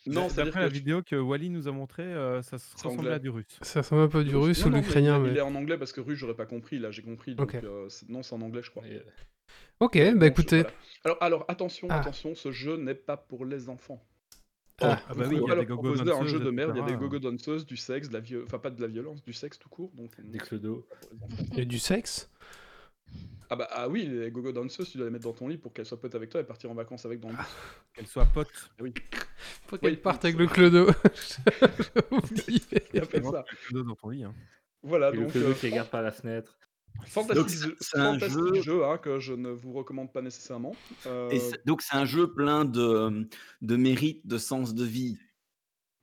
Non, 0.06 0.26
la 0.36 0.68
vidéo 0.68 1.02
que 1.02 1.16
Wally 1.16 1.50
nous 1.50 1.68
a 1.68 1.70
montré, 1.72 2.02
euh, 2.02 2.40
ça 2.42 2.58
se 2.58 2.74
ressemblait 2.74 3.12
à 3.12 3.18
du 3.18 3.28
russe. 3.28 3.58
Ça 3.60 3.82
ressemble 3.82 4.02
un 4.02 4.08
peu 4.08 4.24
du 4.24 4.34
russe 4.36 4.62
Non, 4.64 4.68
ou 4.68 4.70
de 4.70 4.76
l'ukrainien, 4.78 5.18
il, 5.18 5.22
mais. 5.24 5.30
il 5.32 5.36
est 5.36 5.42
en 5.42 5.54
anglais 5.54 5.76
parce 5.76 5.92
que 5.92 6.00
russe, 6.00 6.18
j'aurais 6.18 6.34
pas 6.34 6.46
compris. 6.46 6.78
Là, 6.78 6.90
j'ai 6.90 7.02
compris. 7.02 7.34
Donc, 7.34 7.54
euh, 7.54 7.88
non, 8.08 8.22
c'est 8.22 8.34
en 8.34 8.40
anglais, 8.40 8.62
je 8.62 8.70
crois. 8.70 8.84
Et, 8.86 9.02
Ok, 9.80 9.96
bah 9.98 10.02
je- 10.20 10.24
écoutez. 10.26 10.62
voilà. 10.62 10.74
Alors, 11.04 11.18
alors, 11.20 11.44
attention, 11.48 11.88
Ah. 11.90 12.00
attention, 12.00 12.34
ce 12.34 12.50
jeu 12.50 12.76
n'est 12.76 12.94
pas 12.94 13.16
pour 13.18 13.44
les 13.44 13.68
enfants. 13.68 14.02
Ah, 14.82 15.00
Ah 15.08 15.12
Vous 15.12 15.20
bah 15.20 15.26
oui, 15.28 15.38
il 15.42 15.48
y 15.48 15.50
a 15.50 15.56
des 15.56 15.66
gogo 15.66 15.82
proposer 15.82 16.02
un 16.02 16.04
danseuses, 16.04 16.30
jeu 16.32 16.40
de 16.40 16.50
merde, 16.50 16.72
il 16.74 16.78
y 16.80 16.82
a 16.82 16.86
des 16.86 16.96
gogo 16.96 17.18
danseuses, 17.18 17.66
du 17.66 17.76
sexe, 17.76 18.08
de 18.08 18.14
la 18.14 18.20
viol... 18.20 18.44
enfin 18.46 18.58
pas 18.58 18.70
de 18.70 18.80
la 18.80 18.88
violence, 18.88 19.22
du 19.22 19.32
sexe 19.32 19.58
tout 19.58 19.68
court. 19.68 19.90
Donc, 19.94 20.10
Des 20.20 20.38
clodos. 20.38 20.86
il 21.52 21.58
y 21.58 21.60
a 21.62 21.64
du 21.64 21.78
sexe? 21.78 22.30
Ah 23.52 23.56
bah 23.56 23.66
ah 23.70 23.88
oui, 23.88 24.06
les 24.06 24.30
gogo 24.30 24.52
danseuses, 24.52 24.90
tu 24.90 24.96
dois 24.98 25.06
les 25.06 25.12
mettre 25.12 25.24
dans 25.24 25.32
ton 25.32 25.48
lit 25.48 25.58
pour 25.58 25.72
qu'elles 25.72 25.84
soient 25.86 26.00
potes 26.00 26.14
avec 26.14 26.30
toi 26.30 26.40
et 26.40 26.44
partir 26.44 26.70
en 26.70 26.74
vacances 26.74 27.04
avec 27.04 27.18
dans 27.18 27.30
le 27.30 27.34
bus. 27.34 27.46
Qu'elle 27.92 28.06
soit 28.06 28.24
pote. 28.26 28.48
Ah 28.78 28.82
oui, 28.82 28.94
Faut 29.66 29.76
qu'elle 29.78 29.90
Oui, 29.90 29.96
parte 29.96 30.22
c'est 30.22 30.28
avec 30.28 30.38
le 30.38 30.46
clodo. 30.46 30.86
J'ai 31.14 32.16
oublié. 32.16 32.60
fait 32.60 33.22
ça. 33.24 33.44
le 33.50 33.56
clodo 33.68 33.82
dans 33.88 33.96
ton 33.96 34.10
lit. 34.10 34.22
hein. 34.24 34.34
Voilà, 34.82 35.08
Et 35.10 35.16
le 35.16 35.22
donc 35.22 35.32
clodo 35.32 35.48
euh, 35.48 35.54
qui 35.54 35.68
regarde 35.68 35.88
par 35.90 36.02
la 36.02 36.12
fenêtre. 36.12 36.56
Fantastique, 37.06 37.62
Donc, 37.68 37.76
c'est 37.80 37.98
un 37.98 38.12
fantastique 38.18 38.54
jeu- 38.56 38.62
jeu 38.62 38.84
hein, 38.84 38.98
que 38.98 39.18
je 39.18 39.32
ne 39.34 39.50
vous 39.50 39.72
recommande 39.72 40.12
pas 40.12 40.22
nécessairement. 40.22 40.74
Euh, 41.06 41.30
Et 41.30 41.38
c'est- 41.38 41.64
donc 41.66 41.82
c'est 41.82 41.96
un 41.96 42.04
jeu 42.04 42.32
plein 42.32 42.64
de, 42.64 43.26
de 43.62 43.76
mérite, 43.76 44.26
de 44.26 44.38
sens 44.38 44.74
de 44.74 44.84
vie. 44.84 45.18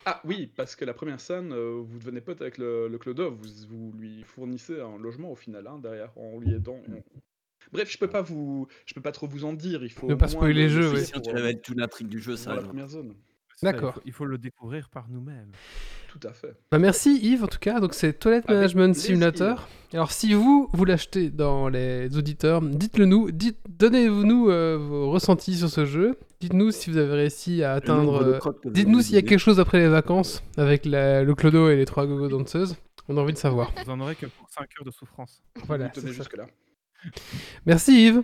Ah 0.05 0.21
oui, 0.23 0.47
parce 0.55 0.75
que 0.75 0.85
la 0.85 0.93
première 0.93 1.19
scène, 1.19 1.51
euh, 1.51 1.81
vous 1.83 1.99
devenez 1.99 2.21
pote 2.21 2.41
avec 2.41 2.57
le, 2.57 2.87
le 2.87 2.97
clodo, 2.97 3.31
vous, 3.31 3.47
vous 3.67 3.91
lui 3.97 4.23
fournissez 4.23 4.79
un 4.79 4.97
logement 4.97 5.31
au 5.31 5.35
final, 5.35 5.67
hein, 5.67 5.79
derrière, 5.79 6.17
en 6.17 6.39
lui 6.39 6.53
aidant. 6.53 6.81
en- 6.89 7.03
Bref, 7.73 7.91
je 7.91 7.97
peux 7.97 8.07
pas 8.07 8.21
vous, 8.21 8.67
je 8.85 8.93
peux 8.93 9.01
pas 9.01 9.11
trop 9.11 9.27
vous 9.27 9.43
en 9.43 9.51
dire. 9.51 9.83
Il 9.83 9.91
faut 9.91 10.07
Ne 10.07 10.15
pas 10.15 10.29
spoiler 10.29 10.63
le 10.63 10.69
jeu, 10.69 10.93
ouais. 10.93 11.03
Sinon, 11.03 11.19
tu 11.21 11.31
pour, 11.31 11.39
euh, 11.39 11.51
toute 11.61 11.77
l'intrigue 11.77 12.07
du 12.07 12.19
jeu, 12.21 12.37
ça. 12.37 12.55
la 12.55 12.61
première 12.61 12.87
zone. 12.87 13.15
D'accord. 13.61 13.99
Il 14.05 14.13
faut 14.13 14.23
le 14.25 14.37
découvrir 14.37 14.89
par 14.89 15.09
nous-mêmes. 15.09 15.51
Tout 16.07 16.19
à 16.27 16.31
fait. 16.33 16.53
Bah 16.71 16.79
merci 16.79 17.17
Yves 17.21 17.43
en 17.43 17.47
tout 17.47 17.59
cas, 17.59 17.79
donc 17.79 17.93
c'est 17.93 18.13
Toilet 18.13 18.37
Avec 18.37 18.49
Management. 18.49 18.93
Simulator. 18.95 19.67
Alors 19.93 20.11
si 20.11 20.33
vous, 20.33 20.69
vous 20.73 20.85
l'achetez 20.85 21.29
dans 21.29 21.69
les 21.69 22.17
auditeurs, 22.17 22.61
dites-le 22.61 23.05
nous, 23.05 23.29
dites, 23.31 23.57
donnez-nous 23.69 24.49
euh, 24.49 24.77
vos 24.77 25.11
ressentis 25.11 25.55
sur 25.57 25.69
ce 25.69 25.85
jeu, 25.85 26.17
dites-nous 26.41 26.71
si 26.71 26.89
vous 26.89 26.97
avez 26.97 27.13
réussi 27.13 27.63
à 27.63 27.73
atteindre... 27.73 28.21
euh, 28.23 28.39
Dites-nous 28.65 29.01
s'il 29.01 29.15
y 29.15 29.17
a 29.17 29.21
quelque 29.21 29.39
chose 29.39 29.59
après 29.59 29.79
les 29.79 29.87
vacances 29.89 30.43
avec 30.57 30.85
la- 30.85 31.23
le 31.23 31.35
clodo 31.35 31.69
et 31.69 31.75
les 31.75 31.85
trois 31.85 32.05
gogo 32.07 32.27
danseuses, 32.27 32.75
on 33.07 33.17
a 33.17 33.21
envie 33.21 33.33
de 33.33 33.37
savoir. 33.37 33.71
Vous 33.85 33.91
en 33.91 33.99
aurez 33.99 34.15
que 34.15 34.25
pour 34.25 34.49
5 34.49 34.61
heures 34.79 34.85
de 34.85 34.91
souffrance. 34.91 35.41
Voilà, 35.65 35.91
vous 35.93 36.01
tenez. 36.01 36.11
Merci 37.65 38.07
Yves. 38.07 38.23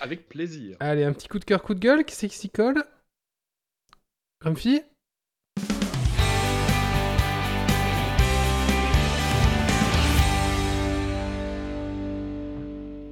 Avec 0.00 0.28
plaisir. 0.28 0.76
Allez, 0.80 1.04
un 1.04 1.12
petit 1.12 1.28
coup 1.28 1.38
de 1.38 1.44
cœur, 1.44 1.62
coup 1.62 1.74
de 1.74 1.80
gueule, 1.80 2.04
qui 2.04 2.14
c'est 2.16 2.28
qui 2.28 2.36
s'y 2.36 2.50
colle? 2.50 2.82
Grumpy? 4.40 4.80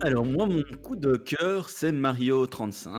Alors 0.02 0.24
moi, 0.24 0.46
mon 0.46 0.62
coup 0.82 0.96
de 0.96 1.16
cœur, 1.16 1.68
c'est 1.68 1.92
Mario 1.92 2.46
35. 2.46 2.96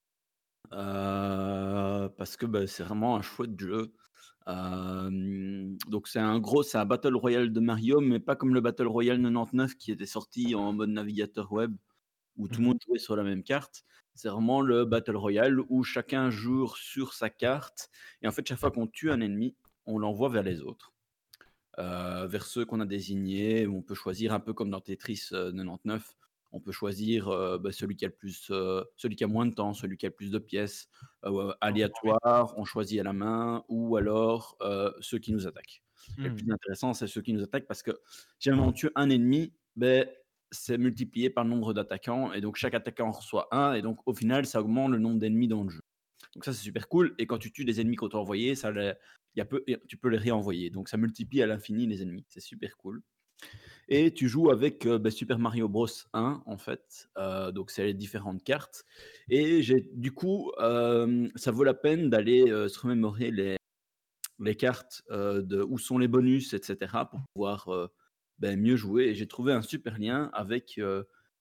Euh, 0.72 2.10
parce 2.10 2.38
que 2.38 2.46
bah, 2.46 2.68
c'est 2.68 2.84
vraiment 2.84 3.16
un 3.16 3.24
chouette 3.24 3.60
jeu. 3.60 3.94
Euh, 4.48 5.10
donc 5.88 6.08
c'est 6.08 6.20
un 6.20 6.40
gros, 6.40 6.62
c'est 6.62 6.78
un 6.78 6.86
Battle 6.86 7.16
Royale 7.16 7.52
de 7.52 7.60
Mario, 7.60 8.02
mais 8.02 8.20
pas 8.20 8.36
comme 8.36 8.54
le 8.54 8.62
Battle 8.62 8.88
Royale 8.88 9.18
99 9.20 9.76
qui 9.76 9.92
était 9.92 10.06
sorti 10.06 10.54
en 10.54 10.74
mode 10.74 10.90
navigateur 10.92 11.52
web, 11.52 11.76
où 12.38 12.48
tout 12.48 12.62
le 12.62 12.68
monde 12.68 12.80
jouait 12.86 13.00
sur 13.00 13.16
la 13.16 13.24
même 13.24 13.44
carte. 13.44 13.84
C'est 14.14 14.30
vraiment 14.30 14.62
le 14.62 14.86
Battle 14.86 15.18
Royale 15.18 15.60
où 15.70 15.84
chacun 15.84 16.30
joue 16.30 16.68
sur 16.76 17.14
sa 17.14 17.32
carte. 17.32 17.90
Et 18.22 18.28
en 18.28 18.32
fait, 18.32 18.48
chaque 18.48 18.60
fois 18.60 18.72
qu'on 18.72 18.88
tue 18.88 19.10
un 19.12 19.22
ennemi, 19.22 19.56
on 19.88 19.98
l'envoie 19.98 20.30
vers 20.30 20.44
les 20.44 20.62
autres. 20.62 20.94
Euh, 21.80 22.28
vers 22.28 22.46
ceux 22.46 22.66
qu'on 22.66 22.80
a 22.82 22.86
désignés. 22.86 23.66
On 23.66 23.82
peut 23.82 23.96
choisir 23.96 24.34
un 24.34 24.40
peu 24.40 24.54
comme 24.54 24.70
dans 24.70 24.82
Tetris 24.82 25.30
euh, 25.32 25.52
99. 25.52 26.16
On 26.52 26.60
peut 26.60 26.72
choisir 26.72 27.28
euh, 27.30 27.58
bah, 27.58 27.72
celui 27.72 27.96
qui 27.96 28.06
a 28.06 28.10
le 28.10 28.14
plus, 28.16 28.50
euh, 28.52 28.84
celui 28.98 29.16
qui 29.16 29.24
a 29.24 29.28
moins 29.28 29.46
de 29.46 29.54
temps, 29.54 29.74
celui 29.74 29.98
qui 29.98 30.06
a 30.06 30.10
le 30.10 30.16
plus 30.16 30.32
de 30.32 30.40
pièces, 30.40 30.88
euh, 31.26 31.54
aléatoire, 31.62 32.54
on 32.58 32.66
choisit 32.66 33.00
à 33.00 33.04
la 33.04 33.14
main, 33.14 33.64
ou 33.70 33.96
alors 33.98 34.58
ceux 35.02 35.20
qui 35.20 35.32
nous 35.34 35.48
attaquent. 35.48 35.84
Et 36.24 36.28
le 36.30 36.34
Hmm. 36.34 36.36
plus 36.36 36.52
intéressant, 36.52 36.94
c'est 36.94 37.08
ceux 37.08 37.22
qui 37.22 37.34
nous 37.34 37.44
attaquent 37.44 37.68
parce 37.68 37.84
que 37.84 37.92
si 38.40 38.52
on 38.52 38.72
tue 38.72 38.90
un 38.96 39.10
ennemi, 39.10 39.54
ben, 39.76 40.08
c'est 40.52 40.78
multiplié 40.78 41.30
par 41.30 41.44
le 41.46 41.50
nombre 41.50 41.74
d'attaquants, 41.74 42.34
et 42.34 42.42
donc 42.42 42.58
chaque 42.58 42.74
attaquant 42.74 43.08
en 43.08 43.12
reçoit 43.12 43.48
un, 43.56 43.74
et 43.74 43.82
donc 43.82 44.00
au 44.06 44.14
final, 44.14 44.46
ça 44.46 44.62
augmente 44.62 44.92
le 44.92 45.00
nombre 45.00 45.20
d'ennemis 45.20 45.48
dans 45.48 45.64
le 45.64 45.70
jeu. 45.70 45.82
Donc 46.36 46.46
ça, 46.46 46.54
c'est 46.54 46.64
super 46.64 46.88
cool. 46.90 47.16
Et 47.20 47.28
quand 47.28 47.38
tu 47.40 47.52
tues 47.52 47.66
des 47.66 47.82
ennemis 47.82 47.96
qu'on 47.98 48.10
t'a 48.10 48.18
envoyés, 48.18 48.56
ça 48.56 48.72
les- 48.72 48.94
il 49.36 49.40
y 49.40 49.42
a 49.42 49.46
peu, 49.46 49.64
et 49.68 49.78
tu 49.88 49.98
peux 49.98 50.10
les 50.10 50.18
réenvoyer. 50.18 50.70
Donc 50.70 50.90
ça 50.90 50.98
multiplie 50.98 51.42
à 51.42 51.48
l'infini 51.48 51.88
les 51.88 52.02
ennemis. 52.04 52.26
C'est 52.30 52.42
super 52.42 52.78
cool. 52.78 53.04
Et 53.94 54.14
tu 54.14 54.30
joues 54.30 54.52
avec 54.52 54.86
euh, 54.86 54.98
ben, 54.98 55.12
Super 55.12 55.38
Mario 55.38 55.68
Bros 55.68 55.86
1, 56.14 56.44
en 56.46 56.58
fait. 56.58 57.10
Euh, 57.18 57.52
donc 57.52 57.72
c'est 57.72 57.84
les 57.84 57.94
différentes 57.94 58.42
cartes. 58.42 58.86
Et 59.30 59.62
du 59.92 60.14
coup, 60.14 60.54
euh, 60.60 61.28
ça 61.36 61.52
vaut 61.52 61.66
la 61.66 61.74
peine 61.74 62.10
d'aller 62.10 62.48
se 62.70 62.80
remémorer 62.80 63.32
les, 63.32 63.58
les 64.40 64.56
cartes 64.56 65.04
de 65.10 65.62
où 65.62 65.78
sont 65.78 65.98
les 65.98 66.08
bonus, 66.08 66.54
etc. 66.54 67.04
pour 67.10 67.20
pouvoir 67.34 67.68
ben, 68.40 68.58
mieux 68.58 68.78
jouer. 68.78 69.08
Et 69.08 69.14
j'ai 69.14 69.28
trouvé 69.28 69.52
un 69.52 69.62
super 69.62 70.00
lien 70.00 70.30
avec 70.32 70.80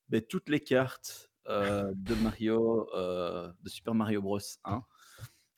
ben, 0.09 0.21
toutes 0.21 0.49
les 0.49 0.61
cartes 0.61 1.31
de 1.47 2.15
Mario, 2.21 2.89
de 2.93 3.69
Super 3.69 3.95
Mario 3.95 4.23
Bros 4.23 4.41
1, 4.65 4.83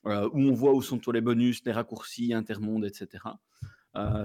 euh, 0.07 0.29
où 0.33 0.41
on 0.41 0.53
voit 0.53 0.75
où 0.75 0.83
sont 0.83 0.99
tous 0.99 1.13
les 1.13 1.23
bonus, 1.23 1.65
les 1.65 1.73
raccourcis, 1.73 2.35
intermondes, 2.35 2.85
etc. 2.85 3.25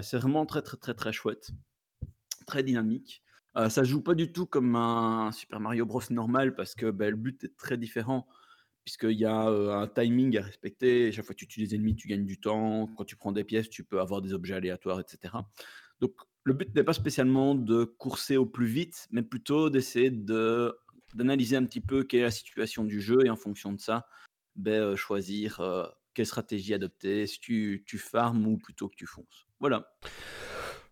C'est 0.02 0.18
vraiment 0.18 0.46
très 0.46 0.62
très 0.62 0.78
très 0.78 0.94
très 0.94 1.14
chouette, 1.14 1.52
très 2.48 2.64
dynamique. 2.64 3.22
Euh, 3.56 3.70
ça 3.70 3.84
joue 3.84 4.02
pas 4.02 4.16
du 4.16 4.32
tout 4.32 4.48
comme 4.48 4.76
un 4.76 5.32
Super 5.32 5.60
Mario 5.60 5.86
Bros 5.86 6.02
normal 6.10 6.56
parce 6.56 6.74
que 6.74 6.90
ben, 6.90 7.12
le 7.12 7.16
but 7.16 7.44
est 7.44 7.56
très 7.56 7.78
différent 7.78 8.28
puisqu'il 8.84 9.20
y 9.20 9.26
a 9.26 9.50
euh, 9.50 9.74
un 9.74 9.88
timing 9.88 10.38
à 10.38 10.42
respecter. 10.42 11.12
Chaque 11.12 11.26
fois 11.26 11.36
que 11.36 11.40
tu 11.40 11.48
tues 11.48 11.60
des 11.60 11.76
ennemis, 11.76 11.96
tu 11.96 12.08
gagnes 12.08 12.26
du 12.26 12.40
temps. 12.40 12.88
Quand 12.96 13.04
tu 13.04 13.18
prends 13.18 13.34
des 13.34 13.44
pièces, 13.44 13.70
tu 13.70 13.84
peux 13.84 14.00
avoir 14.00 14.22
des 14.22 14.34
objets 14.34 14.56
aléatoires, 14.56 15.00
etc. 15.02 15.34
Donc 16.00 16.14
le 16.46 16.54
but 16.54 16.74
n'est 16.74 16.86
pas 16.86 16.94
spécialement 16.94 17.54
de 17.54 17.84
courser 17.84 18.38
au 18.38 18.46
plus 18.46 18.66
vite, 18.66 19.08
mais 19.12 19.24
plutôt 19.24 19.70
d'essayer 19.70 20.10
de 20.10 20.74
d'analyser 21.16 21.58
un 21.58 21.66
petit 21.66 21.82
peu 21.82 22.04
quelle 22.04 22.22
est 22.22 22.24
la 22.24 22.32
situation 22.32 22.84
du 22.84 23.02
jeu 23.02 23.26
et 23.26 23.30
en 23.30 23.36
fonction 23.36 23.74
de 23.74 23.80
ça, 23.80 24.08
ben, 24.56 24.72
euh, 24.72 24.96
choisir 24.96 25.60
euh, 25.60 25.86
quelle 26.14 26.26
stratégie 26.26 26.74
adopter, 26.74 27.28
si 27.28 27.40
tu, 27.40 27.84
tu 27.86 27.98
farmes 27.98 28.46
ou 28.48 28.58
plutôt 28.58 28.88
que 28.88 28.96
tu 28.96 29.06
fonces. 29.06 29.48
Voilà. 29.60 29.90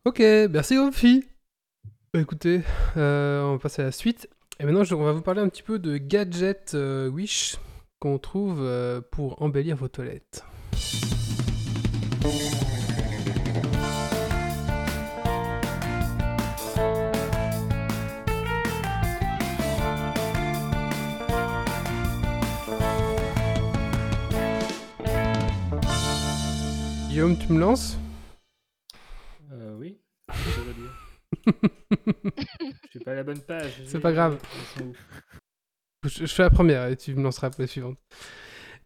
Ok, 0.04 0.20
merci 0.20 0.76
Grumpy. 0.76 1.24
Bah, 2.16 2.22
écoutez, 2.22 2.62
euh, 2.96 3.44
on 3.44 3.52
va 3.56 3.60
passer 3.60 3.82
à 3.82 3.86
la 3.86 3.92
suite. 3.92 4.30
Et 4.62 4.64
maintenant, 4.64 4.84
on 4.98 5.04
va 5.04 5.12
vous 5.12 5.22
parler 5.22 5.42
un 5.42 5.50
petit 5.50 5.64
peu 5.64 5.80
de 5.80 5.98
gadgets 5.98 6.72
euh, 6.74 7.10
Wish 7.10 7.58
qu'on 8.00 8.20
trouve 8.20 8.60
euh, 8.62 9.02
pour 9.02 9.42
embellir 9.42 9.76
vos 9.76 9.90
toilettes. 9.90 10.46
Guillaume, 27.10 27.38
tu 27.38 27.52
me 27.52 27.60
lances 27.60 27.98
Euh, 29.52 29.76
oui. 29.78 29.98
je 30.30 30.62
veux 30.62 30.76
Je 31.46 32.90
suis 32.90 33.00
pas 33.00 33.12
à 33.12 33.16
la 33.16 33.24
bonne 33.24 33.40
page. 33.42 33.82
C'est 33.86 34.00
pas 34.00 34.12
grave. 34.14 34.40
Je, 36.04 36.26
je 36.26 36.34
fais 36.34 36.44
la 36.44 36.50
première 36.50 36.88
et 36.88 36.96
tu 36.96 37.14
me 37.16 37.24
lanceras 37.24 37.50
pour 37.50 37.62
la 37.62 37.68
suivante. 37.68 37.98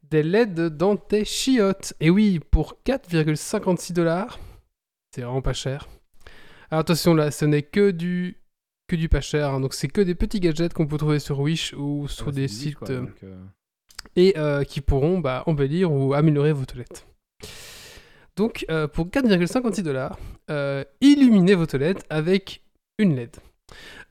Des 0.04 0.24
LED 0.24 0.70
dans 0.78 0.96
tes 0.98 1.26
chiottes. 1.26 1.94
Et 2.00 2.10
oui, 2.10 2.40
pour 2.40 2.80
4,56 2.86 3.94
dollars. 3.94 4.40
C'est 5.14 5.22
vraiment 5.22 5.42
pas 5.42 5.54
cher. 5.54 5.88
Alors 6.72 6.82
attention 6.82 7.14
là, 7.16 7.32
ce 7.32 7.46
n'est 7.46 7.64
que 7.64 7.92
du 7.92 8.38
que 8.88 8.96
du 8.96 9.08
pas 9.10 9.22
cher. 9.22 9.50
hein. 9.50 9.60
donc 9.60 9.74
c'est 9.76 9.88
que 9.88 10.02
des 10.02 10.16
petits 10.16 10.40
gadgets 10.40 10.74
qu'on 10.74 10.88
peut 10.88 10.98
trouver 10.98 11.20
sur 11.20 11.40
Wish 11.40 11.74
ou 11.74 12.08
sur 12.08 12.24
Ah 12.28 12.32
bah, 12.32 12.36
des 12.36 12.48
sites 12.48 12.76
quoi, 12.76 12.90
euh, 12.90 13.02
donc, 13.02 13.24
euh, 13.24 13.44
et 14.16 14.34
euh, 14.38 14.64
qui 14.64 14.82
pourront 14.82 15.20
bah, 15.20 15.44
embellir 15.46 15.92
ou 15.92 16.14
améliorer 16.16 16.54
vos 16.54 16.66
toilettes. 16.66 17.06
Donc 18.40 18.66
euh, 18.72 18.88
pour 18.88 19.08
4,56 19.08 19.82
dollars, 19.82 20.18
euh, 20.50 20.86
illuminez 21.02 21.56
vos 21.56 21.66
toilettes 21.66 22.06
avec 22.10 22.64
une 22.98 23.18
LED. 23.18 23.36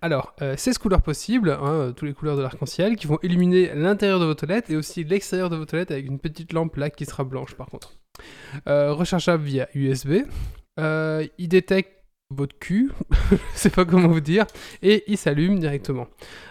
Alors, 0.02 0.34
euh, 0.42 0.54
16 0.54 0.76
couleurs 0.76 1.00
possibles, 1.00 1.48
hein, 1.48 1.72
euh, 1.72 1.92
toutes 1.92 2.08
les 2.08 2.14
couleurs 2.14 2.36
de 2.36 2.42
l'arc-en-ciel, 2.42 2.96
qui 2.96 3.06
vont 3.06 3.18
illuminer 3.22 3.72
l'intérieur 3.74 4.20
de 4.20 4.26
vos 4.26 4.34
toilettes 4.34 4.68
et 4.68 4.76
aussi 4.76 5.02
l'extérieur 5.02 5.48
de 5.48 5.56
vos 5.56 5.64
toilettes 5.64 5.92
avec 5.92 6.06
une 6.06 6.18
petite 6.18 6.52
lampe 6.52 6.76
là 6.76 6.90
qui 6.90 7.06
sera 7.06 7.24
blanche 7.24 7.54
par 7.54 7.68
contre. 7.68 7.94
Euh, 8.68 8.92
rechargeable 8.92 9.44
via 9.44 9.66
USB. 9.74 10.24
Euh, 10.78 11.26
il 11.38 11.48
détecte 11.48 12.04
votre 12.28 12.58
cul, 12.58 12.92
je 13.30 13.36
sais 13.54 13.70
pas 13.70 13.86
comment 13.86 14.08
vous 14.08 14.20
dire, 14.20 14.44
et 14.82 15.04
il 15.06 15.16
s'allume 15.16 15.58
directement. 15.58 16.06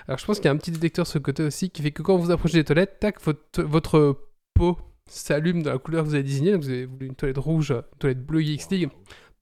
Alors 0.07 0.17
je 0.17 0.25
pense 0.25 0.37
qu'il 0.37 0.45
y 0.45 0.49
a 0.49 0.51
un 0.51 0.57
petit 0.57 0.71
détecteur 0.71 1.05
sur 1.05 1.19
le 1.19 1.23
côté 1.23 1.43
aussi 1.43 1.69
qui 1.69 1.83
fait 1.83 1.91
que 1.91 2.01
quand 2.01 2.17
vous 2.17 2.31
approchez 2.31 2.57
des 2.57 2.63
toilettes, 2.63 2.99
tac, 2.99 3.21
votre, 3.21 3.61
votre 3.61 4.17
peau 4.55 4.79
s'allume 5.07 5.63
dans 5.63 5.71
la 5.71 5.77
couleur 5.79 6.03
que 6.03 6.09
vous 6.09 6.13
avez 6.15 6.23
désignée. 6.23 6.51
Donc 6.51 6.61
vous 6.63 6.69
avez 6.69 6.85
voulu 6.85 7.07
une 7.07 7.15
toilette 7.15 7.37
rouge, 7.37 7.71
une 7.71 7.83
toilette 7.99 8.25
bleue 8.25 8.41
Geeks 8.41 8.69
League, 8.71 8.89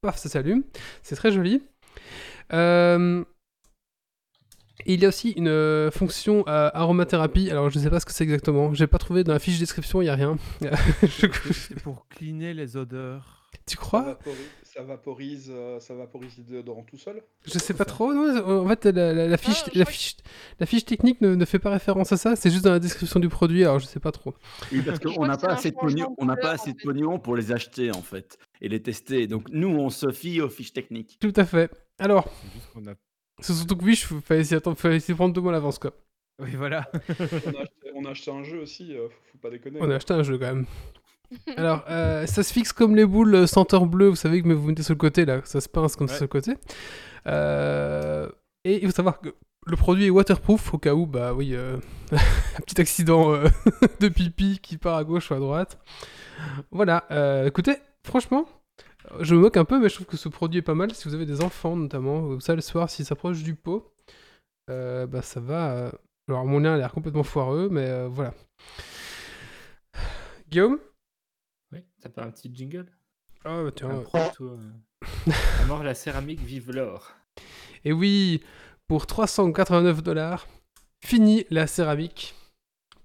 paf, 0.01 0.17
ça 0.17 0.29
s'allume. 0.29 0.63
C'est 1.03 1.15
très 1.15 1.31
joli. 1.31 1.61
Euh, 2.53 3.23
il 4.85 5.01
y 5.01 5.05
a 5.05 5.07
aussi 5.07 5.31
une 5.31 5.47
euh, 5.47 5.89
fonction 5.89 6.43
euh, 6.47 6.69
aromathérapie. 6.73 7.49
Alors, 7.49 7.69
je 7.69 7.79
sais 7.79 7.89
pas 7.89 7.99
ce 7.99 8.05
que 8.05 8.11
c'est 8.13 8.23
exactement. 8.25 8.73
J'ai 8.73 8.87
pas 8.87 8.97
trouvé 8.97 9.23
dans 9.23 9.31
la 9.33 9.39
fiche 9.39 9.57
description, 9.57 10.01
il 10.01 10.05
y 10.05 10.09
a 10.09 10.15
rien. 10.15 10.37
Je- 11.01 11.53
C'est 11.53 11.81
pour 11.81 12.07
cleaner 12.09 12.53
les 12.53 12.75
odeurs. 12.77 13.47
tu 13.65 13.77
crois? 13.77 14.19
Ça 14.75 14.83
vaporise, 14.83 15.49
euh, 15.53 15.79
ça 15.79 15.93
vaporise 15.93 16.37
le 16.37 16.43
déodorant 16.43 16.83
tout 16.83 16.97
seul. 16.97 17.21
Je 17.45 17.57
sais 17.59 17.73
pas 17.73 17.85
trop. 17.85 18.13
Non, 18.13 18.63
en 18.65 18.67
fait, 18.67 18.85
la, 18.85 19.13
la- 19.13 19.27
la 19.27 19.37
fiche, 19.37 19.63
Ah, 19.65 19.69
je 19.73 19.79
la, 19.79 19.85
fiche, 19.85 20.17
la 20.59 20.65
fiche 20.65 20.85
technique 20.85 21.21
ne, 21.21 21.33
ne 21.35 21.45
fait 21.45 21.59
pas 21.59 21.69
référence 21.71 22.11
à 22.11 22.17
ça. 22.17 22.35
C'est 22.35 22.49
juste 22.51 22.65
dans 22.65 22.71
la 22.71 22.79
description 22.79 23.19
du 23.19 23.29
produit. 23.29 23.63
Alors, 23.63 23.79
je 23.79 23.85
sais 23.85 23.99
pas 23.99 24.11
trop. 24.11 24.33
Oui, 24.71 24.81
parce 24.85 24.99
qu'on 24.99 25.25
n'a 25.25 25.37
pas 25.37 25.53
assez 25.53 25.71
de 25.71 25.75
pognon, 25.77 26.13
on 26.17 26.25
n'a 26.25 26.35
pas 26.35 26.51
assez 26.51 26.73
de 26.73 26.77
pognon 26.83 27.19
pour 27.19 27.35
les 27.35 27.51
acheter 27.51 27.91
en 27.91 28.01
fait 28.01 28.37
et 28.61 28.67
les 28.69 28.81
tester. 28.81 29.27
Donc 29.27 29.47
nous, 29.51 29.69
on 29.69 29.89
se 29.89 30.11
fie 30.11 30.41
aux 30.41 30.49
fiches 30.49 30.73
techniques. 30.73 31.17
Tout 31.19 31.33
à 31.35 31.45
fait. 31.45 31.71
Alors, 31.99 32.27
C'est 33.39 33.53
surtout 33.53 33.75
que 33.77 33.83
oui, 33.85 33.99
il 34.11 34.21
fallait 34.21 34.43
s'y 34.43 34.55
attendre, 34.55 34.77
fallait 34.77 34.99
s'y 34.99 35.13
prendre 35.13 35.33
deux 35.33 35.41
mois 35.41 35.51
à 35.51 35.53
l'avance, 35.53 35.79
quoi. 35.79 35.93
Oui, 36.39 36.51
voilà. 36.55 36.89
On 36.91 37.53
a, 37.55 37.61
acheté, 37.61 37.91
on 37.95 38.05
a 38.05 38.09
acheté 38.09 38.31
un 38.31 38.43
jeu 38.43 38.59
aussi, 38.59 38.93
euh, 38.93 39.07
faut, 39.07 39.15
faut 39.31 39.37
pas 39.37 39.49
déconner. 39.49 39.79
On 39.81 39.89
a 39.89 39.95
acheté 39.95 40.13
un 40.13 40.23
jeu 40.23 40.37
quand 40.37 40.47
même. 40.53 40.65
Alors, 41.57 41.83
euh, 41.89 42.25
ça 42.25 42.43
se 42.43 42.51
fixe 42.53 42.73
comme 42.73 42.95
les 42.95 43.05
boules 43.05 43.33
euh, 43.35 43.47
senteur 43.47 43.85
bleu, 43.85 44.07
vous 44.09 44.15
savez 44.15 44.41
que 44.41 44.47
mais 44.47 44.53
vous 44.53 44.67
mettez 44.67 44.83
sur 44.83 44.93
le 44.93 44.99
côté 44.99 45.25
là, 45.25 45.41
ça 45.45 45.61
se 45.61 45.69
pince 45.69 45.95
comme 45.95 46.07
ça 46.07 46.13
Ouais. 46.13 46.17
sur 46.19 46.23
le 46.25 46.29
côté. 46.29 46.53
Euh, 47.27 48.29
et 48.63 48.81
il 48.81 48.85
faut 48.87 48.95
savoir 48.95 49.19
que 49.19 49.33
le 49.67 49.75
produit 49.75 50.05
est 50.05 50.09
waterproof 50.11 50.73
au 50.73 50.77
cas 50.77 50.93
où, 50.93 51.05
bah 51.07 51.33
oui, 51.33 51.55
euh, 51.55 51.77
un 52.11 52.61
petit 52.65 52.79
accident 52.79 53.33
euh, 53.33 53.47
de 53.99 54.09
pipi 54.09 54.59
qui 54.61 54.77
part 54.77 54.95
à 54.97 55.03
gauche 55.03 55.31
ou 55.31 55.33
à 55.33 55.39
droite. 55.39 55.79
Voilà, 56.71 57.05
euh, 57.11 57.47
écoutez, 57.47 57.77
franchement, 58.05 58.47
je 59.21 59.33
me 59.35 59.39
moque 59.41 59.57
un 59.57 59.65
peu, 59.65 59.79
mais 59.79 59.89
je 59.89 59.95
trouve 59.95 60.07
que 60.07 60.17
ce 60.17 60.29
produit 60.29 60.59
est 60.59 60.63
pas 60.63 60.75
mal 60.75 60.93
si 60.93 61.07
vous 61.07 61.15
avez 61.15 61.25
des 61.25 61.41
enfants 61.41 61.75
notamment. 61.75 62.39
Ça 62.39 62.53
le 62.55 62.61
soir, 62.61 62.89
s'ils 62.89 63.05
s'approchent 63.05 63.43
du 63.43 63.55
pot, 63.55 63.91
euh, 64.69 65.07
bah 65.07 65.21
ça 65.23 65.39
va. 65.39 65.71
euh, 65.73 65.91
Alors 66.29 66.45
mon 66.45 66.59
lien 66.59 66.73
a 66.73 66.77
l'air 66.77 66.91
complètement 66.91 67.23
foireux, 67.23 67.69
mais 67.71 67.85
euh, 67.87 68.07
voilà. 68.09 68.33
Guillaume? 70.49 70.77
T'as 72.05 72.11
pas 72.11 72.23
un 72.23 72.29
petit 72.31 72.51
jingle? 72.53 72.85
Ah 73.43 73.63
bah 73.63 73.71
tiens. 73.75 74.03
À 74.13 75.65
mort 75.67 75.83
la 75.83 75.95
céramique, 75.95 76.39
vive 76.41 76.71
l'or. 76.71 77.15
Et 77.83 77.91
oui, 77.93 78.43
pour 78.87 79.07
389 79.07 80.03
dollars, 80.03 80.47
fini 81.03 81.45
la 81.49 81.65
céramique. 81.65 82.35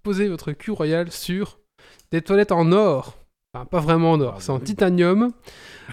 Posez 0.02 0.28
votre 0.28 0.52
cul 0.52 0.70
royal 0.70 1.10
sur 1.10 1.58
des 2.10 2.20
toilettes 2.20 2.52
en 2.52 2.72
or. 2.72 3.16
Enfin, 3.54 3.64
pas 3.64 3.80
vraiment 3.80 4.12
en 4.12 4.20
or, 4.20 4.34
Ah, 4.36 4.40
c'est 4.40 4.50
en 4.50 4.58
oui. 4.58 4.64
titanium. 4.64 5.32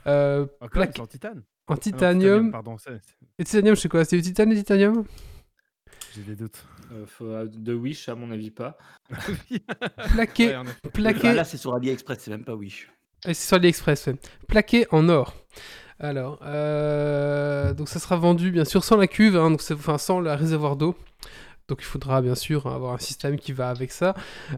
Euh, 0.05 0.45
Plaque- 0.71 0.91
c'est 0.95 1.01
en 1.01 1.07
titane. 1.07 1.39
en 1.39 1.73
Ah 1.73 1.73
non, 1.73 1.77
titanium. 1.79 2.51
Pardon, 2.51 2.77
c'est- 2.77 2.99
c'est- 3.01 3.15
Et 3.39 3.43
titanium, 3.43 3.75
je 3.75 3.81
sais 3.81 3.89
quoi? 3.89 4.05
C'est 4.05 4.15
du 4.17 4.21
titane 4.21 4.51
et 4.51 4.55
titanium? 4.55 5.05
J'ai 6.13 6.21
des 6.21 6.35
doutes. 6.35 6.63
Euh, 6.91 7.05
faut- 7.07 7.25
euh, 7.25 7.47
de 7.47 7.73
Wish, 7.73 8.07
à 8.09 8.13
mon 8.15 8.29
avis, 8.29 8.51
pas. 8.51 8.77
Plaqué, 10.13 10.55
Ouais, 10.55 10.63
plaqué. 10.93 11.27
Ah, 11.29 11.33
là, 11.33 11.43
c'est 11.45 11.57
sur 11.57 11.73
AliExpress, 11.73 12.19
c'est 12.19 12.29
même 12.31 12.45
pas 12.45 12.53
Wish. 12.53 12.89
C'est 13.25 13.33
sur 13.33 13.55
AliExpress, 13.57 14.07
ouais. 14.07 14.15
Plaqué 14.47 14.85
en 14.91 15.09
or. 15.09 15.33
Alors, 15.99 16.39
euh, 16.43 17.73
donc 17.73 17.89
ça 17.89 17.99
sera 17.99 18.17
vendu 18.17 18.51
bien 18.51 18.65
sûr 18.65 18.83
sans 18.83 18.97
la 18.97 19.07
cuve, 19.07 19.35
hein, 19.35 19.49
donc 19.49 19.61
enfin 19.71 19.97
sans 19.97 20.19
le 20.19 20.31
réservoir 20.31 20.75
d'eau. 20.75 20.95
Donc 21.67 21.79
il 21.81 21.85
faudra 21.85 22.21
bien 22.21 22.35
sûr 22.35 22.65
avoir 22.67 22.93
un 22.93 22.97
système 22.99 23.37
qui 23.37 23.51
va 23.51 23.69
avec 23.69 23.91
ça. 23.91 24.13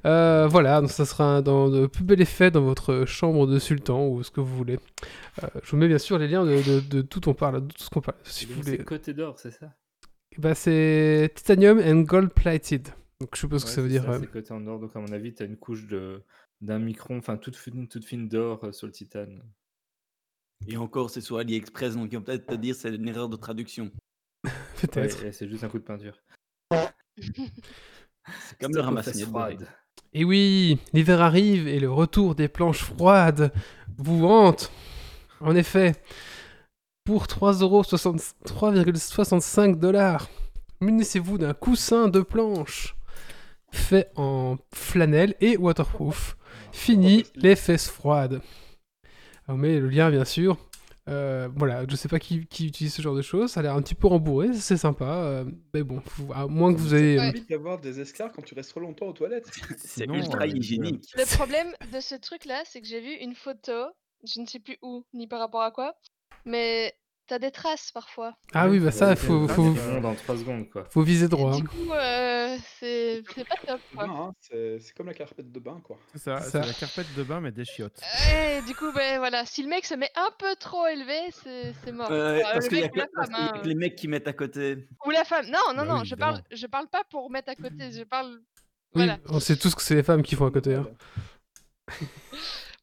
Euh, 0.05 0.47
voilà, 0.47 0.79
donc 0.81 0.91
ça 0.91 1.05
sera 1.05 1.41
dans 1.41 1.69
de 1.69 1.87
plus 1.87 2.03
bel 2.03 2.21
effet 2.21 2.51
dans 2.51 2.61
votre 2.61 3.05
chambre 3.05 3.47
de 3.47 3.57
sultan 3.57 4.05
ou 4.07 4.21
ce 4.21 4.29
que 4.29 4.41
vous 4.41 4.55
voulez. 4.55 4.79
Euh, 5.43 5.47
je 5.63 5.71
vous 5.71 5.77
mets 5.77 5.87
bien 5.87 5.97
sûr 5.97 6.19
les 6.19 6.27
liens 6.27 6.43
de, 6.45 6.61
de- 6.61 6.81
de 6.81 7.01
tout 7.01 7.27
on 7.29 7.33
parle, 7.33 7.65
de 7.65 7.73
tout 7.73 7.83
ce 7.83 7.89
qu'on 7.89 8.01
parle. 8.01 8.17
Si 8.25 8.45
vous 8.45 8.53
Donc, 8.55 8.63
voulez. 8.65 8.77
C'est 8.77 8.83
côté 8.83 9.13
d'or, 9.13 9.39
c'est 9.39 9.51
ça? 9.51 9.73
Bah, 10.37 10.53
c'est 10.53 11.31
titanium 11.33 11.79
and 11.83 12.01
gold 12.01 12.29
plated. 12.31 12.89
Donc 13.21 13.29
je 13.33 13.39
suppose 13.39 13.63
que 13.63 13.69
Ouais, 13.69 13.75
ça 13.75 13.81
veut 13.81 13.89
dire. 13.89 14.03
C'est 14.19 14.29
côté 14.31 14.53
en 14.53 14.67
or, 14.67 14.79
donc 14.79 14.95
à 14.95 14.99
mon 14.99 15.11
avis, 15.11 15.33
t'as 15.33 15.45
une 15.45 15.57
couche 15.57 15.87
de 15.87 16.21
d'un 16.61 16.79
micron, 16.79 17.17
enfin 17.17 17.37
toute 17.37 17.55
fine, 17.55 17.87
toute 17.87 18.05
fine 18.05 18.27
d'or 18.27 18.63
euh, 18.63 18.71
sur 18.71 18.87
le 18.87 18.93
titane. 18.93 19.43
Et 20.67 20.77
encore, 20.77 21.09
c'est 21.09 21.21
sur 21.21 21.37
AliExpress, 21.37 21.95
donc 21.95 22.11
ils 22.11 22.17
vont 22.17 22.23
peut-être 22.23 22.47
te 22.47 22.55
dire 22.55 22.75
c'est 22.75 22.93
une 22.93 23.07
erreur 23.07 23.29
de 23.29 23.37
traduction. 23.37 23.91
Peut-être. 24.81 25.23
Ouais, 25.23 25.31
c'est 25.31 25.47
juste 25.49 25.63
un 25.63 25.69
coup 25.69 25.79
de 25.79 25.83
peinture. 25.83 26.17
C'est 27.17 28.57
comme 28.59 28.73
le 28.73 29.01
fesses 29.01 29.23
froides. 29.23 29.67
Et 30.13 30.23
oui, 30.23 30.79
l'hiver 30.93 31.21
arrive 31.21 31.67
et 31.67 31.79
le 31.79 31.91
retour 31.91 32.35
des 32.35 32.47
planches 32.47 32.83
froides 32.83 33.51
vous 33.97 34.25
hante. 34.25 34.71
En 35.39 35.55
effet, 35.55 35.95
pour 37.03 37.25
3,60 37.25 38.33
3,65 38.45 39.79
dollars, 39.79 40.29
munissez-vous 40.81 41.37
d'un 41.37 41.53
coussin 41.53 42.07
de 42.07 42.21
planche 42.21 42.95
fait 43.71 44.11
en 44.15 44.57
flanelle 44.73 45.35
et 45.41 45.57
waterproof. 45.57 46.37
Fini 46.71 47.23
les 47.35 47.55
fesses 47.55 47.89
froides. 47.89 48.41
On 49.47 49.57
met 49.57 49.79
le 49.79 49.89
lien 49.89 50.09
bien 50.11 50.25
sûr. 50.25 50.57
Euh, 51.07 51.49
voilà, 51.55 51.85
je 51.89 51.95
sais 51.95 52.07
pas 52.07 52.19
qui, 52.19 52.45
qui 52.45 52.67
utilise 52.67 52.93
ce 52.93 53.01
genre 53.01 53.15
de 53.15 53.23
choses. 53.23 53.51
Ça 53.51 53.61
a 53.61 53.63
l'air 53.63 53.73
un 53.73 53.81
petit 53.81 53.95
peu 53.95 54.05
rembourré, 54.07 54.53
c'est 54.53 54.77
sympa. 54.77 55.05
euh, 55.05 55.45
mais 55.73 55.81
bon, 55.81 56.01
faut- 56.01 56.31
à 56.33 56.45
moins 56.47 56.71
que 56.71 56.77
vous 56.77 56.93
ayez. 56.93 57.17
Ça 57.17 57.23
euh, 57.25 57.29
évite 57.29 57.49
d'avoir 57.49 57.79
des 57.79 57.99
esclars 57.99 58.31
quand 58.31 58.43
tu 58.43 58.53
restes 58.53 58.69
trop 58.69 58.79
longtemps 58.79 59.07
aux 59.07 59.13
toilettes. 59.13 59.49
C'est 59.77 60.05
ultra 60.13 60.43
euh, 60.43 60.47
hygiénique. 60.47 61.05
Le 61.17 61.25
problème 61.35 61.73
de 61.91 61.99
ce 61.99 62.13
truc-là, 62.13 62.61
c'est 62.65 62.79
que 62.81 62.87
j'ai 62.87 63.01
vu 63.01 63.13
une 63.13 63.33
photo, 63.33 63.73
je 64.23 64.39
ne 64.39 64.45
sais 64.45 64.59
plus 64.59 64.77
où, 64.83 65.03
ni 65.13 65.25
par 65.27 65.39
rapport 65.39 65.63
à 65.63 65.71
quoi, 65.71 65.95
mais 66.45 66.93
t'as 67.29 67.39
des 67.39 67.51
traces 67.51 67.91
parfois. 67.91 68.33
Ah 68.53 68.67
oui, 68.67 68.79
bah 68.79 68.91
ça, 68.91 69.15
faut, 69.15 69.47
faut, 69.47 69.73
c'est- 69.73 69.79
Tout 69.79 69.87
le 69.87 69.93
monde 69.93 70.05
en 70.07 70.15
3 70.15 70.37
secondes, 70.37 70.69
quoi. 70.69 70.83
faut 70.89 71.01
viser 71.03 71.25
Et 71.25 71.29
droit. 71.29 71.55
du 71.55 71.63
coup, 71.67 71.93
euh, 71.93 72.57
c'est 72.79 73.23
c'est 73.35 73.47
pas 73.47 73.55
top. 73.65 73.79
Quoi. 73.95 74.03
hein, 74.05 74.33
c'est 74.41 74.79
c'est 74.79 74.93
comme 74.97 75.07
la 75.07 75.13
carpette 75.13 75.51
de 75.51 75.59
bain, 75.59 75.79
quoi. 75.83 75.97
C'est 76.11 76.19
ça, 76.19 76.41
C'est 76.41 76.45
c'est 76.51 76.61
ça. 76.61 76.65
la 76.67 76.73
carpette 76.73 77.13
de 77.15 77.23
bain, 77.23 77.39
mais 77.39 77.51
des 77.51 77.63
chiottes. 77.65 78.01
Et 78.33 78.61
du 78.67 78.75
coup, 78.75 78.91
ben 78.93 79.19
voilà, 79.19 79.45
si 79.45 79.63
le 79.63 79.69
mec 79.69 79.85
se 79.85 79.93
met 79.93 80.11
un 80.15 80.29
peu 80.37 80.55
trop 80.59 80.85
élevé, 80.87 81.19
c'est 81.43 81.73
c'est 81.85 81.91
mort. 81.91 82.07
Enfin, 82.07 82.39
parce 82.53 82.65
le 82.65 82.69
qu'il 82.69 82.77
y, 82.79 82.81
a 82.81 82.83
mec 82.85 82.93
ou 82.93 82.97
la 82.97 83.05
que- 83.05 83.11
parce 83.15 83.29
femme, 83.29 83.35
qu'il 83.37 83.45
y 83.45 83.49
a 83.49 83.53
hein. 83.55 83.61
que 83.61 83.67
les 83.67 83.75
mecs 83.75 83.95
qui 83.95 84.07
mettent 84.07 84.27
à 84.27 84.33
côté. 84.33 84.87
Ou 85.05 85.11
la 85.11 85.23
femme. 85.23 85.45
Non, 85.45 85.59
non, 85.75 85.75
Bah 85.75 85.85
non, 85.85 85.99
oui, 86.01 86.05
je 86.07 86.15
parle, 86.15 86.41
je 86.51 86.67
parle 86.67 86.87
pas 86.87 87.03
pour 87.09 87.29
mettre 87.31 87.49
à 87.51 87.55
côté, 87.55 87.91
je 87.91 88.03
parle. 88.03 88.39
Oui, 88.95 89.05
Voilà, 89.05 89.19
on 89.27 89.39
sait 89.39 89.55
tous 89.55 89.75
que 89.75 89.83
c'est 89.83 89.93
les 89.95 90.01
femmes 90.03 90.23
qui 90.23 90.35
font 90.35 90.47
à 90.47 90.51
côté. 90.51 90.73
hein. 90.73 90.87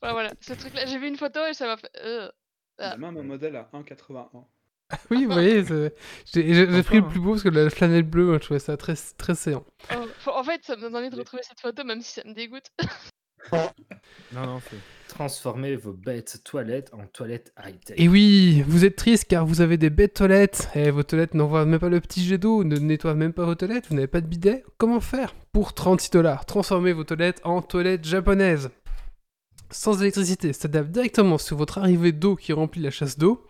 voilà, 0.00 0.12
voilà, 0.14 0.30
ce 0.40 0.52
truc-là. 0.52 0.86
J'ai 0.86 0.98
vu 0.98 1.08
une 1.08 1.16
photo 1.16 1.40
et 1.46 1.54
ça 1.54 1.66
m'a 1.66 1.76
fait. 1.76 1.90
euh. 2.04 2.30
Il 2.78 2.82
y 2.82 2.84
a 2.84 2.92
Ah. 2.92 2.96
même 2.96 3.16
un 3.16 3.22
modèle 3.22 3.56
à 3.56 3.68
1,81. 3.72 4.44
Oui, 5.10 5.24
vous 5.24 5.32
voyez, 5.32 5.64
j'ai 5.64 6.82
pris 6.84 6.98
le 7.00 7.08
plus 7.08 7.18
beau 7.18 7.30
parce 7.32 7.42
que 7.42 7.48
la 7.48 7.68
flanelle 7.70 8.04
bleue, 8.04 8.26
moi, 8.26 8.34
je 8.34 8.44
trouvais 8.44 8.60
ça 8.60 8.76
très, 8.76 8.94
très 9.18 9.34
séant. 9.34 9.64
Oh, 9.92 10.04
faut- 10.20 10.30
En 10.30 10.44
fait, 10.44 10.60
ça 10.64 10.76
me 10.76 10.82
donne 10.82 10.94
envie 10.94 11.10
de 11.10 11.16
retrouver 11.16 11.42
cette 11.42 11.60
photo, 11.60 11.82
même 11.84 12.00
si 12.02 12.12
ça 12.12 12.22
me 12.24 12.34
dégoûte. 12.34 12.66
Non, 14.32 14.44
non, 14.44 14.60
vos 15.76 15.92
bêtes 15.92 16.42
toilettes 16.44 16.92
en 16.92 17.06
toilettes 17.06 17.52
high-tech. 17.64 17.94
Et 17.98 18.08
oui, 18.08 18.62
vous 18.66 18.84
êtes 18.84 18.96
triste 18.96 19.26
car 19.28 19.46
vous 19.46 19.60
avez 19.60 19.76
des 19.76 19.88
bêtes 19.88 20.14
toilettes 20.14 20.68
et 20.74 20.90
vos 20.90 21.04
toilettes 21.04 21.34
n'envoient 21.34 21.64
même 21.64 21.78
pas 21.78 21.88
le 21.88 22.00
petit 22.00 22.24
jet 22.24 22.38
d'eau, 22.38 22.64
ne 22.64 22.76
nettoient 22.76 23.14
même 23.14 23.32
pas 23.32 23.44
vos 23.44 23.54
toilettes, 23.54 23.86
vous 23.88 23.94
n'avez 23.94 24.08
pas 24.08 24.20
de 24.20 24.26
bidet. 24.26 24.64
Comment 24.78 25.00
faire 25.00 25.34
Pour 25.52 25.74
36 25.74 26.10
dollars, 26.10 26.44
transformez 26.44 26.92
vos 26.92 27.04
toilettes 27.04 27.40
en 27.44 27.62
toilettes 27.62 28.04
japonaises. 28.04 28.70
Sans 29.70 30.00
électricité, 30.00 30.52
s'adapte 30.52 30.90
directement 30.90 31.38
sur 31.38 31.56
votre 31.56 31.78
arrivée 31.78 32.12
d'eau 32.12 32.36
qui 32.36 32.52
remplit 32.52 32.80
la 32.82 32.90
chasse 32.90 33.18
d'eau. 33.18 33.44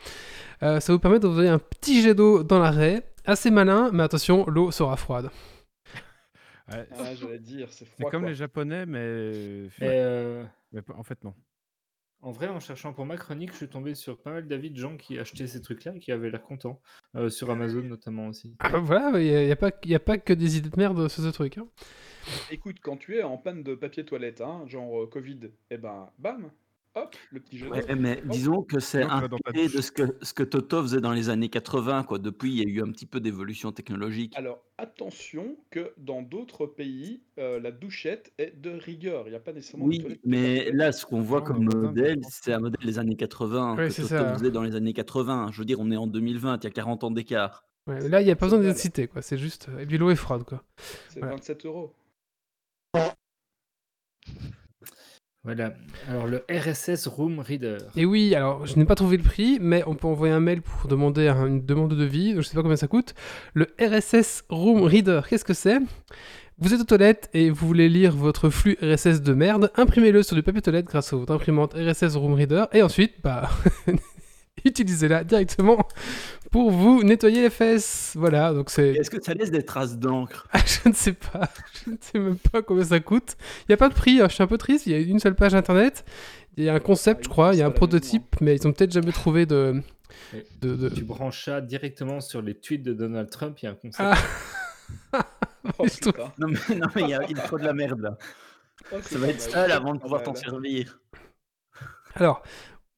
Euh, 0.63 0.81
ça 0.81 0.93
vous 0.93 0.99
permet 0.99 1.19
de 1.21 1.27
vous 1.29 1.37
donner 1.37 1.49
un 1.49 1.59
petit 1.59 2.01
jet 2.03 2.15
d'eau 2.15 2.43
dans 2.43 2.59
l'arrêt. 2.59 3.07
Assez 3.27 3.51
malin, 3.51 3.91
mais 3.93 4.03
attention, 4.03 4.47
l'eau 4.47 4.71
sera 4.71 4.97
froide. 4.97 5.31
Ouais, 6.73 6.89
Ah, 6.99 7.15
j'allais 7.15 7.39
dire, 7.39 7.69
c'est 7.71 7.87
comme 8.11 8.23
quoi. 8.23 8.29
les 8.31 8.35
japonais, 8.35 8.87
mais. 8.87 8.99
Euh, 9.83 10.45
mais 10.73 10.83
pas- 10.83 10.95
en 10.97 11.03
fait, 11.05 11.23
non. 11.23 11.35
en 12.23 12.33
vrai, 12.33 12.49
en 12.49 12.59
cherchant 12.61 12.93
pour 12.93 13.05
ma 13.07 13.17
chronique, 13.17 13.53
je 13.53 13.57
suis 13.59 13.69
tombé 13.69 13.95
sur 13.95 14.19
pas 14.21 14.31
mal 14.33 14.49
d'avis 14.49 14.71
de 14.71 14.77
gens 14.79 14.97
qui 14.97 15.17
achetaient 15.19 15.47
ces 15.47 15.61
trucs-là 15.63 15.93
et 15.95 15.99
qui 16.01 16.11
avaient 16.11 16.31
l'air 16.31 16.43
contents. 16.43 16.81
Euh, 17.15 17.29
sur 17.29 17.51
Amazon 17.51 17.83
notamment 17.83 18.27
aussi. 18.29 18.57
Ah, 18.61 18.79
voilà, 18.79 19.21
il 19.21 19.45
n'y 19.47 19.53
a, 19.53 19.57
pas- 19.57 19.71
y 19.85 19.95
a 19.95 20.01
pas 20.01 20.19
que 20.19 20.33
des 20.33 20.57
idées 20.57 20.71
de 20.71 20.77
merde 20.77 21.07
sur 21.09 21.23
ce 21.23 21.29
truc. 21.29 21.59
hein. 21.59 21.67
Écoute, 22.51 22.77
quand 22.83 22.97
tu 22.97 23.17
es 23.17 23.23
en 23.23 23.37
panne 23.39 23.63
de 23.63 23.75
papier 23.75 24.05
toilette, 24.05 24.41
hein, 24.41 24.65
genre 24.67 25.03
euh, 25.03 25.07
Covid, 25.07 25.41
eh 25.71 25.77
ben, 25.79 26.11
bam, 26.19 26.51
hop, 26.95 27.15
le 27.31 27.41
petit 27.41 27.63
Ouais, 27.65 27.81
d'œuvre. 27.81 28.01
mais 28.01 28.19
Hop. 28.19 28.29
disons 28.29 28.63
que 28.63 28.81
c'est 28.81 29.03
inspiré 29.03 29.69
de 29.69 29.81
ce 29.81 29.93
que, 29.93 30.17
ce 30.23 30.33
que 30.33 30.43
Toto 30.43 30.83
faisait 30.83 31.01
dans 31.01 31.13
les 31.13 31.29
années 31.29 31.49
80. 31.51 32.05
Quoi. 32.05 32.19
Depuis, 32.19 32.51
il 32.53 32.59
y 32.59 32.63
a 32.63 32.69
eu 32.69 32.83
un 32.83 32.91
petit 32.91 33.07
peu 33.07 33.21
d'évolution 33.21 33.71
technologique. 33.73 34.33
Alors, 34.37 34.63
attention 34.79 35.57
que 35.71 35.93
dans 35.99 36.23
d'autres 36.23 36.67
pays, 36.67 37.21
euh, 37.39 37.61
la 37.61 37.71
douchette 37.71 38.33
est 38.39 38.59
de 38.61 38.71
rigueur. 38.71 39.25
Il 39.27 39.31
n'y 39.31 39.37
a 39.37 39.41
pas 39.41 39.53
nécessairement 39.53 39.87
de 39.87 39.91
Oui, 39.91 40.21
mais 40.25 40.71
là, 40.73 40.93
ce 40.93 41.05
qu'on 41.07 41.21
voit 41.21 41.41
Non, 41.41 41.47
comme 41.47 41.65
modèle, 41.75 42.21
c'est 42.31 42.53
un 42.55 42.61
modèle 42.61 42.85
des 42.87 42.99
années 42.99 43.17
80 43.17 43.77
Ouais, 43.77 43.87
que 43.89 43.91
c'est 43.93 44.03
Toto 44.03 44.15
ça. 44.17 44.35
faisait 44.35 44.51
dans 44.51 44.63
les 44.63 44.75
années 44.75 44.93
80. 44.95 45.51
Je 45.53 45.59
veux 45.59 45.65
dire, 45.67 45.79
on 45.81 45.91
est 45.91 45.97
en 45.97 46.07
2020, 46.07 46.59
il 46.63 46.65
y 46.65 46.67
a 46.67 46.71
40 46.71 47.05
ans 47.05 47.11
d'écart. 47.11 47.65
Ouais, 47.87 48.09
là, 48.09 48.21
il 48.21 48.25
n'y 48.25 48.31
a 48.33 48.37
pas 48.37 48.47
besoin 48.47 48.59
vrai. 48.59 48.69
d'être 48.69 48.79
cité, 48.79 49.07
quoi. 49.07 49.23
C'est 49.23 49.39
juste. 49.39 49.69
euh, 49.69 49.79
Et 49.81 49.87
puis 49.87 49.97
l'eau 49.97 50.11
est 50.11 50.17
froide, 50.17 50.43
quoi. 50.45 50.65
C'est 51.09 51.21
Voilà. 51.21 51.37
27 51.37 51.67
euros. 51.67 51.93
Voilà. 55.45 55.75
Alors, 56.09 56.27
le 56.27 56.45
RSS 56.51 57.07
Room 57.07 57.39
Reader. 57.39 57.79
Et 57.95 58.05
oui, 58.05 58.35
alors 58.35 58.67
je 58.67 58.77
n'ai 58.77 58.85
pas 58.85 58.97
trouvé 58.97 59.17
le 59.17 59.23
prix, 59.23 59.59
mais 59.61 59.85
on 59.87 59.95
peut 59.95 60.09
envoyer 60.09 60.35
un 60.35 60.41
mail 60.41 60.61
pour 60.61 60.89
demander 60.89 61.29
un- 61.29 61.47
une 61.47 61.65
demande 61.65 61.91
de 61.93 61.95
devis. 61.97 62.33
Je 62.33 62.39
ne 62.39 62.43
sais 62.43 62.55
pas 62.57 62.63
combien 62.63 62.77
ça 62.77 62.89
coûte. 62.89 63.15
Le 63.55 63.69
RSS 63.81 64.43
Room 64.49 64.83
Reader, 64.83 65.21
qu'est-ce 65.29 65.45
que 65.45 65.55
c'est? 65.55 65.79
Vous 66.59 66.75
êtes 66.75 66.81
aux 66.81 66.85
toilettes 66.85 67.29
et 67.33 67.51
vous 67.51 67.67
voulez 67.67 67.89
lire 67.89 68.13
votre 68.17 68.49
flux 68.51 68.77
RSS 68.83 69.21
de 69.23 69.35
merde, 69.35 69.71
imprimez-le 69.77 70.23
sur 70.25 70.35
du 70.35 70.43
papier 70.43 70.63
toilette 70.63 70.87
grâce 70.87 71.13
à 71.13 71.17
votre 71.17 71.33
imprimante 71.33 71.75
RSS 71.75 72.17
Room 72.17 72.33
Reader 72.35 72.65
et 72.73 72.83
ensuite, 72.83 73.13
bah, 73.23 73.49
utilisez-la 74.71 75.25
directement 75.25 75.87
pour 76.51 76.71
vous 76.71 77.03
nettoyer 77.03 77.43
les 77.43 77.51
fesses. 77.51 78.13
Voilà, 78.17 78.53
donc 78.53 78.71
c'est. 78.71 78.91
Est-ce 78.91 79.11
que 79.11 79.23
ça 79.23 79.35
laisse 79.35 79.51
des 79.51 79.65
traces 79.65 79.97
d'encre? 79.99 80.47
Ah, 80.53 80.59
je 80.85 80.89
ne 80.89 80.95
sais 80.95 81.13
pas. 81.13 81.49
Je 81.85 81.91
ne 81.91 81.97
sais 82.01 82.19
même 82.19 82.37
pas 82.39 82.63
combien 82.63 82.85
ça 82.85 83.01
coûte. 83.01 83.37
Il 83.63 83.65
n'y 83.71 83.75
a 83.75 83.77
pas 83.79 83.89
de 83.89 83.95
prix. 83.95 84.21
hein, 84.21 84.27
Je 84.29 84.35
suis 84.35 84.43
un 84.43 84.47
peu 84.47 84.59
triste. 84.59 84.87
Il 84.87 84.93
y 84.93 84.95
a 84.95 84.99
une 84.99 85.19
seule 85.21 85.35
page 85.35 85.55
internet. 85.55 86.05
Il 86.57 86.65
y 86.65 86.69
a 86.69 86.75
un 86.75 86.81
concept, 86.81 87.25
je 87.25 87.29
crois. 87.29 87.53
Il 87.55 87.59
y 87.59 87.63
a 87.63 87.67
un 87.67 87.71
prototype, 87.71 88.37
mais 88.41 88.57
ils 88.57 88.67
ont 88.67 88.73
peut-être 88.73 88.93
jamais 88.93 89.13
trouvé 89.13 89.45
de. 89.47 89.83
De, 90.61 90.75
de- 90.75 90.89
Tu 90.89 91.05
branches 91.05 91.45
ça 91.45 91.61
directement 91.61 92.21
sur 92.21 92.41
les 92.43 92.55
tweets 92.55 92.83
de 92.83 92.93
Donald 92.95 93.29
Trump. 93.31 93.59
Il 93.63 93.67
y 93.67 93.69
a 93.69 93.73
un 93.73 93.75
concept. 93.75 94.09
Ah. 95.13 95.23
Oh. 95.81 95.85
Non, 96.39 96.47
mais 96.47 96.77
non, 96.77 96.87
mais 96.95 97.03
il 97.03 97.09
y, 97.09 97.15
a 97.15 97.25
il 97.29 97.37
y 97.37 97.41
a 97.41 97.43
trop 97.43 97.59
de 97.59 97.65
la 97.65 97.73
merde 97.73 98.01
là. 98.01 98.17
Oh, 98.93 98.97
Ça 99.03 99.19
va 99.19 99.27
être 99.27 99.43
mal. 99.43 99.51
sale 99.51 99.73
avant 99.73 99.95
de 99.95 99.99
pouvoir 99.99 100.23
t'en 100.23 100.35
servir. 100.37 101.01
Alors, 102.15 102.43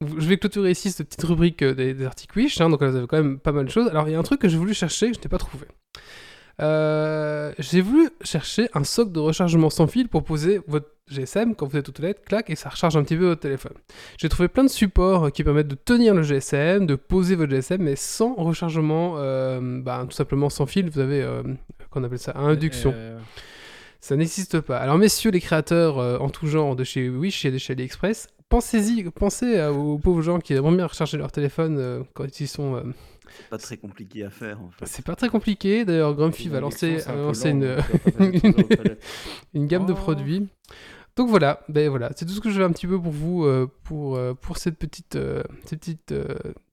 je 0.00 0.28
vais 0.28 0.36
clôturer 0.38 0.70
ici 0.70 0.90
cette 0.92 1.08
petite 1.08 1.24
rubrique 1.24 1.62
euh, 1.62 1.74
des, 1.74 1.92
des 1.92 2.06
articles 2.06 2.38
Wish. 2.38 2.60
hein, 2.60 2.70
donc, 2.70 2.80
là, 2.82 2.90
vous 2.90 2.96
avez 2.96 3.06
quand 3.06 3.16
même 3.16 3.38
pas 3.38 3.52
mal 3.52 3.64
de 3.64 3.70
choses. 3.70 3.88
Alors, 3.88 4.08
il 4.08 4.12
y 4.12 4.14
a 4.14 4.18
un 4.18 4.22
truc 4.22 4.40
que 4.40 4.48
j'ai 4.48 4.56
voulu 4.56 4.74
chercher 4.74 5.10
que 5.10 5.16
je 5.16 5.20
n'ai 5.20 5.28
pas 5.28 5.38
trouvé. 5.38 5.66
Euh, 6.60 7.52
j'ai 7.58 7.80
voulu 7.80 8.08
chercher 8.22 8.68
un 8.74 8.84
socle 8.84 9.12
de 9.12 9.20
rechargement 9.20 9.70
sans 9.70 9.86
fil 9.86 10.08
pour 10.08 10.24
poser 10.24 10.60
votre 10.66 10.88
GSM 11.08 11.54
quand 11.54 11.66
vous 11.66 11.76
êtes 11.76 11.88
aux 11.88 11.92
toilettes, 11.92 12.24
clac, 12.24 12.50
et 12.50 12.56
ça 12.56 12.68
recharge 12.68 12.96
un 12.96 13.02
petit 13.02 13.16
peu 13.16 13.26
votre 13.26 13.40
téléphone. 13.40 13.74
J'ai 14.18 14.28
trouvé 14.28 14.48
plein 14.48 14.64
de 14.64 14.68
supports 14.68 15.32
qui 15.32 15.42
permettent 15.44 15.68
de 15.68 15.76
tenir 15.76 16.14
le 16.14 16.22
GSM, 16.22 16.86
de 16.86 16.94
poser 16.96 17.36
votre 17.36 17.50
GSM, 17.50 17.82
mais 17.82 17.96
sans 17.96 18.34
rechargement, 18.34 19.14
euh, 19.18 19.80
bah, 19.82 20.04
tout 20.08 20.16
simplement 20.16 20.50
sans 20.50 20.66
fil. 20.66 20.90
Vous 20.90 20.98
avez, 21.00 21.26
qu'on 21.90 22.04
appelle 22.04 22.18
ça, 22.18 22.36
induction. 22.36 22.92
Ça 24.00 24.16
n'existe 24.16 24.60
pas. 24.60 24.78
Alors, 24.78 24.98
messieurs 24.98 25.30
les 25.30 25.40
créateurs 25.40 25.98
euh, 25.98 26.18
en 26.18 26.28
tout 26.30 26.46
genre 26.46 26.76
de 26.76 26.84
chez 26.84 27.08
Wish 27.08 27.44
et 27.44 27.50
de 27.50 27.58
chez 27.58 27.72
AliExpress, 27.72 28.28
pensez-y, 28.48 29.02
pensez 29.10 29.60
aux 29.66 29.98
pauvres 29.98 30.22
gens 30.22 30.38
qui 30.38 30.54
aimeraient 30.54 30.76
bien 30.76 30.86
recharger 30.86 31.16
leur 31.18 31.32
téléphone 31.32 31.76
euh, 31.78 32.02
quand 32.14 32.40
ils 32.40 32.46
sont. 32.48 32.76
euh, 32.76 32.82
C'est 33.36 33.48
pas 33.50 33.58
très 33.58 33.76
compliqué 33.76 34.24
à 34.24 34.30
faire 34.30 34.60
en 34.62 34.70
fait. 34.70 34.86
C'est 34.86 35.04
pas 35.04 35.16
très 35.16 35.28
compliqué. 35.28 35.84
D'ailleurs, 35.84 36.14
Grumpy 36.14 36.48
va 36.48 36.60
lancer, 36.60 36.98
un 37.08 37.32
une, 39.54 39.66
gamme 39.66 39.86
de 39.86 39.92
Oh. 39.92 39.96
produits. 39.96 40.48
Donc 41.16 41.28
voilà, 41.28 41.64
ben 41.68 41.88
voilà, 41.90 42.10
c'est 42.14 42.24
tout 42.26 42.32
ce 42.32 42.40
que 42.40 42.48
je 42.48 42.58
vais 42.58 42.64
un 42.64 42.70
petit 42.70 42.86
peu 42.86 43.00
pour 43.00 43.10
vous 43.10 43.44
euh, 43.44 43.66
pour, 43.82 44.16
euh, 44.16 44.34
pour 44.34 44.56
cette 44.56 44.78
petite 44.78 45.16
euh, 45.16 45.42
cette 45.64 45.80
petite 45.80 46.14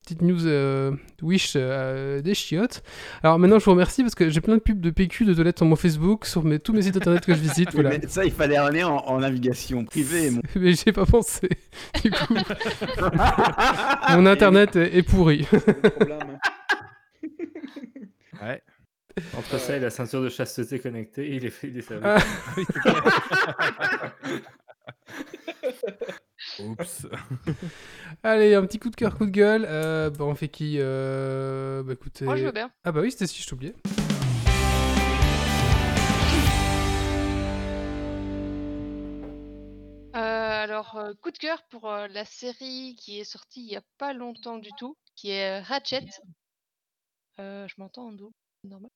petite 0.06 0.22
news 0.22 0.45
euh, 0.45 0.91
Wish 1.22 1.53
euh, 1.56 2.22
des 2.22 2.36
chiottes. 2.36 2.84
Alors 3.24 3.39
maintenant, 3.39 3.60
je 3.60 3.66
vous 3.66 3.72
remercie 3.72 4.03
parce 4.03 4.14
que 4.16 4.30
j'ai 4.30 4.41
plein 4.41 4.56
de 4.56 4.62
pubs 4.62 4.80
de 4.80 4.91
PQ 4.91 5.26
de 5.26 5.34
toilettes 5.34 5.58
sur 5.58 5.66
mon 5.66 5.76
Facebook, 5.76 6.26
sur 6.26 6.43
mes, 6.43 6.60
tous 6.60 6.74
mes 6.74 6.84
sites 6.84 6.97
internet 6.97 7.26
que 7.26 7.34
je 7.34 7.39
visite. 7.39 7.72
Voilà. 7.74 7.89
mais 7.89 8.01
ça, 8.08 8.24
il 8.24 8.32
fallait 8.32 8.58
aller 8.58 8.84
en, 8.84 8.97
en 8.97 9.20
navigation 9.20 9.84
privée. 9.84 10.30
mon- 10.30 10.41
Mais 10.56 10.74
j'ai 10.74 10.91
pas 10.91 11.06
pensé. 11.06 11.49
Du 12.03 12.12
coup, 12.12 12.36
mon 14.12 14.26
internet 14.28 14.76
est, 14.76 14.97
est 14.97 15.03
pourri. 15.03 15.47
Ouais. 18.41 18.62
Entre 19.38 19.58
ça 19.60 19.78
et 19.78 19.80
la 19.80 19.89
ceinture 19.89 20.22
de 20.22 20.30
chasteté 20.30 20.78
connectée, 20.80 21.36
il 21.36 21.45
est 21.45 21.49
fait 21.49 21.70
des 21.70 21.82
services. 21.82 22.06
Ah. 22.06 22.18
Oups. 26.60 27.08
Allez, 28.24 28.53
un 28.56 28.66
petit 28.66 28.80
coup 28.80 28.89
de 28.89 28.95
cœur, 28.95 29.18
coup 29.18 29.26
de 29.26 29.32
gueule. 29.32 29.66
Euh, 29.68 30.10
bah, 30.10 30.26
on 30.26 30.36
fait 30.36 30.47
qui 30.47 30.78
euh, 30.80 31.84
Bah 31.84 31.93
écoutez. 31.93 32.26
Moi, 32.26 32.36
je 32.36 32.45
veux 32.45 32.51
bien. 32.51 32.72
Ah 32.84 32.91
bah 32.91 33.01
oui, 33.01 33.12
c'était 33.12 33.28
si 33.28 33.41
je 33.41 33.47
t'oubliais. 33.47 33.76
Euh, 40.16 40.64
alors, 40.64 40.95
euh, 40.95 41.14
coup 41.22 41.32
de 41.32 41.38
cœur 41.38 41.62
pour 41.70 41.89
euh, 41.91 42.08
la 42.08 42.24
série 42.24 42.95
qui 42.97 43.20
est 43.20 43.26
sortie 43.26 43.62
il 43.62 43.72
y 43.72 43.76
a 43.76 43.84
pas 43.97 44.14
longtemps 44.14 44.58
du 44.58 44.70
tout, 44.78 44.97
qui 45.16 45.32
est 45.32 45.60
euh, 45.60 45.64
Ratchet. 45.64 46.06
Euh, 47.39 47.68
je 47.68 47.76
m'entends 47.78 48.08
en 48.08 48.12
dos, 48.14 48.34
normal. 48.64 48.91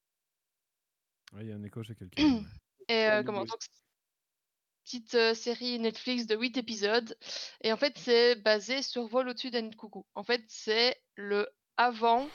Ouais, 1.33 1.41
il 1.43 1.49
y 1.49 1.51
a 1.51 1.55
un 1.55 1.63
écho 1.63 1.83
chez 1.83 1.95
quelqu'un. 1.95 2.43
Et 2.87 3.07
euh, 3.07 3.21
de 3.21 3.25
comment 3.25 3.39
bruit. 3.39 3.49
donc, 3.49 3.59
c'est 3.59 3.69
une 3.69 4.78
petite 4.89 5.35
série 5.35 5.77
Netflix 5.77 6.25
de 6.25 6.35
8 6.35 6.57
épisodes. 6.57 7.15
Et 7.61 7.71
en 7.71 7.77
fait, 7.77 7.93
c'est 7.97 8.33
basé 8.35 8.81
sur 8.81 9.05
Vol 9.05 9.29
au-dessus 9.29 9.51
d'un 9.51 9.61
nid 9.61 9.69
de 9.69 9.75
coucou. 9.75 10.03
En 10.15 10.23
fait, 10.23 10.41
c'est 10.47 10.99
le 11.15 11.47
avant 11.77 12.27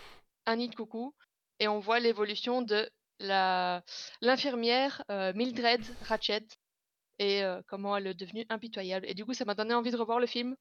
un 0.47 0.57
nid 0.57 0.69
de 0.69 0.75
coucou. 0.77 1.17
Et 1.59 1.67
on 1.67 1.81
voit 1.81 1.99
l'évolution 1.99 2.63
de 2.63 2.89
la 3.19 3.83
l'infirmière 4.21 5.03
euh, 5.11 5.33
Mildred 5.35 5.83
Ratchet 6.03 6.47
et 7.19 7.43
comment 7.67 7.97
elle 7.97 8.07
est 8.07 8.15
devenue 8.15 8.47
impitoyable. 8.49 9.07
Et 9.09 9.15
du 9.15 9.25
coup, 9.25 9.35
ça 9.35 9.45
m'a 9.45 9.55
donné 9.55 9.75
envie 9.75 9.91
de 9.91 9.97
revoir 9.97 10.21
le 10.21 10.27
film. 10.27 10.57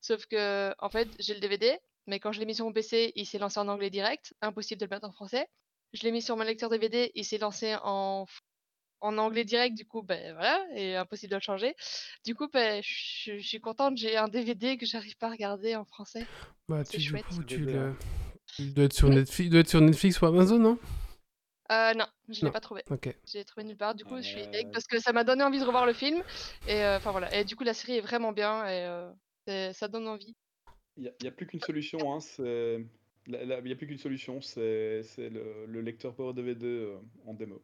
Sauf 0.00 0.26
que, 0.26 0.72
en 0.78 0.88
fait, 0.88 1.08
j'ai 1.18 1.34
le 1.34 1.40
DVD, 1.40 1.78
mais 2.06 2.20
quand 2.20 2.30
je 2.30 2.38
l'ai 2.38 2.46
mis 2.46 2.54
sur 2.54 2.64
mon 2.64 2.72
PC, 2.72 3.12
il 3.16 3.26
s'est 3.26 3.38
lancé 3.38 3.58
en 3.58 3.66
anglais 3.66 3.90
direct. 3.90 4.34
Impossible 4.40 4.80
de 4.80 4.86
le 4.86 4.90
mettre 4.90 5.08
en 5.08 5.12
français. 5.12 5.48
Je 5.94 6.02
l'ai 6.02 6.12
mis 6.12 6.22
sur 6.22 6.36
mon 6.36 6.44
lecteur 6.44 6.70
DVD, 6.70 7.10
il 7.14 7.24
s'est 7.24 7.38
lancé 7.38 7.76
en, 7.82 8.26
en 9.04 9.18
anglais 9.18 9.44
direct, 9.44 9.76
du 9.76 9.84
coup, 9.84 10.02
ben 10.02 10.32
voilà, 10.32 10.64
et 10.74 10.96
impossible 10.96 11.30
de 11.30 11.36
le 11.36 11.42
changer. 11.42 11.74
Du 12.24 12.34
coup, 12.34 12.48
ben, 12.48 12.82
je 12.82 13.36
je 13.36 13.46
suis 13.46 13.60
contente, 13.60 13.96
j'ai 13.96 14.16
un 14.16 14.28
DVD 14.28 14.76
que 14.76 14.86
j'arrive 14.86 15.16
pas 15.16 15.28
à 15.28 15.30
regarder 15.30 15.76
en 15.76 15.84
français. 15.84 16.26
Bah, 16.68 16.84
tu, 16.84 16.96
du 16.96 17.02
chouette. 17.02 17.24
coup, 17.26 17.44
tu, 17.44 17.58
le... 17.58 17.94
tu 18.56 18.70
dois 18.70 18.84
être 18.84 18.94
sur 18.94 19.10
Netflix, 19.10 19.46
il 19.46 19.50
doit 19.50 19.60
être 19.60 19.68
sur 19.68 19.80
Netflix 19.80 20.20
ou 20.20 20.26
Amazon, 20.26 20.58
non? 20.58 20.78
Euh, 21.72 21.94
non, 21.94 22.06
je 22.28 22.44
l'ai 22.44 22.50
pas 22.50 22.60
trouvé. 22.60 22.82
Ok. 22.90 23.14
J'ai 23.26 23.44
trouvé 23.44 23.64
nulle 23.64 23.76
part. 23.76 23.94
Du 23.94 24.04
coup, 24.04 24.16
je 24.16 24.22
suis 24.22 24.46
deg 24.48 24.66
Euh. 24.66 24.70
parce 24.72 24.86
que 24.86 24.98
ça 24.98 25.12
m'a 25.12 25.24
donné 25.24 25.42
envie 25.42 25.58
de 25.58 25.64
revoir 25.64 25.86
le 25.86 25.92
film. 25.92 26.22
Et 26.66 26.82
euh, 26.82 26.98
enfin 26.98 27.10
voilà. 27.10 27.34
Et 27.34 27.44
du 27.44 27.56
coup, 27.56 27.64
la 27.64 27.74
série 27.74 27.96
est 27.98 28.02
vraiment 28.02 28.32
bien 28.32 28.66
et 28.66 28.86
euh, 29.48 29.72
ça 29.72 29.88
donne 29.88 30.08
envie. 30.08 30.34
Il 30.96 31.12
n'y 31.22 31.28
a, 31.28 31.32
plus 31.32 31.46
qu'une 31.46 31.60
solution, 31.60 32.14
hein, 32.14 32.20
c'est... 32.20 32.84
Il 33.26 33.62
n'y 33.64 33.72
a 33.72 33.76
plus 33.76 33.86
qu'une 33.86 33.98
solution, 33.98 34.40
c'est 34.42 35.02
c'est 35.02 35.30
le, 35.30 35.66
le 35.66 35.80
lecteur 35.80 36.14
Power 36.14 36.34
DVD 36.34 36.66
euh, 36.66 36.98
en 37.26 37.34
démo. 37.34 37.62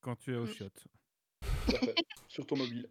Quand 0.00 0.16
tu 0.16 0.34
es 0.34 0.36
au 0.36 0.44
Mm. 0.44 0.48
chiottes. 0.52 0.84
Fait. 1.68 1.94
Sur 2.28 2.46
ton 2.46 2.56
mobile. 2.56 2.88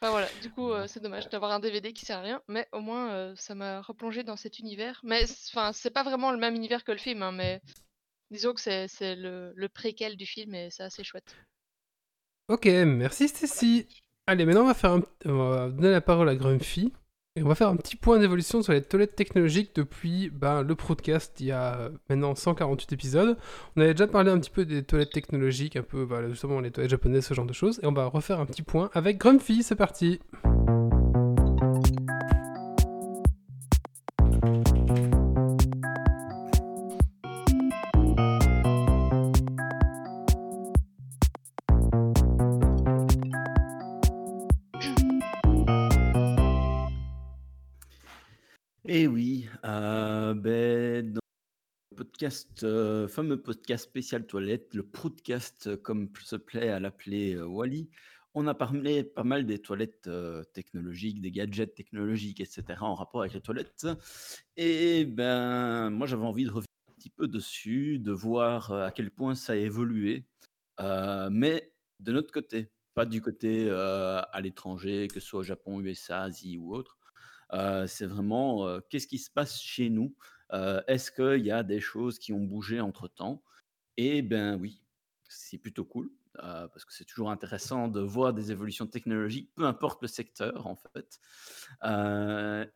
Enfin 0.00 0.10
voilà. 0.10 0.28
Du 0.42 0.50
coup, 0.50 0.70
euh, 0.70 0.86
c'est 0.86 1.00
dommage 1.00 1.28
d'avoir 1.28 1.52
un 1.52 1.60
DVD 1.60 1.92
qui 1.92 2.04
sert 2.04 2.18
à 2.18 2.22
rien, 2.22 2.42
mais 2.48 2.68
au 2.72 2.80
moins 2.80 3.10
euh, 3.12 3.34
ça 3.36 3.54
m'a 3.54 3.80
replongé 3.80 4.22
dans 4.22 4.36
cet 4.36 4.58
univers. 4.58 5.00
Mais 5.02 5.24
enfin, 5.50 5.72
c'est 5.72 5.90
pas 5.90 6.02
vraiment 6.02 6.30
le 6.32 6.38
même 6.38 6.54
univers 6.54 6.84
que 6.84 6.92
le 6.92 6.98
film, 6.98 7.22
hein, 7.22 7.32
mais 7.32 7.62
disons 8.30 8.52
que 8.52 8.60
c'est 8.60 8.88
c'est 8.88 9.16
le, 9.16 9.52
le 9.56 9.68
préquel 9.68 10.16
du 10.16 10.26
film 10.26 10.54
et 10.54 10.70
c'est 10.70 10.82
assez 10.82 11.04
chouette. 11.04 11.36
Ok, 12.48 12.66
merci 12.66 13.28
Stacy. 13.28 13.86
Allez, 14.26 14.44
maintenant 14.44 14.62
on 14.62 14.66
va 14.66 14.74
faire 14.74 14.92
un... 14.92 15.02
on 15.24 15.50
va 15.50 15.70
donner 15.70 15.90
la 15.90 16.00
parole 16.00 16.28
à 16.28 16.36
Grumpy. 16.36 16.92
Et 17.36 17.42
on 17.42 17.48
va 17.48 17.56
faire 17.56 17.68
un 17.68 17.74
petit 17.74 17.96
point 17.96 18.20
d'évolution 18.20 18.62
sur 18.62 18.72
les 18.72 18.80
toilettes 18.80 19.16
technologiques 19.16 19.74
depuis 19.74 20.30
ben, 20.30 20.62
le 20.62 20.76
podcast 20.76 21.34
il 21.40 21.46
y 21.46 21.50
a 21.50 21.74
euh, 21.74 21.90
maintenant 22.08 22.36
148 22.36 22.92
épisodes. 22.92 23.36
On 23.74 23.80
avait 23.80 23.92
déjà 23.92 24.06
parlé 24.06 24.30
un 24.30 24.38
petit 24.38 24.50
peu 24.50 24.64
des 24.64 24.84
toilettes 24.84 25.10
technologiques, 25.10 25.74
un 25.74 25.82
peu 25.82 26.06
justement 26.28 26.60
les 26.60 26.70
toilettes 26.70 26.92
japonaises, 26.92 27.26
ce 27.26 27.34
genre 27.34 27.44
de 27.44 27.52
choses. 27.52 27.80
Et 27.82 27.86
on 27.86 27.92
va 27.92 28.06
refaire 28.06 28.38
un 28.38 28.46
petit 28.46 28.62
point 28.62 28.88
avec 28.94 29.18
Grumpy, 29.18 29.64
c'est 29.64 29.74
parti. 29.74 30.20
Eh 48.86 49.06
oui, 49.06 49.48
euh, 49.64 50.34
ben, 50.34 51.14
dans 51.14 51.20
le 51.92 51.96
podcast, 51.96 52.64
euh, 52.64 53.08
fameux 53.08 53.40
podcast 53.40 53.84
spécial 53.84 54.26
toilette, 54.26 54.74
le 54.74 54.82
podcast, 54.82 55.68
euh, 55.68 55.76
comme 55.78 56.10
se 56.22 56.36
plaît 56.36 56.68
à 56.68 56.80
l'appeler 56.80 57.40
Wally, 57.40 57.88
on 58.34 58.46
a 58.46 58.52
parlé 58.52 59.02
pas 59.02 59.24
mal 59.24 59.46
des 59.46 59.58
toilettes 59.58 60.10
technologiques, 60.52 61.22
des 61.22 61.30
gadgets 61.30 61.74
technologiques, 61.74 62.40
etc. 62.40 62.62
en 62.82 62.94
rapport 62.94 63.22
avec 63.22 63.32
les 63.32 63.40
toilettes. 63.40 63.86
Et 64.58 65.06
ben, 65.06 65.88
moi, 65.88 66.06
j'avais 66.06 66.26
envie 66.26 66.44
de 66.44 66.50
revenir 66.50 66.66
un 66.90 66.94
petit 66.94 67.10
peu 67.10 67.26
dessus, 67.26 67.98
de 67.98 68.12
voir 68.12 68.70
à 68.70 68.90
quel 68.90 69.10
point 69.10 69.34
ça 69.34 69.54
a 69.54 69.56
évolué, 69.56 70.26
mais 71.30 71.72
de 72.00 72.12
notre 72.12 72.32
côté, 72.32 72.68
pas 72.94 73.06
du 73.06 73.22
côté 73.22 73.70
à 73.70 74.40
l'étranger, 74.42 75.08
que 75.08 75.20
ce 75.20 75.26
soit 75.26 75.40
au 75.40 75.44
Japon, 75.44 75.80
USA, 75.80 76.22
Asie 76.22 76.58
ou 76.58 76.74
autre. 76.74 76.98
C'est 77.86 78.06
vraiment 78.06 78.80
qu'est-ce 78.88 79.06
qui 79.06 79.18
se 79.18 79.30
passe 79.30 79.60
chez 79.60 79.90
nous? 79.90 80.14
Est-ce 80.52 81.10
qu'il 81.10 81.44
y 81.44 81.50
a 81.50 81.62
des 81.62 81.80
choses 81.80 82.18
qui 82.18 82.32
ont 82.32 82.44
bougé 82.44 82.80
entre 82.80 83.08
temps 83.08 83.42
Et 83.96 84.22
ben 84.22 84.58
oui, 84.60 84.82
c'est 85.28 85.58
plutôt 85.58 85.84
cool. 85.84 86.10
parce 86.34 86.84
que 86.84 86.92
c'est 86.92 87.04
toujours 87.04 87.30
intéressant 87.30 87.88
de 87.88 88.00
voir 88.00 88.32
des 88.34 88.52
évolutions 88.52 88.86
technologiques, 88.86 89.52
peu 89.54 89.64
importe 89.64 90.02
le 90.02 90.08
secteur 90.08 90.66
en 90.66 90.76
fait. 90.76 91.20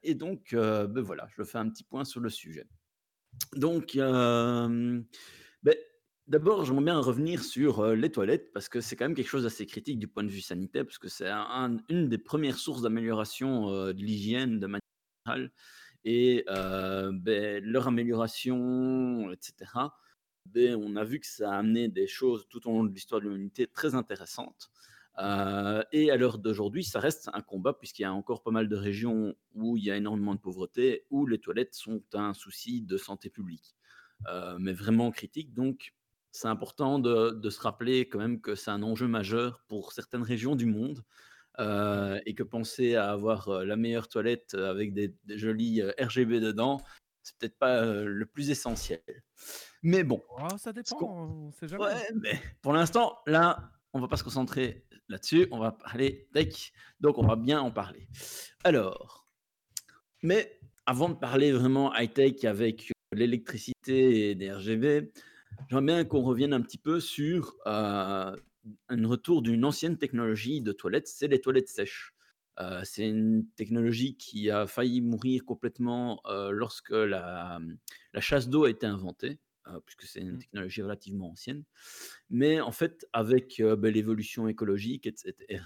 et 0.02 0.14
donc, 0.14 0.50
ben 0.52 1.00
voilà, 1.00 1.28
je 1.36 1.42
fais 1.42 1.58
un 1.58 1.68
petit 1.68 1.84
point 1.84 2.04
sur 2.04 2.20
le 2.20 2.30
sujet. 2.30 2.66
Donc, 3.54 3.96
D'abord, 6.28 6.66
j'aimerais 6.66 6.84
bien 6.84 6.98
revenir 6.98 7.42
sur 7.42 7.86
les 7.94 8.12
toilettes 8.12 8.52
parce 8.52 8.68
que 8.68 8.82
c'est 8.82 8.96
quand 8.96 9.06
même 9.06 9.14
quelque 9.14 9.30
chose 9.30 9.44
d'assez 9.44 9.64
critique 9.64 9.98
du 9.98 10.08
point 10.08 10.22
de 10.22 10.28
vue 10.28 10.42
sanitaire, 10.42 10.84
parce 10.84 10.98
que 10.98 11.08
c'est 11.08 11.30
une 11.88 12.10
des 12.10 12.18
premières 12.18 12.58
sources 12.58 12.82
d'amélioration 12.82 13.70
de 13.70 14.02
l'hygiène 14.02 14.60
de 14.60 14.66
manière 14.66 14.82
générale. 15.24 15.50
Et 16.04 16.44
ben, 16.46 17.64
leur 17.64 17.88
amélioration, 17.88 19.32
etc., 19.32 19.54
ben, 20.44 20.76
on 20.76 20.96
a 20.96 21.04
vu 21.04 21.18
que 21.18 21.26
ça 21.26 21.50
a 21.50 21.56
amené 21.56 21.88
des 21.88 22.06
choses 22.06 22.46
tout 22.50 22.68
au 22.68 22.72
long 22.72 22.84
de 22.84 22.92
l'histoire 22.92 23.22
de 23.22 23.26
l'humanité 23.26 23.66
très 23.66 23.94
intéressantes. 23.94 24.70
et 25.16 26.10
à 26.10 26.16
l'heure 26.18 26.36
d'aujourd'hui, 26.36 26.84
ça 26.84 27.00
reste 27.00 27.30
un 27.32 27.40
combat 27.40 27.72
puisqu'il 27.72 28.02
y 28.02 28.04
a 28.04 28.12
encore 28.12 28.42
pas 28.42 28.50
mal 28.50 28.68
de 28.68 28.76
régions 28.76 29.34
où 29.54 29.78
il 29.78 29.84
y 29.84 29.90
a 29.90 29.96
énormément 29.96 30.34
de 30.34 30.40
pauvreté, 30.40 31.06
où 31.08 31.26
les 31.26 31.38
toilettes 31.38 31.72
sont 31.72 32.02
un 32.12 32.34
souci 32.34 32.82
de 32.82 32.98
santé 32.98 33.30
publique, 33.30 33.74
mais 34.58 34.74
vraiment 34.74 35.10
critique. 35.10 35.54
Donc, 35.54 35.94
c'est 36.32 36.48
important 36.48 36.98
de, 36.98 37.50
se 37.50 37.60
rappeler 37.60 38.08
quand 38.08 38.18
même 38.18 38.40
que 38.40 38.54
c'est 38.54 38.70
un 38.70 38.82
enjeu 38.82 39.08
majeur 39.08 39.62
pour 39.68 39.92
certaines 39.92 40.22
régions 40.22 40.56
du 40.56 40.66
monde 40.66 41.02
euh, 41.58 42.20
et 42.26 42.34
que 42.34 42.42
penser 42.42 42.94
à 42.94 43.10
avoir 43.10 43.48
euh, 43.48 43.64
la 43.64 43.76
meilleure 43.76 44.08
toilette 44.08 44.54
avec 44.54 44.92
des, 44.92 45.14
jolis 45.28 45.82
euh, 45.82 45.92
RGB 45.98 46.40
dedans, 46.40 46.80
c'est 47.22 47.36
peut-être 47.38 47.58
pas 47.58 47.82
le 47.84 48.26
plus 48.26 48.50
essentiel. 48.50 49.02
Mais 49.82 50.04
bon. 50.04 50.22
Oh, 50.30 50.56
ça 50.58 50.72
dépend, 50.72 50.98
on 51.02 51.52
sait 51.52 51.68
jamais. 51.68 51.84
Ouais, 51.84 52.08
mais 52.14 52.40
pour 52.62 52.72
l'instant, 52.72 53.18
là, 53.26 53.70
on 53.92 54.00
va 54.00 54.08
pas 54.08 54.16
se 54.16 54.24
concentrer 54.24 54.86
là-dessus, 55.08 55.48
on 55.50 55.58
va 55.58 55.72
parler 55.72 56.28
tech, 56.32 56.72
donc 57.00 57.18
on 57.18 57.26
va 57.26 57.36
bien 57.36 57.60
en 57.60 57.70
parler. 57.70 58.08
Alors, 58.64 59.26
mais 60.22 60.58
avant 60.86 61.08
de 61.08 61.14
parler 61.14 61.52
vraiment 61.52 61.94
high-tech 61.94 62.44
avec 62.44 62.92
l'électricité 63.12 64.30
et 64.30 64.34
des 64.34 64.52
RGB, 64.52 65.12
J'aimerais 65.68 65.84
bien 65.84 66.04
qu'on 66.04 66.22
revienne 66.22 66.52
un 66.52 66.60
petit 66.60 66.78
peu 66.78 67.00
sur 67.00 67.56
un 67.66 68.34
retour 68.88 69.42
d'une 69.42 69.64
ancienne 69.64 69.98
technologie 69.98 70.60
de 70.60 70.72
toilettes, 70.72 71.08
c'est 71.08 71.28
les 71.28 71.40
toilettes 71.40 71.68
sèches. 71.68 72.14
c'est 72.84 73.08
une 73.08 73.46
technologie 73.56 74.16
qui 74.16 74.50
a 74.50 74.66
failli 74.66 75.00
mourir 75.00 75.44
complètement 75.44 76.22
lorsque 76.50 76.90
la, 76.90 77.60
la 78.12 78.20
chasse 78.20 78.48
d'eau 78.48 78.64
a 78.64 78.70
été 78.70 78.86
inventée, 78.86 79.38
puisque 79.84 80.04
c'est 80.04 80.20
une 80.20 80.32
mmh. 80.32 80.38
technologie 80.38 80.82
relativement 80.82 81.30
ancienne. 81.30 81.64
Mais 82.30 82.60
en 82.60 82.72
fait, 82.72 83.06
avec 83.12 83.60
ben, 83.60 83.92
l'évolution 83.92 84.48
écologique, 84.48 85.06
etc., 85.06 85.62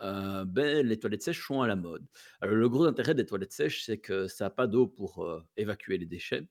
ben, 0.00 0.86
les 0.86 0.98
toilettes 0.98 1.22
sèches 1.22 1.46
sont 1.46 1.62
à 1.62 1.66
la 1.66 1.76
mode. 1.76 2.04
Alors, 2.40 2.54
le 2.56 2.68
gros 2.68 2.84
intérêt 2.84 3.14
des 3.14 3.24
toilettes 3.26 3.52
sèches, 3.52 3.84
c'est 3.84 3.98
que 3.98 4.28
ça 4.28 4.46
n'a 4.46 4.50
pas 4.50 4.66
d'eau 4.66 4.86
pour 4.86 5.26
évacuer 5.56 5.98
les 5.98 6.06
déchets. 6.06 6.46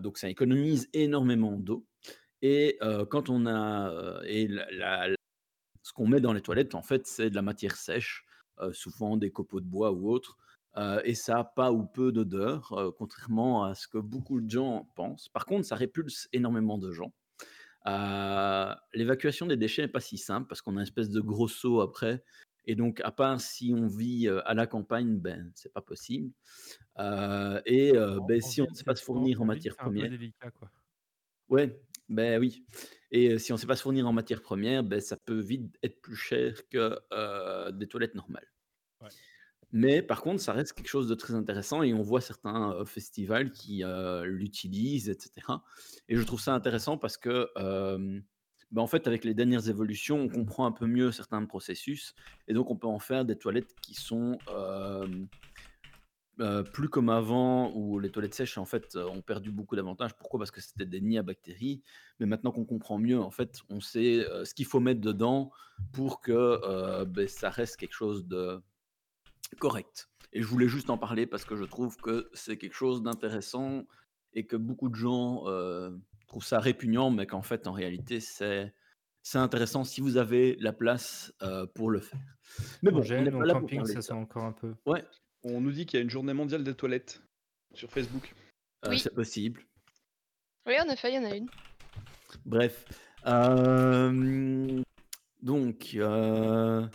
donc, 0.00 0.18
ça 0.18 0.28
économise 0.28 0.88
énormément 0.92 1.56
d'eau. 1.58 1.86
Et 2.42 2.78
quand 3.10 3.30
on 3.30 3.46
a 3.46 4.20
et 4.26 4.48
ce 5.82 5.92
qu'on 5.92 6.06
met 6.06 6.20
dans 6.20 6.32
les 6.32 6.42
toilettes, 6.42 6.74
en 6.74 6.82
fait, 6.82 7.06
c'est 7.06 7.30
de 7.30 7.34
la 7.34 7.42
matière 7.42 7.76
sèche, 7.76 8.24
souvent 8.72 9.16
des 9.16 9.30
copeaux 9.30 9.60
de 9.60 9.66
bois 9.66 9.92
ou 9.92 10.10
autres, 10.10 10.36
et 11.04 11.14
ça 11.14 11.38
a 11.38 11.44
pas 11.44 11.72
ou 11.72 11.84
peu 11.84 12.12
d'odeur, 12.12 12.94
contrairement 12.98 13.64
à 13.64 13.74
ce 13.74 13.86
que 13.88 13.98
beaucoup 13.98 14.40
de 14.40 14.50
gens 14.50 14.88
pensent. 14.96 15.28
Par 15.28 15.46
contre, 15.46 15.66
ça 15.66 15.76
répulse 15.76 16.28
énormément 16.32 16.78
de 16.78 16.90
gens. 16.92 17.12
l'évacuation 18.94 19.46
des 19.46 19.56
déchets 19.56 19.82
n'est 19.82 19.88
pas 19.88 20.00
si 20.00 20.18
simple 20.18 20.48
parce 20.48 20.62
qu'on 20.62 20.72
a 20.72 20.80
une 20.80 20.82
espèce 20.82 21.10
de 21.10 21.20
gros 21.20 21.48
seau 21.48 21.80
après, 21.80 22.24
et 22.64 22.74
donc 22.76 23.00
à 23.00 23.10
part 23.10 23.40
si 23.40 23.74
on 23.76 23.86
vit 23.86 24.28
à 24.28 24.54
la 24.54 24.66
campagne, 24.66 25.18
ben 25.18 25.50
c'est 25.54 25.72
pas 25.72 25.82
possible. 25.82 26.32
et 26.98 27.92
ben, 28.26 28.40
si 28.40 28.62
on 28.62 28.66
ne 28.68 28.74
sait 28.74 28.84
pas 28.84 28.96
se 28.96 29.04
fournir 29.04 29.42
en 29.42 29.44
matière 29.44 29.76
première. 29.76 30.10
Ouais, 31.48 31.82
ben 32.12 32.38
oui. 32.38 32.64
Et 33.10 33.38
si 33.38 33.52
on 33.52 33.56
ne 33.56 33.60
sait 33.60 33.66
pas 33.66 33.76
se 33.76 33.82
fournir 33.82 34.06
en 34.06 34.12
matière 34.12 34.40
première, 34.40 34.84
ben, 34.84 35.00
ça 35.00 35.16
peut 35.16 35.40
vite 35.40 35.76
être 35.82 36.00
plus 36.00 36.16
cher 36.16 36.68
que 36.68 36.98
des 37.70 37.86
toilettes 37.88 38.14
normales. 38.14 38.46
Mais 39.72 40.02
par 40.02 40.20
contre, 40.20 40.42
ça 40.42 40.52
reste 40.52 40.74
quelque 40.74 40.88
chose 40.88 41.08
de 41.08 41.14
très 41.14 41.34
intéressant 41.34 41.82
et 41.82 41.94
on 41.94 42.02
voit 42.02 42.20
certains 42.20 42.84
festivals 42.84 43.52
qui 43.52 43.82
l'utilisent, 44.24 45.08
etc. 45.08 45.46
Et 46.08 46.16
je 46.16 46.22
trouve 46.22 46.40
ça 46.40 46.54
intéressant 46.54 46.98
parce 46.98 47.16
que, 47.16 47.48
ben, 47.56 48.82
en 48.82 48.86
fait, 48.86 49.06
avec 49.06 49.24
les 49.24 49.34
dernières 49.34 49.68
évolutions, 49.68 50.20
on 50.20 50.28
comprend 50.28 50.66
un 50.66 50.72
peu 50.72 50.86
mieux 50.86 51.10
certains 51.12 51.44
processus 51.44 52.14
et 52.48 52.54
donc 52.54 52.70
on 52.70 52.76
peut 52.76 52.86
en 52.86 52.98
faire 52.98 53.24
des 53.24 53.36
toilettes 53.36 53.74
qui 53.82 53.94
sont 53.94 54.38
plus 56.72 56.88
comme 56.88 57.08
avant 57.08 57.72
où 57.74 57.98
les 57.98 58.10
toilettes 58.10 58.34
sèches, 58.34 58.58
en 58.58 58.64
fait, 58.64 58.96
ont 58.96 59.22
perdu 59.22 59.50
beaucoup 59.50 59.76
d'avantages. 59.76 60.14
Pourquoi? 60.14 60.38
Parce 60.38 60.50
que 60.50 60.60
c'était 60.60 60.86
des 60.86 61.00
nids 61.00 61.18
à 61.18 61.22
bactéries. 61.22 61.82
Mais 62.20 62.26
maintenant 62.26 62.52
qu'on 62.52 62.64
comprend 62.64 62.98
mieux, 62.98 63.20
en 63.20 63.30
fait, 63.30 63.60
on 63.68 63.80
sait, 63.80 64.26
ce 64.44 64.54
qu'il 64.54 64.66
faut 64.66 64.80
mettre 64.80 65.00
dedans 65.00 65.50
pour 65.92 66.20
que, 66.20 67.04
ben, 67.04 67.28
ça 67.28 67.50
reste 67.50 67.76
quelque 67.76 67.94
chose 67.94 68.26
de 68.26 68.60
correct. 69.58 70.08
Et 70.32 70.40
je 70.40 70.46
voulais 70.46 70.68
juste 70.68 70.88
en 70.88 70.96
parler 70.96 71.26
parce 71.26 71.44
que 71.44 71.56
je 71.56 71.64
trouve 71.64 71.96
que 71.98 72.30
c'est 72.32 72.56
quelque 72.56 72.74
chose 72.74 73.02
d'intéressant 73.02 73.84
et 74.32 74.46
que 74.46 74.56
beaucoup 74.56 74.88
de 74.88 74.94
gens, 74.94 75.44
trouvent 76.26 76.44
ça 76.44 76.60
répugnant, 76.60 77.10
mais 77.10 77.26
qu'en 77.26 77.42
fait, 77.42 77.66
en 77.66 77.72
réalité, 77.72 78.18
c'est 78.20 78.72
c'est 79.22 79.38
intéressant 79.38 79.84
si 79.84 80.00
vous 80.00 80.16
avez 80.16 80.56
la 80.58 80.72
place, 80.72 81.32
pour 81.74 81.90
le 81.90 82.00
faire. 82.00 82.20
Mais 82.82 82.90
bon, 82.90 83.02
on 83.02 83.48
camping, 83.48 83.84
ça 83.84 84.02
sent 84.02 84.12
encore 84.12 84.44
un 84.44 84.52
peu. 84.52 84.74
Ouais. 84.84 85.04
On 85.44 85.60
nous 85.60 85.72
dit 85.72 85.86
qu'il 85.86 85.98
y 85.98 86.00
a 86.00 86.04
une 86.04 86.10
journée 86.10 86.34
mondiale 86.34 86.62
des 86.62 86.74
toilettes 86.74 87.22
sur 87.74 87.90
Facebook. 87.90 88.34
Euh, 88.84 88.90
oui. 88.90 88.98
C'est 88.98 89.14
possible. 89.14 89.64
Oui, 90.66 90.74
en 90.80 90.88
effet, 90.88 91.12
il 91.12 91.16
y 91.16 91.18
en 91.18 91.24
a 91.24 91.34
une. 91.34 91.48
Bref. 92.44 92.84
Euh, 93.26 94.82
donc. 95.40 95.90
Euh, 95.94 96.86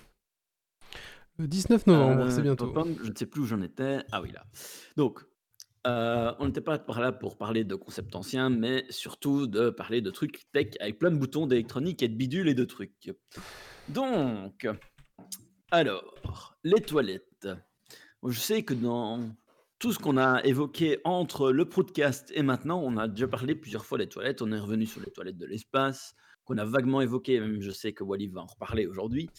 Le 1.37 1.47
19 1.47 1.87
novembre, 1.87 2.29
c'est 2.31 2.41
bientôt. 2.41 2.73
Je 3.03 3.09
ne 3.09 3.15
sais 3.15 3.25
plus 3.25 3.41
où 3.41 3.45
j'en 3.45 3.61
étais. 3.61 3.99
Ah 4.11 4.21
oui, 4.21 4.31
là. 4.31 4.45
Donc, 4.95 5.21
on 5.85 6.45
n'était 6.45 6.61
pas 6.61 6.79
par 6.79 7.01
là 7.01 7.11
pour 7.11 7.37
parler 7.37 7.65
de 7.65 7.75
concepts 7.75 8.15
anciens, 8.15 8.49
mais 8.49 8.85
surtout 8.89 9.47
de 9.47 9.69
parler 9.69 10.01
de 10.01 10.11
trucs 10.11 10.49
tech 10.51 10.67
avec 10.79 10.99
plein 10.99 11.11
de 11.11 11.17
boutons 11.17 11.47
d'électronique 11.47 12.01
et 12.01 12.07
de 12.07 12.15
bidules 12.15 12.47
et 12.47 12.55
de 12.55 12.65
trucs. 12.65 13.11
Donc, 13.89 14.67
alors, 15.71 16.57
les 16.63 16.81
toilettes. 16.81 17.47
Je 18.25 18.39
sais 18.39 18.63
que 18.63 18.73
dans 18.73 19.29
tout 19.79 19.93
ce 19.93 19.99
qu'on 19.99 20.17
a 20.17 20.43
évoqué 20.43 20.99
entre 21.03 21.51
le 21.51 21.69
podcast 21.69 22.31
et 22.33 22.41
maintenant, 22.41 22.81
on 22.83 22.97
a 22.97 23.07
déjà 23.07 23.27
parlé 23.27 23.55
plusieurs 23.55 23.85
fois 23.85 23.97
des 23.97 24.07
toilettes. 24.07 24.41
On 24.41 24.51
est 24.51 24.59
revenu 24.59 24.85
sur 24.87 25.01
les 25.01 25.11
toilettes 25.11 25.37
de 25.37 25.45
l'espace, 25.45 26.15
qu'on 26.43 26.57
a 26.57 26.65
vaguement 26.65 27.01
évoqué, 27.01 27.39
même 27.39 27.61
je 27.61 27.69
sais 27.71 27.93
que 27.93 28.03
Wally 28.03 28.27
va 28.27 28.41
en 28.41 28.47
reparler 28.47 28.87
aujourd'hui. 28.87 29.29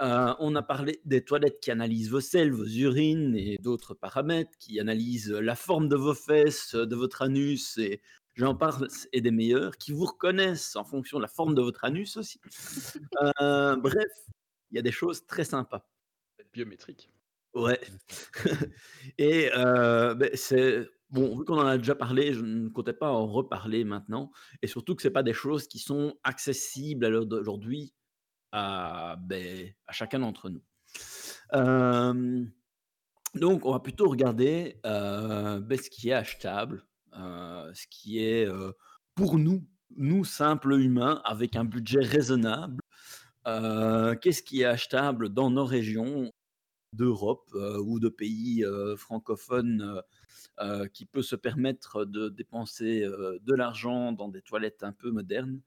Euh, 0.00 0.34
on 0.40 0.56
a 0.56 0.62
parlé 0.62 1.00
des 1.04 1.24
toilettes 1.24 1.60
qui 1.60 1.70
analysent 1.70 2.10
vos 2.10 2.20
selles, 2.20 2.52
vos 2.52 2.66
urines 2.66 3.36
et 3.36 3.56
d'autres 3.58 3.94
paramètres, 3.94 4.58
qui 4.58 4.80
analysent 4.80 5.30
la 5.30 5.54
forme 5.54 5.88
de 5.88 5.96
vos 5.96 6.14
fesses, 6.14 6.74
de 6.74 6.96
votre 6.96 7.22
anus 7.22 7.78
et 7.78 8.00
j'en 8.34 8.56
parle, 8.56 8.88
et 9.12 9.20
des 9.20 9.30
meilleurs, 9.30 9.76
qui 9.78 9.92
vous 9.92 10.06
reconnaissent 10.06 10.74
en 10.74 10.84
fonction 10.84 11.18
de 11.18 11.22
la 11.22 11.28
forme 11.28 11.54
de 11.54 11.62
votre 11.62 11.84
anus 11.84 12.16
aussi. 12.16 12.40
Euh, 13.40 13.76
bref, 13.76 14.10
il 14.70 14.76
y 14.76 14.78
a 14.78 14.82
des 14.82 14.92
choses 14.92 15.24
très 15.26 15.44
sympas. 15.44 15.88
Biométrique. 16.52 17.13
Ouais. 17.54 17.80
Et 19.18 19.50
ben, 19.54 20.30
c'est 20.34 20.88
bon, 21.10 21.36
vu 21.38 21.44
qu'on 21.44 21.58
en 21.58 21.66
a 21.66 21.78
déjà 21.78 21.94
parlé, 21.94 22.32
je 22.34 22.40
ne 22.40 22.68
comptais 22.68 22.92
pas 22.92 23.10
en 23.10 23.26
reparler 23.26 23.84
maintenant 23.84 24.30
et 24.62 24.66
surtout 24.66 24.94
que 24.96 25.02
c'est 25.02 25.10
pas 25.10 25.22
des 25.22 25.32
choses 25.32 25.68
qui 25.68 25.78
sont 25.78 26.14
accessibles 26.24 27.04
à 27.04 27.10
l'heure 27.10 27.26
d'aujourd'hui 27.26 27.94
à, 28.52 29.16
ben, 29.20 29.72
à 29.86 29.92
chacun 29.92 30.18
d'entre 30.20 30.50
nous. 30.50 30.62
donc 33.34 33.66
on 33.66 33.72
va 33.72 33.80
plutôt 33.80 34.08
regarder, 34.08 34.80
ben, 34.82 35.76
ce 35.76 35.90
qui 35.90 36.08
est 36.10 36.14
achetable, 36.14 36.84
ce 37.12 37.86
qui 37.88 38.18
est, 38.18 38.48
pour 39.14 39.38
nous, 39.38 39.64
nous 39.96 40.24
simples 40.24 40.72
humains 40.72 41.22
avec 41.24 41.54
un 41.54 41.64
budget 41.64 42.00
raisonnable 42.00 42.80
qu'est-ce 43.44 44.42
qui 44.42 44.62
est 44.62 44.64
achetable 44.64 45.28
dans 45.28 45.50
nos 45.50 45.64
régions 45.64 46.32
d'Europe 46.94 47.50
euh, 47.54 47.78
ou 47.78 48.00
de 48.00 48.08
pays 48.08 48.64
euh, 48.64 48.96
francophones 48.96 50.02
euh, 50.60 50.86
qui 50.88 51.04
peut 51.06 51.22
se 51.22 51.36
permettre 51.36 52.04
de 52.04 52.28
dépenser 52.28 53.00
de 53.02 53.54
l'argent 53.54 54.12
dans 54.12 54.28
des 54.28 54.42
toilettes 54.42 54.82
un 54.82 54.92
peu 54.92 55.10
modernes. 55.10 55.60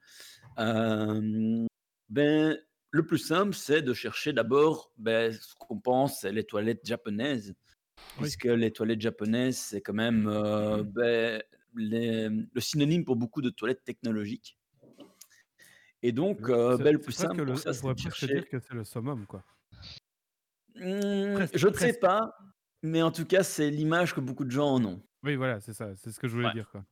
Ben, 2.09 2.57
le 2.91 3.05
plus 3.05 3.17
simple, 3.17 3.53
c'est 3.53 3.81
de 3.81 3.93
chercher 3.93 4.33
d'abord 4.33 4.91
ben, 4.97 5.31
ce 5.33 5.55
qu'on 5.55 5.79
pense, 5.79 6.21
c'est 6.21 6.31
les 6.31 6.45
toilettes 6.45 6.85
japonaises, 6.85 7.53
puisque 8.17 8.45
les 8.45 8.71
toilettes 8.71 9.01
japonaises, 9.01 9.57
c'est 9.57 9.81
quand 9.81 9.93
même 9.93 10.27
euh, 10.27 10.83
ben, 10.83 11.43
les- 11.75 12.29
le 12.29 12.61
synonyme 12.61 13.03
pour 13.03 13.17
beaucoup 13.17 13.41
de 13.41 13.49
toilettes 13.49 13.83
technologiques. 13.83 14.57
Et 16.01 16.11
donc, 16.11 16.49
euh, 16.49 16.77
ben, 16.77 16.93
le 16.93 17.01
plus 17.01 17.11
simple 17.11 17.41
le- 17.41 17.45
pour 17.45 17.59
ça, 17.59 17.71
on 17.71 17.73
c'est 17.73 17.93
de 17.93 17.99
chercher. 17.99 18.27
dire 18.27 18.49
que 18.49 18.59
c'est 18.59 18.73
le 18.73 18.83
summum, 18.85 19.25
quoi. 19.25 19.43
Hmm, 20.79 21.45
je 21.53 21.67
ne 21.67 21.73
sais 21.73 21.93
pas, 21.93 22.33
mais 22.83 23.01
en 23.01 23.11
tout 23.11 23.25
cas, 23.25 23.43
c'est 23.43 23.69
l'image 23.69 24.13
que 24.13 24.19
beaucoup 24.19 24.45
de 24.45 24.51
gens 24.51 24.69
en 24.75 24.85
ont. 24.85 25.01
Oui, 25.23 25.35
voilà, 25.35 25.59
c'est 25.59 25.73
ça, 25.73 25.95
c'est 25.95 26.11
ce 26.11 26.19
que 26.19 26.27
je 26.27 26.33
voulais 26.35 26.47
Ouais. 26.47 26.53
dire, 26.53 26.69
quoi. 26.69 26.85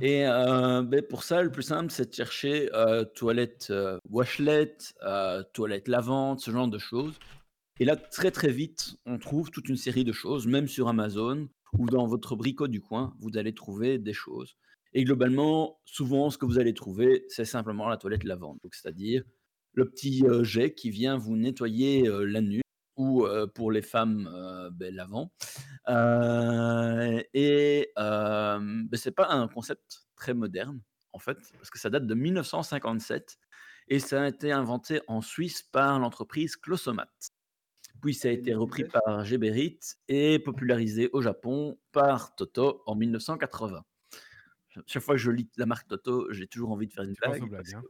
Et 0.00 0.26
euh, 0.26 0.82
ben, 0.82 1.02
pour 1.02 1.22
ça, 1.22 1.42
le 1.42 1.50
plus 1.52 1.64
simple, 1.64 1.90
c'est 1.90 2.08
de 2.08 2.14
chercher 2.14 2.70
euh, 2.74 3.04
toilette 3.04 3.68
euh, 3.70 3.98
washlet, 4.08 4.76
euh, 5.02 5.42
toilette 5.52 5.86
lavante, 5.88 6.40
ce 6.40 6.50
genre 6.50 6.68
de 6.68 6.78
choses. 6.78 7.18
Et 7.78 7.84
là, 7.84 7.96
très 7.96 8.30
très 8.30 8.50
vite, 8.50 8.96
on 9.04 9.18
trouve 9.18 9.50
toute 9.50 9.68
une 9.68 9.76
série 9.76 10.04
de 10.04 10.12
choses, 10.12 10.46
même 10.46 10.66
sur 10.68 10.88
Amazon 10.88 11.48
ou 11.78 11.86
dans 11.86 12.06
votre 12.06 12.36
bricot 12.36 12.68
du 12.68 12.80
coin, 12.80 13.14
vous 13.18 13.36
allez 13.36 13.54
trouver 13.54 13.98
des 13.98 14.12
choses. 14.14 14.56
Et 14.94 15.04
globalement, 15.04 15.78
souvent, 15.84 16.30
ce 16.30 16.38
que 16.38 16.46
vous 16.46 16.58
allez 16.58 16.74
trouver, 16.74 17.24
c'est 17.28 17.44
simplement 17.46 17.88
la 17.88 17.96
toilette 17.96 18.24
lavante. 18.24 18.58
Donc, 18.62 18.74
c'est-à-dire 18.74 19.24
le 19.74 19.88
petit 19.90 20.22
euh, 20.26 20.42
jet 20.44 20.72
qui 20.74 20.90
vient 20.90 21.16
vous 21.18 21.36
nettoyer 21.36 22.08
la 22.08 22.40
nuque 22.40 22.62
ou 22.96 23.24
euh, 23.24 23.46
pour 23.46 23.70
les 23.70 23.82
femmes, 23.82 24.28
euh, 24.32 24.70
ben, 24.70 24.94
l'avant. 24.94 25.32
Euh, 25.88 27.22
et 27.34 27.92
ben, 27.96 28.88
c'est 28.94 29.12
pas 29.12 29.28
un 29.30 29.48
concept 29.48 30.06
très 30.16 30.34
moderne, 30.34 30.80
en 31.12 31.18
fait, 31.18 31.38
parce 31.54 31.70
que 31.70 31.78
ça 31.78 31.90
date 31.90 32.06
de 32.06 32.14
1957 32.14 33.38
et 33.88 33.98
ça 33.98 34.22
a 34.22 34.28
été 34.28 34.52
inventé 34.52 35.00
en 35.08 35.20
Suisse 35.20 35.62
par 35.62 35.98
l'entreprise 35.98 36.56
Closomat. 36.56 37.10
Puis 38.00 38.14
ça 38.14 38.28
a 38.28 38.30
été 38.32 38.46
les 38.50 38.54
repris 38.54 38.84
par 38.84 39.24
Geberit 39.24 39.78
et 40.08 40.38
popularisé 40.38 41.08
au 41.12 41.22
Japon 41.22 41.78
par 41.92 42.34
Toto 42.34 42.82
en 42.86 42.96
1980. 42.96 43.84
Chaque 44.86 45.02
fois 45.02 45.14
que 45.14 45.20
je 45.20 45.30
lis 45.30 45.48
la 45.56 45.66
marque 45.66 45.86
Toto, 45.86 46.32
j'ai 46.32 46.46
toujours 46.46 46.72
envie 46.72 46.86
de 46.86 46.92
faire 46.92 47.04
une 47.04 47.14
blague. 47.14 47.42
hein. 47.74 47.82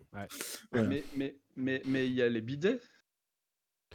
Ouais. 0.72 0.88
Mais 0.88 1.04
mais 1.14 1.36
mais 1.56 1.82
mais 1.86 2.06
il 2.08 2.14
y 2.14 2.22
a 2.22 2.28
les 2.28 2.40
bidets. 2.40 2.80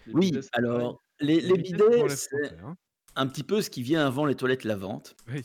Les 0.06 0.14
Oui, 0.14 0.32
bidets, 0.32 0.48
alors 0.54 1.02
les, 1.20 1.42
les 1.42 1.58
bidets, 1.58 2.10
c'est 2.10 2.30
bidets, 2.44 2.56
hein. 2.64 2.76
un 3.16 3.28
petit 3.28 3.44
peu 3.44 3.62
ce 3.62 3.70
qui 3.70 3.82
vient 3.84 4.06
avant 4.06 4.26
les 4.26 4.36
toilettes 4.36 4.64
lavantes. 4.64 5.16
Oui. 5.32 5.42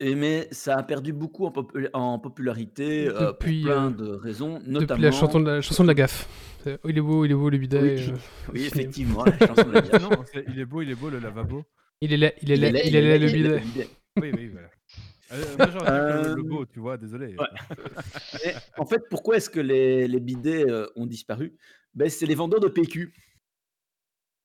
Et 0.00 0.14
mais 0.16 0.48
ça 0.50 0.76
a 0.78 0.82
perdu 0.82 1.12
beaucoup 1.12 1.46
en, 1.46 1.50
popu- 1.50 1.88
en 1.92 2.18
popularité 2.18 3.06
euh, 3.08 3.12
pour 3.12 3.26
Depuis, 3.28 3.62
plein 3.62 3.86
euh, 3.88 3.90
de 3.90 4.10
raisons, 4.10 4.54
Depuis 4.58 4.70
notamment. 4.70 5.02
la 5.02 5.10
chanson 5.12 5.40
de 5.40 5.46
la, 5.50 5.60
chanson 5.60 5.82
de 5.84 5.88
la 5.88 5.94
gaffe. 5.94 6.28
Oh, 6.66 6.88
il 6.88 6.98
est 6.98 7.00
beau, 7.00 7.24
il 7.24 7.30
est 7.30 7.34
beau 7.34 7.50
le 7.50 7.58
bidet. 7.58 7.80
Oui, 7.80 8.08
euh, 8.10 8.16
oui, 8.52 8.64
effectivement, 8.66 9.24
la 9.24 9.38
chanson 9.46 9.62
de 9.68 9.72
la 9.72 9.80
gaffe. 9.82 10.02
non, 10.02 10.10
il 10.48 10.58
est 10.58 10.64
beau, 10.64 10.82
il 10.82 10.90
est 10.90 10.94
beau 10.94 11.10
le 11.10 11.18
lavabo. 11.18 11.64
il 12.00 12.12
est 12.12 12.16
là, 12.16 12.32
il 12.42 12.50
est 12.50 12.54
Il 12.54 12.60
là, 12.60 12.68
est 12.68 12.72
laid, 12.72 12.82
il 12.88 12.96
est 12.96 13.00
là 13.02 13.18
le 13.18 13.28
il 13.28 13.34
est 13.36 13.48
là, 13.48 13.56
bidet. 13.58 13.60
le 13.60 13.64
bidet. 13.64 13.88
Oui, 14.20 14.30
oui, 14.36 14.48
voilà. 14.48 14.68
Euh, 15.32 15.56
moi, 15.56 15.70
j'aurais 15.72 16.34
le, 16.36 16.42
beau, 16.42 16.66
tu 16.66 16.78
vois, 16.80 16.96
désolé. 16.98 17.34
ouais. 17.36 18.54
En 18.76 18.84
fait, 18.86 19.02
pourquoi 19.08 19.36
est-ce 19.36 19.48
que 19.50 19.60
les, 19.60 20.06
les 20.06 20.20
bidets 20.20 20.68
euh, 20.68 20.86
ont 20.96 21.06
disparu? 21.06 21.56
Ben, 21.94 22.10
C'est 22.10 22.26
les 22.26 22.34
vendeurs 22.34 22.60
de 22.60 22.68
PQ. 22.68 23.14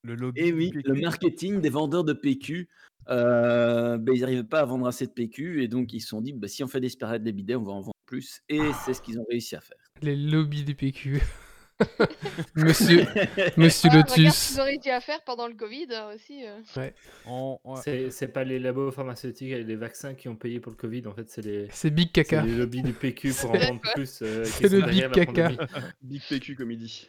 Le 0.02 0.14
lobby. 0.14 0.40
Et 0.40 0.52
oui, 0.52 0.70
PQ. 0.70 0.88
le 0.88 1.00
marketing 1.00 1.60
des 1.60 1.70
vendeurs 1.70 2.04
de 2.04 2.12
PQ, 2.12 2.68
euh, 3.08 3.98
ben, 3.98 4.14
ils 4.14 4.20
n'arrivaient 4.20 4.44
pas 4.44 4.60
à 4.60 4.64
vendre 4.64 4.86
assez 4.86 5.06
de 5.06 5.12
PQ 5.12 5.62
et 5.62 5.68
donc 5.68 5.92
ils 5.92 6.00
se 6.00 6.08
sont 6.08 6.20
dit 6.20 6.32
ben, 6.32 6.48
si 6.48 6.62
on 6.62 6.68
fait 6.68 6.80
disparaître 6.80 7.24
des 7.24 7.32
bidets, 7.32 7.56
on 7.56 7.64
va 7.64 7.72
en 7.72 7.80
vendre 7.80 7.96
plus. 8.06 8.42
Et 8.48 8.60
c'est 8.84 8.94
ce 8.94 9.02
qu'ils 9.02 9.18
ont 9.18 9.26
réussi 9.28 9.56
à 9.56 9.60
faire. 9.60 9.78
Les 10.02 10.16
lobbies 10.16 10.64
des 10.64 10.74
PQ. 10.74 11.20
Monsieur, 12.56 13.04
Monsieur 13.56 13.88
Ah, 13.92 14.04
ce 14.06 14.20
Lotus. 14.20 14.48
qu'ils 14.48 14.60
ont 14.60 14.64
réussi 14.64 14.90
à 14.90 15.00
faire 15.00 15.22
pendant 15.24 15.46
le 15.46 15.54
Covid 15.54 15.86
euh, 15.92 16.14
aussi. 16.14 16.44
euh. 16.44 16.90
On- 17.26 17.58
on- 17.64 17.76
C'est 18.10 18.28
pas 18.32 18.44
les 18.44 18.58
labos 18.58 18.90
pharmaceutiques 18.90 19.50
et 19.52 19.62
les 19.62 19.76
vaccins 19.76 20.14
qui 20.14 20.28
ont 20.28 20.36
payé 20.36 20.60
pour 20.60 20.72
le 20.72 20.76
Covid, 20.76 21.06
en 21.06 21.14
fait, 21.14 21.28
c'est 21.30 21.42
les, 21.44 21.68
C'est 21.70 21.90
Big 21.90 22.08
c'est 22.14 22.24
Caca. 22.24 22.42
les 22.42 22.56
lobbies 22.56 22.82
du 22.82 22.92
PQ 22.92 23.32
pour 23.40 23.50
en 23.52 23.58
vendre 23.58 23.80
plus. 23.94 24.20
euh, 24.22 24.44
qui 24.44 24.50
C'est 24.50 24.68
le 24.68 24.82
big 24.82 25.10
caca. 25.10 25.50
Big 26.02 26.22
PQ 26.28 26.56
comme 26.56 26.70
il 26.72 26.78
dit. 26.78 27.08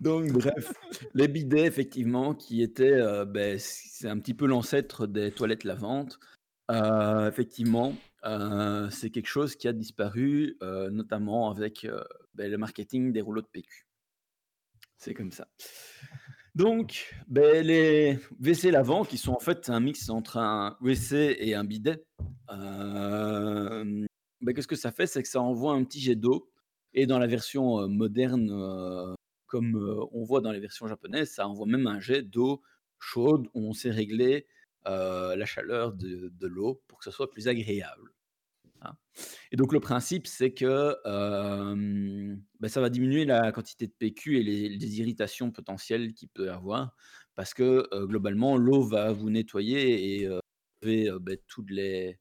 Donc, 0.00 0.30
bref, 0.32 0.72
les 1.14 1.28
bidets, 1.28 1.66
effectivement, 1.66 2.34
qui 2.34 2.62
étaient, 2.62 2.92
euh, 2.92 3.24
ben, 3.24 3.56
c'est 3.58 4.08
un 4.08 4.18
petit 4.18 4.34
peu 4.34 4.46
l'ancêtre 4.46 5.06
des 5.06 5.30
toilettes 5.32 5.64
lavantes. 5.64 6.18
Euh, 6.70 7.28
effectivement, 7.28 7.94
euh, 8.24 8.90
c'est 8.90 9.10
quelque 9.10 9.28
chose 9.28 9.56
qui 9.56 9.68
a 9.68 9.72
disparu, 9.72 10.56
euh, 10.62 10.90
notamment 10.90 11.50
avec 11.50 11.84
euh, 11.84 12.02
ben, 12.38 12.48
le 12.48 12.56
marketing 12.56 13.12
des 13.12 13.20
rouleaux 13.20 13.42
de 13.42 13.48
PQ. 13.48 13.86
C'est 14.96 15.12
comme 15.12 15.32
ça. 15.32 15.48
Donc, 16.54 17.14
ben, 17.26 17.66
les 17.66 18.18
WC 18.40 18.70
lavants, 18.70 19.04
qui 19.04 19.18
sont 19.18 19.32
en 19.32 19.40
fait 19.40 19.68
un 19.70 19.80
mix 19.80 20.08
entre 20.08 20.38
un 20.38 20.76
WC 20.80 21.36
et 21.40 21.54
un 21.56 21.64
bidet, 21.64 22.04
euh, 22.50 24.06
ben, 24.40 24.54
qu'est-ce 24.54 24.68
que 24.68 24.76
ça 24.76 24.92
fait? 24.92 25.08
C'est 25.08 25.22
que 25.22 25.28
ça 25.28 25.42
envoie 25.42 25.72
un 25.72 25.82
petit 25.82 26.00
jet 26.00 26.14
d'eau. 26.14 26.48
Et 26.94 27.06
dans 27.06 27.18
la 27.18 27.26
version 27.26 27.80
euh, 27.80 27.88
moderne, 27.88 28.50
euh, 28.52 29.14
comme 29.46 30.08
on 30.12 30.22
voit 30.22 30.40
dans 30.40 30.52
les 30.52 30.60
versions 30.60 30.86
japonaises, 30.86 31.32
ça 31.32 31.48
envoie 31.48 31.66
même 31.66 31.88
un 31.88 31.98
jet 31.98 32.22
d'eau 32.22 32.62
chaude 33.00 33.48
où 33.54 33.68
on 33.68 33.72
sait 33.72 33.90
régler 33.90 34.46
la 34.84 35.44
chaleur 35.44 35.92
de, 35.92 36.30
de 36.32 36.46
l'eau 36.46 36.82
pour 36.88 36.98
que 36.98 37.04
ce 37.04 37.10
soit 37.10 37.30
plus 37.30 37.46
agréable. 37.46 38.14
Hein. 38.82 38.92
Et 39.50 39.56
donc 39.56 39.72
le 39.72 39.80
principe, 39.80 40.26
c'est 40.26 40.52
que 40.52 40.96
euh, 41.06 42.36
ben, 42.60 42.68
ça 42.68 42.80
va 42.80 42.90
diminuer 42.90 43.24
la 43.24 43.52
quantité 43.52 43.86
de 43.86 43.92
PQ 43.92 44.38
et 44.38 44.42
les, 44.42 44.68
les 44.68 45.00
irritations 45.00 45.50
potentielles 45.50 46.12
qu'il 46.14 46.28
peut 46.28 46.46
y 46.46 46.50
avoir, 46.50 46.94
parce 47.38 47.54
que 47.54 47.86
euh, 47.92 48.04
globalement, 48.04 48.56
l'eau 48.56 48.82
va 48.82 49.12
vous 49.12 49.30
nettoyer 49.30 50.16
et 50.16 50.26
euh, 50.26 50.40
euh, 50.86 51.20
ben, 51.20 51.38
toutes 51.46 51.70
les, 51.70 52.18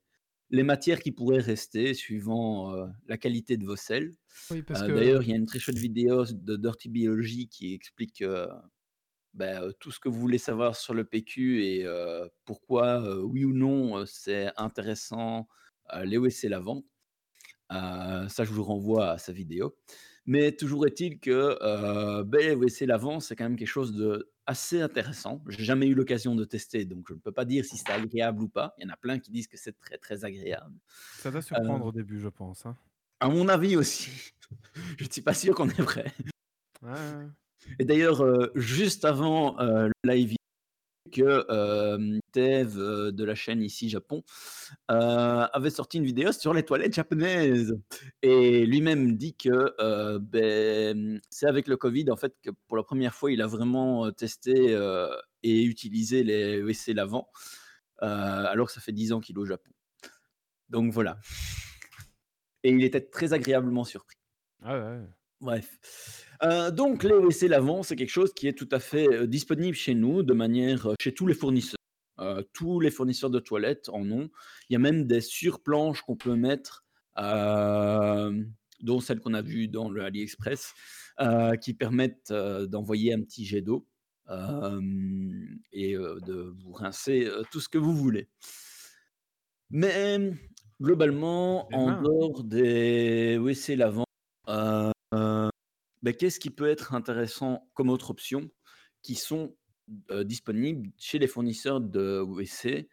les 0.52 0.62
matières 0.62 1.00
qui 1.00 1.12
pourraient 1.12 1.40
rester 1.40 1.96
suivant 1.96 2.88
la 3.08 3.18
qualité 3.18 3.58
de 3.58 3.66
vos 3.66 3.76
selles. 3.76 4.14
Oui, 4.52 4.64
que 4.64 4.74
D'ailleurs, 4.74 5.24
il 5.24 5.30
y 5.30 5.34
a 5.34 5.36
une 5.36 5.48
très 5.48 5.58
chouette 5.58 5.80
vidéo 5.80 6.24
de 6.26 6.56
Dirty 6.56 6.90
Biology 6.90 7.48
qui 7.50 7.74
explique 7.74 8.24
ben, 9.34 9.72
tout 9.80 9.90
ce 9.90 10.00
que 10.00 10.08
vous 10.08 10.20
voulez 10.20 10.38
savoir 10.38 10.76
sur 10.76 10.94
le 10.94 11.04
PQ 11.04 11.64
et 11.66 11.88
pourquoi, 12.46 13.20
oui 13.24 13.44
ou 13.44 13.54
non, 13.54 14.06
c'est 14.06 14.52
intéressant 14.56 15.48
euh, 15.94 16.06
les 16.06 16.18
WC 16.18 16.50
lavants. 16.50 16.84
Euh, 17.72 18.28
ça, 18.28 18.44
je 18.44 18.52
vous 18.52 18.64
renvoie 18.64 19.12
à 19.12 19.18
sa 19.18 19.32
vidéo. 19.34 19.76
Mais 20.26 20.52
toujours 20.52 20.86
est-il 20.86 21.20
que 21.20 21.58
euh, 21.62 22.24
ben, 22.24 22.42
les 22.42 22.56
WC 22.56 22.86
lavants, 22.86 23.20
c'est 23.20 23.36
quand 23.36 23.46
même 23.46 23.56
quelque 23.56 23.68
chose 23.68 23.94
de 23.94 24.32
assez 24.46 24.82
intéressant. 24.82 25.44
J'ai 25.50 25.64
jamais 25.64 25.88
eu 25.88 25.94
l'occasion 25.94 26.34
de 26.36 26.46
tester, 26.46 26.86
donc 26.86 27.06
je 27.10 27.14
ne 27.14 27.20
peux 27.20 27.34
pas 27.34 27.46
dire 27.46 27.66
si 27.66 27.78
c'est 27.78 27.92
agréable 27.92 28.44
ou 28.44 28.48
pas. 28.48 28.74
Il 28.78 28.86
y 28.86 28.88
en 28.88 28.94
a 28.94 28.98
plein 28.98 29.20
qui 29.20 29.30
disent 29.30 29.48
que 29.48 29.58
c'est 29.58 29.78
très 29.78 29.98
très 29.98 30.24
agréable. 30.24 30.74
Ça 31.18 31.32
doit 31.32 31.42
surprendre 31.42 31.86
au 31.86 31.92
début, 31.92 32.20
je 32.20 32.30
pense. 32.30 32.66
hein. 32.66 32.76
À 33.20 33.30
mon 33.30 33.48
avis 33.50 33.76
aussi. 33.76 34.10
je 34.98 35.04
ne 35.04 35.10
suis 35.10 35.22
pas 35.22 35.34
sûr 35.34 35.54
qu'on 35.54 35.70
est 35.70 35.82
vrai. 35.82 36.14
Ouais. 36.82 37.28
Et 37.80 37.86
d'ailleurs, 37.86 38.24
euh, 38.24 38.52
juste 38.56 39.04
avant 39.04 39.60
euh, 39.60 39.90
le 40.04 40.14
live, 40.14 40.37
que 41.10 41.46
euh, 41.50 42.20
Tev 42.32 42.78
euh, 42.78 43.12
de 43.12 43.24
la 43.24 43.36
chaîne 43.36 43.62
ici 43.62 43.90
Japon 43.90 44.24
euh, 44.92 45.48
avait 45.54 45.70
sorti 45.70 45.98
une 45.98 46.06
vidéo 46.06 46.32
sur 46.32 46.54
les 46.54 46.64
toilettes 46.64 46.94
japonaises 46.94 47.78
et 48.22 48.66
lui-même 48.66 49.18
dit 49.18 49.36
que 49.36 50.20
ben, 50.20 51.20
c'est 51.30 51.48
avec 51.48 51.68
le 51.68 51.78
Covid 51.78 52.12
en 52.12 52.16
fait 52.16 52.36
que 52.42 52.52
pour 52.68 52.78
la 52.78 52.84
première 52.84 53.14
fois 53.14 53.32
il 53.32 53.42
a 53.42 53.48
vraiment 53.48 54.12
testé 54.12 54.78
et 55.44 55.64
utilisé 55.64 56.24
les 56.24 56.62
WC 56.62 56.94
lavants 56.94 57.30
euh, 58.04 58.46
alors 58.46 58.68
que 58.68 58.74
ça 58.74 58.82
fait 58.82 58.92
10 58.92 59.14
ans 59.14 59.20
qu'il 59.20 59.36
est 59.36 59.40
au 59.40 59.46
Japon. 59.46 59.72
Donc 60.70 60.92
voilà. 60.92 61.20
Et 62.64 62.72
il 62.72 62.84
était 62.84 63.02
très 63.02 63.34
agréablement 63.34 63.84
surpris. 63.84 64.18
Ah 64.64 64.78
ouais. 64.78 65.00
Bref. 65.40 66.27
Euh, 66.44 66.72
donc, 66.72 67.04
les 67.04 67.14
WC 67.14 67.48
lavants, 67.48 67.84
c'est 67.84 67.96
quelque 67.96 68.10
chose 68.10 68.34
qui 68.34 68.48
est 68.48 68.54
tout 68.54 68.70
à 68.72 68.80
fait 68.80 69.08
euh, 69.08 69.28
disponible 69.28 69.76
chez 69.76 69.96
nous, 69.96 70.24
de 70.24 70.34
manière 70.34 70.88
euh, 70.88 70.94
chez 71.02 71.14
tous 71.14 71.28
les 71.28 71.34
fournisseurs. 71.34 71.78
Euh, 72.20 72.42
tous 72.54 72.80
les 72.80 72.90
fournisseurs 72.90 73.30
de 73.30 73.40
toilettes 73.40 73.90
en 73.90 74.10
ont. 74.12 74.30
Il 74.70 74.74
y 74.74 74.76
a 74.76 74.80
même 74.80 75.06
des 75.06 75.22
surplanches 75.22 76.02
qu'on 76.02 76.16
peut 76.16 76.36
mettre, 76.36 76.84
euh, 77.20 78.44
dont 78.82 79.00
celle 79.00 79.20
qu'on 79.20 79.36
a 79.36 79.42
vue 79.42 79.68
dans 79.68 79.90
le 79.90 80.04
AliExpress, 80.04 80.74
qui 81.62 81.74
permettent 81.74 82.32
d'envoyer 82.32 83.14
un 83.14 83.22
petit 83.22 83.46
jet 83.46 83.62
d'eau 83.62 83.88
et 85.72 85.94
de 85.94 86.54
vous 86.60 86.72
rincer 86.72 87.28
tout 87.52 87.60
ce 87.60 87.70
que 87.70 87.78
vous 87.78 87.96
voulez. 87.96 88.30
Mais 89.70 90.20
globalement, 90.82 91.68
en 91.74 91.88
mains. 91.88 92.02
dehors 92.02 92.44
des 92.44 93.38
WC 93.38 93.76
lavants, 93.76 94.06
euh, 94.48 94.92
ben, 96.12 96.16
qu'est-ce 96.16 96.40
qui 96.40 96.50
peut 96.50 96.70
être 96.70 96.94
intéressant 96.94 97.70
comme 97.74 97.90
autre 97.90 98.12
option 98.12 98.50
qui 99.02 99.16
sont 99.16 99.56
euh, 100.12 100.24
disponibles 100.24 100.90
chez 100.98 101.20
les 101.20 101.28
fournisseurs 101.28 101.82
de 101.82 102.20
WC 102.22 102.88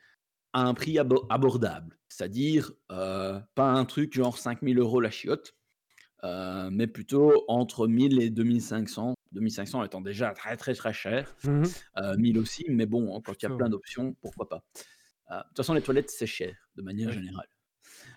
à 0.52 0.62
un 0.62 0.74
prix 0.74 0.98
abo- 0.98 1.26
abordable? 1.30 1.96
C'est-à-dire 2.08 2.72
euh, 2.90 3.40
pas 3.54 3.70
un 3.70 3.84
truc 3.84 4.12
genre 4.14 4.36
5000 4.36 4.78
euros 4.78 5.00
la 5.00 5.10
chiotte, 5.10 5.56
euh, 6.24 6.70
mais 6.72 6.86
plutôt 6.88 7.44
entre 7.48 7.86
1000 7.86 8.20
et 8.20 8.30
2500. 8.30 9.14
2500 9.32 9.84
étant 9.84 10.00
déjà 10.00 10.32
très 10.32 10.56
très 10.56 10.74
très 10.74 10.92
cher, 10.92 11.36
euh, 11.96 12.16
1000 12.16 12.38
aussi, 12.38 12.64
mais 12.68 12.86
bon, 12.86 13.16
hein, 13.16 13.20
quand 13.24 13.34
il 13.40 13.42
y 13.44 13.46
a 13.46 13.50
plein 13.56 13.68
d'options, 13.68 14.14
pourquoi 14.20 14.48
pas? 14.48 14.64
De 15.30 15.36
toute 15.48 15.56
façon, 15.56 15.74
les 15.74 15.82
toilettes, 15.82 16.10
c'est 16.10 16.26
cher, 16.26 16.54
de 16.76 16.82
manière 16.82 17.10
générale. 17.10 17.48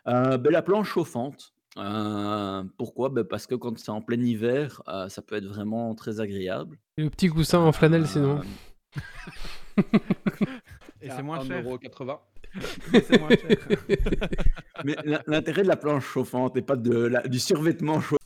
Ben, 0.05 0.49
la 0.51 0.61
planche 0.61 0.89
chauffante, 0.89 1.55
euh, 1.77 2.63
pourquoi? 2.77 3.09
Ben, 3.09 3.23
Parce 3.23 3.45
que 3.47 3.55
quand 3.55 3.77
c'est 3.77 3.89
en 3.91 4.01
plein 4.01 4.21
hiver, 4.21 4.81
euh, 4.87 5.09
ça 5.09 5.21
peut 5.21 5.35
être 5.35 5.45
vraiment 5.45 5.93
très 5.95 6.19
agréable. 6.19 6.77
Et 6.97 7.03
le 7.03 7.09
petit 7.09 7.29
coussin 7.29 7.59
en 7.59 7.71
flanelle, 7.71 8.07
sinon. 8.07 8.39
Euh, 8.39 8.43
Et 11.01 11.09
c'est 11.09 11.21
moins 11.23 11.43
cher. 11.45 11.63
1,80€. 11.63 12.19
Et 12.93 13.01
c'est 13.01 13.19
moins 13.19 13.29
cher. 13.29 13.57
Mais 14.83 14.95
l'in- 15.05 15.21
l'intérêt 15.27 15.61
de 15.63 15.67
la 15.67 15.75
planche 15.77 16.05
chauffante 16.05 16.57
et 16.57 16.61
pas 16.61 16.75
de 16.75 16.95
la- 16.95 17.27
du 17.27 17.39
survêtement 17.39 18.01
chauffant, 18.01 18.17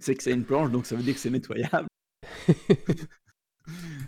c'est 0.00 0.14
que 0.14 0.22
c'est 0.22 0.32
une 0.32 0.44
planche, 0.44 0.70
donc 0.70 0.86
ça 0.86 0.94
veut 0.94 1.02
dire 1.02 1.14
que 1.14 1.20
c'est 1.20 1.30
nettoyable. 1.30 1.88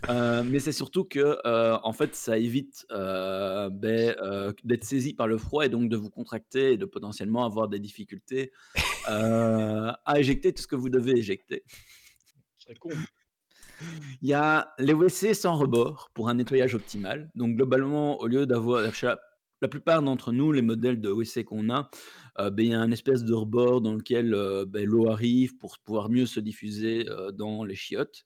Euh, 0.09 0.43
mais 0.43 0.59
c'est 0.59 0.71
surtout 0.71 1.05
que, 1.05 1.37
euh, 1.45 1.77
en 1.83 1.93
fait, 1.93 2.15
ça 2.15 2.37
évite 2.37 2.85
euh, 2.91 3.69
ben, 3.69 4.15
d'être 4.63 4.83
saisi 4.83 5.13
par 5.13 5.27
le 5.27 5.37
froid 5.37 5.65
et 5.65 5.69
donc 5.69 5.89
de 5.89 5.97
vous 5.97 6.09
contracter 6.09 6.73
et 6.73 6.77
de 6.77 6.85
potentiellement 6.85 7.45
avoir 7.45 7.67
des 7.67 7.79
difficultés 7.79 8.51
à 9.05 10.13
éjecter 10.17 10.53
tout 10.53 10.61
ce 10.61 10.67
que 10.67 10.75
vous 10.75 10.89
devez 10.89 11.17
éjecter. 11.17 11.63
C'est 12.57 12.77
con. 12.77 12.89
Il 14.21 14.29
y 14.29 14.33
a 14.33 14.73
les 14.77 14.93
WC 14.93 15.33
sans 15.33 15.55
rebord 15.55 16.09
pour 16.13 16.29
un 16.29 16.35
nettoyage 16.35 16.75
optimal. 16.75 17.31
Donc 17.35 17.55
globalement, 17.55 18.19
au 18.19 18.27
lieu 18.27 18.45
d'avoir 18.45 18.81
la, 18.81 19.67
plupart 19.67 20.01
d'entre 20.01 20.31
nous, 20.31 20.51
les 20.51 20.61
modèles 20.61 21.01
de 21.01 21.09
WC 21.09 21.43
qu'on 21.43 21.69
a, 21.69 21.89
euh, 22.39 22.49
ben, 22.49 22.65
il 22.65 22.71
y 22.71 22.75
a 22.75 22.79
un 22.79 22.91
espèce 22.91 23.23
de 23.23 23.33
rebord 23.33 23.81
dans 23.81 23.93
lequel 23.93 24.33
euh, 24.33 24.65
ben, 24.65 24.85
l'eau 24.85 25.09
arrive 25.09 25.57
pour 25.57 25.79
pouvoir 25.79 26.09
mieux 26.09 26.25
se 26.25 26.39
diffuser 26.39 27.09
euh, 27.09 27.31
dans 27.31 27.63
les 27.63 27.75
chiottes. 27.75 28.25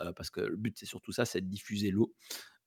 Euh, 0.00 0.12
parce 0.12 0.30
que 0.30 0.40
le 0.40 0.56
but, 0.56 0.76
c'est 0.78 0.86
surtout 0.86 1.12
ça, 1.12 1.24
c'est 1.24 1.40
de 1.42 1.46
diffuser 1.48 1.90
l'eau. 1.90 2.14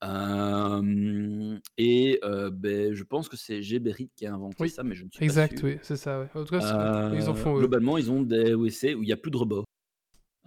Euh, 0.03 1.57
et 1.77 2.19
euh, 2.23 2.49
ben, 2.51 2.93
je 2.93 3.03
pense 3.03 3.27
que 3.29 3.37
c'est 3.37 3.61
Géberit 3.61 4.11
qui 4.15 4.25
a 4.25 4.33
inventé 4.33 4.57
Oui, 4.59 4.69
ça, 4.69 4.83
mais 4.83 4.95
je 4.95 5.05
ne 5.05 5.09
suis 5.09 5.19
pas 5.19 5.25
Exact, 5.25 5.57
sûr. 5.57 5.67
oui, 5.67 5.77
c'est 5.81 5.95
ça. 5.97 6.19
Ouais. 6.21 6.29
En 6.35 6.43
tout 6.45 6.51
cas, 6.59 7.11
ils 7.13 7.29
en 7.29 7.33
font. 7.35 7.57
Globalement, 7.57 7.97
ils 7.97 8.11
ont 8.11 8.21
des 8.21 8.53
WC 8.53 8.93
où 8.95 9.03
il 9.03 9.07
n'y 9.07 9.13
a 9.13 9.17
plus 9.17 9.31
de 9.31 9.37
rebord. 9.37 9.65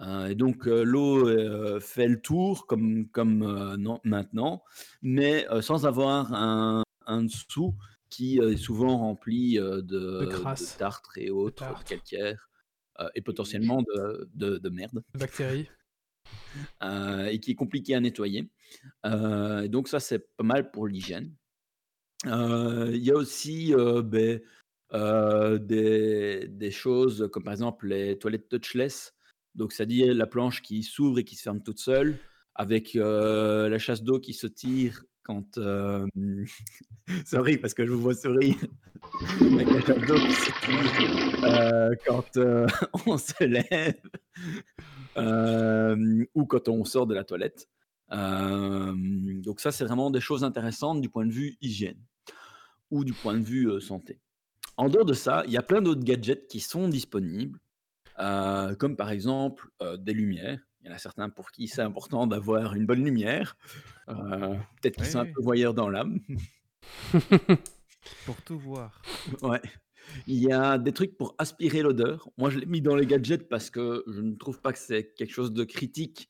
Euh, 0.01 0.27
et 0.27 0.35
donc, 0.37 0.67
l'eau 0.67 1.81
fait 1.81 2.07
le 2.07 2.21
tour 2.21 2.67
comme, 2.67 3.09
comme 3.09 3.75
non, 3.77 4.01
maintenant, 4.05 4.63
mais 5.03 5.47
sans 5.61 5.87
avoir 5.87 6.33
un, 6.33 6.83
un 7.07 7.23
dessous 7.25 7.75
qui 8.11 8.39
est 8.39 8.57
souvent 8.57 8.97
rempli 8.99 9.57
de, 9.57 9.81
De 9.81 10.27
crasse, 10.27 10.75
de 10.75 10.79
tartre 10.79 11.19
et 11.19 11.31
autres, 11.31 11.65
de 11.65 11.71
tartre. 11.71 11.85
calcaire, 11.85 12.49
euh, 13.01 13.09
et 13.15 13.21
potentiellement 13.23 13.83
de, 13.83 14.29
de- 14.35 14.59
de 14.59 14.69
merde, 14.71 15.03
Bactéries. 15.19 15.69
Euh, 16.83 17.27
et 17.27 17.41
qui 17.41 17.53
est 17.53 17.55
compliqué 17.55 17.95
à 17.95 18.01
nettoyer. 18.01 18.49
Euh, 19.07 19.69
donc, 19.69 19.89
ça, 19.89 20.01
c'est 20.01 20.35
pas 20.37 20.45
mal 20.45 20.71
pour 20.71 20.87
l'hygiène. 20.87 21.35
Euh, 22.27 22.91
Il 22.93 23.05
y 23.05 23.11
a 23.11 23.15
aussi 23.15 23.73
ben, 24.05 24.41
des, 25.61 26.71
choses 26.71 27.29
comme 27.33 27.45
par 27.45 27.53
exemple 27.53 27.89
les 27.89 28.19
toilettes 28.19 28.49
touchless. 28.49 29.15
Donc, 29.55 29.73
c'est-à-dire 29.73 30.15
la 30.15 30.27
planche 30.27 30.63
qui 30.63 30.83
s'ouvre 30.83 31.19
et 31.21 31.25
qui 31.25 31.37
se 31.37 31.43
ferme 31.43 31.63
toute 31.63 31.81
seule, 31.81 32.19
avec 32.55 32.95
la 32.95 33.79
chasse 33.79 34.03
d'eau 34.03 34.21
qui 34.21 34.35
se 34.35 34.47
tire 34.47 35.05
quand. 35.23 35.59
Sorry, 37.25 37.59
parce 37.59 37.75
que 37.75 37.87
je 37.87 37.93
vous 37.93 38.01
vois 38.01 38.15
sourire. 38.15 38.57
la 39.41 39.81
chasse 39.81 40.07
d'eau 40.07 40.17
qui 40.17 40.33
se 40.33 40.51
tire 40.65 41.99
quand 42.07 42.37
on 43.07 43.19
se 43.19 43.45
lève 43.45 43.95
euh, 45.19 46.25
ou 46.35 46.47
quand 46.47 46.69
on 46.69 46.85
sort 46.85 47.07
de 47.07 47.15
la 47.15 47.25
toilette. 47.25 47.69
Euh, 48.13 48.95
donc 49.43 49.61
ça, 49.61 49.71
c'est 49.73 49.85
vraiment 49.85 50.11
des 50.11 50.21
choses 50.21 50.45
intéressantes 50.45 51.01
du 51.01 51.09
point 51.09 51.27
de 51.27 51.33
vue 51.33 51.57
hygiène 51.61 51.99
ou 52.91 53.05
du 53.05 53.13
point 53.13 53.35
de 53.35 53.45
vue 53.45 53.69
euh, 53.71 53.81
santé. 53.81 54.21
En 54.77 54.89
dehors 54.89 55.05
de 55.05 55.13
ça, 55.13 55.43
il 55.47 55.53
y 55.53 55.57
a 55.57 55.63
plein 55.63 55.83
d'autres 55.83 56.05
gadgets 56.05 56.47
qui 56.47 56.61
sont 56.61 56.89
disponibles, 56.89 57.59
euh, 58.19 58.75
comme 58.77 58.97
par 58.97 59.11
exemple 59.11 59.69
des 59.99 60.15
lumières. 60.15 60.61
Il 60.81 60.89
y 60.89 60.91
en 60.91 60.95
a 60.95 60.99
certains 60.99 61.29
pour 61.29 61.51
qui 61.51 61.67
c'est 61.67 61.83
important 61.83 62.27
d'avoir 62.29 62.75
une 62.75 62.87
bonne 62.87 63.05
lumière. 63.05 63.57
Peut-être 64.07 64.95
qu'ils 64.95 65.05
Oui, 65.05 65.11
sont 65.11 65.19
un 65.19 65.27
peu 65.27 65.43
voyeurs 65.43 65.75
dans 65.75 65.89
l'âme. 65.89 66.21
Pour 68.25 68.41
tout 68.43 68.59
voir. 68.59 69.03
Ouais. 69.43 69.61
Il 70.27 70.43
y 70.43 70.53
a 70.53 70.79
des 70.79 70.93
trucs 70.93 71.17
pour 71.17 71.35
aspirer 71.39 71.83
l'odeur. 71.83 72.29
Moi, 72.39 72.51
je 72.51 72.59
l'ai 72.59 72.67
mis 72.67 72.81
dans 72.81 72.97
les 72.97 73.07
gadgets 73.07 73.49
parce 73.49 73.71
que 73.71 74.05
je 74.07 74.21
ne 74.21 74.35
trouve 74.35 74.61
pas 74.61 74.73
que 74.73 74.79
c'est 74.79 75.13
quelque 75.17 75.33
chose 75.33 75.53
de 75.53 75.65
critique. 75.65 76.29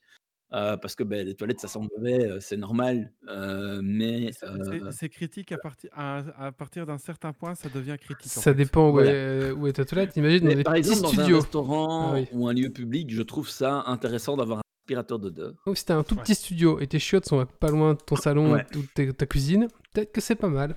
euh, 0.51 0.77
parce 0.77 0.95
que 0.95 1.03
ben, 1.03 1.23
les 1.27 1.35
toilettes, 1.35 1.59
ça 1.59 1.67
sent 1.67 1.77
mauvais, 1.95 2.25
euh, 2.25 2.39
c'est 2.39 2.57
normal. 2.57 3.13
euh, 3.27 3.81
mais 3.83 4.31
C'est- 4.31 4.47
euh, 4.47 5.07
critique 5.09 5.51
à, 5.51 5.59
partir 5.59 5.91
à, 5.93 6.23
à 6.47 6.51
partir 6.51 6.87
d'un 6.87 6.97
certain 6.97 7.33
point, 7.33 7.53
ça 7.53 7.69
devient 7.69 7.97
critique. 8.01 8.31
en 8.35 8.41
Ça 8.41 8.51
fait. 8.53 8.55
dépend 8.55 8.89
où, 8.89 8.93
Voilà. 8.93 9.11
est, 9.11 9.51
où 9.51 9.67
est 9.67 9.73
ta 9.73 9.85
toilette. 9.85 10.17
Imagine 10.17 10.39
dans 10.39 10.45
mais 10.47 10.55
des 10.55 10.63
par 10.63 10.73
petits 10.73 10.89
exemple, 10.89 11.01
dans 11.03 11.09
un 11.09 11.13
studios. 11.13 11.39
restaurant 11.41 12.13
Ah 12.13 12.13
oui. 12.15 12.27
ou 12.31 12.47
un 12.47 12.53
lieu 12.53 12.71
public, 12.71 13.13
je 13.13 13.21
trouve 13.21 13.47
ça 13.47 13.83
intéressant 13.85 14.37
d'avoir 14.37 14.57
un 14.57 14.61
aspirateur 14.83 15.19
d'odeur. 15.19 15.53
Ou 15.67 15.75
si 15.75 15.85
t'as 15.85 15.97
un 15.97 16.03
tout 16.03 16.15
Ouais. 16.15 16.23
petit 16.23 16.33
studio 16.33 16.79
et 16.79 16.87
tes 16.87 16.97
chiottes 16.97 17.27
sont 17.27 17.45
pas 17.59 17.69
loin 17.69 17.93
de 17.93 17.99
ton 17.99 18.15
salon 18.15 18.53
Ouais. 18.53 18.65
ou 18.75 18.79
de 19.03 19.11
ta 19.11 19.27
cuisine, 19.27 19.67
peut-être 19.93 20.11
que 20.11 20.19
c'est 20.19 20.33
pas 20.33 20.49
mal. 20.49 20.75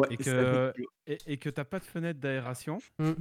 Ouais, 0.00 0.08
Et 0.10 0.16
que, 0.16 0.72
et, 1.06 1.18
et 1.26 1.36
que 1.38 1.48
t'as 1.48 1.64
pas 1.64 1.78
de 1.78 1.84
fenêtre 1.84 2.20
d'aération. 2.20 2.78
Il 3.02 3.14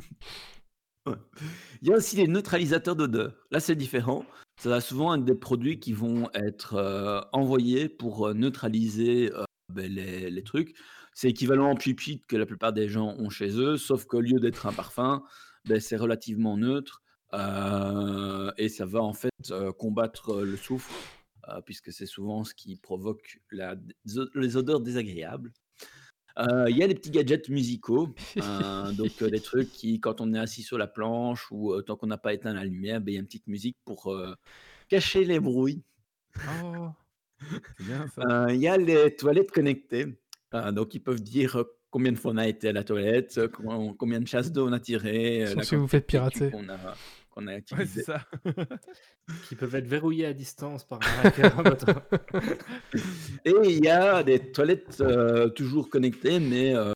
y 1.87 1.93
a 1.93 1.95
aussi 1.95 2.15
les 2.15 2.27
neutralisateurs 2.27 2.95
d'odeur. 2.95 3.33
Là, 3.51 3.59
c'est 3.59 3.75
différent. 3.75 4.25
Ça 4.59 4.69
va 4.69 4.81
souvent 4.81 5.13
être 5.15 5.23
des 5.25 5.35
produits 5.35 5.79
qui 5.79 5.93
vont 5.93 6.29
être 6.33 6.73
euh, 6.75 7.21
envoyés 7.31 7.89
pour 7.89 8.27
euh, 8.27 8.33
neutraliser 8.33 9.31
euh, 9.33 9.43
ben, 9.71 9.91
les, 9.91 10.31
les 10.31 10.43
trucs. 10.43 10.75
C'est 11.13 11.29
équivalent 11.29 11.69
en 11.69 11.75
pipit 11.75 12.23
que 12.27 12.35
la 12.35 12.45
plupart 12.45 12.73
des 12.73 12.89
gens 12.89 13.15
ont 13.19 13.29
chez 13.29 13.49
eux, 13.59 13.77
sauf 13.77 14.05
qu'au 14.05 14.21
lieu 14.21 14.39
d'être 14.39 14.65
un 14.65 14.73
parfum, 14.73 15.23
ben, 15.65 15.79
c'est 15.79 15.97
relativement 15.97 16.57
neutre 16.57 17.03
euh, 17.33 18.51
et 18.57 18.69
ça 18.69 18.85
va 18.85 19.01
en 19.01 19.13
fait 19.13 19.29
euh, 19.51 19.71
combattre 19.71 20.31
euh, 20.31 20.45
le 20.45 20.57
soufre, 20.57 20.91
euh, 21.49 21.61
puisque 21.61 21.91
c'est 21.93 22.05
souvent 22.05 22.43
ce 22.43 22.53
qui 22.55 22.75
provoque 22.77 23.39
la- 23.51 23.75
les 24.35 24.57
odeurs 24.57 24.81
désagréables. 24.81 25.51
Euh, 26.39 26.69
Il 26.69 26.77
y 26.77 26.83
a 26.83 26.87
des 26.87 26.95
petits 26.95 27.11
gadgets 27.11 27.49
musicaux, 27.49 28.13
euh, 28.37 28.91
donc 28.91 29.21
euh, 29.21 29.29
des 29.29 29.39
trucs 29.39 29.71
qui, 29.71 29.99
quand 29.99 30.21
on 30.21 30.33
est 30.33 30.39
assis 30.39 30.63
sur 30.63 30.77
la 30.77 30.87
planche 30.87 31.47
ou 31.51 31.73
euh, 31.73 31.81
tant 31.81 31.95
qu'on 31.95 32.07
n'a 32.07 32.17
pas 32.17 32.33
éteint 32.33 32.53
la 32.53 32.63
lumière, 32.63 32.99
ben, 33.01 33.11
il 33.11 33.15
y 33.15 33.17
a 33.17 33.19
une 33.21 33.25
petite 33.25 33.47
musique 33.47 33.77
pour 33.85 34.13
cacher 34.89 35.23
les 35.23 35.39
bruits. 35.39 35.83
Oh, 36.63 36.89
Il 37.79 38.57
y 38.57 38.67
a 38.67 38.77
les 38.77 39.15
toilettes 39.15 39.51
connectées, 39.51 40.17
donc 40.73 40.93
ils 40.93 41.01
peuvent 41.01 41.21
dire 41.21 41.63
combien 41.89 42.11
de 42.11 42.17
fois 42.17 42.31
on 42.33 42.37
a 42.37 42.47
été 42.47 42.69
à 42.69 42.73
la 42.73 42.83
toilette, 42.83 43.39
combien, 43.97 44.19
de 44.19 44.27
chasses 44.27 44.51
d'eau 44.51 44.67
on 44.67 44.73
a 44.73 44.79
tiré, 44.79 45.45
Sauf 45.47 45.63
si 45.63 45.75
vous 45.75 45.87
faites 45.87 46.05
pirater. 46.05 46.51
a, 46.53 46.95
qu'on 47.35 47.47
a 47.47 47.51
Ouais, 47.53 47.59
utilisé. 47.59 48.01
c'est 48.01 48.05
ça. 48.05 48.25
qui 49.47 49.55
peuvent 49.55 49.75
être 49.75 49.87
verrouillés 49.87 50.25
à 50.25 50.33
distance 50.33 50.85
par 50.87 50.99
un 51.01 51.25
hacker. 51.25 51.51
Et 53.45 53.53
il 53.65 53.83
y 53.83 53.89
a 53.89 54.23
des 54.23 54.51
toilettes 54.51 55.01
euh, 55.01 55.49
toujours 55.49 55.89
connectées, 55.89 56.39
mais 56.39 56.75
euh, 56.75 56.93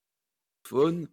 smartphone, 0.67 1.07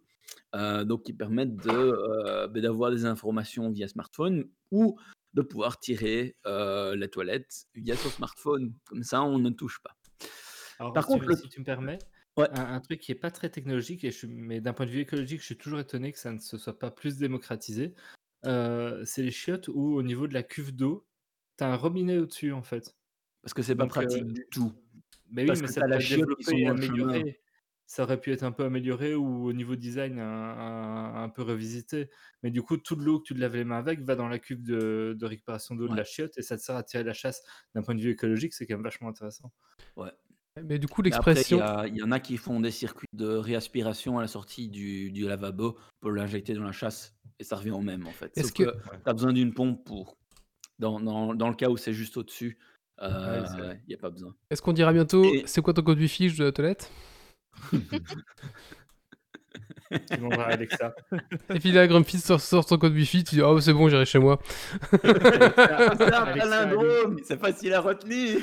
euh, 0.55 0.83
donc 0.83 1.03
qui 1.03 1.13
permettent 1.13 1.55
de, 1.55 1.69
euh, 1.71 2.47
ben, 2.47 2.61
d'avoir 2.63 2.91
des 2.91 3.05
informations 3.05 3.69
via 3.71 3.87
smartphone 3.87 4.45
ou 4.71 4.97
de 5.33 5.41
pouvoir 5.41 5.79
tirer 5.79 6.35
euh, 6.45 6.95
les 6.95 7.09
toilettes 7.09 7.65
via 7.75 7.95
son 7.95 8.09
smartphone. 8.09 8.73
Comme 8.85 9.03
ça, 9.03 9.21
on 9.23 9.37
ne 9.39 9.49
touche 9.49 9.79
pas. 9.83 9.95
Alors, 10.79 10.93
Par 10.93 11.03
si, 11.05 11.09
contre, 11.11 11.25
le- 11.27 11.35
si 11.35 11.49
tu 11.49 11.59
me 11.59 11.65
permets, 11.65 11.99
Ouais. 12.37 12.47
un, 12.51 12.75
un 12.75 12.79
truc 12.81 12.99
qui 12.99 13.11
est 13.11 13.15
pas 13.15 13.31
très 13.31 13.49
technologique, 13.49 14.03
et 14.03 14.11
je 14.11 14.27
mais 14.27 14.61
d'un 14.61 14.71
point 14.71 14.85
de 14.85 14.91
vue 14.91 14.99
écologique, 14.99 15.39
je 15.41 15.45
suis 15.47 15.57
toujours 15.57 15.79
étonné 15.79 16.11
que 16.11 16.19
ça 16.19 16.31
ne 16.31 16.37
se 16.37 16.59
soit 16.59 16.77
pas 16.77 16.91
plus 16.91 17.17
démocratisé. 17.17 17.95
Euh, 18.45 19.03
c'est 19.05 19.23
les 19.23 19.31
chiottes 19.31 19.67
où, 19.69 19.95
au 19.95 20.03
niveau 20.03 20.27
de 20.27 20.33
la 20.33 20.43
cuve 20.43 20.75
d'eau, 20.75 21.07
tu 21.57 21.63
as 21.63 21.71
un 21.71 21.75
robinet 21.75 22.17
au-dessus, 22.17 22.51
en 22.53 22.63
fait. 22.63 22.95
Parce 23.41 23.53
que 23.53 23.61
c'est 23.61 23.75
pas 23.75 23.83
Donc, 23.83 23.91
pratique 23.93 24.23
euh, 24.23 24.31
du 24.31 24.45
tout. 24.51 24.73
Mais 25.29 25.43
oui, 25.43 25.47
Parce 25.47 25.61
mais 25.61 25.67
que 25.67 25.73
ça 25.73 25.81
t'as 25.81 25.87
la 25.87 25.99
chiotte 25.99 26.35
qui 26.37 26.43
sont 26.43 26.67
amélioré. 26.67 27.41
Ça 27.89 28.03
aurait 28.03 28.19
pu 28.19 28.33
être 28.33 28.43
un 28.43 28.51
peu 28.51 28.65
amélioré 28.65 29.15
ou 29.15 29.45
au 29.47 29.53
niveau 29.53 29.77
design 29.77 30.19
un, 30.19 30.23
un- 30.25 31.23
un 31.23 31.29
peu 31.29 31.41
revisité. 31.41 32.09
Mais 32.43 32.51
du 32.51 32.61
coup, 32.61 32.75
toute 32.75 32.99
l'eau 32.99 33.19
que 33.19 33.27
tu 33.27 33.33
te 33.33 33.39
laves 33.39 33.55
les 33.55 33.63
mains 33.63 33.77
avec 33.77 34.01
va 34.01 34.15
dans 34.17 34.27
la 34.27 34.39
cuve 34.39 34.61
de, 34.61 35.15
de 35.17 35.25
récupération 35.25 35.73
d'eau 35.73 35.85
de 35.85 35.91
Ouais. 35.91 35.97
la 35.97 36.03
chiotte 36.03 36.37
et 36.37 36.41
ça 36.41 36.57
te 36.57 36.61
sert 36.61 36.75
à 36.75 36.83
tirer 36.83 37.05
la 37.05 37.13
chasse. 37.13 37.43
D'un 37.75 37.83
point 37.83 37.95
de 37.95 38.01
vue 38.01 38.09
écologique, 38.11 38.53
c'est 38.53 38.67
quand 38.67 38.75
même 38.75 38.83
vachement 38.83 39.07
intéressant. 39.07 39.53
Mais 40.63 40.79
du 40.79 40.87
coup, 40.87 41.01
il 41.01 41.05
l'expression. 41.05 41.59
y, 41.85 41.89
il 41.89 41.95
y 41.97 42.03
en 42.03 42.11
a 42.11 42.19
qui 42.19 42.37
font 42.37 42.59
des 42.59 42.71
circuits 42.71 43.07
de 43.13 43.27
réaspiration 43.27 44.17
à 44.17 44.21
la 44.21 44.27
sortie 44.27 44.69
du, 44.69 45.11
du 45.11 45.27
lavabo 45.27 45.77
pour 45.99 46.11
l'injecter 46.11 46.53
dans 46.53 46.63
la 46.63 46.71
chasse. 46.71 47.13
et 47.39 47.43
ça 47.43 47.55
revient 47.55 47.71
au 47.71 47.81
même 47.81 48.07
en 48.07 48.11
fait. 48.11 48.31
Est-ce 48.37 48.51
que- 48.51 48.63
que, 48.63 48.71
tu 48.71 48.99
as 49.09 49.13
besoin 49.13 49.33
d'une 49.33 49.53
pompe 49.53 49.83
pour. 49.85 50.15
Dans, 50.79 50.99
dans- 50.99 51.33
dans 51.33 51.49
le 51.49 51.55
cas 51.55 51.69
où 51.69 51.77
c'est 51.77 51.93
juste 51.93 52.17
au-dessus, 52.17 52.57
il 53.01 53.07
c'est 53.47 53.57
vrai. 53.61 53.81
n'y 53.87 53.93
a 53.95 53.97
pas 53.97 54.09
besoin. 54.11 54.33
Est-ce 54.51 54.61
qu'on 54.61 54.73
dira 54.73 54.93
bientôt 54.93 55.23
Et- 55.23 55.43
c'est 55.45 55.61
quoi 55.61 55.73
ton 55.73 55.81
code 55.83 55.99
wifi 55.99 56.31
de 56.35 56.43
la 56.43 56.51
toilette 56.51 56.91
Tu 59.91 60.17
demanderas 60.17 60.43
à 60.43 60.53
Alexa. 60.53 60.95
Et 61.53 61.59
puis 61.59 61.71
là, 61.71 61.87
Grumpy 61.87 62.19
sort, 62.19 62.41
sort 62.41 62.67
son 62.67 62.77
code 62.77 62.93
wifi, 62.93 63.23
tu 63.23 63.35
dis 63.35 63.41
oh 63.41 63.59
c'est 63.59 63.73
bon, 63.73 63.89
j'irai 63.89 64.05
chez 64.05 64.19
moi. 64.19 64.39
Alexa, 65.03 65.95
C'est 65.97 66.13
un 66.13 66.23
Alexa, 66.23 66.23
allume, 66.23 66.39
palindrome, 66.39 67.19
c'est 67.23 67.39
facile 67.39 67.73
à 67.73 67.81
retenir. 67.81 68.39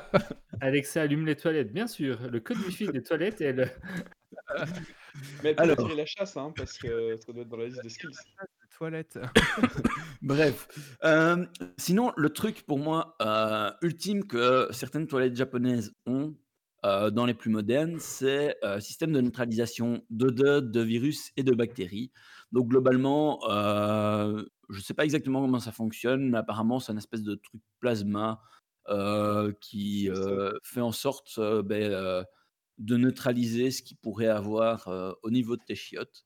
Alexa, 0.60 1.02
allume 1.02 1.26
les 1.26 1.36
toilettes, 1.36 1.72
bien 1.72 1.86
sûr. 1.86 2.18
Le 2.30 2.40
code 2.40 2.58
wifi 2.58 2.88
des 2.88 3.02
toilettes 3.02 3.40
est 3.40 3.52
le... 3.52 3.66
Mais 5.42 5.54
elle 5.58 5.76
peut 5.76 5.96
la 5.96 6.06
chasse, 6.06 6.36
hein, 6.36 6.52
parce 6.56 6.78
que 6.78 7.16
ça 7.18 7.32
doit 7.32 7.42
être 7.42 7.48
dans 7.48 7.56
la 7.58 7.66
liste 7.66 7.82
des 7.82 7.88
skills. 7.88 8.16
Toilette. 8.78 9.18
Bref. 10.22 10.68
Euh, 11.04 11.44
sinon, 11.76 12.12
le 12.16 12.30
truc 12.30 12.62
pour 12.66 12.78
moi 12.78 13.16
euh, 13.20 13.70
ultime 13.82 14.24
que 14.24 14.68
certaines 14.70 15.06
toilettes 15.06 15.36
japonaises 15.36 15.92
ont 16.06 16.34
euh, 16.84 17.10
dans 17.10 17.26
les 17.26 17.34
plus 17.34 17.50
modernes, 17.50 17.98
c'est 18.00 18.56
un 18.62 18.80
système 18.80 19.12
de 19.12 19.20
neutralisation 19.20 20.02
d'odeurs, 20.10 20.62
de 20.62 20.80
virus 20.80 21.30
et 21.36 21.42
de 21.44 21.52
bactéries. 21.52 22.10
Donc 22.50 22.68
globalement, 22.68 23.38
euh, 23.50 24.44
je 24.68 24.78
ne 24.78 24.82
sais 24.82 24.94
pas 24.94 25.04
exactement 25.04 25.40
comment 25.40 25.60
ça 25.60 25.72
fonctionne, 25.72 26.30
mais 26.30 26.38
apparemment 26.38 26.80
c'est 26.80 26.92
une 26.92 26.98
espèce 26.98 27.22
de 27.22 27.34
truc 27.36 27.60
plasma 27.80 28.40
euh, 28.88 29.52
qui 29.60 30.10
euh, 30.10 30.50
fait 30.64 30.80
en 30.80 30.92
sorte 30.92 31.34
euh, 31.38 31.62
ben, 31.62 31.82
euh, 31.92 32.24
de 32.78 32.96
neutraliser 32.96 33.70
ce 33.70 33.82
qu'il 33.82 33.96
pourrait 33.98 34.26
avoir 34.28 34.88
euh, 34.88 35.12
au 35.22 35.30
niveau 35.30 35.56
de 35.56 35.62
tes 35.64 35.76
chiottes. 35.76 36.24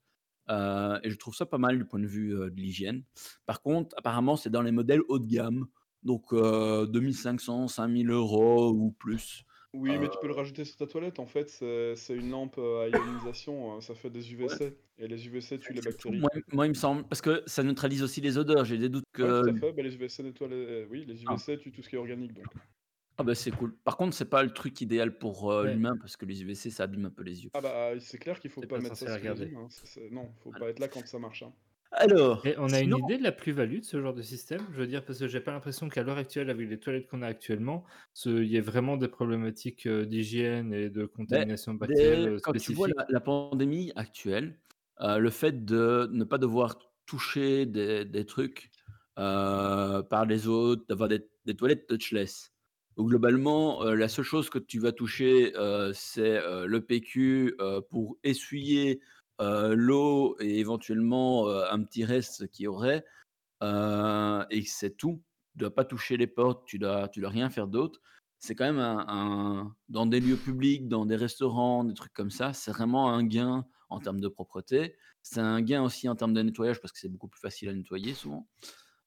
Euh, 0.48 0.98
et 1.02 1.10
je 1.10 1.16
trouve 1.18 1.34
ça 1.34 1.44
pas 1.46 1.58
mal 1.58 1.76
du 1.78 1.84
point 1.84 2.00
de 2.00 2.06
vue 2.06 2.34
euh, 2.34 2.50
de 2.50 2.60
l'hygiène. 2.60 3.02
Par 3.46 3.62
contre, 3.62 3.94
apparemment, 3.98 4.36
c'est 4.36 4.50
dans 4.50 4.62
les 4.62 4.72
modèles 4.72 5.02
haut 5.08 5.18
de 5.18 5.26
gamme, 5.26 5.66
donc 6.02 6.32
euh, 6.32 6.86
2500, 6.86 7.68
5000 7.68 8.10
euros 8.10 8.70
ou 8.70 8.92
plus. 8.92 9.44
Oui, 9.74 9.90
mais 9.98 10.08
tu 10.08 10.16
Euh. 10.16 10.20
peux 10.22 10.26
le 10.28 10.32
rajouter 10.32 10.64
sur 10.64 10.76
ta 10.76 10.86
toilette. 10.86 11.18
En 11.18 11.26
fait, 11.26 11.48
c'est 11.50 12.14
une 12.14 12.30
lampe 12.30 12.56
euh, 12.58 12.84
à 12.84 12.88
ionisation. 12.88 13.76
euh, 13.76 13.80
Ça 13.80 13.94
fait 13.94 14.10
des 14.10 14.32
UVC. 14.32 14.74
Et 14.98 15.06
les 15.08 15.26
UVC 15.26 15.58
tuent 15.58 15.74
les 15.74 15.82
bactéries. 15.82 16.18
Moi, 16.18 16.30
moi, 16.52 16.66
il 16.66 16.70
me 16.70 16.74
semble, 16.74 17.04
parce 17.04 17.20
que 17.20 17.42
ça 17.46 17.62
neutralise 17.62 18.02
aussi 18.02 18.20
les 18.22 18.38
odeurs. 18.38 18.64
J'ai 18.64 18.78
des 18.78 18.88
doutes 18.88 19.04
que. 19.12 19.22
Ouais, 19.22 19.50
tout 19.52 19.56
à 19.56 19.60
fait. 19.68 19.72
Bah, 19.72 19.82
les 19.82 19.94
UVC 19.94 20.22
nettoient 20.22 20.48
les... 20.48 20.54
euh, 20.56 20.86
Oui, 20.90 21.04
les 21.06 21.16
Ah. 21.26 21.34
UVC 21.34 21.58
tuent 21.58 21.72
tout 21.72 21.82
ce 21.82 21.88
qui 21.90 21.96
est 21.96 21.98
organique. 21.98 22.32
Donc. 22.32 22.46
Ah 23.18 23.22
bah 23.22 23.34
c'est 23.34 23.50
cool. 23.50 23.74
Par 23.76 23.96
contre, 23.96 24.14
c'est 24.14 24.26
pas 24.28 24.42
le 24.42 24.52
truc 24.52 24.78
idéal 24.82 25.16
pour 25.16 25.50
euh, 25.50 25.64
Ouais. 25.64 25.72
l'humain 25.72 25.96
parce 25.98 26.18
que 26.18 26.26
les 26.26 26.42
UVC 26.42 26.70
ça 26.70 26.82
abîme 26.84 27.06
un 27.06 27.10
peu 27.10 27.22
les 27.22 27.44
yeux. 27.44 27.50
Ah 27.54 27.62
bah, 27.62 27.90
c'est 27.98 28.18
clair 28.18 28.38
qu'il 28.40 28.50
faut 28.50 28.60
pas 28.60 28.66
pas 28.76 28.78
mettre 28.80 28.94
ça 28.96 29.18
sur 29.18 29.34
les 29.34 29.42
humains, 29.48 29.68
hein. 29.70 30.00
Non, 30.10 30.28
faut 30.44 30.50
pas 30.50 30.68
être 30.68 30.78
là 30.80 30.88
quand 30.88 31.06
ça 31.06 31.18
marche. 31.18 31.42
hein. 31.42 31.52
Alors, 31.98 32.46
Et 32.46 32.54
on 32.58 32.66
a 32.66 32.80
sinon- 32.80 32.98
une 32.98 33.04
idée 33.04 33.18
de 33.18 33.22
la 33.22 33.32
plus-value 33.32 33.78
de 33.78 33.84
ce 33.84 34.00
genre 34.02 34.12
de 34.12 34.20
système? 34.20 34.60
Je 34.72 34.76
veux 34.76 34.86
dire, 34.86 35.02
parce 35.02 35.18
que 35.18 35.28
j'ai 35.28 35.40
pas 35.40 35.52
l'impression 35.52 35.88
qu'à 35.88 36.02
l'heure 36.02 36.18
actuelle, 36.18 36.50
avec 36.50 36.68
les 36.68 36.78
toilettes 36.78 37.06
qu'on 37.06 37.22
a 37.22 37.26
actuellement, 37.26 37.84
il 38.26 38.44
y 38.44 38.56
ait 38.56 38.60
vraiment 38.60 38.98
des 38.98 39.08
problématiques 39.08 39.86
euh, 39.86 40.04
d'hygiène 40.04 40.74
et 40.74 40.90
de 40.90 41.06
contamination 41.06 41.72
Dès- 41.72 41.78
bactérielle 41.78 42.28
euh, 42.28 42.38
quand 42.42 42.52
tu 42.52 42.74
vois 42.74 42.88
la, 42.88 43.06
la 43.08 43.20
pandémie 43.20 43.92
actuelle, 43.96 44.58
euh, 45.00 45.16
le 45.18 45.30
fait 45.30 45.64
de 45.64 46.08
ne 46.12 46.24
pas 46.24 46.36
devoir 46.36 46.78
toucher 47.06 47.64
des, 47.64 48.04
des 48.04 48.26
trucs 48.26 48.70
euh, 49.18 50.02
par 50.02 50.26
les 50.26 50.48
autres, 50.48 50.84
d'avoir 50.88 51.08
des, 51.08 51.26
des 51.46 51.54
toilettes 51.56 51.86
touchless. 51.86 52.52
Donc 52.98 53.08
globalement, 53.08 53.82
euh, 53.84 53.94
la 53.94 54.08
seule 54.08 54.24
chose 54.26 54.50
que 54.50 54.58
tu 54.58 54.78
vas 54.80 54.92
toucher, 54.92 55.52
c'est 55.94 56.40
le 56.66 56.78
PQ 56.80 57.56
pour 57.90 58.18
essuyer 58.22 59.00
l'eau 59.40 60.36
et 60.40 60.58
éventuellement 60.58 61.48
euh, 61.48 61.64
un 61.70 61.82
petit 61.82 62.04
reste 62.04 62.48
qu'il 62.50 62.64
y 62.64 62.68
aurait. 62.68 63.04
euh, 63.62 64.44
et 64.50 64.62
c'est 64.62 64.96
tout. 64.96 65.22
Tu 65.52 65.58
dois 65.60 65.74
pas 65.74 65.84
toucher 65.84 66.16
les 66.16 66.26
portes, 66.26 66.66
tu 66.66 66.78
dois, 66.78 67.08
tu 67.08 67.20
dois 67.20 67.30
rien 67.30 67.50
faire 67.50 67.68
d'autre 67.68 68.00
c'est 68.38 68.54
quand 68.54 68.66
même 68.66 68.78
un, 68.78 69.04
un- 69.08 69.76
dans 69.88 70.04
des 70.06 70.20
lieux 70.20 70.36
publics, 70.36 70.88
dans 70.88 71.06
des 71.06 71.16
restaurants, 71.16 71.84
des 71.84 71.94
trucs 71.94 72.12
comme 72.12 72.30
ça, 72.30 72.52
c'est 72.52 72.70
vraiment 72.70 73.10
un 73.10 73.24
gain 73.24 73.66
en 73.88 73.98
termes 73.98 74.20
de 74.20 74.28
propreté. 74.28 74.94
C'est 75.22 75.40
un 75.40 75.62
gain 75.62 75.82
aussi 75.82 76.08
en 76.08 76.16
termes 76.16 76.34
de 76.34 76.42
nettoyage 76.42 76.80
parce 76.80 76.92
que 76.92 76.98
c'est 76.98 77.08
beaucoup 77.08 77.28
plus 77.28 77.40
facile 77.40 77.70
à 77.70 77.72
nettoyer 77.74 78.12
souvent. 78.14 78.46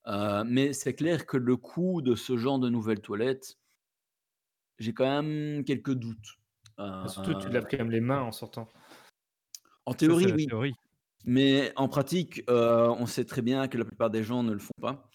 Euh, 0.07 0.43
mais 0.47 0.73
c'est 0.73 0.95
clair 0.95 1.25
que 1.27 1.38
le 1.38 1.57
coût 1.57 2.01
de 2.01 2.15
ce 2.15 2.38
genre 2.38 2.59
de 2.59 2.69
nouvelles 2.69 3.01
toilettes, 3.01 3.59
j'ai 4.80 4.93
quand 4.93 5.21
même 5.23 5.63
quelques 5.63 5.93
doutes. 5.93 6.39
Euh, 6.80 7.07
Surtout, 7.07 7.34
tu 7.36 7.49
laves 7.49 7.67
quand 7.69 7.77
même 7.77 7.91
les 7.91 8.01
mains 8.01 8.21
en 8.21 8.32
sortant. 8.32 8.67
En 9.89 9.93
théorie, 9.93 10.25
c'est 10.25 10.33
oui. 10.33 10.47
théorie. 10.47 10.73
Mais 11.25 11.73
en 11.75 11.89
pratique, 11.89 12.43
euh, 12.49 12.87
on 12.97 13.05
sait 13.05 13.25
très 13.25 13.41
bien 13.41 13.67
que 13.67 13.77
la 13.77 13.83
plupart 13.83 14.09
des 14.09 14.23
gens 14.23 14.41
ne 14.41 14.53
le 14.53 14.59
font 14.59 14.71
pas. 14.81 15.09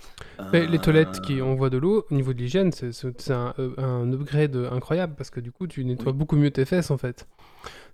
Les 0.53 0.79
toilettes 0.79 1.21
qui 1.23 1.41
Euh, 1.41 1.45
envoient 1.47 1.71
de 1.71 1.79
l'eau, 1.79 2.05
au 2.11 2.15
niveau 2.15 2.35
de 2.35 2.39
l'hygiène, 2.39 2.73
c'est 2.73 2.93
c'est- 2.93 3.19
c'est 3.21 3.33
un, 3.33 3.55
euh, 3.59 3.73
un 3.79 4.13
upgrade 4.13 4.55
incroyable 4.71 5.15
parce 5.17 5.31
que 5.31 5.41
du 5.41 5.51
coup, 5.51 5.67
tu 5.67 5.83
nettoies 5.85 6.13
Oui. 6.13 6.19
beaucoup 6.19 6.37
mieux 6.37 6.51
tes 6.51 6.67
fesses 6.67 6.91
en 6.91 6.99
fait. 6.99 7.27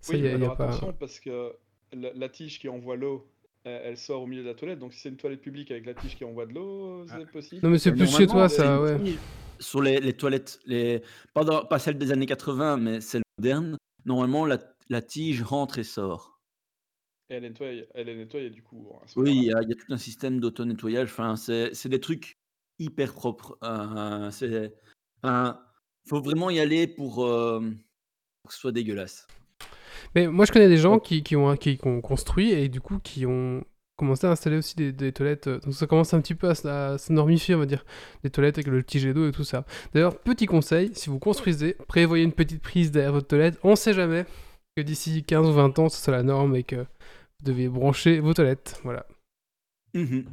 Ça, 0.01 0.13
Oui, 0.15 0.21
y 0.21 0.23
a- 0.23 0.25
mais 0.25 0.31
y 0.31 0.43
a 0.43 0.45
alors 0.47 0.57
pas... 0.57 0.65
attention, 0.65 0.93
parce 0.99 1.21
que 1.21 1.53
la, 1.93 2.11
la 2.15 2.29
tige 2.29 2.59
qui 2.59 2.69
envoie 2.69 2.97
l'eau, 2.97 3.29
elle, 3.65 3.81
elle 3.85 3.97
sort 3.97 4.23
au 4.23 4.27
milieu 4.27 4.43
de 4.43 4.49
la 4.49 4.55
toilette. 4.55 4.81
Donc 4.81 4.93
si 4.93 5.01
c'est 5.03 5.09
une 5.11 5.17
toilette 5.17 5.41
publique 5.43 5.71
avec 5.71 5.87
la 5.87 5.95
tige 5.95 6.17
qui 6.17 6.25
envoie 6.25 6.47
de 6.47 6.55
l'eau, 6.55 7.05
c'est 7.07 7.15
Ah. 7.15 7.33
possible. 7.33 7.61
Non, 7.63 7.71
mais 7.71 7.79
c'est 7.79 7.93
plus 7.93 8.11
chez 8.11 8.27
toi, 8.27 8.49
c'est 8.49 8.63
ça, 8.63 8.81
ouais. 8.83 8.97
Sur 9.61 9.83
les, 9.83 10.01
les 10.01 10.15
toilettes, 10.15 10.59
les... 10.67 11.03
Pas, 11.35 11.45
dans- 11.45 11.65
pas 11.65 11.79
celles 11.79 11.99
des 11.99 12.11
années 12.11 12.27
80, 12.27 12.77
mais 12.79 13.01
celles 13.01 13.23
modernes, 13.39 13.77
normalement, 14.05 14.47
la, 14.47 14.59
la 14.89 15.01
tige 15.03 15.43
rentre 15.43 15.79
et 15.79 15.85
sort. 15.85 16.30
Et 17.31 17.35
elle 17.35 17.45
est 17.45 17.49
nettoyée, 17.51 17.87
elle 17.95 18.09
est 18.09 18.17
nettoyée 18.17 18.51
du 18.51 18.63
coup. 18.63 18.89
ce 19.07 19.19
Oui, 19.19 19.31
il 19.37 19.45
y, 19.45 19.53
a 19.55 19.63
il 19.63 19.69
y 19.69 19.73
a 19.73 19.75
tout 19.77 19.93
un 19.93 19.97
système 19.99 20.41
d'auto-nettoyage. 20.41 21.09
Enfin, 21.11 21.37
c'est 21.37 21.73
c'est 21.75 21.89
des 21.89 22.01
trucs 22.01 22.39
hyper 22.79 23.15
propres. 23.15 23.57
Euh, 23.63 24.31
c'est- 24.31 24.75
enfin, 25.23 25.61
faut 26.09 26.21
vraiment 26.21 26.51
y 26.51 26.59
aller 26.59 26.87
pour, 26.89 27.25
euh, 27.25 27.61
pour 27.61 28.49
que 28.49 28.55
ce 28.55 28.61
soit 28.61 28.73
dégueulasse. 28.73 29.27
Mais 30.15 30.27
moi, 30.27 30.45
je 30.45 30.53
connais 30.53 30.69
des 30.69 30.77
gens 30.79 30.99
qui, 30.99 31.23
qui 31.23 31.37
ont, 31.37 31.57
qui, 31.57 31.77
qui 31.77 31.87
ont 31.87 32.01
construit 32.01 32.51
et 32.53 32.69
du 32.69 32.81
coup 32.81 32.99
qui 32.99 33.27
ont 33.27 33.63
commencé 33.97 34.27
à 34.27 34.31
installer 34.31 34.57
aussi 34.57 34.75
des, 34.77 34.93
des 34.93 35.13
toilettes. 35.13 35.49
Donc 35.49 35.75
ça 35.75 35.87
commence 35.87 36.15
un 36.15 36.21
petit 36.23 36.35
peu 36.35 36.49
à, 36.49 36.93
à 36.95 36.99
se 36.99 37.13
normifier, 37.13 37.55
on 37.55 37.59
va 37.59 37.67
dire. 37.67 37.85
Des 38.25 38.31
toilettes 38.31 38.57
avec 38.59 38.67
le 38.69 38.83
petit 38.83 38.99
jet 38.99 39.13
d'eau 39.13 39.29
et 39.29 39.33
tout 39.33 39.45
ça. 39.45 39.65
D'ailleurs, 39.93 40.19
petit 40.19 40.47
conseil, 40.47 40.91
si 40.95 41.11
vous 41.11 41.19
construisez, 41.19 41.75
prévoyez 41.87 42.25
une 42.25 42.33
petite 42.33 42.63
prise 42.63 42.91
derrière 42.91 43.13
votre 43.13 43.29
toilette. 43.29 43.59
On 43.63 43.77
sait 43.77 43.93
jamais 43.95 44.25
que 44.77 44.83
d'ici 44.83 45.23
15 45.23 45.49
ou 45.49 45.53
20 45.53 45.79
ans, 45.79 45.89
ce 45.91 46.03
soit 46.03 46.13
la 46.15 46.23
norme 46.23 46.57
et 46.57 46.63
que 46.65 46.87
devez 47.43 47.69
brancher 47.69 48.21
vos 48.21 48.35
toilettes. 48.35 48.81
Voilà. 48.85 49.07
Mhm. 49.95 50.25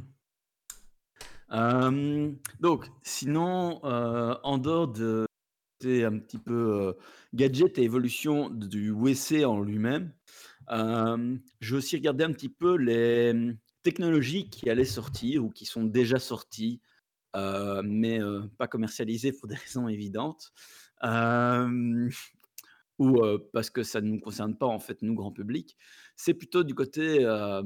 Euh, 1.52 2.32
donc, 2.60 2.86
sinon, 3.02 3.80
euh, 3.84 4.34
en 4.42 4.58
dehors 4.58 4.88
de 4.88 5.26
un 5.84 6.18
petit 6.18 6.38
peu 6.38 6.72
euh, 6.72 6.92
gadget 7.34 7.78
et 7.78 7.84
évolution 7.84 8.50
du 8.50 8.90
WC 8.90 9.44
en 9.44 9.60
lui-même, 9.60 10.12
j'ai 11.60 11.76
aussi 11.76 11.96
regardé 11.96 12.24
un 12.24 12.32
petit 12.32 12.48
peu 12.48 12.76
les 12.76 13.32
technologies 13.84 14.50
qui 14.50 14.68
allaient 14.68 14.84
sortir 14.84 15.44
ou 15.44 15.50
qui 15.50 15.66
sont 15.66 15.84
déjà 15.84 16.18
sorties, 16.18 16.80
mais 17.34 18.18
pas 18.58 18.66
commercialisées 18.66 19.32
pour 19.32 19.46
des 19.48 19.54
raisons 19.66 19.86
évidentes, 19.86 20.52
ou 22.98 23.20
parce 23.52 23.70
que 23.70 23.84
ça 23.84 24.00
ne 24.00 24.08
nous 24.08 24.20
concerne 24.20 24.58
pas 24.58 24.66
en 24.66 24.80
fait, 24.80 25.00
nous, 25.02 25.14
grand 25.14 25.32
public. 25.32 25.76
C'est 26.20 26.34
plutôt 26.34 26.64
du 26.64 26.74
côté 26.74 27.24
euh, 27.24 27.62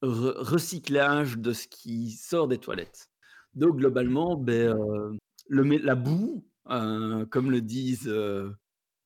re- 0.00 0.38
recyclage 0.38 1.38
de 1.38 1.52
ce 1.52 1.66
qui 1.66 2.12
sort 2.12 2.46
des 2.46 2.58
toilettes. 2.58 3.10
Donc 3.54 3.78
globalement, 3.78 4.36
ben, 4.36 4.78
euh, 4.78 5.16
la 5.48 5.96
boue, 5.96 6.44
euh, 6.70 7.26
comme 7.26 7.50
le 7.50 7.60
disent 7.60 8.08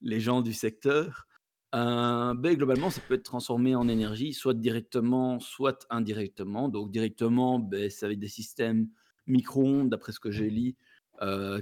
les 0.03 0.20
gens 0.20 0.43
du 0.43 0.53
secteur, 0.53 1.26
ben, 1.72 2.55
globalement, 2.55 2.91
ça 2.91 3.01
peut 3.01 3.14
être 3.14 3.22
transformé 3.22 3.74
en 3.74 3.89
énergie, 3.89 4.34
soit 4.34 4.55
directement, 4.55 5.41
soit 5.41 5.87
indirectement. 5.89 6.68
Donc 6.68 6.91
directement, 6.91 7.59
ben, 7.59 7.89
c'est 7.91 8.05
avec 8.05 8.18
des 8.18 8.28
systèmes 8.28 8.89
micro-ondes, 9.26 9.89
d'après 9.89 10.12
ce 10.12 10.20
que 10.20 10.30
j'ai 10.30 10.51
lu, 10.51 10.76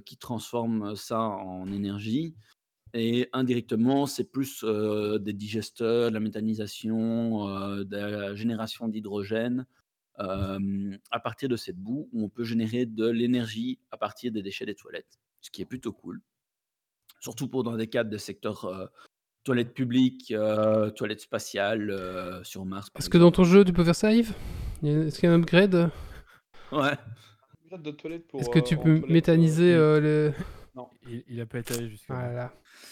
qui 0.05 0.16
transforment 0.16 0.97
ça 0.97 1.20
en 1.20 1.70
énergie. 1.70 2.35
Et 2.97 3.28
indirectement, 3.32 4.07
c'est 4.07 4.30
plus 4.30 4.62
euh, 4.62 5.18
des 5.18 5.32
digesteurs, 5.32 6.11
de 6.11 6.14
la 6.14 6.20
méthanisation, 6.20 7.49
euh, 7.49 7.82
de 7.82 7.97
la 7.97 8.34
génération 8.36 8.86
d'hydrogène 8.86 9.66
euh, 10.20 10.97
à 11.11 11.18
partir 11.18 11.49
de 11.49 11.57
cette 11.57 11.76
boue, 11.76 12.09
où 12.12 12.24
on 12.24 12.28
peut 12.28 12.45
générer 12.45 12.86
de 12.86 13.09
l'énergie 13.09 13.80
à 13.90 13.97
partir 13.97 14.30
des 14.30 14.42
déchets 14.42 14.64
des 14.64 14.76
toilettes, 14.76 15.18
ce 15.40 15.51
qui 15.51 15.61
est 15.61 15.64
plutôt 15.64 15.92
cool. 15.92 16.20
Surtout 17.18 17.49
pour 17.49 17.64
dans 17.64 17.76
des 17.76 17.88
cadres 17.88 18.11
de 18.11 18.16
secteur 18.16 18.64
euh, 18.66 18.86
toilettes 19.42 19.74
publiques, 19.74 20.30
euh, 20.30 20.90
toilettes 20.90 21.22
spatiales 21.22 21.90
euh, 21.90 22.45
sur 22.45 22.64
Mars. 22.64 22.90
Est-ce 22.97 23.11
que 23.11 23.18
dans 23.18 23.32
ton 23.32 23.42
jeu, 23.42 23.64
tu 23.64 23.72
peux 23.72 23.82
faire 23.82 23.97
ça, 23.97 24.14
Yves? 24.14 24.34
Est-ce 24.84 25.18
qu'il 25.18 25.28
y 25.28 25.32
a 25.32 25.34
un 25.34 25.40
upgrade? 25.40 25.90
Ouais. 26.70 26.97
Est-ce 27.72 28.51
que 28.51 28.61
tu 28.61 28.76
peux 28.76 29.03
méthaniser 29.09 29.74
le... 29.74 30.32
Il, 31.09 31.24
il 31.28 31.40
a 31.40 31.47
pas 31.47 31.59
été 31.59 31.74
allé 31.74 31.88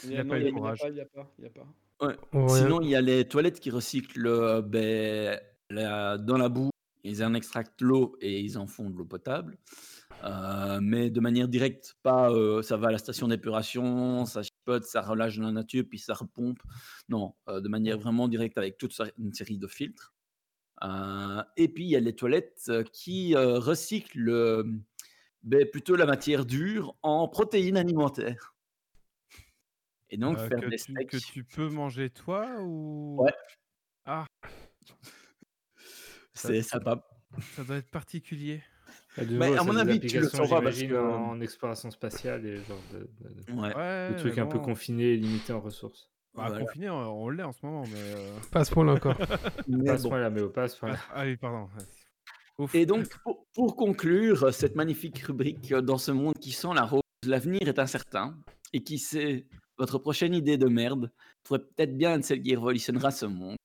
Il 0.05 0.11
il 0.11 0.15
y 0.15 0.17
a, 0.17 0.21
a 0.21 0.25
non, 0.25 0.31
pas 0.31 0.39
eu 0.39 0.43
le 0.43 0.49
il 0.49 0.51
y 0.51 0.55
a 0.55 0.59
courage. 0.59 0.79
pas, 0.81 0.89
il 0.89 0.97
y 0.97 1.01
a 1.01 1.05
pas, 1.07 1.33
y 1.39 1.47
a 1.47 1.51
pas. 1.51 1.67
Ouais. 2.07 2.49
Sinon, 2.49 2.81
il 2.81 2.89
y 2.91 2.95
a 2.97 3.01
les 3.01 3.27
toilettes 3.29 3.61
qui 3.61 3.71
recyclent 3.71 4.27
euh, 4.27 4.61
ben, 4.63 5.39
la- 5.71 6.19
dans 6.19 6.37
la 6.37 6.49
boue 6.49 6.71
Ils 7.05 7.23
en 7.25 7.35
extractent 7.35 7.81
l'eau 7.81 8.17
et 8.21 8.41
ils 8.41 8.59
en 8.59 8.67
font 8.67 8.91
de 8.91 8.97
l'eau 8.97 9.05
potable. 9.05 9.57
Euh, 10.25 10.79
mais 10.81 11.11
de 11.11 11.21
manière 11.21 11.49
directe, 11.49 11.97
pas 12.03 12.31
euh, 12.31 12.63
ça 12.63 12.77
va 12.77 12.89
à 12.89 12.93
la 12.93 12.99
station 12.99 13.27
d'épuration, 13.29 14.25
ça 14.25 14.43
chipote, 14.43 14.85
ça 14.85 15.01
relâche 15.03 15.37
dans 15.37 15.47
la 15.47 15.53
nature, 15.53 15.85
puis 15.89 15.99
ça 15.99 16.15
repompe. 16.15 16.59
Non, 17.09 17.35
euh, 17.49 17.61
de 17.61 17.69
manière 17.69 17.99
vraiment 17.99 18.29
directe 18.29 18.57
avec 18.59 18.79
toute 18.79 18.97
une 19.19 19.33
série 19.33 19.59
de 19.59 19.67
filtres. 19.67 20.15
Euh, 20.85 21.43
et 21.57 21.69
puis 21.69 21.85
il 21.85 21.91
y 21.91 21.97
a 21.97 22.01
les 22.01 22.15
toilettes 22.15 22.71
qui 22.93 23.35
euh, 23.37 23.59
recyclent 23.59 24.29
euh, 24.29 24.65
ben, 25.43 25.69
plutôt 25.69 25.97
la 25.97 26.07
matière 26.07 26.45
dure 26.47 26.95
en 27.03 27.27
protéines 27.29 27.77
alimentaires. 27.77 28.52
Et 30.13 30.19
donc 30.19 30.39
Euh, 30.39 30.47
faire 30.49 30.61
que, 30.61 30.67
des 30.67 30.77
tu, 30.77 30.93
steaks. 30.93 31.11
que 31.11 31.17
tu 31.17 31.43
peux 31.43 31.69
manger 31.69 32.11
toi 32.11 32.47
ou. 32.61 33.17
Ouais. 33.25 33.33
Ah, 34.05 34.27
C'est 36.35 36.63
sympa. 36.63 37.03
ça 37.57 37.65
doit 37.65 37.77
être 37.77 37.91
particulier. 37.91 38.63
Mais 39.19 39.27
nouveau, 39.27 39.55
à 39.61 39.65
mon 39.65 39.77
avis, 39.77 40.01
tu 40.01 40.19
le 40.21 40.29
sauras 40.29 40.61
parce 40.63 40.83
que- 40.83 40.95
en 40.95 41.41
exploration 41.41 41.91
spatiale 41.91 42.47
et 42.47 42.57
genre 42.65 42.79
de, 42.93 42.99
de- 43.21 43.43
de- 43.43 43.53
Ouais. 43.53 43.75
Ouais, 43.77 44.13
de 44.13 44.19
trucs 44.19 44.39
un 44.39 44.47
peu 44.47 44.59
confinés 44.59 45.13
et 45.13 45.17
limités 45.17 45.53
en 45.53 45.61
ressources. 45.61 46.11
Bah, 46.35 46.45
Voilà. 46.49 46.65
Confiné, 46.65 46.89
on, 46.89 47.25
on 47.25 47.29
l'est 47.29 47.43
en 47.43 47.53
ce 47.53 47.65
moment, 47.65 47.83
mais. 47.83 47.99
euh, 47.99 48.39
Pas 48.51 48.61
à 48.61 48.65
ce 48.65 48.73
point-là 48.73 48.93
encore. 48.95 49.17
Pas 49.87 49.93
à 49.93 49.99
ce 49.99 50.09
point-là, 50.09 50.31
mais 50.31 50.41
au 50.41 50.49
pas 50.51 50.63
à 50.65 50.69
ce 50.69 50.79
point-là. 50.79 50.97
Ah, 51.11 51.13
ah 51.17 51.25
oui, 51.25 51.37
pardon. 51.37 51.69
Ouf. 52.59 52.75
Et 52.75 52.87
donc, 52.87 53.07
pour, 53.23 53.47
pour 53.55 53.77
conclure 53.77 54.45
euh, 54.45 54.51
cette 54.53 54.75
magnifique 54.77 55.19
rubrique 55.21 55.73
euh, 55.73 55.83
dans 55.83 55.99
ce 55.99 56.11
monde 56.11 56.35
qui 56.39 56.53
sent 56.53 56.69
la 56.75 56.85
rose, 56.85 57.03
l'avenir 57.27 57.69
est 57.69 57.79
incertain. 57.79 58.39
Et 58.75 58.83
qui 58.83 58.99
sait, 58.99 59.47
votre 59.79 59.99
prochaine 59.99 60.35
idée 60.35 60.57
de 60.59 60.67
merde 60.69 61.11
pourrait 61.43 61.61
peut-être 61.61 61.97
bien 61.97 62.15
être 62.15 62.25
celle 62.25 62.43
qui 62.43 62.55
révolutionnera 62.55 63.11
ce 63.11 63.27
monde. 63.27 63.57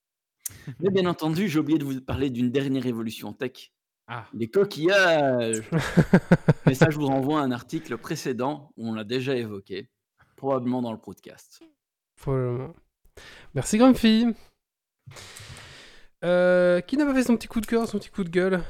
Mais 0.80 0.90
bien 0.90 1.06
entendu, 1.06 1.48
j'ai 1.48 1.58
oublié 1.58 1.78
de 1.78 1.84
vous 1.84 2.00
parler 2.00 2.30
d'une 2.30 2.50
dernière 2.50 2.86
évolution 2.86 3.32
tech, 3.32 3.70
Ah, 4.06 4.26
les 4.32 4.48
coquillages. 4.48 5.62
Mais 6.66 6.74
ça, 6.74 6.86
je 6.90 6.96
vous 6.96 7.06
renvoie 7.06 7.40
à 7.40 7.44
un 7.44 7.50
article 7.52 7.96
précédent 7.98 8.72
où 8.76 8.88
on 8.88 8.94
l'a 8.94 9.04
déjà 9.04 9.36
évoqué, 9.36 9.88
probablement 10.36 10.80
dans 10.82 10.92
le 10.92 10.98
podcast. 10.98 11.60
Probablement. 12.16 12.74
Merci 13.54 13.76
Grumpy. 13.78 14.26
Euh, 16.24 16.80
qui 16.80 16.96
n'a 16.96 17.04
pas 17.04 17.14
fait 17.14 17.22
son 17.22 17.36
petit 17.36 17.48
coup 17.48 17.60
de 17.60 17.66
cœur, 17.66 17.86
son 17.86 17.98
petit 17.98 18.10
coup 18.10 18.24
de 18.24 18.30
gueule? 18.30 18.62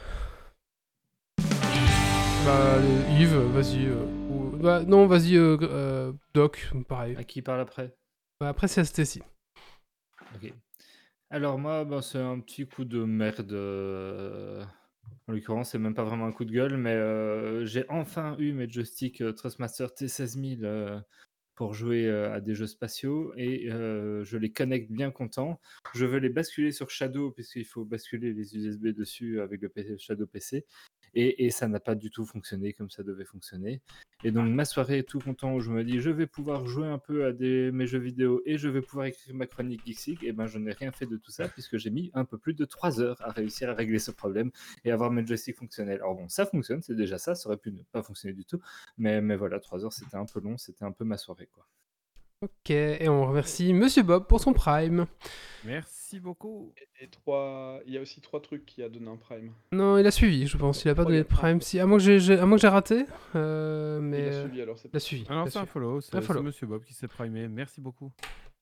Bah, 2.45 2.79
Yves, 3.19 3.37
vas-y. 3.53 3.87
euh, 3.87 4.05
Bah, 4.61 4.83
non, 4.85 5.07
vas-y, 5.07 5.37
euh, 5.37 5.57
euh, 5.63 6.13
Doc, 6.35 6.71
pareil. 6.89 7.17
À 7.17 7.25
qui 7.25 7.43
parle 7.43 7.61
après? 7.61 7.95
Bah, 8.41 8.49
après, 8.49 8.69
c'est 8.69 8.85
Stacy. 8.85 9.23
Ok. 10.35 10.53
Alors 11.31 11.59
moi, 11.59 11.85
ben, 11.85 12.01
c'est 12.01 12.19
un 12.19 12.41
petit 12.41 12.67
coup 12.67 12.85
de 12.85 13.05
merde. 13.05 13.53
euh, 13.53 14.65
En 15.29 15.33
l'occurrence, 15.33 15.71
c'est 15.71 15.79
même 15.79 15.95
pas 15.95 16.05
vraiment 16.05 16.27
un 16.27 16.33
coup 16.33 16.45
de 16.45 16.53
gueule, 16.53 16.77
mais 16.77 17.67
j'ai 17.67 17.85
enfin 17.89 18.37
eu 18.39 18.53
mes 18.53 18.69
joysticks 18.69 19.23
Trustmaster 19.37 19.87
T16000 19.89 20.61
euh, 20.65 20.99
pour 21.55 21.75
jouer 21.75 22.09
à 22.09 22.41
des 22.41 22.55
jeux 22.55 22.67
spatiaux 22.67 23.33
et 23.37 23.71
euh, 23.71 24.25
je 24.25 24.39
les 24.39 24.51
connecte 24.53 24.91
bien 24.91 25.11
content. 25.11 25.61
Je 25.95 26.07
veux 26.07 26.19
les 26.19 26.29
basculer 26.31 26.73
sur 26.73 26.89
Shadow 26.89 27.31
puisqu'il 27.31 27.65
faut 27.67 27.85
basculer 27.85 28.33
les 28.33 28.57
USB 28.57 28.89
dessus 28.89 29.41
avec 29.41 29.61
le 29.61 29.69
PC 29.69 29.99
Shadow 29.99 30.27
PC 30.27 30.65
et, 31.15 31.47
et 31.47 31.51
ça 31.51 31.69
n'a 31.69 31.81
pas 31.81 31.95
du 31.95 32.11
tout 32.11 32.25
fonctionné 32.25 32.73
comme 32.73 32.91
ça 32.91 33.03
devait 33.03 33.25
fonctionner. 33.25 33.81
Et 34.25 34.31
donc 34.31 34.49
ma 34.49 34.65
soirée, 34.65 35.05
tout 35.05 35.21
content, 35.21 35.55
où 35.55 35.61
je 35.61 35.71
me 35.71 35.85
dis 35.85 36.01
je 36.01 36.11
vais 36.11 36.27
pouvoir 36.27 36.67
jouer 36.67 36.89
un 36.89 36.99
peu 36.99 37.25
à 37.25 37.33
des, 37.33 37.71
mes 37.73 37.87
jeux 37.87 37.99
vidéo 37.99 38.43
et 38.47 38.59
je 38.59 38.69
vais 38.69 38.83
pouvoir 38.83 39.07
écrire 39.07 39.35
ma 39.35 39.47
chronique 39.47 39.83
Geeksig, 39.87 40.25
et 40.25 40.33
ben 40.33 40.47
je 40.47 40.59
n'ai 40.59 40.73
rien 40.73 40.93
fait 40.93 41.07
de 41.07 41.17
tout 41.17 41.31
ça 41.31 41.49
puisque 41.49 41.77
j'ai 41.79 41.91
mis 41.91 42.11
un 42.15 42.25
peu 42.25 42.39
plus 42.39 42.55
de 42.55 42.65
3 42.65 43.01
heures 43.01 43.21
à 43.21 43.31
réussir 43.31 43.71
à 43.71 43.75
régler 43.75 43.99
ce 43.99 44.11
problème 44.11 44.51
et 44.85 44.91
avoir 44.91 45.11
mes 45.11 45.27
joysticks 45.27 45.57
fonctionnels. 45.57 45.99
Alors 45.99 46.15
bon, 46.15 46.29
ça 46.29 46.47
fonctionne, 46.47 46.83
c'est 46.83 46.97
déjà 46.97 47.19
ça, 47.19 47.35
ça 47.35 47.49
aurait 47.49 47.59
pu 47.59 47.73
ne 47.73 47.83
pas 47.93 48.03
fonctionner 48.03 48.35
du 48.35 48.45
tout, 48.45 48.61
mais, 48.97 49.21
mais 49.21 49.37
voilà, 49.37 49.61
3 49.61 49.85
heures 49.85 49.93
c'était 49.93 50.17
un 50.17 50.27
peu 50.27 50.41
long, 50.41 50.59
c'était 50.59 50.85
un 50.85 50.93
peu 50.93 51.05
ma 51.05 51.17
soirée 51.17 51.49
quoi. 51.53 51.67
Ok, 52.41 52.71
et 52.71 53.09
on 53.09 53.27
remercie 53.27 53.73
Monsieur 53.73 54.03
Bob 54.05 54.27
pour 54.29 54.41
son 54.41 54.53
Prime. 54.53 55.07
merci 55.65 56.21
beaucoup. 56.21 56.73
Et, 57.01 57.05
et 57.05 57.09
trois... 57.09 57.81
Il 57.85 57.93
y 57.95 57.99
a 57.99 58.01
aussi 58.01 58.21
trois 58.21 58.41
trucs 58.41 58.65
qui 58.65 58.81
a 58.83 58.89
donné 58.89 59.09
un 59.11 59.17
prime. 59.17 59.53
Non, 59.73 59.99
il 59.99 60.07
a 60.07 60.11
suivi, 60.13 60.47
je 60.47 60.57
pense. 60.57 60.85
Il 60.85 60.89
a 60.91 60.95
pas 60.95 61.05
donné 61.05 61.19
de 61.19 61.23
a- 61.23 61.25
Prime. 61.25 61.61
Si, 61.61 61.81
à 61.81 61.87
moins 61.87 61.99
que 61.99 62.05
j'ai- 62.05 62.69
raté. 62.69 63.07
euh, 63.35 63.99
mais. 64.01 64.19
Il 64.21 64.25
a 64.25 64.27
euh, 64.29 64.43
suivi 64.45 64.63
alors. 64.63 64.79
c'est 64.79 64.89
il 64.93 64.97
a 64.97 65.01
suivi. 65.01 65.27
Alors, 65.29 65.45
il 65.45 65.49
a 65.49 65.51
c'est 65.51 65.59
un 65.59 65.63
suivi. 65.63 65.73
follow, 65.73 66.01
c'est. 66.01 66.41
Monsieur 66.43 66.67
Bob 66.69 66.85
qui 66.85 66.95
s'est 66.95 67.09
primé. 67.09 67.49
Merci 67.49 67.81
beaucoup. 67.81 68.13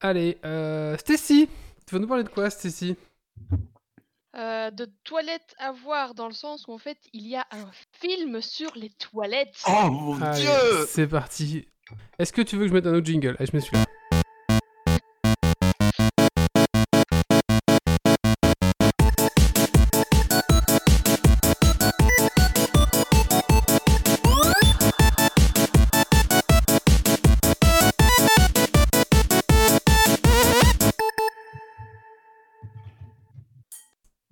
Allez, 0.01 0.39
euh, 0.47 0.97
Stacy, 0.97 1.49
tu 1.87 1.95
vas 1.95 1.99
nous 2.01 2.09
parler 2.09 2.25
de 2.25 2.29
quoi, 2.31 2.49
Stacy? 2.49 2.97
Euh, 4.37 4.71
de 4.71 4.87
toilettes 5.05 5.55
à 5.59 5.73
voir 5.73 6.15
dans 6.15 6.27
le 6.29 6.35
sens 6.35 6.67
où 6.69 6.73
en 6.73 6.79
fait 6.79 6.99
il 7.15 7.27
y 7.27 7.37
a 7.37 7.47
un 7.53 7.71
film 8.01 8.43
sur 8.43 8.71
les 8.77 8.91
toilettes. 8.91 9.63
Oh 9.67 9.91
mon 9.91 10.21
Allez, 10.21 10.43
dieu 10.43 10.51
c'est 10.89 11.07
parti. 11.07 11.67
Est-ce 12.19 12.33
que 12.33 12.43
tu 12.43 12.57
veux 12.57 12.63
que 12.63 12.69
je 12.69 12.75
mette 12.75 12.87
un 12.87 12.95
autre 12.95 13.07
jingle? 13.07 13.37
Je 13.39 13.51
mets 13.53 13.61
celui-là. 13.61 13.85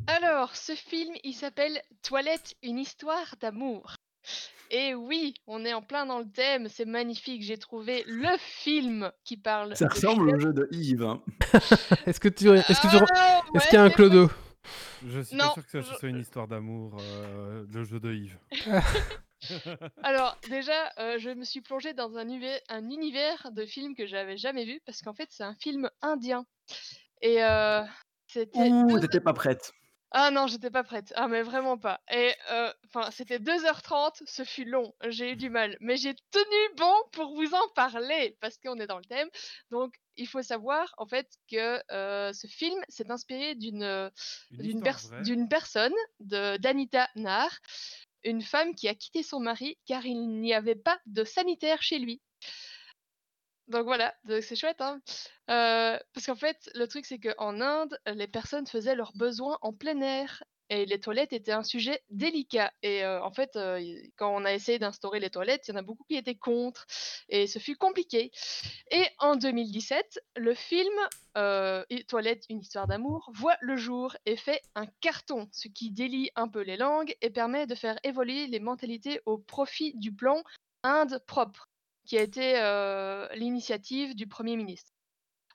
Alors, 0.06 0.56
ce 0.56 0.74
film, 0.74 1.14
il 1.22 1.34
s'appelle 1.34 1.80
Toilette, 2.02 2.54
une 2.62 2.78
histoire 2.78 3.34
d'amour. 3.40 3.96
Et 4.76 4.92
oui, 4.92 5.34
on 5.46 5.64
est 5.64 5.72
en 5.72 5.82
plein 5.82 6.04
dans 6.04 6.18
le 6.18 6.28
thème, 6.28 6.68
c'est 6.68 6.84
magnifique, 6.84 7.42
j'ai 7.42 7.58
trouvé 7.58 8.02
le 8.08 8.36
film 8.38 9.12
qui 9.24 9.36
parle. 9.36 9.76
Ça 9.76 9.84
de 9.86 9.92
ressemble 9.94 10.34
au 10.34 10.40
jeu 10.40 10.52
de 10.52 10.66
Yves. 10.72 11.04
hein. 11.04 11.22
Est-ce 12.06 12.18
que 12.18 12.28
tu, 12.28 12.48
est-ce 12.48 12.80
que 12.80 12.88
tu, 12.90 12.96
Ah, 13.14 13.40
est-ce 13.46 13.52
ouais, 13.52 13.60
qu'il 13.70 13.74
y 13.74 13.76
a 13.76 13.84
un 13.84 13.90
clodo? 13.90 14.28
Je 15.06 15.20
suis 15.20 15.36
Non, 15.36 15.44
pas 15.46 15.52
sûr 15.52 15.62
que 15.66 15.70
ce 15.70 15.80
je- 15.92 15.96
soit 15.96 16.08
une 16.08 16.18
histoire 16.18 16.48
d'amour, 16.48 16.96
euh, 16.98 17.64
le 17.72 17.84
jeu 17.84 18.00
de 18.00 18.12
Yves. 18.12 18.38
Alors 20.02 20.36
déjà, 20.48 20.90
euh, 20.98 21.18
je 21.18 21.30
me 21.30 21.44
suis 21.44 21.60
plongée 21.60 21.92
dans 21.94 22.16
un, 22.16 22.28
univers 22.28 23.52
de 23.52 23.66
films 23.66 23.94
que 23.94 24.06
j'avais 24.06 24.36
jamais 24.36 24.64
vu 24.64 24.80
parce 24.86 25.02
qu'en 25.02 25.14
fait 25.14 25.28
c'est 25.30 25.44
un 25.44 25.54
film 25.54 25.88
indien. 26.02 26.46
Et 27.22 27.44
euh, 27.44 27.82
c'était... 28.26 28.70
Ouh, 28.70 28.98
t'étais 28.98 29.20
pas 29.20 29.34
prête. 29.34 29.72
Ah 30.16 30.30
non, 30.30 30.46
j'étais 30.46 30.70
pas 30.70 30.84
prête. 30.84 31.12
Ah 31.16 31.26
mais 31.26 31.42
vraiment 31.42 31.76
pas. 31.76 32.00
Et 32.08 32.32
euh, 32.52 32.72
enfin, 32.86 33.10
c'était 33.10 33.40
2h30, 33.40 34.22
ce 34.24 34.44
fut 34.44 34.64
long, 34.64 34.94
j'ai 35.08 35.32
eu 35.32 35.36
du 35.36 35.50
mal. 35.50 35.76
Mais 35.80 35.96
j'ai 35.96 36.14
tenu 36.30 36.76
bon 36.76 36.94
pour 37.10 37.34
vous 37.34 37.52
en 37.52 37.68
parler 37.74 38.38
parce 38.40 38.56
qu'on 38.58 38.78
est 38.78 38.86
dans 38.86 38.98
le 38.98 39.04
thème. 39.04 39.28
Donc 39.72 39.92
il 40.16 40.28
faut 40.28 40.42
savoir 40.42 40.94
en 40.98 41.06
fait 41.06 41.28
que 41.50 41.82
euh, 41.90 42.32
ce 42.32 42.46
film 42.46 42.80
s'est 42.88 43.10
inspiré 43.10 43.56
d'une 43.56 43.82
euh, 43.82 44.08
Une 44.52 44.84
d'une 45.24 45.48
personne, 45.48 45.92
de 46.20 46.58
d'Anita 46.58 47.08
Nar, 47.16 47.50
une 48.22 48.42
femme 48.42 48.76
qui 48.76 48.86
a 48.86 48.94
quitté 48.94 49.24
son 49.24 49.40
mari 49.40 49.78
car 49.84 50.06
il 50.06 50.28
n'y 50.40 50.54
avait 50.54 50.76
pas 50.76 51.00
de 51.06 51.24
sanitaire 51.24 51.82
chez 51.82 51.98
lui. 51.98 52.22
Donc 53.68 53.84
voilà, 53.84 54.14
c'est 54.42 54.56
chouette, 54.56 54.80
hein. 54.80 55.00
Euh, 55.50 55.98
parce 56.12 56.26
qu'en 56.26 56.36
fait, 56.36 56.70
le 56.74 56.86
truc 56.86 57.06
c'est 57.06 57.18
qu'en 57.18 57.60
Inde, 57.60 57.98
les 58.06 58.26
personnes 58.26 58.66
faisaient 58.66 58.94
leurs 58.94 59.12
besoins 59.14 59.58
en 59.62 59.72
plein 59.72 60.00
air. 60.00 60.42
Et 60.70 60.86
les 60.86 60.98
toilettes 60.98 61.34
étaient 61.34 61.52
un 61.52 61.62
sujet 61.62 62.02
délicat. 62.08 62.72
Et 62.82 63.04
euh, 63.04 63.22
en 63.22 63.30
fait, 63.30 63.54
euh, 63.56 63.82
quand 64.16 64.34
on 64.34 64.46
a 64.46 64.52
essayé 64.54 64.78
d'instaurer 64.78 65.20
les 65.20 65.28
toilettes, 65.28 65.68
il 65.68 65.72
y 65.72 65.74
en 65.74 65.78
a 65.78 65.82
beaucoup 65.82 66.04
qui 66.04 66.16
étaient 66.16 66.34
contre. 66.34 66.86
Et 67.28 67.46
ce 67.46 67.58
fut 67.58 67.76
compliqué. 67.76 68.30
Et 68.90 69.04
en 69.18 69.36
2017, 69.36 70.20
le 70.36 70.54
film 70.54 70.94
Toilette, 72.08 72.44
une 72.48 72.60
histoire 72.60 72.86
d'amour 72.86 73.30
voit 73.34 73.56
le 73.60 73.76
jour 73.76 74.16
et 74.24 74.36
fait 74.36 74.62
un 74.74 74.86
carton, 75.02 75.48
ce 75.52 75.68
qui 75.68 75.90
délie 75.90 76.30
un 76.34 76.48
peu 76.48 76.62
les 76.62 76.78
langues 76.78 77.14
et 77.20 77.28
permet 77.28 77.66
de 77.66 77.74
faire 77.74 77.98
évoluer 78.02 78.46
les 78.46 78.60
mentalités 78.60 79.20
au 79.26 79.36
profit 79.36 79.92
du 79.96 80.14
plan 80.14 80.42
Inde 80.86 81.18
propre, 81.26 81.70
qui 82.04 82.18
a 82.18 82.22
été 82.22 82.58
euh, 82.58 83.28
l'initiative 83.34 84.14
du 84.14 84.26
Premier 84.26 84.56
ministre. 84.56 84.92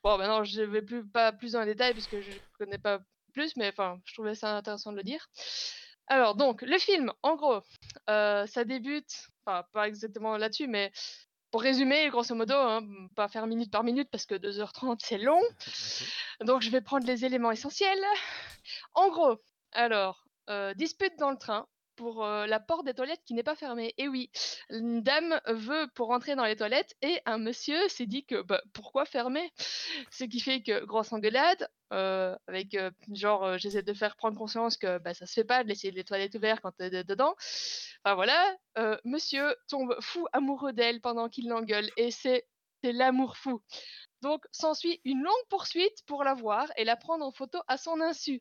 Bon, 0.02 0.16
maintenant, 0.18 0.44
je 0.44 0.62
ne 0.62 0.66
vais 0.66 0.82
plus, 0.82 1.06
pas 1.06 1.32
plus 1.32 1.52
dans 1.52 1.60
les 1.60 1.66
détails 1.74 1.94
parce 1.94 2.06
que 2.06 2.20
je 2.20 2.30
ne 2.30 2.38
connais 2.58 2.78
pas 2.78 3.00
plus, 3.32 3.56
mais 3.56 3.68
enfin, 3.68 3.98
je 4.04 4.14
trouvais 4.14 4.34
ça 4.34 4.56
intéressant 4.56 4.92
de 4.92 4.96
le 4.96 5.02
dire. 5.02 5.26
Alors, 6.06 6.34
donc, 6.34 6.62
le 6.62 6.78
film, 6.78 7.12
en 7.22 7.36
gros, 7.36 7.60
euh, 8.08 8.46
ça 8.46 8.64
débute, 8.64 9.28
enfin, 9.44 9.64
pas 9.72 9.86
exactement 9.86 10.36
là-dessus, 10.36 10.66
mais 10.66 10.90
pour 11.50 11.62
résumer, 11.62 12.08
grosso 12.10 12.34
modo, 12.34 12.54
hein, 12.54 12.80
pas 13.16 13.28
faire 13.28 13.46
minute 13.46 13.70
par 13.70 13.84
minute 13.84 14.08
parce 14.10 14.26
que 14.26 14.34
2h30 14.34 14.98
c'est 15.02 15.18
long. 15.18 15.42
Donc 16.46 16.62
je 16.62 16.70
vais 16.70 16.80
prendre 16.80 17.06
les 17.06 17.24
éléments 17.24 17.50
essentiels. 17.50 18.04
En 18.94 19.08
gros, 19.08 19.36
alors, 19.72 20.24
euh, 20.48 20.74
dispute 20.74 21.18
dans 21.18 21.30
le 21.30 21.38
train. 21.38 21.66
Pour 22.00 22.24
euh, 22.24 22.46
la 22.46 22.60
porte 22.60 22.86
des 22.86 22.94
toilettes 22.94 23.20
qui 23.26 23.34
n'est 23.34 23.42
pas 23.42 23.54
fermée. 23.54 23.92
Et 23.98 24.08
oui, 24.08 24.30
une 24.70 25.02
dame 25.02 25.38
veut 25.46 25.86
pour 25.94 26.08
rentrer 26.08 26.34
dans 26.34 26.46
les 26.46 26.56
toilettes 26.56 26.96
et 27.02 27.20
un 27.26 27.36
monsieur 27.36 27.76
s'est 27.88 28.06
dit 28.06 28.24
que 28.24 28.40
bah, 28.40 28.62
pourquoi 28.72 29.04
fermer? 29.04 29.52
Ce 30.10 30.24
qui 30.24 30.40
fait 30.40 30.62
que 30.62 30.82
grosse 30.86 31.12
engueulade, 31.12 31.68
euh, 31.92 32.34
avec 32.46 32.74
euh, 32.74 32.90
genre 33.12 33.58
j'essaie 33.58 33.82
de 33.82 33.92
faire 33.92 34.16
prendre 34.16 34.38
conscience 34.38 34.78
que 34.78 34.96
bah, 34.96 35.12
ça 35.12 35.26
se 35.26 35.34
fait 35.34 35.44
pas 35.44 35.62
de 35.62 35.68
laisser 35.68 35.90
les 35.90 36.02
toilettes 36.02 36.34
ouvertes 36.34 36.60
quand 36.62 36.72
t'es 36.72 36.88
de- 36.88 37.02
dedans. 37.02 37.34
Enfin 38.02 38.14
voilà, 38.14 38.56
monsieur 39.04 39.54
tombe 39.68 39.94
fou 40.00 40.26
amoureux 40.32 40.72
d'elle 40.72 41.02
pendant 41.02 41.28
qu'il 41.28 41.48
l'engueule 41.48 41.90
et 41.98 42.10
c'est 42.10 42.46
l'amour 42.82 43.36
fou. 43.36 43.60
Donc 44.22 44.42
s'ensuit 44.52 45.02
une 45.04 45.22
longue 45.22 45.46
poursuite 45.50 46.02
pour 46.06 46.24
la 46.24 46.32
voir 46.32 46.66
et 46.78 46.84
la 46.84 46.96
prendre 46.96 47.26
en 47.26 47.30
photo 47.30 47.58
à 47.68 47.76
son 47.76 48.00
insu. 48.00 48.40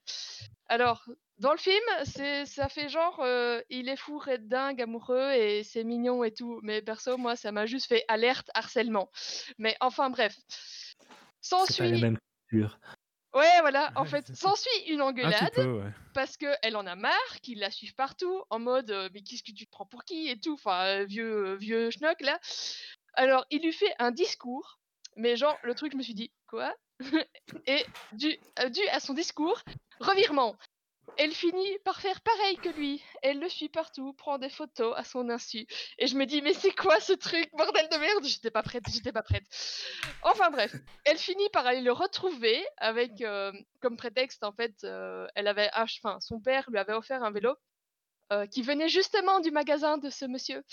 Alors 0.69 1.03
dans 1.39 1.51
le 1.51 1.57
film, 1.57 1.83
c'est 2.03 2.45
ça 2.45 2.69
fait 2.69 2.89
genre 2.89 3.19
euh, 3.21 3.61
il 3.69 3.89
est 3.89 3.95
fou, 3.95 4.19
red 4.19 4.47
dingue, 4.47 4.81
amoureux 4.81 5.31
et 5.31 5.63
c'est 5.63 5.83
mignon 5.83 6.23
et 6.23 6.31
tout. 6.31 6.59
Mais 6.63 6.81
perso, 6.81 7.17
moi 7.17 7.35
ça 7.35 7.51
m'a 7.51 7.65
juste 7.65 7.87
fait 7.87 8.03
alerte 8.07 8.49
harcèlement. 8.53 9.09
Mais 9.57 9.75
enfin 9.79 10.09
bref. 10.09 10.35
S'ensuit 11.41 12.01
même. 12.01 12.17
Ouais, 13.33 13.61
voilà, 13.61 13.91
en 13.95 14.05
fait, 14.05 14.25
s'ensuit 14.35 14.85
une 14.87 15.01
Un 15.01 15.09
engueulade 15.09 15.53
peu, 15.53 15.83
ouais. 15.83 15.91
parce 16.15 16.35
qu'elle 16.35 16.75
en 16.75 16.87
a 16.87 16.95
marre, 16.95 17.41
qu'ils 17.43 17.59
la 17.59 17.69
suivent 17.69 17.93
partout, 17.93 18.41
en 18.49 18.57
mode 18.57 18.89
euh, 18.89 19.07
mais 19.13 19.21
qu'est-ce 19.21 19.43
que 19.43 19.51
tu 19.51 19.67
te 19.67 19.71
prends 19.71 19.85
pour 19.85 20.03
qui 20.03 20.29
et 20.29 20.39
tout, 20.39 20.53
enfin, 20.53 20.83
euh, 20.85 21.05
vieux, 21.05 21.55
vieux 21.57 21.91
schnock 21.91 22.19
là. 22.21 22.39
Alors, 23.13 23.45
il 23.51 23.61
lui 23.61 23.71
fait 23.71 23.93
un 23.99 24.09
discours, 24.09 24.79
mais 25.15 25.35
genre, 25.35 25.57
le 25.61 25.75
truc, 25.75 25.91
je 25.91 25.97
me 25.97 26.01
suis 26.01 26.15
dit, 26.15 26.31
quoi? 26.47 26.75
Et 27.67 27.85
dû, 28.13 28.35
dû 28.71 28.87
à 28.91 28.99
son 28.99 29.13
discours, 29.13 29.61
revirement. 29.99 30.55
Elle 31.17 31.33
finit 31.33 31.77
par 31.83 31.99
faire 32.01 32.21
pareil 32.21 32.57
que 32.57 32.69
lui. 32.69 33.03
Elle 33.21 33.39
le 33.39 33.49
suit 33.49 33.69
partout, 33.69 34.13
prend 34.13 34.37
des 34.37 34.49
photos 34.49 34.93
à 34.95 35.03
son 35.03 35.29
insu. 35.29 35.67
Et 35.97 36.07
je 36.07 36.15
me 36.15 36.25
dis, 36.25 36.41
mais 36.41 36.53
c'est 36.53 36.71
quoi 36.71 36.99
ce 36.99 37.13
truc, 37.13 37.49
bordel 37.53 37.87
de 37.89 37.97
merde? 37.97 38.25
J'étais 38.25 38.51
pas 38.51 38.63
prête, 38.63 38.83
j'étais 38.91 39.11
pas 39.11 39.23
prête. 39.23 39.43
Enfin 40.23 40.49
bref, 40.49 40.75
elle 41.05 41.17
finit 41.17 41.49
par 41.49 41.65
aller 41.65 41.81
le 41.81 41.91
retrouver 41.91 42.65
avec 42.77 43.21
euh, 43.21 43.51
comme 43.81 43.97
prétexte, 43.97 44.43
en 44.43 44.51
fait, 44.51 44.75
euh, 44.83 45.27
elle 45.35 45.47
avait, 45.47 45.69
enfin, 45.75 46.19
son 46.19 46.39
père 46.39 46.69
lui 46.69 46.77
avait 46.77 46.93
offert 46.93 47.23
un 47.23 47.31
vélo 47.31 47.55
euh, 48.31 48.45
qui 48.45 48.61
venait 48.61 48.89
justement 48.89 49.39
du 49.39 49.49
magasin 49.49 49.97
de 49.97 50.11
ce 50.11 50.25
monsieur. 50.25 50.63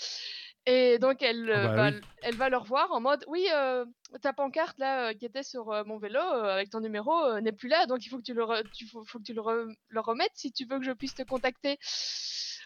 Et 0.67 0.99
donc 0.99 1.21
elle, 1.23 1.49
Ah 1.53 1.59
euh, 1.59 1.67
bah 1.67 1.75
va, 1.75 1.91
oui. 1.91 2.01
elle 2.23 2.35
va 2.37 2.49
le 2.49 2.57
revoir 2.57 2.91
en 2.91 2.99
mode, 2.99 3.23
oui, 3.27 3.47
euh, 3.53 3.85
ta 4.21 4.33
pancarte 4.33 4.77
là 4.79 5.09
euh, 5.09 5.13
qui 5.13 5.25
était 5.25 5.43
sur 5.43 5.71
euh, 5.71 5.83
mon 5.85 5.97
vélo 5.97 6.19
avec 6.19 6.69
ton 6.69 6.81
numéro 6.81 7.39
n'est 7.39 7.53
plus 7.53 7.69
là, 7.69 7.85
donc 7.85 8.05
il 8.05 8.09
faut 8.09 8.17
que 8.17 8.23
tu 8.23 8.33
le, 8.33 8.43
re- 8.43 8.69
tu, 8.71 8.85
faut, 8.87 9.03
faut 9.05 9.19
que 9.19 9.23
tu 9.23 9.33
le, 9.33 9.41
re- 9.41 9.73
le 9.87 9.99
remettes 10.01 10.33
si 10.35 10.51
tu 10.51 10.65
veux 10.65 10.79
que 10.79 10.85
je 10.85 10.91
puisse 10.91 11.15
te 11.15 11.23
contacter. 11.23 11.77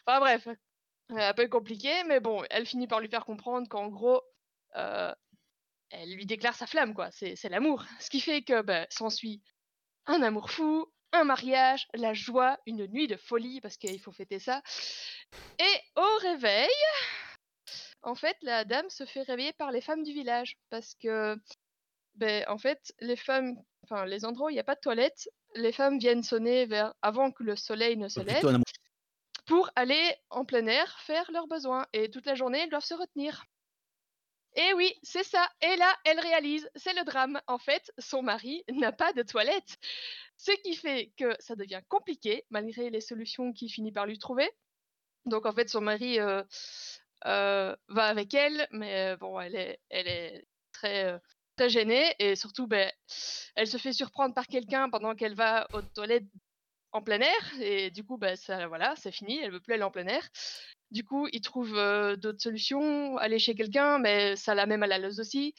Enfin 0.07 0.19
bref, 0.19 0.47
un 1.09 1.33
peu 1.35 1.47
compliqué, 1.47 1.91
mais 2.07 2.19
bon, 2.19 2.43
elle 2.49 2.65
finit 2.65 2.87
par 2.87 3.01
lui 3.01 3.09
faire 3.09 3.25
comprendre 3.25 3.67
qu'en 3.69 3.87
gros, 3.89 4.21
elle 5.91 6.13
lui 6.15 6.25
déclare 6.25 6.55
sa 6.55 6.67
flamme, 6.67 6.93
quoi. 6.93 7.11
C'est 7.11 7.35
c'est 7.35 7.49
l'amour. 7.49 7.83
Ce 7.99 8.09
qui 8.09 8.21
fait 8.21 8.41
que 8.43 8.61
bah, 8.61 8.87
s'ensuit 8.89 9.41
un 10.07 10.21
amour 10.23 10.51
fou, 10.51 10.87
un 11.13 11.25
mariage, 11.25 11.87
la 11.95 12.13
joie, 12.13 12.59
une 12.67 12.87
nuit 12.87 13.07
de 13.07 13.17
folie, 13.17 13.61
parce 13.61 13.77
qu'il 13.77 13.99
faut 14.01 14.11
fêter 14.13 14.39
ça. 14.39 14.61
Et 15.59 15.79
au 15.95 16.17
réveil, 16.21 16.69
en 18.03 18.15
fait, 18.15 18.37
la 18.41 18.65
dame 18.65 18.89
se 18.89 19.05
fait 19.05 19.21
réveiller 19.21 19.53
par 19.53 19.71
les 19.71 19.81
femmes 19.81 20.03
du 20.03 20.13
village, 20.13 20.57
parce 20.69 20.95
que, 20.95 21.35
ben, 22.15 22.43
en 22.47 22.57
fait, 22.57 22.93
les 22.99 23.15
femmes, 23.15 23.55
enfin, 23.83 24.05
les 24.05 24.25
endroits 24.25 24.47
où 24.47 24.49
il 24.49 24.53
n'y 24.53 24.59
a 24.59 24.63
pas 24.63 24.75
de 24.75 24.81
toilette, 24.81 25.29
les 25.55 25.71
femmes 25.71 25.99
viennent 25.99 26.23
sonner 26.23 26.65
vers 26.65 26.93
avant 27.01 27.31
que 27.31 27.43
le 27.43 27.55
soleil 27.55 27.97
ne 27.97 28.07
se 28.07 28.21
lève 28.21 28.61
pour 29.45 29.69
aller 29.75 30.15
en 30.29 30.45
plein 30.45 30.65
air 30.67 30.97
faire 31.01 31.29
leurs 31.31 31.47
besoins. 31.47 31.85
Et 31.93 32.09
toute 32.09 32.25
la 32.25 32.35
journée, 32.35 32.59
elles 32.59 32.69
doivent 32.69 32.85
se 32.85 32.93
retenir. 32.93 33.45
Et 34.55 34.73
oui, 34.73 34.93
c'est 35.03 35.23
ça. 35.23 35.49
Et 35.61 35.75
là, 35.77 35.95
elle 36.05 36.19
réalise, 36.19 36.69
c'est 36.75 36.93
le 36.93 37.03
drame. 37.05 37.41
En 37.47 37.57
fait, 37.57 37.91
son 37.97 38.21
mari 38.21 38.63
n'a 38.71 38.91
pas 38.91 39.13
de 39.13 39.23
toilette. 39.23 39.77
Ce 40.37 40.51
qui 40.63 40.75
fait 40.75 41.11
que 41.17 41.35
ça 41.39 41.55
devient 41.55 41.81
compliqué, 41.87 42.45
malgré 42.49 42.89
les 42.89 43.01
solutions 43.01 43.53
qu'il 43.53 43.71
finit 43.71 43.91
par 43.91 44.05
lui 44.05 44.19
trouver. 44.19 44.49
Donc, 45.25 45.45
en 45.45 45.51
fait, 45.51 45.69
son 45.69 45.81
mari 45.81 46.19
euh, 46.19 46.43
va 47.23 48.05
avec 48.05 48.33
elle, 48.33 48.67
mais 48.71 49.13
euh, 49.13 49.17
bon, 49.17 49.39
elle 49.39 49.55
est, 49.55 50.45
euh, 50.85 51.19
très 51.55 51.69
gênée. 51.69 52.13
Et 52.19 52.35
surtout, 52.35 52.67
ben, 52.67 52.91
elle 53.55 53.67
se 53.67 53.77
fait 53.77 53.93
surprendre 53.93 54.33
par 54.33 54.47
quelqu'un 54.47 54.89
pendant 54.89 55.15
qu'elle 55.15 55.35
va 55.35 55.67
aux 55.73 55.81
toilettes 55.81 56.25
en 56.91 57.01
plein 57.01 57.19
air. 57.21 57.61
Et 57.61 57.91
du 57.91 58.03
coup, 58.03 58.17
ben, 58.17 58.35
ça, 58.35 58.67
voilà, 58.67 58.95
c'est 58.97 59.11
fini. 59.11 59.39
Elle 59.39 59.51
veut 59.51 59.59
plus 59.59 59.73
aller 59.73 59.83
en 59.83 59.91
plein 59.91 60.07
air. 60.07 60.27
Du 60.91 61.05
coup, 61.05 61.27
ils 61.31 61.41
trouvent 61.41 61.77
euh, 61.77 62.15
d'autres 62.17 62.41
solutions, 62.41 63.17
aller 63.17 63.39
chez 63.39 63.55
quelqu'un, 63.55 63.97
mais 63.99 64.35
ça 64.35 64.55
la 64.55 64.65
mal 64.65 64.91
à 64.91 64.97
l'aise 64.97 65.19
aussi. 65.19 65.53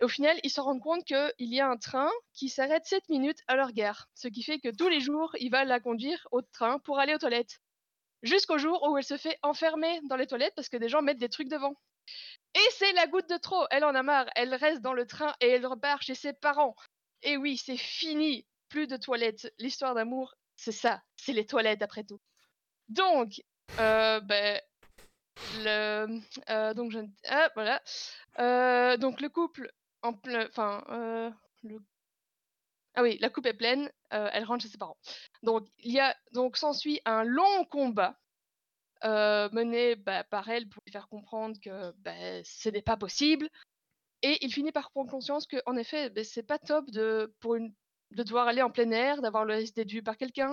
Et 0.00 0.04
au 0.04 0.08
final, 0.08 0.38
ils 0.42 0.50
se 0.50 0.60
rendent 0.60 0.80
compte 0.80 1.04
qu'il 1.04 1.32
y 1.38 1.60
a 1.60 1.68
un 1.68 1.76
train 1.76 2.10
qui 2.32 2.48
s'arrête 2.48 2.86
7 2.86 3.08
minutes 3.10 3.40
à 3.46 3.56
leur 3.56 3.72
gare. 3.72 4.08
Ce 4.14 4.28
qui 4.28 4.42
fait 4.42 4.58
que 4.58 4.74
tous 4.74 4.88
les 4.88 5.00
jours, 5.00 5.34
il 5.38 5.50
va 5.50 5.64
la 5.64 5.80
conduire 5.80 6.26
au 6.32 6.40
train 6.40 6.78
pour 6.78 6.98
aller 6.98 7.14
aux 7.14 7.18
toilettes. 7.18 7.60
Jusqu'au 8.22 8.58
jour 8.58 8.82
où 8.88 8.98
elle 8.98 9.04
se 9.04 9.16
fait 9.16 9.38
enfermer 9.42 10.00
dans 10.08 10.16
les 10.16 10.26
toilettes 10.26 10.54
parce 10.54 10.68
que 10.68 10.76
des 10.76 10.88
gens 10.88 11.02
mettent 11.02 11.18
des 11.18 11.28
trucs 11.28 11.48
devant. 11.48 11.74
Et 12.54 12.70
c'est 12.72 12.92
la 12.92 13.06
goutte 13.06 13.28
de 13.28 13.36
trop. 13.36 13.64
Elle 13.70 13.84
en 13.84 13.94
a 13.94 14.02
marre. 14.02 14.26
Elle 14.36 14.54
reste 14.54 14.82
dans 14.82 14.92
le 14.92 15.06
train 15.06 15.34
et 15.40 15.48
elle 15.48 15.66
repart 15.66 16.02
chez 16.02 16.14
ses 16.14 16.32
parents. 16.32 16.74
Et 17.22 17.36
oui, 17.36 17.56
c'est 17.56 17.76
fini. 17.76 18.46
Plus 18.68 18.86
de 18.86 18.96
toilettes. 18.96 19.52
L'histoire 19.58 19.94
d'amour, 19.94 20.34
c'est 20.56 20.72
ça. 20.72 21.02
C'est 21.16 21.32
les 21.32 21.46
toilettes 21.46 21.82
après 21.82 22.04
tout. 22.04 22.20
Donc, 22.88 23.42
euh, 23.78 24.20
ben, 24.20 24.60
le, 25.58 26.20
euh, 26.50 26.74
donc 26.74 26.92
je, 26.92 27.00
ah, 27.28 27.50
voilà. 27.54 27.82
Euh, 28.38 28.96
donc 28.96 29.20
le 29.20 29.28
couple 29.28 29.72
en 30.02 30.12
enfin, 30.48 30.84
euh, 30.90 31.30
le, 31.62 31.78
ah 32.94 33.02
oui, 33.02 33.18
la 33.20 33.30
coupe 33.30 33.46
est 33.46 33.54
pleine. 33.54 33.90
euh, 34.12 34.28
elle 34.32 34.44
rentre 34.44 34.62
chez 34.62 34.68
ses 34.68 34.78
parents. 34.78 34.98
Donc 35.42 35.66
il 35.78 35.92
y 35.92 36.00
a 36.00 36.16
donc 36.32 36.56
s'ensuit 36.56 37.00
un 37.04 37.24
long 37.24 37.64
combat 37.66 38.18
euh, 39.04 39.48
mené 39.52 39.96
bah, 39.96 40.24
par 40.24 40.48
elle 40.50 40.68
pour 40.68 40.82
lui 40.86 40.92
faire 40.92 41.08
comprendre 41.08 41.56
que 41.62 41.92
bah, 41.98 42.44
ce 42.44 42.68
n'est 42.68 42.82
pas 42.82 42.96
possible. 42.96 43.48
Et 44.22 44.44
il 44.44 44.52
finit 44.52 44.72
par 44.72 44.90
prendre 44.90 45.10
conscience 45.10 45.46
que 45.46 45.56
en 45.66 45.76
effet, 45.76 46.10
bah, 46.10 46.24
c'est 46.24 46.42
pas 46.42 46.58
top 46.58 46.90
de 46.90 47.34
pour 47.40 47.54
une 47.56 47.74
de 48.12 48.24
devoir 48.24 48.48
aller 48.48 48.62
en 48.62 48.70
plein 48.70 48.90
air, 48.90 49.22
d'avoir 49.22 49.44
le 49.44 49.64
d'être 49.72 49.90
vu 49.90 50.02
par 50.02 50.16
quelqu'un. 50.16 50.50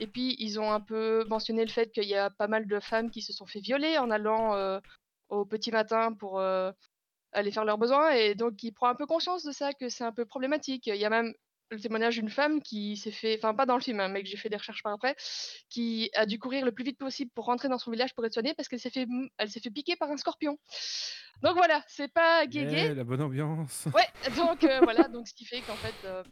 Et 0.00 0.08
puis, 0.08 0.36
ils 0.40 0.58
ont 0.60 0.72
un 0.72 0.80
peu 0.80 1.24
mentionné 1.28 1.64
le 1.64 1.70
fait 1.70 1.92
qu'il 1.92 2.04
y 2.04 2.16
a 2.16 2.30
pas 2.30 2.48
mal 2.48 2.66
de 2.66 2.80
femmes 2.80 3.10
qui 3.10 3.22
se 3.22 3.32
sont 3.32 3.46
fait 3.46 3.60
violer 3.60 3.96
en 3.98 4.10
allant 4.10 4.54
euh, 4.56 4.80
au 5.28 5.44
petit 5.46 5.70
matin 5.70 6.12
pour 6.14 6.40
aller 6.40 7.52
faire 7.52 7.64
leurs 7.64 7.78
besoins. 7.78 8.10
Et 8.12 8.34
donc, 8.34 8.62
il 8.62 8.72
prend 8.72 8.88
un 8.88 8.94
peu 8.96 9.06
conscience 9.06 9.44
de 9.44 9.52
ça, 9.52 9.72
que 9.72 9.88
c'est 9.88 10.04
un 10.04 10.12
peu 10.12 10.24
problématique. 10.26 10.88
Il 10.88 10.96
y 10.96 11.04
a 11.04 11.10
même 11.10 11.32
le 11.70 11.80
témoignage 11.80 12.16
d'une 12.16 12.30
femme 12.30 12.62
qui 12.62 12.96
s'est 12.96 13.10
fait, 13.10 13.36
enfin 13.38 13.54
pas 13.54 13.66
dans 13.66 13.74
le 13.74 13.82
film, 13.82 14.00
hein, 14.00 14.08
mais 14.08 14.22
que 14.22 14.28
j'ai 14.28 14.36
fait 14.36 14.48
des 14.48 14.56
recherches 14.56 14.82
par 14.82 14.92
après, 14.92 15.16
qui 15.68 16.10
a 16.14 16.26
dû 16.26 16.38
courir 16.38 16.64
le 16.64 16.72
plus 16.72 16.84
vite 16.84 16.98
possible 16.98 17.30
pour 17.34 17.46
rentrer 17.46 17.68
dans 17.68 17.78
son 17.78 17.90
village 17.90 18.14
pour 18.14 18.24
être 18.24 18.32
soignée 18.32 18.54
parce 18.54 18.68
qu'elle 18.68 18.80
s'est 18.80 18.90
fait, 18.90 19.06
elle 19.38 19.50
s'est 19.50 19.60
fait 19.60 19.70
piquer 19.70 19.96
par 19.96 20.10
un 20.10 20.16
scorpion. 20.16 20.58
Donc 21.42 21.56
voilà, 21.56 21.82
c'est 21.88 22.12
pas 22.12 22.46
gay 22.46 22.64
Yeah, 22.66 22.94
la 22.94 23.04
bonne 23.04 23.20
ambiance. 23.20 23.86
Ouais, 23.94 24.08
donc 24.36 24.64
euh, 24.64 24.80
voilà, 24.82 25.08
donc 25.08 25.28
ce 25.28 25.34
qui 25.34 25.44
fait 25.44 25.60
qu'en 25.60 25.76
fait, 25.76 25.94
euh, 26.04 26.22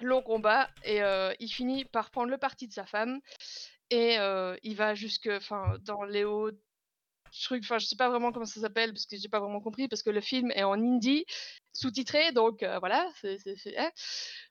long 0.00 0.22
combat 0.22 0.68
et 0.84 1.02
euh, 1.02 1.32
il 1.40 1.48
finit 1.48 1.84
par 1.84 2.10
prendre 2.10 2.30
le 2.30 2.38
parti 2.38 2.66
de 2.66 2.72
sa 2.72 2.86
femme 2.86 3.20
et 3.90 4.16
il 4.62 4.76
va 4.76 4.94
jusque, 4.94 5.28
enfin, 5.32 5.76
dans 5.84 6.04
les 6.04 6.24
hauts 6.24 6.52
trucs, 7.42 7.64
enfin, 7.64 7.78
je 7.78 7.86
sais 7.86 7.96
pas 7.96 8.08
vraiment 8.08 8.32
comment 8.32 8.44
ça 8.46 8.60
s'appelle 8.60 8.92
parce 8.92 9.06
que 9.06 9.16
j'ai 9.16 9.28
pas 9.28 9.40
vraiment 9.40 9.60
compris 9.60 9.88
parce 9.88 10.02
que 10.02 10.10
le 10.10 10.20
film 10.20 10.50
est 10.52 10.62
en 10.64 10.74
hindi 10.74 11.24
sous-titré, 11.72 12.32
donc 12.32 12.62
euh, 12.62 12.78
voilà, 12.80 13.08
c'est, 13.20 13.38
c'est- 13.38 13.56
c'est- 13.56 13.76
hein. 13.78 13.90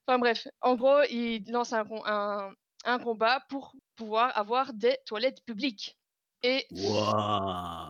Enfin 0.08 0.20
bref, 0.20 0.48
en 0.62 0.76
gros, 0.76 1.02
il 1.10 1.44
lance 1.52 1.74
un, 1.74 1.86
com- 1.86 2.02
un, 2.06 2.52
un 2.86 3.00
combat 3.00 3.42
pour 3.50 3.74
pouvoir 3.96 4.36
avoir 4.38 4.74
des 4.74 4.98
toilettes 5.06 5.44
publiques. 5.46 5.98
Et 6.42 6.66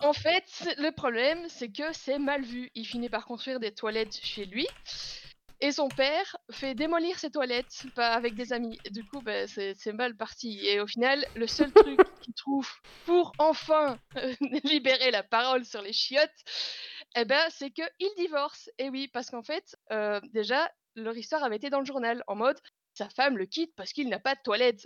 en 0.01 0.13
fait, 0.13 0.43
le 0.79 0.89
problème, 0.91 1.47
c'est 1.49 1.69
que 1.71 1.93
c'est 1.93 2.17
mal 2.17 2.41
vu. 2.41 2.71
Il 2.73 2.85
finit 2.85 3.07
par 3.09 3.25
construire 3.25 3.59
des 3.59 3.71
toilettes 3.73 4.19
chez 4.23 4.45
lui. 4.45 4.65
Et 5.61 5.71
son 5.73 5.89
père 5.89 6.37
fait 6.51 6.73
démolir 6.73 7.19
ses 7.19 7.31
toilettes 7.31 7.85
pas 7.95 8.13
avec 8.13 8.35
des 8.35 8.53
amis. 8.53 8.79
Et 8.85 8.91
du 8.91 9.03
coup, 9.05 9.21
bah, 9.21 9.45
c'est 9.47 9.93
mal 9.93 10.15
parti. 10.15 10.65
Et 10.65 10.79
au 10.79 10.87
final, 10.87 11.25
le 11.35 11.47
seul 11.47 11.71
truc 11.73 11.99
qu'il 12.21 12.33
trouve 12.33 12.69
pour 13.05 13.33
enfin 13.39 13.97
euh, 14.15 14.33
libérer 14.63 15.11
la 15.11 15.23
parole 15.23 15.65
sur 15.65 15.81
les 15.81 15.91
chiottes, 15.93 16.29
eh 17.15 17.25
ben, 17.25 17.41
c'est 17.49 17.71
qu'il 17.71 17.89
divorce. 18.17 18.69
Et 18.77 18.89
oui, 18.89 19.09
parce 19.11 19.29
qu'en 19.29 19.43
fait, 19.43 19.75
euh, 19.91 20.21
déjà, 20.33 20.71
leur 20.95 21.17
histoire 21.17 21.43
avait 21.43 21.57
été 21.57 21.69
dans 21.69 21.79
le 21.79 21.85
journal 21.85 22.23
en 22.27 22.35
mode 22.35 22.57
sa 22.93 23.07
femme 23.07 23.37
le 23.37 23.45
quitte 23.45 23.73
parce 23.77 23.93
qu'il 23.93 24.09
n'a 24.09 24.19
pas 24.19 24.35
de 24.35 24.41
toilette. 24.43 24.85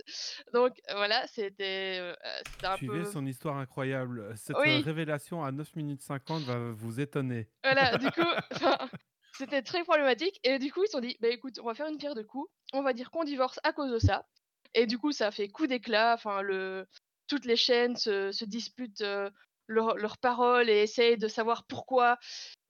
Donc 0.52 0.72
voilà, 0.92 1.26
c'était 1.28 1.98
euh, 2.00 2.14
un 2.62 2.76
Suivez 2.76 2.98
peu. 3.00 3.04
son 3.04 3.26
histoire 3.26 3.56
incroyable. 3.56 4.32
Cette 4.36 4.56
Oui. 4.58 4.78
euh, 4.80 4.84
révélation 4.84 5.42
à 5.44 5.50
9 5.50 5.74
minutes 5.74 6.02
50 6.02 6.42
va 6.42 6.58
vous 6.72 7.00
étonner. 7.00 7.48
Voilà, 7.64 7.96
du 7.96 8.08
coup, 8.12 8.20
c'était 9.36 9.62
très 9.62 9.84
problématique. 9.84 10.38
Et 10.44 10.58
du 10.58 10.72
coup, 10.72 10.82
ils 10.84 10.86
se 10.86 10.92
sont 10.92 11.00
dit, 11.00 11.16
bah 11.20 11.28
écoute, 11.28 11.58
on 11.60 11.66
va 11.66 11.74
faire 11.74 11.88
une 11.88 11.98
pierre 11.98 12.14
de 12.14 12.22
coups. 12.22 12.50
On 12.72 12.82
va 12.82 12.92
dire 12.92 13.10
qu'on 13.10 13.24
divorce 13.24 13.58
à 13.64 13.72
cause 13.72 13.90
de 13.90 13.98
ça. 13.98 14.26
Et 14.74 14.86
du 14.86 14.98
coup, 14.98 15.12
ça 15.12 15.30
fait 15.30 15.48
coup 15.48 15.66
d'éclat. 15.66 16.14
Enfin, 16.14 16.42
le, 16.42 16.86
toutes 17.26 17.44
les 17.44 17.56
chaînes 17.56 17.96
se, 17.96 18.44
disputent 18.44 19.04
leurs 19.66 19.96
leurs 19.96 20.18
paroles 20.18 20.68
et 20.68 20.82
essayent 20.82 21.18
de 21.18 21.28
savoir 21.28 21.64
pourquoi. 21.66 22.18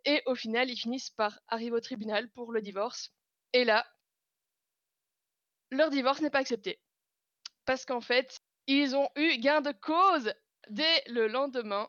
Et 0.05 0.23
au 0.27 0.35
final, 0.35 0.71
ils 0.71 0.77
finissent 0.77 1.11
par 1.11 1.41
arriver 1.49 1.77
au 1.77 1.81
tribunal 1.81 2.31
pour 2.31 2.53
le 2.53 2.61
divorce. 2.61 3.11
Et 3.53 3.65
là, 3.65 3.87
leur 5.71 5.91
divorce 5.91 6.21
n'est 6.21 6.31
pas 6.31 6.41
accepté. 6.41 6.81
Parce 7.65 7.85
qu'en 7.85 8.01
fait, 8.01 8.37
ils 8.67 8.95
ont 8.95 9.09
eu 9.17 9.39
gain 9.39 9.61
de 9.61 9.73
cause 9.73 10.33
dès 10.69 11.03
le 11.07 11.27
lendemain. 11.27 11.89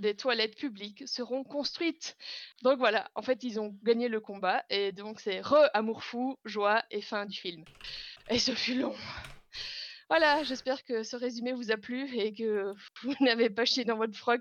Des 0.00 0.16
toilettes 0.16 0.56
publiques 0.56 1.06
seront 1.06 1.44
construites. 1.44 2.16
Donc 2.62 2.78
voilà, 2.78 3.10
en 3.14 3.22
fait, 3.22 3.42
ils 3.44 3.60
ont 3.60 3.76
gagné 3.82 4.08
le 4.08 4.20
combat. 4.20 4.64
Et 4.70 4.92
donc, 4.92 5.20
c'est 5.20 5.40
re 5.42 5.68
amour 5.74 6.02
fou, 6.02 6.38
joie 6.44 6.82
et 6.90 7.02
fin 7.02 7.26
du 7.26 7.38
film. 7.38 7.64
Et 8.30 8.38
ce 8.38 8.52
fut 8.52 8.74
long. 8.74 8.94
Voilà, 10.08 10.42
j'espère 10.42 10.82
que 10.84 11.04
ce 11.04 11.14
résumé 11.14 11.52
vous 11.52 11.70
a 11.70 11.76
plu 11.76 12.12
et 12.18 12.32
que 12.32 12.74
vous 13.04 13.14
n'avez 13.20 13.48
pas 13.50 13.64
chié 13.64 13.84
dans 13.84 13.96
votre 13.96 14.16
froc. 14.16 14.40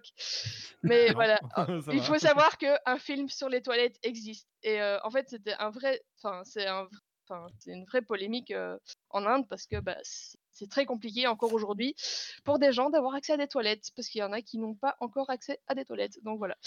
Mais 0.81 1.10
Non, 1.10 1.14
voilà, 1.14 1.40
il 1.68 1.81
va. 1.81 2.02
faut 2.02 2.18
savoir 2.18 2.57
qu'un 2.57 2.98
film 2.98 3.30
sur 3.30 3.49
les 3.49 3.61
toilettes 3.61 3.99
existe. 4.02 4.48
Et 4.64 4.81
euh, 4.81 4.98
en 5.03 5.11
fait, 5.11 5.30
c'était 5.30 5.56
un 5.60 5.69
vrai. 5.69 6.02
Enfin, 6.18 6.41
c'est 6.45 6.65
un... 6.68 6.88
enfin, 7.30 7.48
c'est 7.60 7.72
une 7.72 7.86
vraie 7.86 8.02
polémique 8.02 8.52
euh, 8.52 8.78
en 9.10 9.26
Inde 9.26 9.48
parce 9.48 9.68
que 9.68 9.80
bah, 9.80 9.98
c'est 10.04 10.70
très 10.70 10.86
compliqué 10.86 11.28
encore 11.28 11.54
aujourd'hui 11.54 11.96
pour 12.44 12.60
des 12.60 12.72
gens 12.72 12.90
d'avoir 12.90 13.16
accès 13.16 13.34
à 13.34 13.38
des 13.38 13.48
toilettes 13.48 13.90
parce 13.96 14.10
qu'il 14.10 14.20
y 14.20 14.24
en 14.24 14.34
a 14.34 14.42
qui 14.42 14.58
n'ont 14.58 14.76
pas 14.76 14.96
encore 15.00 15.30
accès 15.30 15.60
à 15.68 15.76
des 15.76 15.86
toilettes. 15.86 16.22
Donc 16.24 16.38
voilà. 16.38 16.58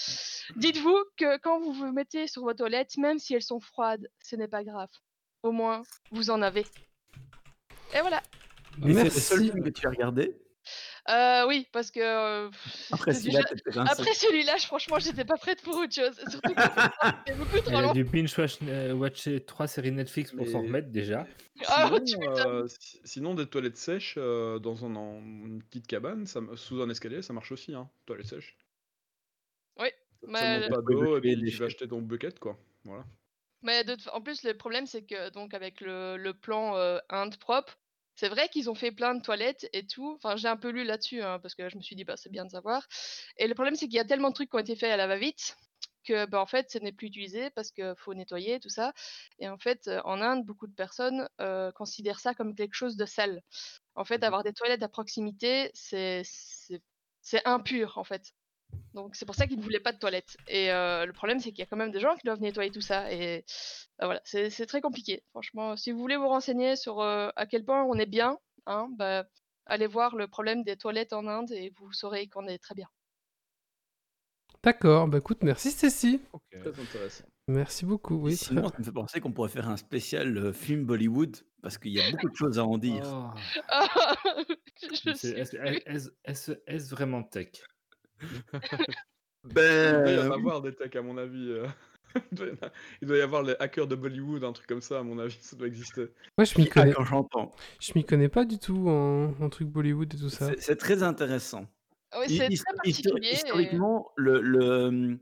Dites-vous 0.56 0.96
que 1.16 1.38
quand 1.38 1.60
vous 1.60 1.72
vous 1.72 1.92
mettez 1.92 2.26
sur 2.26 2.42
vos 2.42 2.54
toilettes, 2.54 2.96
même 2.96 3.18
si 3.18 3.34
elles 3.34 3.42
sont 3.42 3.60
froides, 3.60 4.08
ce 4.22 4.36
n'est 4.36 4.48
pas 4.48 4.64
grave. 4.64 4.90
Au 5.42 5.52
moins, 5.52 5.82
vous 6.10 6.30
en 6.30 6.40
avez. 6.40 6.64
Et 7.94 8.00
voilà. 8.00 8.22
Et 8.86 8.94
c'est 8.94 9.04
le 9.04 9.10
seul 9.10 9.40
Merci. 9.40 9.52
film 9.52 9.64
que 9.64 9.70
tu 9.70 9.86
as 9.86 9.90
regardé 9.90 10.41
Euh, 11.10 11.46
oui, 11.48 11.66
parce 11.72 11.90
que 11.90 11.98
euh, 12.00 12.48
Après 12.92 13.12
celui-là, 13.12 13.40
déjà- 13.66 13.82
après 13.82 14.14
celui-là, 14.14 14.56
je- 14.56 14.66
franchement, 14.66 14.98
j'étais 15.00 15.24
pas 15.24 15.36
prête 15.36 15.60
pour 15.62 15.76
autre 15.76 15.92
chose. 15.92 16.14
Surtout 16.30 16.54
que 16.54 16.62
c'était 16.62 17.34
beaucoup 17.38 17.58
trop 17.60 17.70
Elle 17.70 17.76
a 17.76 17.80
long. 17.82 17.92
dû 17.92 18.04
binge-watcher 18.04 19.44
trois 19.44 19.66
séries 19.66 19.90
Netflix 19.90 20.30
pour 20.32 20.46
s'en 20.46 20.62
remettre 20.62 20.90
déjà. 20.90 21.26
Ah, 21.66 21.86
Sinon, 21.88 22.04
tu 22.04 22.16
m'étonnes. 22.18 22.46
euh, 22.46 22.66
si- 22.68 23.00
sinon, 23.04 23.34
des 23.34 23.46
toilettes 23.46 23.76
sèches 23.76 24.14
euh, 24.16 24.58
dans 24.60 24.84
un, 24.84 24.94
en- 24.94 25.18
une 25.18 25.62
petite 25.64 25.86
cabane, 25.88 26.24
ça, 26.26 26.40
sous 26.54 26.80
un 26.80 26.88
escalier, 26.88 27.20
ça 27.22 27.32
marche 27.32 27.50
aussi, 27.50 27.74
hein. 27.74 27.90
Toilettes 28.06 28.26
sèches. 28.28 28.56
Oui, 29.80 29.88
Ça 30.22 30.28
mais- 30.60 30.68
pas 30.68 30.80
d'eau 30.82 31.16
et 31.16 31.20
puis 31.20 31.36
tu 31.50 31.56
vas 31.58 31.66
acheter 31.66 31.88
ton 31.88 32.00
bucket, 32.00 32.38
quoi. 32.38 32.56
Voilà. 32.84 33.04
Mais 33.62 33.84
de 33.84 33.96
en 34.12 34.20
plus, 34.20 34.42
le 34.44 34.54
problème, 34.54 34.86
c'est 34.86 35.02
que 35.02 35.30
donc 35.30 35.54
avec 35.54 35.80
le, 35.80 36.16
le 36.16 36.32
plan 36.34 36.76
euh, 36.76 36.98
Inde 37.10 37.36
propre, 37.38 37.76
c'est 38.14 38.28
vrai 38.28 38.48
qu'ils 38.48 38.70
ont 38.70 38.74
fait 38.74 38.92
plein 38.92 39.14
de 39.14 39.22
toilettes 39.22 39.68
et 39.72 39.86
tout. 39.86 40.14
Enfin, 40.16 40.36
j'ai 40.36 40.48
un 40.48 40.56
peu 40.56 40.70
lu 40.70 40.84
là-dessus 40.84 41.22
hein, 41.22 41.38
parce 41.40 41.54
que 41.54 41.68
je 41.68 41.76
me 41.76 41.82
suis 41.82 41.96
dit, 41.96 42.04
bah, 42.04 42.16
c'est 42.16 42.30
bien 42.30 42.44
de 42.44 42.50
savoir. 42.50 42.86
Et 43.38 43.46
le 43.48 43.54
problème, 43.54 43.74
c'est 43.74 43.86
qu'il 43.86 43.94
y 43.96 44.00
a 44.00 44.04
tellement 44.04 44.28
de 44.30 44.34
trucs 44.34 44.50
qui 44.50 44.56
ont 44.56 44.60
été 44.60 44.76
faits 44.76 44.90
à 44.92 44.96
la 44.96 45.06
va-vite 45.06 45.56
que, 46.04 46.26
bah, 46.26 46.40
en 46.40 46.46
fait, 46.46 46.70
ce 46.70 46.78
n'est 46.78 46.92
plus 46.92 47.08
utilisé 47.08 47.50
parce 47.50 47.70
qu'il 47.72 47.94
faut 47.96 48.14
nettoyer 48.14 48.60
tout 48.60 48.68
ça. 48.68 48.92
Et 49.38 49.48
en 49.48 49.58
fait, 49.58 49.88
en 50.04 50.20
Inde, 50.20 50.44
beaucoup 50.44 50.66
de 50.66 50.74
personnes 50.74 51.28
euh, 51.40 51.72
considèrent 51.72 52.20
ça 52.20 52.34
comme 52.34 52.54
quelque 52.54 52.74
chose 52.74 52.96
de 52.96 53.06
sale. 53.06 53.42
En 53.96 54.04
fait, 54.04 54.24
Mhm. 54.24 54.24
avoir 54.24 54.44
des 54.44 54.52
toilettes 54.54 54.82
à 54.84 54.88
proximité, 54.88 55.70
c'est 55.74 56.22
impur 57.46 57.98
en 57.98 58.04
fait. 58.04 58.32
Donc 58.94 59.16
c'est 59.16 59.24
pour 59.24 59.34
ça 59.34 59.46
qu'ils 59.46 59.58
ne 59.58 59.62
voulaient 59.62 59.80
pas 59.80 59.92
de 59.92 59.98
toilettes. 59.98 60.36
Et 60.48 60.70
euh, 60.70 61.06
le 61.06 61.12
problème, 61.12 61.40
c'est 61.40 61.50
qu'il 61.50 61.60
y 61.60 61.62
a 61.62 61.66
quand 61.66 61.76
même 61.76 61.90
des 61.90 62.00
gens 62.00 62.14
qui 62.16 62.26
doivent 62.26 62.40
nettoyer 62.40 62.70
tout 62.70 62.80
ça. 62.80 63.12
Et 63.12 63.44
bah, 63.98 64.06
voilà, 64.06 64.20
c'est 64.24 64.66
très 64.66 64.80
compliqué. 64.80 65.22
Franchement, 65.30 65.76
si 65.76 65.92
vous 65.92 65.98
voulez 65.98 66.16
vous 66.16 66.28
renseigner 66.28 66.76
sur 66.76 67.00
euh, 67.00 67.30
à 67.36 67.46
quel 67.46 67.64
point 67.64 67.84
on 67.84 67.94
est 67.94 68.06
bien, 68.06 68.38
hein, 68.66 68.88
bah, 68.96 69.24
allez 69.66 69.86
voir 69.86 70.16
le 70.16 70.28
problème 70.28 70.62
des 70.62 70.76
toilettes 70.76 71.12
en 71.12 71.26
Inde 71.26 71.52
et 71.52 71.72
vous 71.78 71.92
saurez 71.92 72.28
qu'on 72.28 72.46
est 72.46 72.58
très 72.58 72.74
bien. 72.74 72.88
D'accord, 74.64 75.08
bah 75.08 75.18
écoute, 75.18 75.38
merci 75.42 75.72
Stécie. 75.72 76.20
Ok. 76.32 76.42
Très 76.50 76.80
intéressant. 76.80 77.24
Merci 77.48 77.84
beaucoup. 77.84 78.14
Oui, 78.14 78.36
Sinon, 78.36 78.68
ça 78.68 78.78
me 78.78 78.84
fait 78.84 78.92
penser 78.92 79.20
qu'on 79.20 79.32
pourrait 79.32 79.48
faire 79.48 79.68
un 79.68 79.76
spécial 79.76 80.38
euh, 80.38 80.52
film 80.52 80.84
Bollywood 80.84 81.36
parce 81.60 81.78
qu'il 81.78 81.90
y 81.92 82.00
a 82.00 82.08
beaucoup 82.12 82.28
de 82.28 82.36
choses 82.36 82.58
à 82.60 82.64
en 82.64 82.78
dire. 82.78 83.02
Oh, 83.04 83.30
est-ce 86.24 86.90
vraiment 86.90 87.24
tech? 87.24 87.48
Il 89.44 89.52
doit 89.52 89.62
y 90.12 90.16
Ben, 90.16 90.28
en 90.30 90.32
avoir 90.32 90.62
des 90.62 90.74
techs, 90.74 90.94
à 90.96 91.02
mon 91.02 91.18
avis. 91.18 91.50
euh. 91.50 91.66
Il 93.02 93.08
doit 93.08 93.16
y 93.16 93.20
avoir 93.22 93.42
les 93.42 93.54
hackers 93.58 93.86
de 93.86 93.96
Bollywood, 93.96 94.44
un 94.44 94.52
truc 94.52 94.66
comme 94.68 94.82
ça, 94.82 94.98
à 95.00 95.02
mon 95.02 95.18
avis, 95.18 95.38
ça 95.40 95.56
doit 95.56 95.66
exister. 95.66 96.08
Moi, 96.38 96.44
je 96.44 96.58
m'y 96.58 96.68
ah, 96.68 96.74
connais, 96.74 96.92
quand 96.92 97.04
j'entends, 97.04 97.50
je 97.80 97.92
m'y 97.94 98.04
connais 98.04 98.28
pas 98.28 98.44
du 98.44 98.58
tout 98.58 98.88
en, 98.88 99.32
en 99.40 99.48
truc 99.48 99.68
Bollywood 99.68 100.12
et 100.14 100.18
tout 100.18 100.28
ça. 100.28 100.50
c'est 100.58 100.76
très 100.76 101.02
intéressant. 101.02 101.66
Oui, 102.18 102.26
Hi- 102.28 102.36
c'est 102.36 102.64
très 102.64 102.74
particulier. 102.76 103.28
et- 103.30 103.34
Historiquement, 103.34 104.12
le, 104.16 104.40
le, 104.42 105.18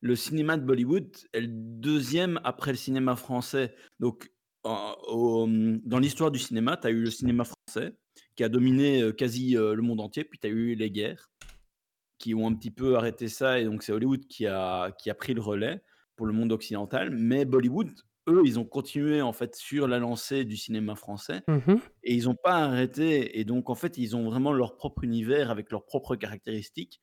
le 0.00 0.16
cinéma 0.16 0.56
de 0.56 0.64
Bollywood 0.64 1.14
est 1.34 1.42
le 1.42 1.48
deuxième 1.48 2.40
après 2.42 2.70
le 2.72 2.78
cinéma 2.78 3.14
français. 3.16 3.74
Donc, 4.00 4.30
en- 4.64 4.96
au- 5.08 5.46
dans 5.46 5.98
l'histoire 5.98 6.30
du 6.30 6.38
cinéma, 6.38 6.76
tu 6.78 6.86
as 6.86 6.90
eu 6.90 7.02
le 7.02 7.10
cinéma 7.10 7.44
français 7.44 7.94
qui 8.34 8.42
a 8.44 8.48
dominé 8.48 9.02
euh, 9.02 9.12
quasi 9.12 9.56
euh, 9.56 9.74
le 9.74 9.82
monde 9.82 10.00
entier, 10.00 10.24
puis 10.24 10.38
tu 10.38 10.46
as 10.46 10.50
eu 10.50 10.74
les 10.74 10.90
guerres 10.90 11.29
qui 12.20 12.34
ont 12.36 12.46
un 12.48 12.54
petit 12.54 12.70
peu 12.72 12.96
arrêté 12.96 13.28
ça, 13.28 13.60
et 13.60 13.66
donc 13.66 13.82
c'est 13.84 13.92
Hollywood 13.92 14.26
qui 14.28 14.46
a, 14.46 14.92
qui 14.92 15.10
a 15.10 15.16
pris 15.16 15.34
le 15.34 15.42
relais 15.42 15.82
pour 16.16 16.26
le 16.28 16.34
monde 16.34 16.52
occidental. 16.52 17.10
Mais 17.10 17.46
Bollywood, 17.46 17.90
eux, 18.28 18.42
ils 18.46 18.60
ont 18.60 18.66
continué 18.66 19.22
en 19.22 19.32
fait 19.34 19.56
sur 19.56 19.88
la 19.88 19.98
lancée 20.00 20.44
du 20.46 20.56
cinéma 20.58 20.96
français 20.96 21.42
Mhm. 21.48 21.80
et 22.04 22.14
ils 22.14 22.26
n'ont 22.26 22.36
pas 22.36 22.56
arrêté. 22.64 23.40
Et 23.40 23.44
donc, 23.46 23.70
en 23.70 23.76
fait, 23.76 23.98
ils 23.98 24.16
ont 24.16 24.24
vraiment 24.30 24.52
leur 24.52 24.76
propre 24.76 25.04
univers 25.04 25.50
avec 25.50 25.72
leurs 25.72 25.86
propres 25.86 26.16
caractéristiques. 26.16 27.00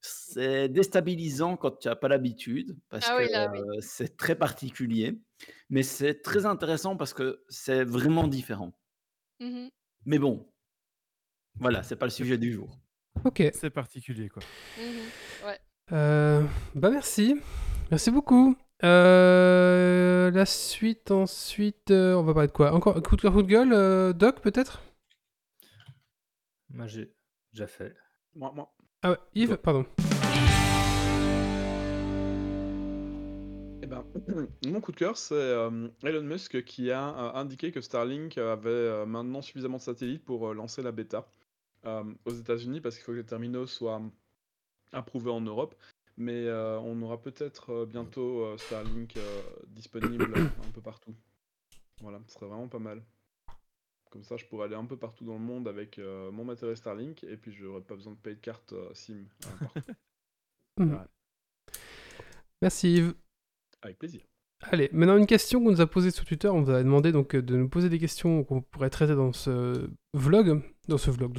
C'est 0.00 0.68
déstabilisant 0.68 1.56
quand 1.56 1.72
tu 1.80 1.88
n'as 1.88 1.96
pas 1.96 2.08
l'habitude, 2.08 2.78
parce 2.88 3.10
Ah 3.10 3.16
que 3.16 3.22
oui, 3.22 3.28
là, 3.32 3.48
oui. 3.52 3.58
euh, 3.60 3.80
c'est 3.80 4.16
très 4.16 4.36
particulier. 4.36 5.20
Mais 5.70 5.82
c'est 5.82 6.22
très 6.22 6.46
intéressant 6.46 6.96
parce 6.96 7.14
que 7.14 7.44
c'est 7.48 7.84
vraiment 7.84 8.28
différent. 8.28 8.72
Mhm, 9.40 9.70
Mais 10.06 10.18
bon, 10.18 10.52
voilà, 11.56 11.82
c'est 11.82 11.96
pas 11.96 12.06
le 12.06 12.10
sujet 12.10 12.38
du 12.38 12.52
jour. 12.52 12.78
Ok. 13.24 13.42
C'est 13.52 13.70
particulier, 13.70 14.28
quoi. 14.28 14.42
mhm, 14.78 15.46
Ouais. 15.46 15.58
Euh, 15.92 16.42
bah 16.74 16.90
merci. 16.90 17.36
Merci 17.90 18.10
beaucoup. 18.10 18.56
Euh, 18.84 20.30
la 20.30 20.46
suite 20.46 21.10
ensuite, 21.10 21.90
euh, 21.90 22.14
on 22.14 22.22
va 22.22 22.32
parler 22.32 22.48
de 22.48 22.52
quoi? 22.52 22.72
Encore 22.72 23.02
coup 23.02 23.16
de 23.16 23.20
cœur, 23.22 23.32
coup 23.32 23.42
de 23.42 23.48
gueule, 23.48 23.72
euh, 23.72 24.12
Doc 24.12 24.40
peut-être? 24.40 24.82
Moi, 26.70 26.86
j'ai 26.86 27.12
déjà 27.52 27.66
fait. 27.66 27.94
Moi, 28.34 28.52
moi. 28.54 28.72
Ah 29.02 29.10
ouais, 29.12 29.16
Yves, 29.34 29.56
pardon. 29.56 29.86
Eh 33.82 33.86
ben, 33.86 34.04
mon 34.66 34.80
coup 34.80 34.92
de 34.92 34.96
cœur, 34.96 35.16
c'est 35.16 35.34
euh, 35.34 35.88
Elon 36.04 36.22
Musk 36.22 36.62
qui 36.64 36.90
a 36.90 37.08
euh, 37.08 37.32
indiqué 37.40 37.72
que 37.72 37.80
Starlink 37.80 38.36
avait 38.38 38.68
euh, 38.68 39.06
maintenant 39.06 39.40
suffisamment 39.42 39.78
de 39.78 39.82
satellites 39.82 40.24
pour 40.24 40.48
euh, 40.48 40.54
lancer 40.54 40.82
la 40.82 40.92
bêta 40.92 41.26
aux 41.84 42.30
États-Unis 42.32 42.80
parce 42.80 42.96
qu'il 42.96 43.04
faut 43.04 43.12
que 43.12 43.18
les 43.18 43.26
terminaux 43.26 43.66
soient 43.66 44.02
approuvés 44.92 45.30
en 45.30 45.40
Europe. 45.40 45.74
Mais 46.16 46.46
euh, 46.46 46.80
on 46.80 47.00
aura 47.02 47.22
peut-être 47.22 47.70
euh, 47.70 47.86
bientôt 47.86 48.44
euh, 48.44 48.56
Starlink 48.58 49.16
euh, 49.16 49.42
disponible 49.68 50.34
un 50.36 50.70
peu 50.74 50.80
partout. 50.80 51.14
Voilà, 52.00 52.20
ce 52.26 52.34
serait 52.34 52.46
vraiment 52.46 52.66
pas 52.68 52.80
mal. 52.80 53.04
Comme 54.10 54.24
ça, 54.24 54.36
je 54.36 54.44
pourrais 54.46 54.64
aller 54.66 54.74
un 54.74 54.86
peu 54.86 54.96
partout 54.96 55.24
dans 55.24 55.34
le 55.34 55.38
monde 55.44 55.68
avec 55.68 55.98
euh, 55.98 56.32
mon 56.32 56.44
matériel 56.44 56.76
Starlink 56.76 57.22
et 57.24 57.36
puis 57.36 57.52
j'aurais 57.52 57.82
pas 57.82 57.94
besoin 57.94 58.14
de 58.14 58.18
payer 58.18 58.36
de 58.36 58.40
carte 58.40 58.72
euh, 58.72 58.92
SIM. 58.94 59.26
euh, 59.46 59.56
partout. 59.60 59.92
Ouais. 60.78 61.06
Merci 62.62 62.94
Yves. 62.98 63.14
avec 63.82 63.98
plaisir. 63.98 64.22
Allez, 64.62 64.90
maintenant 64.92 65.16
une 65.16 65.26
question 65.26 65.62
qu'on 65.62 65.70
nous 65.70 65.80
a 65.80 65.86
posée 65.86 66.10
sur 66.10 66.24
Twitter. 66.24 66.48
On 66.48 66.62
vous 66.62 66.70
a 66.72 66.82
demandé 66.82 67.12
donc 67.12 67.34
euh, 67.34 67.42
de 67.42 67.56
nous 67.56 67.68
poser 67.68 67.88
des 67.88 67.98
questions 67.98 68.42
qu'on 68.44 68.60
pourrait 68.60 68.90
traiter 68.90 69.14
dans 69.14 69.32
ce 69.32 69.88
vlog, 70.14 70.62
dans 70.88 70.98
ce 70.98 71.10
vlog, 71.10 71.38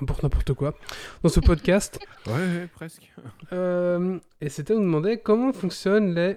n'importe 0.00 0.22
n'importe 0.22 0.52
quoi, 0.54 0.74
dans 1.22 1.28
ce 1.28 1.40
podcast. 1.40 1.98
Ouais, 2.26 2.32
ouais, 2.32 2.68
presque. 2.72 3.12
Euh, 3.52 4.18
et 4.40 4.48
c'était 4.48 4.74
on 4.74 4.78
nous 4.78 4.86
demandait 4.86 5.18
comment 5.18 5.52
fonctionnent 5.52 6.12
les, 6.16 6.36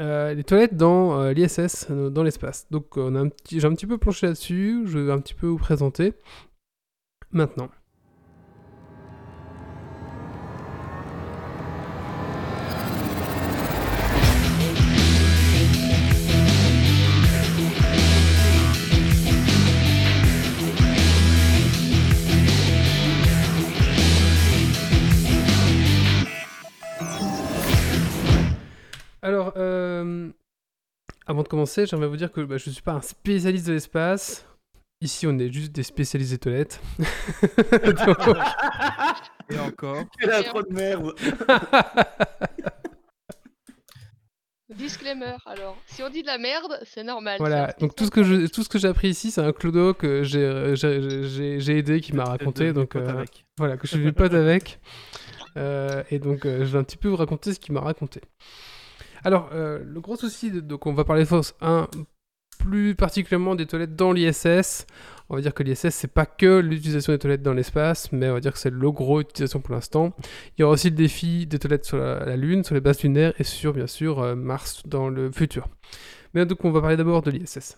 euh, 0.00 0.34
les 0.34 0.42
toilettes 0.42 0.76
dans 0.76 1.20
euh, 1.20 1.32
l'ISS, 1.32 1.88
dans 1.88 2.24
l'espace. 2.24 2.66
Donc 2.72 2.96
on 2.96 3.14
a 3.14 3.20
un 3.20 3.28
petit, 3.28 3.60
j'ai 3.60 3.66
un 3.66 3.74
petit 3.74 3.86
peu 3.86 3.98
planché 3.98 4.26
là-dessus. 4.26 4.82
Je 4.86 4.98
vais 4.98 5.12
un 5.12 5.20
petit 5.20 5.34
peu 5.34 5.46
vous 5.46 5.58
présenter 5.58 6.14
maintenant. 7.30 7.70
Commencer, 31.58 31.86
j'aimerais 31.86 32.06
vous 32.06 32.16
dire 32.16 32.30
que 32.30 32.40
bah, 32.42 32.56
je 32.56 32.68
ne 32.70 32.72
suis 32.74 32.82
pas 32.82 32.92
un 32.92 33.00
spécialiste 33.00 33.66
de 33.66 33.72
l'espace. 33.72 34.46
ici 35.00 35.26
on 35.26 35.36
est 35.40 35.52
juste 35.52 35.72
des 35.72 35.82
spécialisés 35.82 36.38
toilettes. 36.38 36.80
Donc, 38.06 38.36
Et 39.50 39.58
encore. 39.58 40.04
Quelle 40.20 40.30
intro 40.32 40.62
de 40.62 40.72
merde 40.72 41.14
Disclaimer, 44.72 45.34
alors, 45.46 45.76
si 45.86 46.02
on 46.02 46.10
dit 46.10 46.20
de 46.22 46.26
la 46.28 46.36
merde, 46.38 46.78
c'est 46.84 47.02
normal. 47.02 47.36
voilà, 47.40 47.72
donc 47.80 47.96
tout 47.96 48.04
ce 48.04 48.10
que 48.10 48.22
je, 48.22 48.46
tout 48.46 48.62
ce 48.62 48.68
que 48.68 48.78
j'ai 48.78 48.86
appris 48.86 49.08
ici, 49.08 49.30
c'est 49.30 49.40
un 49.40 49.52
clodo 49.52 49.94
que 49.94 50.22
j'ai- 50.22 50.76
j'ai 50.76 51.22
j'ai- 51.26 51.58
j'ai 51.58 51.78
aidé, 51.78 52.00
qui 52.02 52.12
m'a 52.12 52.24
raconté. 52.24 52.72
Donc 52.74 52.94
euh, 52.94 53.08
avec. 53.08 53.46
voilà, 53.56 53.76
que 53.78 53.86
je 53.88 53.96
suis 53.96 54.12
pote 54.12 54.34
avec. 54.34 54.78
Euh, 55.56 56.04
et 56.10 56.18
donc 56.18 56.44
euh, 56.44 56.60
je 56.60 56.64
vais 56.66 56.78
un 56.78 56.84
petit 56.84 56.98
peu 56.98 57.08
vous 57.08 57.16
raconter 57.16 57.54
ce 57.54 57.58
qu'il 57.58 57.72
m'a 57.74 57.80
raconté. 57.80 58.20
Alors, 59.24 59.50
euh, 59.52 59.80
le 59.84 60.00
gros 60.00 60.16
souci, 60.16 60.50
de- 60.50 60.60
donc 60.60 60.86
on 60.86 60.92
va 60.94 61.04
parler 61.04 61.24
force 61.24 61.54
1, 61.60 61.88
plus 62.58 62.94
particulièrement 62.94 63.54
des 63.54 63.66
toilettes 63.66 63.94
dans 63.96 64.12
l'ISS. 64.12 64.86
On 65.30 65.36
va 65.36 65.42
dire 65.42 65.54
que 65.54 65.62
l'ISS, 65.62 65.90
c'est 65.90 66.12
pas 66.12 66.26
que 66.26 66.58
l'utilisation 66.58 67.12
des 67.12 67.18
toilettes 67.18 67.42
dans 67.42 67.52
l'espace, 67.52 68.10
mais 68.12 68.28
on 68.30 68.34
va 68.34 68.40
dire 68.40 68.52
que 68.52 68.58
c'est 68.58 68.70
le 68.70 68.90
gros 68.90 69.20
utilisation 69.20 69.60
pour 69.60 69.74
l'instant. 69.74 70.14
Il 70.56 70.62
y 70.62 70.64
aura 70.64 70.74
aussi 70.74 70.90
le 70.90 70.96
défi 70.96 71.46
des 71.46 71.58
toilettes 71.58 71.84
sur 71.84 71.98
la, 71.98 72.36
Lune, 72.36 72.64
sur 72.64 72.74
les 72.74 72.80
bases 72.80 73.02
lunaires 73.02 73.32
et 73.38 73.44
sur, 73.44 73.72
bien 73.74 73.86
sûr, 73.86 74.20
euh, 74.20 74.34
Mars 74.34 74.82
dans 74.86 75.08
le 75.08 75.30
futur. 75.30 75.68
Mais 76.34 76.44
donc, 76.46 76.64
on 76.64 76.70
va 76.70 76.80
parler 76.80 76.96
d'abord 76.96 77.22
de 77.22 77.30
l'ISS. 77.30 77.76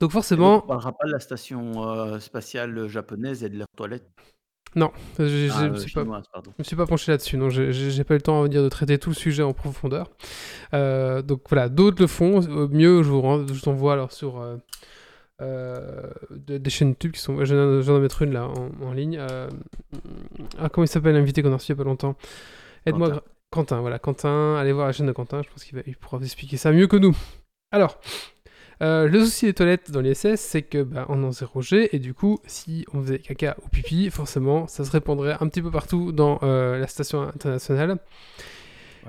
Donc, 0.00 0.08
On 0.08 0.12
forcément, 0.12 0.56
ne 0.62 0.66
parlera 0.66 0.92
pas 0.92 1.06
de 1.06 1.12
la 1.12 1.20
station 1.20 1.88
euh, 1.88 2.18
spatiale 2.18 2.88
japonaise 2.88 3.44
et 3.44 3.48
de 3.48 3.58
leurs 3.58 3.68
toilettes. 3.76 4.10
J'ai- 5.18 5.28
j'ai- 5.28 5.50
Ah, 5.52 5.58
je 5.60 5.64
euh, 5.66 5.70
me 5.70 5.76
suis 5.78 5.92
pas- 5.92 6.02
chinoises, 6.02 6.26
pardon. 6.32 6.50
Je 6.56 6.60
me 6.62 6.64
suis 6.64 6.76
pas 6.76 6.86
penché 6.86 7.12
là-dessus, 7.12 7.36
non, 7.36 7.48
j'ai- 7.50 8.04
pas 8.04 8.14
eu 8.14 8.18
le 8.18 8.22
temps 8.22 8.42
à 8.42 8.48
dire 8.48 8.62
de 8.62 8.68
traiter 8.68 8.98
tout 8.98 9.10
le 9.10 9.14
sujet 9.14 9.42
en 9.42 9.52
profondeur. 9.52 10.10
Euh, 10.74 11.22
donc 11.22 11.42
voilà, 11.48 11.68
d'autres 11.68 12.00
le 12.02 12.06
font. 12.08 12.40
Au 12.40 12.68
mieux, 12.68 13.02
je 13.02 13.08
vous, 13.10 13.20
rends- 13.20 13.46
je 13.46 13.52
vous 13.52 13.68
envoie 13.68 13.92
alors 13.94 14.12
sur 14.12 14.40
euh, 14.40 14.56
euh, 15.42 16.02
de- 16.30 16.58
des 16.58 16.70
chaînes 16.70 16.88
YouTube 16.90 17.12
qui 17.12 17.20
sont. 17.20 17.44
Je 17.44 17.54
viens 17.54 17.80
je 17.82 17.86
d'en 17.92 18.00
mettre 18.00 18.22
une 18.22 18.32
là 18.32 18.46
en, 18.48 18.70
en 18.86 18.92
ligne. 18.92 19.18
Euh, 19.20 19.48
ah, 20.58 20.68
comment 20.68 20.84
il 20.84 20.88
s'appelle 20.88 21.14
l'invité 21.14 21.42
qu'on 21.42 21.52
a 21.52 21.56
reçu 21.56 21.72
il 21.72 21.76
y 21.76 21.80
a 21.80 21.82
pas 21.82 21.88
longtemps? 21.88 22.16
Aide-moi. 22.86 23.08
Quentin. 23.08 23.22
Quentin, 23.50 23.80
voilà, 23.80 23.98
Quentin, 24.00 24.56
allez 24.56 24.72
voir 24.72 24.86
la 24.86 24.92
chaîne 24.92 25.06
de 25.06 25.12
Quentin, 25.12 25.40
je 25.42 25.48
pense 25.48 25.62
qu'il 25.64 25.96
pourra 25.96 26.18
vous 26.18 26.24
expliquer 26.24 26.56
ça 26.56 26.72
mieux 26.72 26.88
que 26.88 26.96
nous. 26.96 27.16
Alors, 27.70 28.00
euh, 28.82 29.08
le 29.08 29.20
souci 29.20 29.46
des 29.46 29.54
toilettes 29.54 29.90
dans 29.90 30.00
l'ISS, 30.00 30.36
c'est 30.36 30.62
que 30.62 30.82
bah, 30.82 31.06
on 31.08 31.22
en 31.22 31.30
0G, 31.30 31.88
et 31.92 31.98
du 31.98 32.14
coup, 32.14 32.38
si 32.46 32.84
on 32.92 33.02
faisait 33.02 33.18
caca 33.18 33.56
ou 33.64 33.68
pipi, 33.68 34.10
forcément, 34.10 34.66
ça 34.66 34.84
se 34.84 34.90
répandrait 34.90 35.36
un 35.40 35.48
petit 35.48 35.62
peu 35.62 35.70
partout 35.70 36.12
dans 36.12 36.38
euh, 36.42 36.78
la 36.78 36.86
station 36.86 37.22
internationale. 37.22 37.98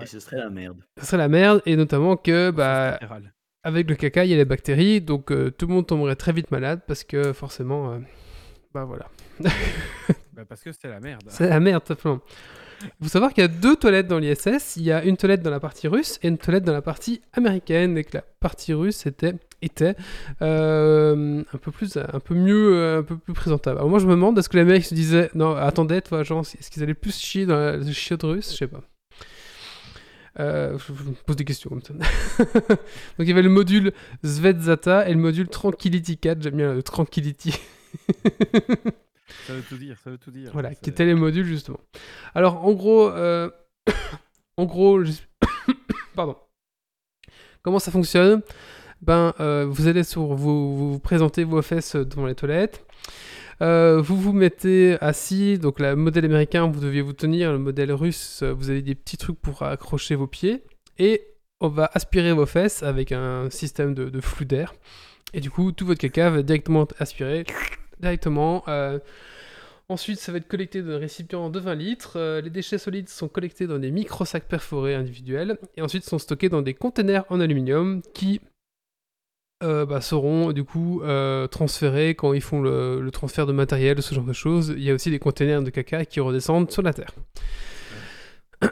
Et 0.02 0.06
ce 0.06 0.20
serait 0.20 0.38
la 0.38 0.50
merde. 0.50 0.78
Ça 0.98 1.06
serait 1.06 1.18
la 1.18 1.28
merde, 1.28 1.62
et 1.66 1.76
notamment 1.76 2.18
que, 2.18 2.52
bah, 2.52 3.00
avec 3.64 3.90
le 3.90 3.96
caca, 3.96 4.26
il 4.26 4.32
y 4.32 4.34
a 4.34 4.38
les 4.38 4.46
bactéries, 4.46 5.02
donc 5.02 5.32
euh, 5.32 5.50
tout 5.50 5.68
le 5.68 5.74
monde 5.74 5.88
tomberait 5.88 6.16
très 6.16 6.32
vite 6.32 6.52
malade, 6.52 6.82
parce 6.88 7.04
que 7.04 7.34
forcément, 7.34 7.94
euh, 7.94 8.00
bah 8.74 8.86
voilà. 8.86 9.10
Bah, 10.34 10.44
parce 10.48 10.62
que 10.62 10.72
c'est 10.74 10.90
la 10.90 11.00
merde. 11.00 11.24
C'est 11.30 11.48
la 11.48 11.62
merde, 11.62 11.82
tout 11.82 11.94
simplement. 11.94 12.22
Il 12.84 13.04
faut 13.04 13.10
savoir 13.10 13.34
qu'il 13.34 13.42
y 13.42 13.46
a 13.46 13.48
deux 13.48 13.76
toilettes 13.76 14.08
dans 14.08 14.20
l'ISS. 14.20 14.76
Il 14.78 14.84
y 14.84 14.92
a 14.92 15.04
une 15.04 15.18
toilette 15.18 15.42
dans 15.42 15.50
la 15.50 15.60
partie 15.60 15.88
russe 15.88 16.20
et 16.22 16.28
une 16.28 16.38
toilette 16.38 16.64
dans 16.64 16.74
la 16.74 16.82
partie 16.82 17.22
américaine. 17.34 17.98
Et 17.98 18.04
que 18.04 18.18
la 18.18 18.24
partie 18.40 18.74
russe 18.74 19.06
était, 19.06 19.36
était 19.62 19.96
euh, 20.42 21.44
un 21.52 21.58
peu 21.58 21.72
plus, 21.72 21.98
un 21.98 22.20
peu 22.20 22.36
mieux, 22.36 22.76
euh, 22.76 23.00
un 23.00 23.04
peu 23.04 23.18
plus 23.18 23.34
présentable. 23.34 23.78
Alors 23.78 23.90
moi, 23.90 24.00
je 24.00 24.06
me 24.06 24.12
demande, 24.12 24.38
est-ce 24.38 24.50
que 24.50 24.58
les 24.58 24.66
mecs 24.66 24.86
se 24.86 24.94
disaient, 24.94 25.30
non, 25.36 25.56
attendez, 25.56 26.02
toi, 26.02 26.24
genre, 26.24 26.42
est-ce 26.42 26.70
qu'ils 26.70 26.84
allaient 26.84 26.94
plus 26.94 27.18
chier 27.18 27.46
dans 27.46 27.58
la 27.58 27.92
chiotte 27.92 28.24
russe 28.24 28.52
Je 28.52 28.58
sais 28.58 28.68
pas. 28.68 28.82
Euh, 30.38 30.78
je, 30.78 30.94
je 30.94 31.10
me 31.10 31.16
pose 31.26 31.38
des 31.38 31.46
questions 31.46 31.70
comme 31.70 31.82
ça. 31.82 31.94
Donc 32.44 33.20
il 33.20 33.30
y 33.30 33.32
avait 33.32 33.42
le 33.42 33.50
module 33.50 33.94
Svetzata 34.24 35.08
et 35.08 35.14
le 35.14 35.20
module 35.20 35.48
Tranquility 35.48 36.18
4. 36.18 36.42
J'aime 36.42 36.58
bien 36.58 36.74
le 36.74 36.84
Tranquility. 36.84 37.58
Ça 39.48 39.54
veut 39.54 39.64
tout 39.68 39.78
dire, 39.78 39.98
ça 40.04 40.12
veut 40.12 40.18
tout 40.18 40.32
dire. 40.32 40.52
Voilà, 40.54 40.76
qui 40.76 40.90
étaient 40.90 41.06
les 41.06 41.16
modules 41.16 41.46
justement. 41.46 41.80
Alors 42.36 42.66
en 42.66 42.74
gros, 42.74 43.10
euh, 43.10 43.50
en 44.58 44.66
gros, 44.66 45.04
je- 45.04 45.14
pardon. 46.16 46.38
Comment 47.62 47.80
ça 47.80 47.92
fonctionne? 47.92 48.42
Ben, 49.02 49.34
euh, 49.40 49.66
vous 49.68 49.88
allez 49.88 50.04
sur, 50.04 50.22
vous, 50.34 50.76
vous 50.78 50.94
vous 50.94 51.00
présentez 51.00 51.44
vos 51.44 51.62
fesses 51.62 51.96
devant 51.96 52.26
les 52.26 52.36
toilettes. 52.36 52.86
Euh, 53.62 54.02
vous 54.02 54.18
vous 54.20 54.34
mettez 54.34 54.98
assis, 55.02 55.58
donc 55.58 55.80
le 55.80 55.96
modèle 55.96 56.26
américain, 56.26 56.68
vous 56.70 56.80
deviez 56.82 57.02
vous 57.02 57.14
tenir, 57.14 57.52
le 57.52 57.58
modèle 57.58 57.92
russe, 57.94 58.44
vous 58.44 58.70
avez 58.70 58.82
des 58.82 58.96
petits 58.96 59.18
trucs 59.18 59.40
pour 59.40 59.62
accrocher 59.64 60.16
vos 60.16 60.28
pieds, 60.28 60.64
et 61.00 61.22
on 61.62 61.70
va 61.70 61.90
aspirer 61.94 62.34
vos 62.34 62.46
fesses 62.46 62.84
avec 62.84 63.14
un 63.14 63.50
système 63.50 63.94
de, 63.94 64.10
de 64.10 64.20
flux 64.22 64.46
d'air, 64.46 64.74
et 65.34 65.40
du 65.40 65.50
coup, 65.50 65.72
tout 65.72 65.86
votre 65.86 66.02
caca 66.02 66.30
va 66.32 66.42
directement 66.44 66.86
aspiré 67.00 67.46
directement. 68.00 68.64
euh, 68.68 69.00
Ensuite, 69.88 70.20
ça 70.20 70.32
va 70.32 70.40
être 70.40 70.48
collecté 70.48 70.82
dans 70.82 70.94
un 70.94 70.98
récipient 70.98 71.52
de 71.52 71.60
20 71.60 71.76
litres. 71.76 72.18
Euh, 72.18 72.42
les 72.42 72.50
déchets 72.50 72.80
solides 72.80 73.08
sont 73.08 73.28
collectés 73.28 73.68
dans 73.68 73.78
des 73.78 73.92
micro-sacs 73.92 74.48
perforés 74.48 74.96
individuels 74.96 75.60
et 75.78 75.84
ensuite 75.84 76.04
sont 76.04 76.18
stockés 76.18 76.50
dans 76.50 76.64
des 76.64 76.74
containers 76.74 77.24
en 77.30 77.40
aluminium 77.40 78.02
qui 78.16 78.42
euh, 79.64 79.86
bah, 79.86 80.02
seront 80.02 80.54
du 80.54 80.64
coup 80.64 81.04
transférés 81.52 82.16
quand 82.16 82.34
ils 82.34 82.42
font 82.42 82.62
le, 82.62 83.00
le 83.00 83.12
transfert 83.12 83.46
de 83.46 83.54
matériel, 83.54 84.02
ce 84.02 84.16
genre 84.16 84.26
de 84.26 84.34
choses. 84.34 84.74
Il 84.76 84.84
y 84.84 84.90
a 84.90 84.94
aussi 84.96 85.12
des 85.12 85.20
containers 85.20 85.62
de 85.62 85.70
caca 85.70 86.04
qui 86.06 86.20
redescendent 86.20 86.72
sur 86.72 86.82
la 86.82 86.94
Terre. 86.94 87.12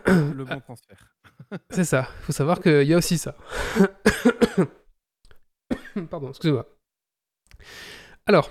Le 0.08 0.44
bon 0.44 0.60
transfert. 0.62 1.14
C'est 1.70 1.84
ça. 1.84 2.08
Il 2.22 2.26
faut 2.26 2.32
savoir 2.32 2.60
qu'il 2.60 2.84
y 2.84 2.94
a 2.94 2.98
aussi 2.98 3.18
ça. 3.18 3.36
Pardon, 6.10 6.30
excusez-moi. 6.30 6.66
Alors, 8.26 8.50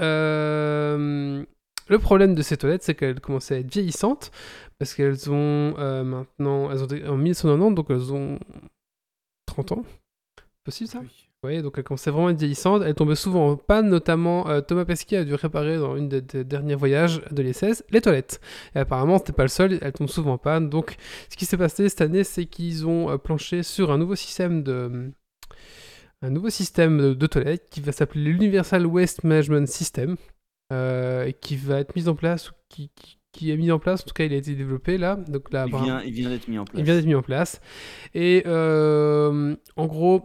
euh, 0.00 1.44
le 1.88 1.98
problème 1.98 2.34
de 2.34 2.42
ces 2.42 2.56
toilettes, 2.56 2.82
c'est 2.82 2.94
qu'elles 2.94 3.20
commencent 3.20 3.52
à 3.52 3.58
être 3.58 3.72
vieillissantes 3.72 4.30
parce 4.78 4.94
qu'elles 4.94 5.30
ont 5.30 5.74
euh, 5.78 6.04
maintenant, 6.04 6.70
elles 6.70 6.82
ont 6.82 6.86
été 6.86 7.06
en 7.06 7.16
1990, 7.16 7.74
donc 7.74 7.86
elles 7.90 8.12
ont 8.12 8.38
30 9.46 9.72
ans. 9.72 9.84
Possible 10.64 10.88
ça? 10.88 11.00
Oui. 11.00 11.08
Oui, 11.44 11.60
donc 11.60 11.74
elle 11.76 11.82
commençait 11.82 12.12
vraiment 12.12 12.28
à 12.28 12.30
être 12.30 12.38
vieillissante. 12.38 12.82
Elle 12.86 12.94
tombait 12.94 13.16
souvent 13.16 13.50
en 13.50 13.56
panne, 13.56 13.88
notamment 13.88 14.48
euh, 14.48 14.60
Thomas 14.60 14.84
Pesquet 14.84 15.16
a 15.16 15.24
dû 15.24 15.34
réparer 15.34 15.76
dans 15.76 15.96
une 15.96 16.08
des, 16.08 16.20
des 16.20 16.44
derniers 16.44 16.76
voyages 16.76 17.20
de 17.32 17.42
l'ISS 17.42 17.82
les 17.90 18.00
toilettes. 18.00 18.40
Et 18.76 18.78
apparemment, 18.78 19.18
c'était 19.18 19.32
pas 19.32 19.42
le 19.42 19.48
seul, 19.48 19.78
elle 19.82 19.92
tombe 19.92 20.08
souvent 20.08 20.34
en 20.34 20.38
panne. 20.38 20.70
Donc, 20.70 20.94
ce 21.28 21.36
qui 21.36 21.44
s'est 21.44 21.56
passé 21.56 21.88
cette 21.88 22.00
année, 22.00 22.22
c'est 22.22 22.46
qu'ils 22.46 22.86
ont 22.86 23.18
planché 23.18 23.64
sur 23.64 23.90
un 23.90 23.98
nouveau 23.98 24.14
système 24.14 24.62
de 24.62 25.10
un 26.22 26.30
nouveau 26.30 26.50
système 26.50 26.98
de, 26.98 27.14
de 27.14 27.26
toilettes 27.26 27.68
qui 27.70 27.80
va 27.80 27.92
s'appeler 27.92 28.24
l'Universal 28.24 28.86
Waste 28.86 29.24
Management 29.24 29.66
System, 29.68 30.16
euh, 30.72 31.30
qui 31.32 31.56
va 31.56 31.80
être 31.80 31.94
mis 31.96 32.08
en 32.08 32.14
place, 32.14 32.50
ou 32.50 32.54
qui, 32.68 32.90
qui, 32.94 33.18
qui 33.32 33.50
est 33.50 33.56
mis 33.56 33.70
en 33.72 33.78
place, 33.78 34.02
en 34.02 34.04
tout 34.04 34.14
cas, 34.14 34.24
il 34.24 34.32
a 34.32 34.36
été 34.36 34.54
développé 34.54 34.98
là. 34.98 35.16
Donc 35.16 35.52
là, 35.52 35.64
Il 35.66 35.70
apparemment- 35.74 35.98
vient, 35.98 36.02
il 36.06 36.12
vient 36.12 36.28
d'être 36.30 36.48
mis 36.48 36.58
en 36.58 36.64
place. 36.64 36.78
il 36.78 36.84
vient 36.84 36.94
d'être 36.94 37.06
mis 37.06 37.14
en 37.14 37.22
place. 37.22 37.60
Et 38.14 38.42
euh, 38.46 39.56
en 39.76 39.86
gros, 39.86 40.22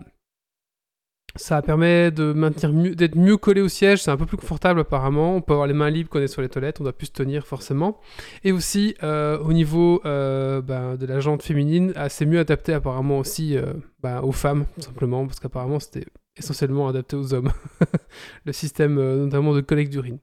ça 1.37 1.61
permet 1.61 2.11
de 2.11 2.33
maintenir 2.33 2.95
d'être 2.95 3.15
mieux 3.15 3.37
collé 3.37 3.61
au 3.61 3.69
siège. 3.69 4.03
C'est 4.03 4.11
un 4.11 4.17
peu 4.17 4.25
plus 4.25 4.37
confortable 4.37 4.79
apparemment. 4.79 5.35
On 5.35 5.41
peut 5.41 5.53
avoir 5.53 5.67
les 5.67 5.73
mains 5.73 5.89
libres 5.89 6.09
quand 6.09 6.19
on 6.19 6.23
est 6.23 6.27
sur 6.27 6.41
les 6.41 6.49
toilettes. 6.49 6.81
On 6.81 6.83
doit 6.83 6.93
plus 6.93 7.07
se 7.07 7.11
tenir 7.11 7.47
forcément. 7.47 7.99
Et 8.43 8.51
aussi 8.51 8.95
euh, 9.03 9.37
au 9.39 9.53
niveau 9.53 10.01
euh, 10.05 10.61
ben, 10.61 10.95
de 10.95 11.05
la 11.05 11.19
jante 11.19 11.43
féminine, 11.43 11.93
c'est 12.09 12.25
mieux 12.25 12.39
adapté 12.39 12.73
apparemment 12.73 13.19
aussi 13.19 13.55
euh, 13.57 13.73
ben, 14.01 14.21
aux 14.21 14.31
femmes 14.31 14.65
tout 14.75 14.81
simplement 14.81 15.25
parce 15.25 15.39
qu'apparemment 15.39 15.79
c'était 15.79 16.05
essentiellement 16.35 16.87
adapté 16.87 17.15
aux 17.15 17.33
hommes. 17.33 17.51
le 18.45 18.51
système 18.51 18.95
notamment 18.95 19.53
de 19.53 19.61
collecte 19.61 19.91
d'urine. 19.91 20.19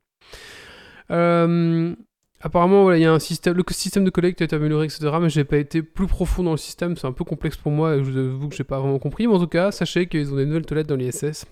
Euh, 1.11 1.95
Apparemment, 2.45 2.93
il 2.93 3.01
y 3.01 3.07
a 3.07 3.12
un 3.12 3.19
système, 3.19 3.55
le 3.55 3.65
système 3.71 4.05
de 4.05 4.11
collecte 4.11 4.43
été 4.43 4.55
amélioré, 4.55 4.85
etc. 4.85 5.11
Mais 5.19 5.31
j'ai 5.31 5.45
pas 5.45 5.57
été 5.57 5.83
plus 5.83 6.07
profond 6.07 6.43
dans 6.43 6.51
le 6.51 6.59
système, 6.59 6.95
c'est 6.95 7.07
un 7.07 7.12
peu 7.12 7.25
complexe 7.25 7.57
pour 7.57 7.73
moi 7.73 7.97
et 7.97 8.05
je 8.05 8.11
vous 8.11 8.19
avoue 8.19 8.49
que 8.51 8.55
j'ai 8.55 8.65
pas 8.65 8.79
vraiment 8.79 8.99
compris. 8.99 9.27
Mais 9.27 9.33
en 9.33 9.39
tout 9.39 9.47
cas, 9.47 9.71
sachez 9.73 10.09
qu'ils 10.09 10.31
ont 10.31 10.37
des 10.37 10.45
nouvelles 10.45 10.66
toilettes 10.66 10.87
dans 10.87 10.95
l'ISS, 10.95 11.47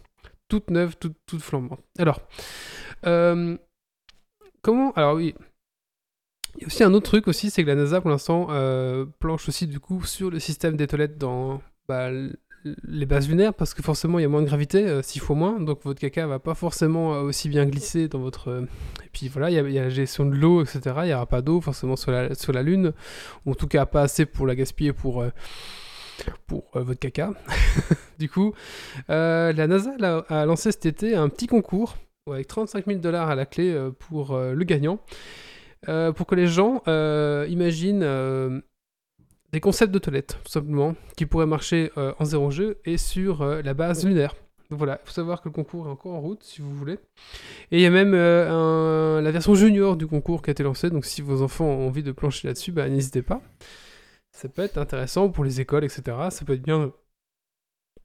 toutes 0.48 0.70
neuves, 0.70 0.96
toutes, 1.00 1.16
toutes 1.24 1.40
flambantes. 1.40 1.80
Alors, 1.98 2.20
euh, 3.06 3.56
comment 4.60 4.92
Alors 4.92 5.14
oui, 5.14 5.34
il 6.56 6.60
y 6.60 6.64
a 6.64 6.66
aussi 6.66 6.84
un 6.84 6.92
autre 6.92 7.06
truc 7.06 7.26
aussi, 7.26 7.48
c'est 7.48 7.62
que 7.62 7.68
la 7.68 7.74
NASA 7.74 8.02
pour 8.02 8.10
l'instant 8.10 8.48
euh, 8.50 9.06
planche 9.18 9.48
aussi 9.48 9.66
du 9.66 9.80
coup 9.80 10.04
sur 10.04 10.28
le 10.28 10.40
système 10.40 10.76
des 10.76 10.86
toilettes 10.86 11.16
dans 11.16 11.62
bah, 11.88 12.10
les 12.84 13.06
bases 13.06 13.28
lunaires 13.28 13.54
parce 13.54 13.74
que 13.74 13.82
forcément 13.82 14.18
il 14.18 14.22
y 14.22 14.24
a 14.24 14.28
moins 14.28 14.42
de 14.42 14.46
gravité, 14.46 15.02
6 15.02 15.18
fois 15.18 15.34
moins, 15.36 15.58
donc 15.60 15.82
votre 15.84 16.00
caca 16.00 16.26
va 16.26 16.38
pas 16.38 16.54
forcément 16.54 17.14
euh, 17.14 17.20
aussi 17.22 17.48
bien 17.48 17.66
glisser 17.66 18.08
dans 18.08 18.20
votre. 18.20 18.48
euh, 18.48 18.62
Et 19.04 19.08
puis 19.12 19.28
voilà, 19.28 19.50
il 19.50 19.54
y, 19.54 19.78
a- 19.78 19.80
a 19.80 19.84
la 19.84 19.88
gestion 19.90 20.24
de 20.26 20.34
l'eau, 20.34 20.62
etc. 20.62 20.80
Il 21.02 21.06
n'y 21.06 21.14
aura 21.14 21.26
pas 21.26 21.42
d'eau 21.42 21.60
forcément 21.60 21.96
sur 21.96 22.12
la, 22.12 22.34
sur 22.34 22.52
la 22.52 22.62
Lune, 22.62 22.92
ou 23.46 23.52
en 23.52 23.54
tout 23.54 23.66
cas 23.68 23.86
pas 23.86 24.02
assez 24.02 24.26
pour 24.26 24.46
la 24.46 24.54
gaspiller 24.54 24.92
pour. 24.92 25.22
euh, 25.22 25.30
pour 26.46 26.70
euh, 26.76 26.82
votre 26.82 27.00
caca. 27.00 27.32
du 28.18 28.28
coup, 28.28 28.52
euh, 29.10 29.52
la 29.52 29.66
NASA 29.66 29.92
là, 29.98 30.24
a 30.28 30.44
lancé 30.46 30.70
cet 30.70 30.86
été 30.86 31.16
un 31.16 31.28
petit 31.28 31.46
concours 31.48 31.96
avec 32.30 32.46
35 32.46 32.86
000 32.86 32.98
dollars 33.00 33.28
à 33.28 33.34
la 33.34 33.46
clé 33.46 33.72
euh, 33.72 33.90
pour 33.90 34.32
euh, 34.32 34.52
le 34.54 34.64
gagnant, 34.64 35.00
euh, 35.88 36.12
pour 36.12 36.26
que 36.26 36.36
les 36.36 36.46
gens 36.46 36.82
euh, 36.86 37.46
imaginent 37.48 38.02
euh, 38.04 38.60
des 39.52 39.60
concepts 39.60 39.92
de 39.92 39.98
toilettes, 39.98 40.38
tout 40.44 40.50
simplement, 40.50 40.94
qui 41.16 41.26
pourraient 41.26 41.46
marcher 41.46 41.92
euh, 41.98 42.14
en 42.18 42.24
0G 42.24 42.76
et 42.84 42.96
sur 42.96 43.42
euh, 43.42 43.62
la 43.62 43.74
base 43.74 44.04
lunaire. 44.04 44.34
Donc 44.70 44.78
voilà, 44.78 44.98
il 45.02 45.06
faut 45.06 45.12
savoir 45.12 45.42
que 45.42 45.50
le 45.50 45.52
concours 45.52 45.86
est 45.86 45.90
encore 45.90 46.14
en 46.14 46.20
route, 46.20 46.42
si 46.42 46.62
vous 46.62 46.74
voulez. 46.74 46.98
Et 47.70 47.78
il 47.78 47.80
y 47.80 47.86
a 47.86 47.90
même 47.90 48.14
euh, 48.14 49.20
la 49.20 49.30
version 49.30 49.54
junior 49.54 49.96
du 49.96 50.06
concours 50.06 50.40
qui 50.40 50.48
a 50.48 50.52
été 50.52 50.62
lancée, 50.62 50.88
donc 50.88 51.04
si 51.04 51.20
vos 51.20 51.42
enfants 51.42 51.66
ont 51.66 51.86
envie 51.88 52.02
de 52.02 52.12
plancher 52.12 52.48
là-dessus, 52.48 52.72
bah, 52.72 52.88
n'hésitez 52.88 53.20
pas. 53.20 53.42
Ça 54.34 54.48
peut 54.48 54.62
être 54.62 54.78
intéressant 54.78 55.28
pour 55.28 55.44
les 55.44 55.60
écoles, 55.60 55.84
etc. 55.84 56.02
Ça 56.30 56.46
peut 56.46 56.54
être 56.54 56.62
bien 56.62 56.90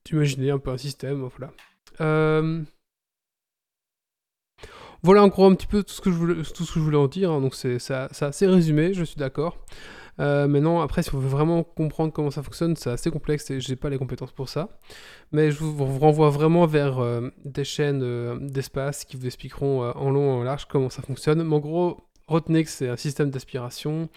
d'imaginer 0.03 0.51
un 0.51 0.59
peu 0.59 0.71
un 0.71 0.77
système, 0.77 1.29
voilà. 1.37 1.53
Voilà 5.03 5.23
en 5.23 5.27
gros 5.27 5.45
un 5.45 5.53
petit 5.55 5.67
peu 5.67 5.83
tout 5.83 5.93
ce 5.93 6.01
que 6.01 6.11
je 6.11 6.79
voulais, 6.79 6.97
en 6.97 7.07
dire, 7.07 7.31
hein. 7.31 7.39
donc 7.39 7.55
c'est 7.55 7.77
assez 7.91 8.47
résumé, 8.47 8.93
je 8.93 9.03
suis 9.05 9.15
d'accord. 9.15 9.63
Euh, 10.19 10.47
maintenant, 10.47 10.81
après, 10.81 11.03
si 11.03 11.13
on 11.13 11.19
veut 11.19 11.29
vraiment 11.29 11.63
comprendre 11.63 12.11
comment 12.11 12.31
ça 12.31 12.43
fonctionne, 12.43 12.75
c'est 12.75 12.89
assez 12.89 13.11
complexe 13.11 13.49
et 13.51 13.59
j'ai 13.59 13.75
pas 13.75 13.89
les 13.89 13.97
compétences 13.97 14.31
pour 14.31 14.49
ça. 14.49 14.69
Mais 15.31 15.51
je 15.51 15.59
vous, 15.59 15.85
renvoie 15.99 16.29
vraiment 16.29 16.65
vers 16.65 16.99
euh, 16.99 17.29
des 17.45 17.63
chaînes 17.63 18.01
euh, 18.03 18.37
d'espace 18.41 19.05
qui 19.05 19.17
vous 19.17 19.25
expliqueront 19.25 19.83
en 19.83 20.09
long 20.09 20.37
et 20.37 20.41
en 20.41 20.43
large 20.43 20.65
comment 20.65 20.89
ça 20.89 21.01
fonctionne. 21.01 21.43
Mais 21.43 21.55
en 21.55 21.59
gros, 21.59 22.07
retenez 22.27 22.63
que 22.63 22.69
c'est 22.69 22.89
un 22.89 22.97
système 22.97 23.29
d'aspiration. 23.29 24.09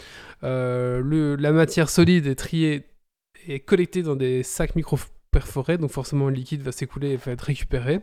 La 0.42 1.52
matière 1.52 1.90
solide 1.90 2.26
est 2.26 2.34
triée 2.34 2.86
et 3.46 3.60
collectée 3.60 4.02
dans 4.02 4.16
des 4.16 4.42
sacs 4.42 4.76
micro 4.76 4.98
perforés, 5.30 5.78
donc 5.78 5.90
forcément 5.90 6.28
le 6.28 6.34
liquide 6.34 6.62
va 6.62 6.72
s'écouler 6.72 7.10
et 7.10 7.16
va 7.16 7.32
être 7.32 7.42
récupéré. 7.42 8.00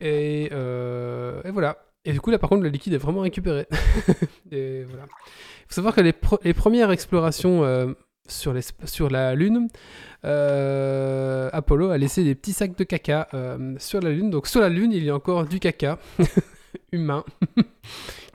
Et 0.00 0.48
voilà. 0.50 1.78
Et 2.04 2.12
du 2.12 2.20
coup, 2.20 2.30
là, 2.30 2.38
par 2.38 2.50
contre, 2.50 2.62
le 2.62 2.68
liquide 2.68 2.92
est 2.92 2.98
vraiment 2.98 3.20
récupéré. 3.20 3.66
et 4.52 4.84
voilà. 4.84 5.04
Il 5.04 5.66
faut 5.68 5.74
savoir 5.74 5.94
que 5.94 6.00
les, 6.02 6.12
pro- 6.12 6.38
les 6.44 6.52
premières 6.54 6.90
explorations 6.90 7.64
euh, 7.64 7.92
sur, 8.28 8.52
la 9.10 9.34
Lune, 9.34 9.68
euh, 10.24 11.48
Apollo 11.52 11.90
a 11.90 11.98
laissé 11.98 12.24
des 12.24 12.34
petits 12.34 12.52
sacs 12.52 12.76
de 12.76 12.84
caca 12.84 13.28
euh, 13.34 13.74
sur 13.78 14.00
la 14.00 14.10
Lune. 14.10 14.30
Donc 14.30 14.46
sur 14.46 14.60
la 14.60 14.68
Lune, 14.68 14.92
il 14.92 15.04
y 15.04 15.10
a 15.10 15.14
encore 15.14 15.44
du 15.46 15.58
caca 15.60 15.98
humain 16.92 17.24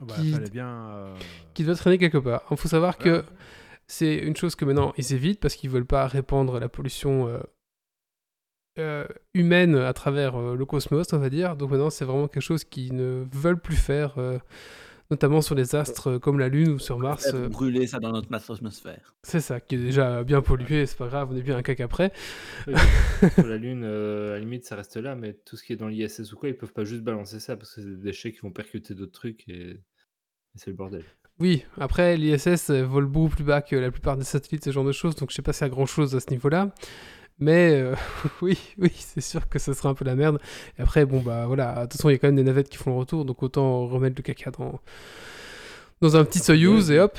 Bah, 0.02 0.16
Qui- 0.18 0.34
bien. 0.52 1.14
qui 1.54 1.64
doit 1.66 1.76
traîner 1.76 1.98
quelque 1.98 2.18
part. 2.18 2.44
Il 2.52 2.58
faut 2.58 2.70
savoir 2.70 2.98
que 2.98 3.24
c'est 3.86 4.16
une 4.16 4.36
chose 4.36 4.56
que 4.56 4.64
maintenant 4.64 4.94
ils 4.98 5.14
évitent 5.14 5.40
parce 5.42 5.56
qu'ils 5.56 5.70
veulent 5.70 5.86
pas 5.86 6.08
répandre 6.08 6.58
la 6.60 6.70
pollution 6.70 7.28
euh, 8.80 9.06
humaine 9.34 9.76
à 9.76 9.94
travers 9.94 10.36
euh, 10.36 10.56
le 10.56 10.66
cosmos, 10.66 11.12
on 11.14 11.18
va 11.20 11.30
dire. 11.30 11.56
Donc 11.56 11.72
maintenant, 11.72 11.90
c'est 11.90 12.06
vraiment 12.06 12.28
quelque 12.28 12.44
chose 12.44 12.64
qu'ils 12.64 12.96
ne 12.96 13.26
veulent 13.32 13.60
plus 13.60 13.76
faire, 13.76 14.18
euh, 14.18 14.38
notamment 15.12 15.42
sur 15.42 15.56
les 15.56 15.76
astres 15.76 16.12
euh, 16.12 16.20
comme 16.20 16.40
la 16.40 16.50
Lune 16.50 16.70
ou 16.70 16.80
sur 16.80 17.00
Mars. 17.00 17.32
Euh, 17.34 17.50
brûler 17.50 17.88
ça 17.88 18.00
dans 18.00 18.12
notre 18.12 18.34
atmosphère. 18.34 19.16
c'est 19.24 19.40
ça, 19.40 19.60
qui 19.60 19.76
est 19.76 19.80
déjà 19.80 20.24
bien 20.24 20.42
pollué, 20.42 20.86
c'est 20.86 20.98
pas 20.98 21.08
grave, 21.08 21.30
on 21.32 21.36
est 21.36 21.42
bien 21.42 21.58
un 21.58 21.64
caca 21.64 21.84
après. 21.84 22.12
Oui, 22.68 22.74
sur 23.36 23.48
la 23.48 23.58
Lune, 23.58 23.84
euh, 23.84 24.32
à 24.32 24.34
la 24.34 24.40
limite, 24.40 24.66
ça 24.66 24.76
reste 24.76 24.98
là, 24.98 25.16
mais 25.16 25.34
tout 25.34 25.58
ce 25.58 25.64
qui 25.64 25.74
est 25.74 25.78
dans 25.78 25.88
l'ISS 25.88 26.32
ou 26.32 26.36
quoi, 26.36 26.50
ils 26.50 26.58
peuvent 26.58 26.74
pas 26.74 26.84
juste 26.84 27.02
balancer 27.04 27.40
ça 27.40 27.58
parce 27.58 27.74
que 27.74 27.82
c'est 27.82 27.88
des 27.88 28.02
déchets 28.04 28.32
qui 28.32 28.40
vont 28.40 28.52
percuter 28.52 28.94
d'autres 28.94 29.12
trucs 29.12 29.48
et, 29.50 29.72
et 29.72 29.82
c'est 30.56 30.70
le 30.70 30.76
bordel. 30.76 31.04
Oui, 31.40 31.64
après, 31.78 32.18
l'ISS 32.18 32.70
vole 32.70 33.06
beaucoup 33.06 33.30
plus 33.36 33.44
bas 33.46 33.62
que 33.62 33.76
la 33.76 33.92
plupart 33.92 34.18
des 34.18 34.26
satellites, 34.26 34.66
ce 34.66 34.72
genre 34.72 34.84
de 34.84 34.92
choses, 34.92 35.16
donc 35.16 35.30
je 35.32 35.36
sais 35.36 35.42
pas 35.42 35.54
y 35.60 35.64
a 35.64 35.70
grand 35.70 35.86
chose 35.86 36.14
à 36.16 36.20
ce 36.20 36.30
niveau-là. 36.32 36.74
Mais 37.40 37.80
euh, 37.82 37.96
oui, 38.42 38.58
oui, 38.78 38.92
c'est 38.96 39.22
sûr 39.22 39.48
que 39.48 39.60
ce 39.60 39.74
sera 39.74 39.90
un 39.90 39.94
peu 39.94 40.06
la 40.06 40.16
merde. 40.16 40.40
Et 40.78 40.82
après, 40.82 41.06
bon, 41.06 41.22
bah 41.22 41.46
voilà, 41.48 41.76
de 41.76 41.82
toute 41.84 41.94
façon, 41.94 42.10
il 42.10 42.14
y 42.14 42.16
a 42.16 42.18
quand 42.20 42.28
même 42.28 42.36
des 42.36 42.44
navettes 42.44 42.70
qui 42.70 42.78
font 42.78 42.92
le 42.92 42.98
retour, 42.98 43.26
donc 43.26 43.42
autant 43.44 43.88
remettre 43.88 44.16
le 44.18 44.24
caca 44.24 44.52
dans, 44.52 44.80
dans 46.02 46.18
un 46.18 46.26
petit 46.26 46.40
Soyuz 46.40 46.92
et 46.92 47.00
hop. 47.00 47.18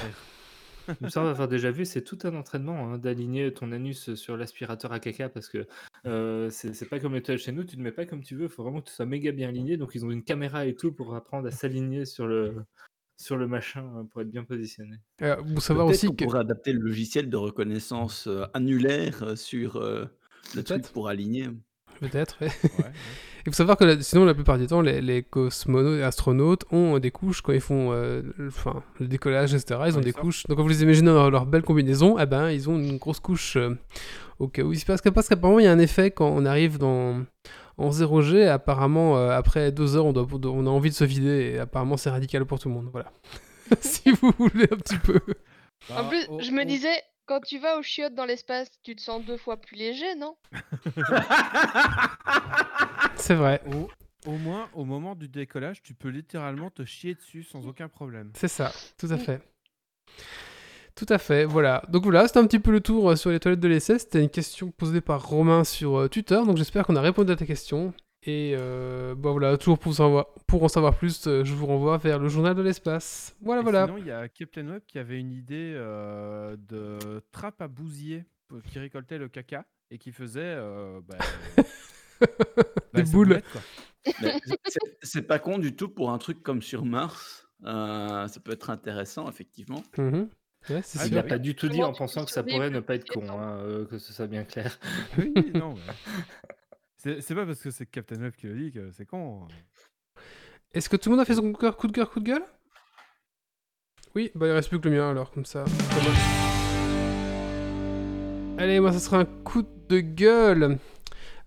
Ça, 1.09 1.21
on 1.21 1.25
va 1.25 1.31
avoir 1.31 1.49
déjà 1.49 1.71
vu, 1.71 1.85
c'est 1.85 2.03
tout 2.03 2.19
un 2.25 2.35
entraînement 2.35 2.93
hein, 2.93 2.99
d'aligner 2.99 3.53
ton 3.53 3.71
anus 3.71 4.15
sur 4.15 4.37
l'aspirateur 4.37 4.93
à 4.93 4.99
caca 4.99 5.29
parce 5.29 5.49
que 5.49 5.69
euh, 6.07 6.51
c'est 6.51 6.75
c'est 6.75 6.87
pas 6.87 6.99
comme 6.99 7.15
les 7.15 7.23
toilettes 7.23 7.45
chez 7.45 7.53
nous, 7.53 7.63
tu 7.63 7.77
ne 7.77 7.83
mets 7.83 7.93
pas 7.93 8.07
comme 8.07 8.25
tu 8.25 8.35
veux, 8.35 8.45
il 8.45 8.49
faut 8.49 8.65
vraiment 8.65 8.81
que 8.81 8.89
tu 8.89 8.95
sois 8.95 9.07
méga 9.07 9.31
bien 9.31 9.49
aligné. 9.49 9.77
Donc, 9.77 9.93
ils 9.95 10.05
ont 10.05 10.11
une 10.11 10.25
caméra 10.25 10.67
et 10.67 10.75
tout 10.75 10.93
pour 10.93 11.15
apprendre 11.15 11.47
à 11.47 11.53
s'aligner 11.53 12.07
sur 12.07 12.27
le, 12.27 12.57
sur 13.21 13.37
le 13.37 13.47
machin 13.47 13.85
euh, 13.97 14.03
pour 14.11 14.23
être 14.23 14.31
bien 14.31 14.45
positionné. 14.45 14.97
Euh, 15.23 15.37
vous 15.45 15.61
savoir 15.61 15.87
Peut-être 15.87 15.97
aussi 15.99 16.07
qu'on 16.09 16.15
que. 16.15 16.25
pourrait 16.25 16.41
adapter 16.41 16.73
le 16.73 16.81
logiciel 16.81 17.29
de 17.29 17.37
reconnaissance 17.37 18.27
euh, 18.27 18.47
annulaire 18.55 19.23
euh, 19.23 19.37
sur 19.37 19.77
euh, 19.77 20.07
le 20.55 20.63
truc 20.65 20.87
pour 20.93 21.09
aligner. 21.09 21.49
Peut-être, 22.01 22.39
ouais. 22.41 22.49
ouais, 22.49 22.71
ouais. 22.85 22.93
Il 23.47 23.53
faut 23.53 23.57
savoir 23.57 23.77
que 23.79 23.85
la- 23.85 24.01
sinon, 24.03 24.25
la 24.27 24.35
plupart 24.35 24.59
du 24.59 24.67
temps, 24.67 24.81
les, 24.83 25.01
les 25.01 25.23
cosmonautes 25.23 25.99
et 25.99 26.03
astronautes 26.03 26.65
ont 26.71 26.99
des 26.99 27.11
couches 27.11 27.41
quand 27.43 27.53
ils 27.53 27.61
font 27.61 27.91
euh, 27.93 28.23
le, 28.37 28.49
enfin, 28.49 28.83
le 28.99 29.07
décollage, 29.07 29.55
etc. 29.55 29.81
Ils 29.87 29.97
ont 29.97 30.01
des 30.03 30.13
couches. 30.13 30.45
Donc, 30.47 30.57
quand 30.59 30.63
vous 30.63 30.69
les 30.69 30.83
imaginez 30.83 31.11
dans 31.11 31.29
leur 31.31 31.47
belle 31.47 31.63
combinaison, 31.63 32.19
eh 32.19 32.27
ben, 32.27 32.51
ils 32.51 32.69
ont 32.69 32.79
une 32.79 32.99
grosse 32.99 33.21
couche 33.21 33.57
euh, 33.57 33.75
au 34.39 34.49
cas 34.49 34.63
où. 34.63 34.73
Parce 34.87 35.01
qu'apparemment, 35.01 35.59
il 35.59 35.65
y 35.65 35.69
a 35.69 35.73
un 35.73 35.79
effet 35.79 36.11
quand 36.11 36.29
on 36.29 36.45
arrive 36.45 36.77
dans, 36.79 37.25
en 37.81 37.91
0G. 37.91 38.49
Apparemment, 38.49 39.17
euh, 39.17 39.31
après 39.31 39.73
deux 39.73 39.97
heures, 39.97 40.07
on, 40.07 40.13
doit, 40.13 40.27
on 40.51 40.67
a 40.67 40.71
envie 40.71 40.91
de 40.91 40.95
se 40.95 41.05
vider. 41.05 41.53
Et 41.55 41.59
apparemment, 41.59 41.97
c'est 41.97 42.11
radical 42.11 42.45
pour 42.47 42.59
tout 42.59 42.69
le 42.69 42.75
monde. 42.75 42.89
Voilà. 42.93 43.13
si 43.81 44.11
vous 44.11 44.33
voulez 44.39 44.65
un 44.71 44.77
petit 44.77 44.99
peu. 44.99 45.21
En 45.91 46.03
Bah, 46.03 46.09
plus, 46.09 46.27
au- 46.29 46.41
je 46.41 46.51
me 46.51 46.63
au- 46.63 46.65
disais, 46.65 47.03
quand 47.27 47.41
tu 47.41 47.59
vas 47.59 47.79
aux 47.79 47.83
chiottes 47.83 48.15
dans 48.15 48.25
l'espace, 48.27 48.69
tu 48.83 48.95
te 48.97 49.01
sens 49.01 49.25
deux 49.25 49.37
fois 49.37 49.57
plus 49.57 49.77
léger, 49.77 50.15
non? 50.17 50.37
C'est 53.17 53.35
vrai. 53.35 53.61
Au, 53.67 53.89
au 54.31 54.37
moins, 54.39 54.69
au 54.75 54.85
moment 54.85 55.15
du 55.15 55.29
décollage, 55.29 55.83
tu 55.83 55.95
peux 55.95 56.09
littéralement 56.09 56.71
te 56.71 56.85
chier 56.85 57.15
dessus 57.15 57.43
sans 57.45 57.67
aucun 57.67 57.89
problème. 57.89 58.33
C'est 58.35 58.49
ça, 58.49 58.73
tout 58.99 59.09
à 59.11 59.17
Mm. 59.17 59.21
fait. 59.21 59.41
Tout 60.95 61.07
à 61.09 61.19
fait, 61.19 61.45
voilà. 61.45 61.83
Donc 61.89 62.03
voilà, 62.05 62.27
c'était 62.27 62.41
un 62.41 62.47
petit 62.47 62.59
peu 62.59 62.71
le 62.73 62.81
tour 62.81 63.11
euh, 63.11 63.17
sur 63.17 63.31
les 63.31 63.41
toilettes 63.41 63.61
de 63.61 63.69
l'essai. 63.69 63.99
C'était 63.99 64.23
une 64.23 64.29
question 64.29 64.71
posée 64.71 65.01
par 65.01 65.27
Romain 65.27 65.65
sur 65.65 65.97
euh, 65.99 66.09
Twitter, 66.09 66.41
donc 66.47 66.57
j'espère 66.57 66.85
qu'on 66.87 66.97
a 66.97 67.01
répondu 67.01 67.33
à 67.33 67.37
ta 67.37 67.47
question. 67.47 67.95
Et 68.25 68.55
euh, 68.59 69.15
bah 69.15 69.31
voilà, 69.31 69.57
toujours 69.57 69.79
pour, 69.79 69.95
savoir, 69.95 70.27
pour 70.47 70.63
en 70.63 70.69
savoir 70.69 70.95
plus, 70.95 71.25
je 71.25 71.55
vous 71.55 71.65
renvoie 71.65 71.97
vers 71.97 72.19
le 72.19 72.29
journal 72.29 72.55
de 72.55 72.61
l'espace. 72.61 73.35
Voilà, 73.41 73.61
Et 73.61 73.65
voilà. 73.65 73.87
Sinon, 73.87 73.97
il 73.99 74.07
y 74.07 74.11
a 74.11 74.29
Captain 74.29 74.69
Web 74.69 74.83
qui 74.87 74.99
avait 74.99 75.19
une 75.19 75.33
idée 75.33 75.73
euh, 75.75 76.55
de 76.69 77.23
trappe 77.33 77.63
à 77.63 77.69
bousier 77.69 78.27
qui 78.71 78.79
récoltait 78.79 79.17
le 79.17 79.29
caca 79.29 79.65
et 79.91 79.97
qui 79.97 80.13
faisait 80.13 80.41
euh, 80.43 81.01
bah, 81.09 81.17
Des 82.95 83.07
sa 83.07 83.13
boules. 83.13 83.41
c'est- 85.03 85.23
pas 85.23 85.39
con 85.39 85.59
du 85.59 85.75
tout 85.75 85.89
pour 85.89 86.11
un 86.11 86.19
truc 86.19 86.43
comme 86.43 86.61
sur 86.61 86.85
Mars. 86.85 87.47
Euh, 87.65 88.27
ça 88.29 88.41
peut 88.41 88.53
être 88.53 88.69
intéressant, 88.71 89.29
effectivement. 89.31 89.83
Mhm. 89.97 90.29
Ouais, 90.69 90.83
Ah, 90.99 91.07
Il 91.07 91.15
n'a 91.15 91.23
pas 91.23 91.39
du 91.39 91.55
tout 91.55 91.69
dit 91.69 91.83
en 91.83 91.93
pensant 91.93 92.25
que 92.25 92.31
ça 92.31 92.43
pourrait 92.43 92.71
ne 92.71 92.81
pas 92.81 92.95
être 92.97 93.09
con, 93.11 93.23
hein, 93.31 93.59
euh, 93.61 93.87
que 93.87 93.99
ce 93.99 94.13
soit 94.13 94.27
bien 94.27 94.45
clair. 94.45 94.79
Oui, 95.19 95.33
non. 95.55 95.75
mais- 95.75 97.17
C'est 97.23 97.35
pas 97.35 97.47
parce 97.47 97.61
que 97.63 97.71
c'est 97.71 97.87
Captain 97.87 98.21
Web 98.21 98.35
qui 98.37 98.47
le 98.47 98.55
dit 98.59 98.73
que 98.73 98.91
c'est 98.93 99.07
con. 99.07 99.49
Est-ce 100.75 100.91
que 100.91 100.97
tout 100.97 101.09
le 101.09 101.17
monde 101.17 101.23
a 101.23 101.25
fait 101.25 101.35
son 101.35 101.41
coup 101.43 101.53
de 101.53 101.57
cœur, 101.57 101.77
coup 101.79 101.87
de 101.87 101.93
cœur, 101.93 102.11
coup 102.11 102.21
de 102.21 102.27
gueule? 102.27 102.45
Oui, 104.15 104.31
bah 104.35 104.49
il 104.49 104.53
reste 104.53 104.69
plus 104.69 104.79
que 104.81 104.89
le 104.89 104.97
mien 104.97 105.09
alors, 105.11 105.31
comme 105.31 105.47
ça. 105.47 105.65
Allez, 108.59 108.79
moi 108.81 108.93
ça 108.93 108.99
sera 108.99 109.19
un 109.21 109.25
coup 109.25 109.65
de 109.89 110.01
gueule 110.01 110.79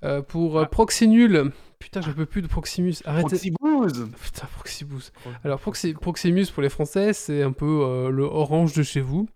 euh, 0.03 0.21
pour 0.23 0.57
euh, 0.57 0.63
Ah. 0.63 0.69
Proxinul. 0.69 1.51
Putain, 1.83 2.01
j'en 2.01 2.13
peux 2.13 2.25
plus 2.25 2.41
de 2.41 2.47
Proximus. 2.47 2.95
Arrêtez. 3.05 3.27
Proxibooze 3.29 4.09
Putain, 4.21 4.47
Proxibus. 4.55 5.11
Pro- 5.11 5.29
Alors 5.43 5.59
Proxi- 5.59 5.93
Proximus 5.93 6.45
pour 6.47 6.63
les 6.63 6.69
Français, 6.69 7.13
c'est 7.13 7.43
un 7.43 7.51
peu 7.51 7.81
euh, 7.83 8.09
le 8.09 8.23
orange 8.23 8.73
de 8.73 8.83
chez 8.83 9.01
vous, 9.01 9.27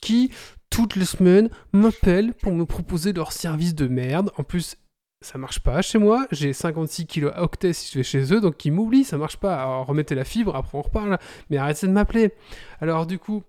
qui 0.00 0.30
toutes 0.70 0.94
les 0.96 1.04
semaines 1.04 1.50
m'appellent 1.72 2.32
pour 2.34 2.52
me 2.52 2.64
proposer 2.64 3.12
leur 3.12 3.32
service 3.32 3.74
de 3.74 3.88
merde. 3.88 4.30
En 4.38 4.44
plus, 4.44 4.76
ça 5.20 5.36
marche 5.36 5.60
pas 5.60 5.82
chez 5.82 5.98
moi. 5.98 6.26
J'ai 6.30 6.52
56 6.52 7.06
kilooctets 7.06 7.72
si 7.72 7.92
je 7.92 7.98
vais 7.98 8.04
chez 8.04 8.32
eux, 8.32 8.40
donc 8.40 8.64
ils 8.64 8.70
m'oublient, 8.72 9.04
ça 9.04 9.18
marche 9.18 9.36
pas. 9.36 9.56
Alors 9.60 9.86
remettez 9.86 10.14
la 10.14 10.24
fibre, 10.24 10.54
après 10.56 10.78
on 10.78 10.82
reparle. 10.82 11.18
Mais 11.50 11.56
arrêtez 11.58 11.86
de 11.88 11.92
m'appeler. 11.92 12.32
Alors 12.80 13.04
du 13.06 13.18
coup. 13.18 13.42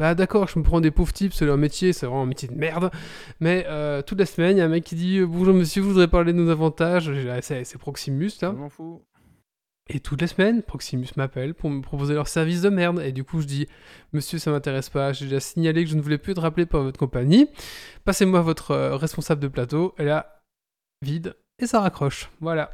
Bah 0.00 0.14
d'accord, 0.16 0.48
je 0.48 0.58
me 0.58 0.64
prends 0.64 0.80
des 0.80 0.90
pauvres 0.90 1.12
types, 1.12 1.32
c'est 1.32 1.46
leur 1.46 1.56
métier, 1.56 1.92
c'est 1.92 2.06
vraiment 2.06 2.22
un 2.22 2.26
métier 2.26 2.48
de 2.48 2.54
merde. 2.54 2.90
Mais 3.38 3.64
euh, 3.68 4.02
toute 4.02 4.18
la 4.18 4.26
semaine, 4.26 4.56
il 4.56 4.58
y 4.58 4.62
a 4.62 4.64
un 4.64 4.68
mec 4.68 4.82
qui 4.82 4.96
dit 4.96 5.18
euh, 5.18 5.26
Bonjour 5.26 5.54
monsieur, 5.54 5.82
je 5.82 5.86
voudrais 5.86 6.08
parler 6.08 6.32
de 6.32 6.38
nos 6.38 6.50
avantages. 6.50 7.10
Ah, 7.30 7.40
C'est 7.42 7.78
Proximus, 7.78 8.30
Je 8.40 8.46
là. 8.46 8.52
m'en 8.52 8.68
fous. 8.68 9.02
Et 9.88 10.00
toutes 10.00 10.22
les 10.22 10.26
semaines, 10.26 10.62
Proximus 10.62 11.08
m'appelle 11.16 11.52
pour 11.54 11.68
me 11.70 11.82
proposer 11.82 12.14
leur 12.14 12.26
service 12.26 12.62
de 12.62 12.70
merde. 12.70 13.00
Et 13.04 13.12
du 13.12 13.22
coup, 13.22 13.40
je 13.42 13.46
dis, 13.46 13.68
monsieur, 14.14 14.38
ça 14.38 14.50
m'intéresse 14.50 14.88
pas. 14.88 15.12
J'ai 15.12 15.26
déjà 15.26 15.40
signalé 15.40 15.84
que 15.84 15.90
je 15.90 15.94
ne 15.94 16.00
voulais 16.00 16.16
plus 16.18 16.32
être 16.32 16.40
rappelé 16.40 16.64
par 16.66 16.82
votre 16.82 16.98
compagnie. 16.98 17.48
Passez-moi 18.04 18.40
votre 18.40 18.70
euh, 18.70 18.96
responsable 18.96 19.42
de 19.42 19.48
plateau. 19.48 19.94
Et 19.98 20.04
là, 20.04 20.40
vide. 21.02 21.36
Et 21.60 21.66
ça 21.66 21.80
raccroche. 21.80 22.30
Voilà. 22.40 22.72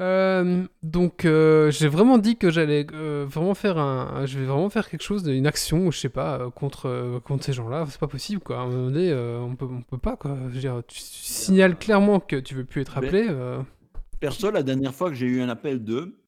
Euh, 0.00 0.64
donc, 0.82 1.24
euh, 1.24 1.72
j'ai 1.72 1.88
vraiment 1.88 2.18
dit 2.18 2.36
que 2.36 2.50
j'allais 2.50 2.86
euh, 2.92 3.26
vraiment 3.28 3.54
faire 3.54 3.78
un. 3.78 4.26
Je 4.26 4.38
vais 4.38 4.44
vraiment 4.44 4.70
faire 4.70 4.88
quelque 4.88 5.02
chose, 5.02 5.26
une 5.26 5.46
action, 5.46 5.90
je 5.90 5.98
sais 5.98 6.08
pas, 6.08 6.50
contre, 6.52 7.20
contre 7.24 7.44
ces 7.44 7.52
gens-là. 7.52 7.86
C'est 7.90 7.98
pas 8.00 8.06
possible, 8.06 8.40
quoi. 8.40 8.58
À 8.58 8.60
un 8.60 8.66
moment 8.68 8.90
donné, 8.90 9.12
on, 9.14 9.56
peut, 9.56 9.66
on 9.66 9.82
peut 9.82 9.98
pas, 9.98 10.16
quoi. 10.16 10.36
Je 10.48 10.54
veux 10.54 10.60
dire, 10.60 10.82
tu, 10.86 10.98
tu 10.98 11.02
signales 11.02 11.76
clairement 11.76 12.20
que 12.20 12.36
tu 12.36 12.54
veux 12.54 12.64
plus 12.64 12.82
être 12.82 12.96
appelé. 12.98 13.28
Perso, 14.20 14.50
la 14.50 14.62
dernière 14.62 14.94
fois 14.94 15.10
que 15.10 15.16
j'ai 15.16 15.26
eu 15.26 15.40
un 15.40 15.48
appel 15.48 15.82
d'eux, 15.82 16.22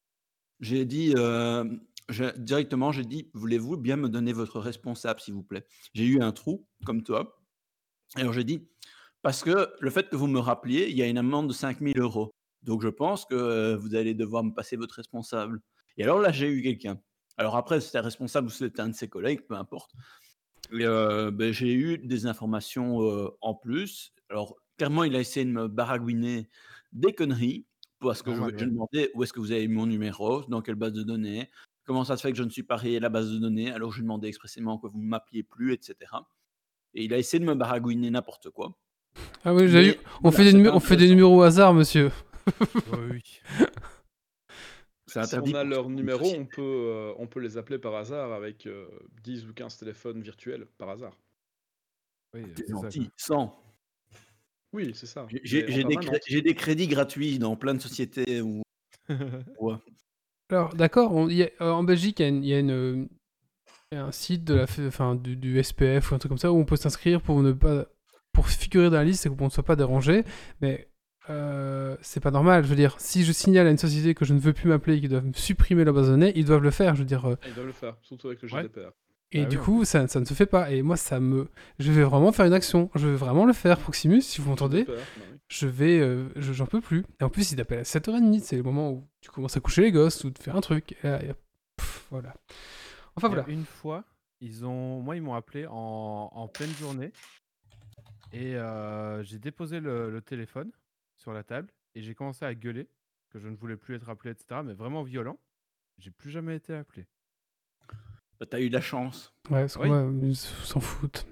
j'ai 0.59 0.85
dit 0.85 1.15
directement, 2.37 2.91
j'ai 2.91 3.05
dit, 3.05 3.29
voulez-vous 3.33 3.77
bien 3.77 3.95
me 3.95 4.09
donner 4.09 4.33
votre 4.33 4.59
responsable, 4.59 5.21
s'il 5.21 5.33
vous 5.33 5.43
plaît? 5.43 5.65
J'ai 5.93 6.05
eu 6.05 6.21
un 6.21 6.31
trou, 6.31 6.67
comme 6.85 7.03
toi. 7.03 7.37
Alors 8.15 8.33
j'ai 8.33 8.43
dit, 8.43 8.67
parce 9.21 9.43
que 9.43 9.69
le 9.79 9.89
fait 9.89 10.09
que 10.09 10.17
vous 10.17 10.27
me 10.27 10.39
rappeliez, 10.39 10.89
il 10.89 10.97
y 10.97 11.01
a 11.01 11.07
une 11.07 11.17
amende 11.17 11.47
de 11.47 11.53
5000 11.53 11.97
euros. 11.99 12.33
Donc 12.63 12.81
je 12.81 12.89
pense 12.89 13.25
que 13.25 13.75
vous 13.75 13.95
allez 13.95 14.13
devoir 14.13 14.43
me 14.43 14.53
passer 14.53 14.75
votre 14.75 14.95
responsable. 14.95 15.61
Et 15.97 16.03
alors 16.03 16.19
là, 16.19 16.31
j'ai 16.31 16.47
eu 16.49 16.61
quelqu'un. 16.61 16.99
Alors 17.37 17.55
après, 17.55 17.81
c'était 17.81 17.97
un 17.97 18.03
responsable 18.03 18.47
ou 18.47 18.51
c'était 18.51 18.81
un 18.81 18.89
de 18.89 18.95
ses 18.95 19.07
collègues, 19.07 19.41
peu 19.47 19.55
importe. 19.55 19.91
Euh, 20.73 21.31
ben, 21.31 21.51
j'ai 21.51 21.73
eu 21.73 21.97
des 21.97 22.25
informations 22.27 23.01
euh, 23.01 23.29
en 23.41 23.55
plus. 23.55 24.13
Alors 24.29 24.55
clairement, 24.77 25.03
il 25.03 25.15
a 25.15 25.19
essayé 25.19 25.45
de 25.45 25.51
me 25.51 25.67
baragouiner 25.67 26.49
des 26.91 27.13
conneries 27.13 27.65
parce 27.99 28.21
que 28.21 28.31
je, 28.31 28.37
je 28.37 28.41
ouais. 28.41 28.51
demandais 28.51 29.11
où 29.13 29.23
est-ce 29.23 29.33
que 29.33 29.39
vous 29.39 29.51
avez 29.51 29.67
mon 29.67 29.85
numéro, 29.85 30.43
dans 30.45 30.61
quelle 30.61 30.75
base 30.75 30.93
de 30.93 31.03
données, 31.03 31.49
comment 31.85 32.03
ça 32.03 32.17
se 32.17 32.21
fait 32.21 32.31
que 32.31 32.37
je 32.37 32.43
ne 32.43 32.49
suis 32.49 32.63
pas 32.63 32.75
rayé 32.75 32.99
la 32.99 33.09
base 33.09 33.31
de 33.31 33.37
données, 33.37 33.71
alors 33.71 33.91
je 33.91 34.01
demandais 34.01 34.27
expressément 34.27 34.77
que 34.77 34.87
vous 34.87 34.99
ne 34.99 35.07
m'appeliez 35.07 35.43
plus, 35.43 35.73
etc. 35.73 35.95
Et 36.93 37.03
il 37.05 37.13
a 37.13 37.17
essayé 37.17 37.39
de 37.39 37.45
me 37.45 37.53
baragouiner 37.53 38.09
n'importe 38.09 38.49
quoi. 38.49 38.77
Ah 39.43 39.53
oui, 39.53 39.67
j'ai 39.67 39.89
eu. 39.89 39.95
On 40.23 40.29
voilà, 40.29 40.37
fait 40.37 40.53
des 40.53 40.69
on 40.69 40.79
fait 40.79 40.97
numéros 40.97 41.39
au 41.39 41.41
hasard, 41.41 41.73
monsieur. 41.73 42.11
Oui, 42.93 43.41
Si 45.07 45.17
on 45.35 45.53
a 45.55 45.63
leur 45.63 45.89
numéro, 45.89 46.25
on 46.37 46.45
peut, 46.45 46.61
euh, 46.61 47.13
on 47.17 47.27
peut 47.27 47.39
les 47.39 47.57
appeler 47.57 47.79
par 47.79 47.95
hasard 47.95 48.31
avec 48.31 48.65
euh, 48.65 48.87
10 49.23 49.45
ou 49.47 49.53
15 49.53 49.77
téléphones 49.77 50.21
virtuels 50.21 50.65
par 50.77 50.89
hasard. 50.89 51.17
Oui, 52.33 52.43
T'es 52.55 52.63
c'est 52.67 52.67
ça, 52.67 52.81
gentil, 52.81 52.99
quoi. 52.99 53.11
100. 53.17 53.63
Oui, 54.73 54.91
c'est 54.95 55.05
ça. 55.07 55.27
J'ai 55.43 55.63
des, 55.83 55.97
cré- 55.97 56.55
crédits 56.55 56.87
gratuits 56.87 57.39
dans 57.39 57.57
plein 57.57 57.73
de 57.73 57.81
sociétés 57.81 58.41
où. 58.41 58.61
Ouais. 59.59 59.75
Alors, 60.49 60.73
d'accord, 60.75 61.13
on- 61.13 61.27
il 61.29 61.37
y 61.37 61.43
a- 61.43 61.49
euh, 61.61 61.71
en 61.71 61.83
Belgique, 61.83 62.19
il 62.21 62.45
y 62.45 62.53
a, 62.53 62.57
y 62.57 62.61
une, 62.61 63.09
un 63.93 64.11
site 64.11 64.43
de 64.45 64.53
la, 64.53 64.63
enfin, 64.87 65.15
du, 65.15 65.35
du 65.35 65.61
SPF 65.61 66.11
ou 66.11 66.15
un 66.15 66.19
truc 66.19 66.29
comme 66.29 66.37
ça 66.37 66.51
où 66.53 66.57
on 66.57 66.65
peut 66.65 66.77
s'inscrire 66.77 67.21
pour 67.21 67.41
ne 67.41 67.51
pas, 67.51 67.87
pour 68.31 68.47
figurer 68.47 68.89
dans 68.89 68.97
la 68.97 69.03
liste 69.03 69.25
et 69.25 69.29
qu'on 69.29 69.45
ne 69.45 69.49
soit 69.49 69.63
pas 69.63 69.75
dérangé. 69.75 70.23
Mais 70.61 70.89
euh, 71.29 71.95
c'est 72.01 72.19
pas 72.19 72.31
normal. 72.31 72.63
Je 72.63 72.69
veux 72.69 72.75
dire, 72.75 72.95
si 72.99 73.23
je 73.23 73.31
signale 73.31 73.67
à 73.67 73.71
une 73.71 73.77
société 73.77 74.13
que 74.15 74.25
je 74.25 74.33
ne 74.33 74.39
veux 74.39 74.53
plus 74.53 74.67
m'appeler 74.69 74.97
et 74.97 74.99
qu'ils 74.99 75.09
doivent 75.09 75.25
me 75.25 75.33
supprimer 75.33 75.83
la 75.83 75.91
base 75.91 76.07
de 76.07 76.11
données, 76.11 76.33
ils 76.35 76.45
doivent 76.45 76.63
le 76.63 76.71
faire. 76.71 76.95
Je 76.95 76.99
veux 77.01 77.05
dire, 77.05 77.25
euh, 77.29 77.35
Ah, 77.41 77.47
Ils 77.47 77.53
doivent 77.53 77.67
le 77.67 77.71
faire, 77.73 77.95
surtout 78.01 78.27
avec 78.27 78.41
le 78.41 78.51
Ouais. 78.51 78.63
GDPR. 78.63 78.91
et 79.31 79.43
Ah 79.43 79.45
du 79.45 79.57
oui, 79.57 79.63
coup, 79.63 79.85
ça, 79.85 80.07
ça 80.07 80.19
ne 80.19 80.25
se 80.25 80.33
fait 80.33 80.45
pas. 80.45 80.71
Et 80.71 80.81
moi, 80.81 80.97
ça 80.97 81.19
me, 81.19 81.47
je 81.79 81.91
vais 81.91 82.03
vraiment 82.03 82.31
faire 82.31 82.45
une 82.45 82.53
action. 82.53 82.89
Je 82.95 83.07
vais 83.07 83.15
vraiment 83.15 83.45
le 83.45 83.53
faire, 83.53 83.77
Proximus, 83.79 84.21
si 84.21 84.41
vous 84.41 84.49
m'entendez. 84.49 84.83
Bah 84.85 84.93
je 85.47 85.67
vais, 85.67 85.99
euh, 85.99 86.29
je- 86.37 86.53
j'en 86.53 86.65
peux 86.65 86.79
plus. 86.79 87.03
Et 87.19 87.23
en 87.25 87.29
plus, 87.29 87.51
il 87.51 87.57
t'appelle 87.57 87.79
à 87.79 87.83
7h30, 87.83 88.39
c'est 88.41 88.55
le 88.55 88.63
moment 88.63 88.89
où 88.91 89.05
tu 89.19 89.29
commences 89.29 89.57
à 89.57 89.59
coucher 89.59 89.81
les 89.81 89.91
gosses 89.91 90.23
ou 90.23 90.29
de 90.29 90.39
faire 90.39 90.55
un 90.55 90.61
truc. 90.61 90.93
Et 91.03 91.07
là, 91.07 91.19
pff, 91.75 92.07
voilà. 92.09 92.33
Enfin 93.17 93.27
voilà. 93.27 93.43
Une 93.49 93.65
fois, 93.65 94.05
ils 94.39 94.65
ont, 94.65 95.01
moi, 95.01 95.17
ils 95.17 95.21
m'ont 95.21 95.33
appelé 95.33 95.67
en, 95.67 96.29
en 96.33 96.47
pleine 96.47 96.71
journée 96.79 97.11
et 98.31 98.55
euh, 98.55 99.21
j'ai 99.23 99.39
déposé 99.39 99.81
le, 99.81 100.09
le 100.09 100.21
téléphone 100.21 100.71
sur 101.21 101.33
la 101.33 101.43
table 101.43 101.71
et 101.95 102.01
j'ai 102.01 102.15
commencé 102.15 102.43
à 102.45 102.53
gueuler 102.55 102.89
que 103.29 103.39
je 103.39 103.47
ne 103.47 103.55
voulais 103.55 103.77
plus 103.77 103.95
être 103.95 104.09
appelé, 104.09 104.31
etc. 104.31 104.61
Mais 104.65 104.73
vraiment 104.73 105.03
violent. 105.03 105.39
J'ai 105.97 106.11
plus 106.11 106.31
jamais 106.31 106.55
été 106.55 106.73
appelé. 106.73 107.07
Bah, 108.39 108.45
T'as 108.49 108.59
eu 108.59 108.69
de 108.69 108.73
la 108.73 108.81
chance. 108.81 109.33
Oui. 109.49 109.59
Ouais, 109.59 109.67
que 109.67 109.87
moi, 109.87 110.11
ils 110.23 110.35
s'en 110.35 110.79
foutent. 110.79 111.27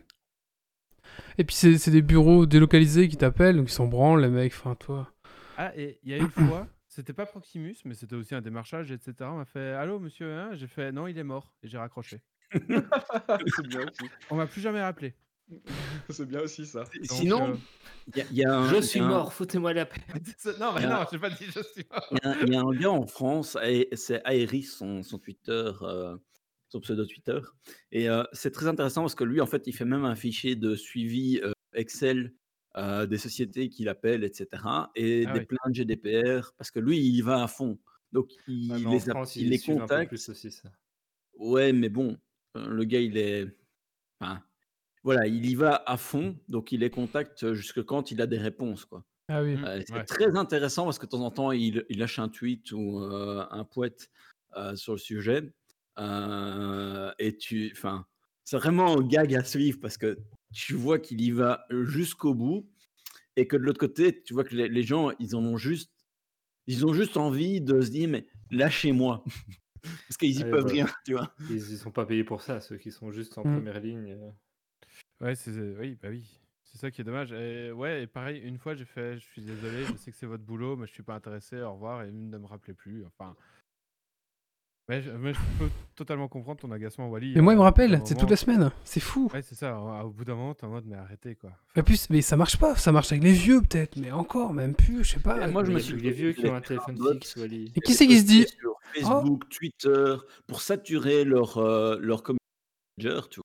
Et 1.37 1.43
puis 1.43 1.55
c'est 1.55 1.77
c'est 1.77 1.91
des 1.91 2.03
bureaux 2.03 2.45
délocalisés 2.45 3.07
qui 3.07 3.17
t'appellent, 3.17 3.57
donc 3.57 3.69
ils 3.69 3.73
s'en 3.73 3.87
branlent, 3.87 4.21
les 4.21 4.29
mecs. 4.29 4.53
Enfin, 4.53 4.75
toi. 4.75 5.11
Ah, 5.57 5.75
et 5.75 5.99
il 6.03 6.11
y 6.11 6.13
a 6.13 6.17
une 6.17 6.29
fois, 6.29 6.67
c'était 6.87 7.13
pas 7.13 7.25
Proximus, 7.25 7.75
mais 7.83 7.95
c'était 7.95 8.15
aussi 8.15 8.35
un 8.35 8.41
démarchage, 8.41 8.91
etc. 8.91 9.13
On 9.21 9.37
m'a 9.37 9.45
fait 9.45 9.73
Allô, 9.73 9.99
monsieur 9.99 10.31
hein? 10.31 10.51
J'ai 10.53 10.67
fait 10.67 10.91
Non, 10.91 11.07
il 11.07 11.17
est 11.17 11.23
mort. 11.23 11.53
Et 11.63 11.67
j'ai 11.67 11.77
raccroché. 11.77 12.21
c'est 12.51 13.67
bien 13.67 13.81
aussi. 13.81 14.09
On 14.29 14.35
m'a 14.35 14.47
plus 14.47 14.61
jamais 14.61 14.81
rappelé. 14.81 15.15
C'est 16.09 16.25
bien 16.27 16.41
aussi 16.41 16.65
ça. 16.65 16.83
Donc, 16.83 16.91
Sinon, 17.03 17.49
euh, 17.51 17.55
il 18.07 18.17
y 18.17 18.21
a, 18.21 18.25
il 18.31 18.37
y 18.37 18.43
a 18.45 18.57
un- 18.59 18.69
Je 18.73 18.81
suis 18.81 18.99
un- 18.99 19.07
mort, 19.07 19.33
foutez-moi 19.33 19.73
la 19.73 19.85
paix. 19.85 20.01
non, 20.59 20.73
mais 20.73 20.87
non, 20.87 21.05
j'ai 21.11 21.19
pas 21.19 21.29
dit 21.29 21.45
je 21.45 21.61
suis 21.73 21.85
mort. 21.89 22.07
Il 22.11 22.17
y, 22.23 22.27
a, 22.27 22.41
il 22.43 22.53
y 22.53 22.55
a 22.55 22.61
un 22.61 22.71
gars 22.71 22.91
en 22.91 23.07
France, 23.07 23.57
et 23.63 23.89
c'est 23.93 24.21
Aeris, 24.25 24.63
son, 24.63 25.03
son 25.03 25.17
Twitter, 25.19 25.71
euh, 25.81 26.17
son 26.69 26.79
pseudo 26.79 27.05
Twitter. 27.05 27.39
Et 27.91 28.09
euh, 28.09 28.23
c'est 28.33 28.51
très 28.51 28.67
intéressant 28.67 29.01
parce 29.01 29.15
que 29.15 29.23
lui, 29.23 29.41
en 29.41 29.45
fait, 29.47 29.65
il 29.67 29.73
fait 29.73 29.85
même 29.85 30.05
un 30.05 30.15
fichier 30.15 30.55
de 30.55 30.75
suivi 30.75 31.39
euh, 31.43 31.51
Excel 31.73 32.33
euh, 32.77 33.05
des 33.07 33.17
sociétés 33.17 33.69
qu'il 33.69 33.89
appelle, 33.89 34.23
etc. 34.23 34.47
Et 34.95 35.25
Ah 35.27 35.33
des 35.33 35.39
oui. 35.39 35.45
plaintes 35.45 35.73
GDPR, 35.73 36.53
parce 36.57 36.69
que 36.71 36.79
lui, 36.79 36.99
il 36.99 37.21
va 37.21 37.43
à 37.43 37.47
fond. 37.47 37.79
Donc, 38.11 38.29
il, 38.47 38.71
Ouais, 38.71 38.91
les, 38.91 38.99
France, 38.99 39.35
il 39.35 39.43
ils 39.43 39.49
les 39.49 39.57
suivent 39.57 39.75
un 39.77 39.79
peu 39.81 39.83
contacte. 39.87 40.09
plus 40.09 40.29
aussi 40.29 40.51
ça. 40.51 40.71
Ouais, 41.35 41.73
mais 41.73 41.89
bon, 41.89 42.17
euh, 42.57 42.67
le 42.67 42.83
gars, 42.85 42.99
il 42.99 43.17
est. 43.17 43.47
Enfin, 44.19 44.41
voilà, 45.03 45.27
il 45.27 45.45
y 45.49 45.55
va 45.55 45.81
à 45.85 45.97
fond, 45.97 46.37
donc 46.47 46.71
il 46.71 46.81
les 46.81 46.89
contacte 46.89 47.53
jusque 47.53 47.83
quand 47.83 48.11
il 48.11 48.21
a 48.21 48.27
des 48.27 48.37
réponses, 48.37 48.85
quoi. 48.85 49.03
Ah 49.29 49.43
oui. 49.43 49.55
Euh, 49.63 49.81
c'est 49.85 49.93
Ouais. 49.93 50.03
très 50.05 50.35
intéressant 50.35 50.85
parce 50.85 50.97
que 50.99 51.05
de 51.05 51.11
temps 51.11 51.21
en 51.25 51.31
temps, 51.31 51.51
il, 51.51 51.85
il 51.89 51.99
lâche 51.99 52.17
un 52.19 52.29
tweet 52.29 52.71
ou 52.71 52.99
euh, 53.03 53.45
un 53.51 53.63
poète 53.63 54.09
euh, 54.57 54.75
sur 54.75 54.93
le 54.93 54.97
sujet. 54.99 55.53
Euh, 55.99 57.11
et 57.19 57.37
tu. 57.37 57.69
Enfin, 57.73 58.05
c'est 58.43 58.57
vraiment 58.57 58.97
un 58.97 59.01
gag 59.07 59.35
à 59.35 59.43
suivre 59.43 59.79
parce 59.81 59.97
que 59.97 60.17
tu 60.53 60.73
vois 60.73 60.97
qu'il 60.99 61.21
y 61.21 61.31
va 61.31 61.65
jusqu'au 61.69 62.33
bout 62.33 62.67
et 63.35 63.47
que 63.47 63.55
de 63.55 63.61
l'autre 63.61 63.79
côté, 63.79 64.21
tu 64.23 64.33
vois 64.33 64.43
que 64.43 64.55
les, 64.55 64.67
les 64.67 64.83
gens, 64.83 65.11
ils 65.19 65.35
en 65.35 65.43
ont 65.45 65.57
juste. 65.57 65.91
Ils 66.67 66.85
ont 66.85 66.93
juste 66.93 67.17
envie 67.17 67.61
de 67.61 67.81
se 67.81 67.89
dire, 67.91 68.09
mais 68.09 68.27
lâchez-moi. 68.51 69.23
parce 69.83 70.17
qu'ils 70.19 70.37
y 70.37 70.41
Allez, 70.41 70.51
peuvent 70.51 70.61
voilà. 70.61 70.73
rien, 70.85 70.87
tu 71.05 71.13
vois. 71.13 71.33
Ils, 71.49 71.55
ils 71.57 71.77
sont 71.77 71.91
pas 71.91 72.05
payés 72.05 72.23
pour 72.23 72.41
ça, 72.41 72.61
ceux 72.61 72.77
qui 72.77 72.91
sont 72.91 73.11
juste 73.11 73.37
en 73.37 73.41
Mm. 73.43 73.53
première 73.55 73.79
ligne. 73.79 74.17
Euh. 75.21 75.25
Ouais, 75.25 75.35
c'est 75.35 75.51
oui, 75.51 75.97
bah 76.01 76.09
oui. 76.09 76.23
C'est 76.63 76.77
ça 76.77 76.91
qui 76.91 77.01
est 77.01 77.03
dommage. 77.03 77.31
Et 77.31 77.71
ouais, 77.71 78.03
et 78.03 78.07
pareil, 78.07 78.39
une 78.41 78.57
fois 78.59 78.75
j'ai 78.75 78.85
fait, 78.85 79.15
je 79.17 79.25
suis 79.25 79.41
désolé, 79.41 79.85
je 79.85 79.95
sais 79.97 80.11
que 80.11 80.17
c'est 80.17 80.27
votre 80.27 80.43
boulot, 80.43 80.75
mais 80.75 80.85
je 80.85 80.93
suis 80.93 81.03
pas 81.03 81.15
intéressé. 81.15 81.59
Au 81.61 81.73
revoir 81.73 82.03
et 82.03 82.11
ne 82.11 82.37
me 82.37 82.45
rappelez 82.45 82.73
plus. 82.75 83.03
Enfin, 83.05 83.35
je, 84.87 85.11
mais 85.11 85.33
je 85.33 85.39
peux 85.59 85.69
totalement 85.95 86.27
comprendre 86.27 86.59
ton 86.59 86.71
agacement, 86.71 87.09
Wally. 87.09 87.33
Mais 87.35 87.41
moi, 87.41 87.53
il 87.53 87.57
me 87.57 87.61
euh, 87.61 87.65
rappelle, 87.65 88.01
c'est 88.05 88.15
toutes 88.15 88.29
les 88.29 88.35
moment- 88.47 88.59
semaines. 88.59 88.71
C'est 88.83 88.99
fou. 88.99 89.29
Ouais, 89.33 89.41
c'est 89.43 89.53
ça. 89.55 89.79
Au 89.79 90.09
bout 90.09 90.25
d'un 90.25 90.33
moment, 90.35 90.55
t'es 90.55 90.65
en 90.65 90.69
mode, 90.69 90.85
mais 90.87 90.95
arrêtez 90.95 91.35
quoi. 91.35 91.51
Et 91.75 91.83
plus, 91.83 92.09
mais 92.09 92.21
ça 92.21 92.37
marche 92.37 92.57
pas. 92.57 92.75
Ça 92.75 92.91
marche 92.91 93.11
avec 93.11 93.23
les 93.23 93.33
vieux, 93.33 93.61
peut-être. 93.61 93.97
Mais 93.97 94.11
encore, 94.11 94.53
même 94.53 94.73
plus, 94.75 95.03
je 95.03 95.13
sais 95.13 95.19
pas. 95.19 95.47
Et 95.47 95.51
moi, 95.51 95.63
je 95.63 95.69
Mais 95.69 95.75
me 95.75 95.79
suis 95.79 95.93
plus 95.93 96.01
les 96.01 96.11
dit, 96.11 96.17
vieux 96.17 96.33
qui 96.33 96.47
ont 96.47 96.55
un 96.55 96.61
téléphone 96.61 96.97
fixe, 97.13 97.35
Wally. 97.35 97.71
Et 97.75 97.81
qui 97.81 97.93
c'est 97.93 98.07
qui 98.07 98.19
se 98.19 98.25
dit 98.25 98.45
sur 98.47 98.73
Facebook, 98.95 99.47
Twitter, 99.49 100.15
pour 100.47 100.61
saturer 100.61 101.23
leur, 101.23 101.57
euh, 101.57 101.97
leur 101.99 102.23
community 102.23 102.39
manager, 102.97 103.29
tu 103.29 103.37
vois, 103.41 103.43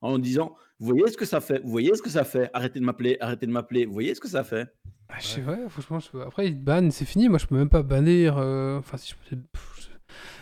en 0.00 0.18
disant 0.18 0.54
Vous 0.78 0.86
voyez 0.96 1.08
ce 1.10 1.16
que 1.16 1.24
ça 1.24 1.40
fait 1.40 1.60
Vous 1.60 1.70
voyez 1.70 1.94
ce 1.94 2.02
que 2.02 2.10
ça 2.10 2.24
fait 2.24 2.50
Arrêtez 2.52 2.80
de 2.80 2.84
m'appeler, 2.84 3.16
arrêtez 3.20 3.46
de 3.46 3.52
m'appeler. 3.52 3.86
Vous 3.86 3.92
voyez 3.92 4.14
ce 4.14 4.20
que 4.20 4.28
ça 4.28 4.44
fait 4.44 4.72
Ah, 5.08 5.18
je 5.20 5.26
sais, 5.26 5.42
ouais, 5.44 5.68
franchement, 5.68 5.98
je 6.00 6.18
après, 6.18 6.46
ils 6.48 6.54
te 6.58 6.62
bannent, 6.64 6.90
c'est 6.90 7.04
fini. 7.04 7.28
Moi, 7.28 7.38
je 7.38 7.46
peux 7.46 7.56
même 7.56 7.68
pas 7.70 7.82
bannir. 7.82 8.36
euh, 8.38 8.78
Enfin, 8.78 8.96
si 8.96 9.14
je 9.30 9.36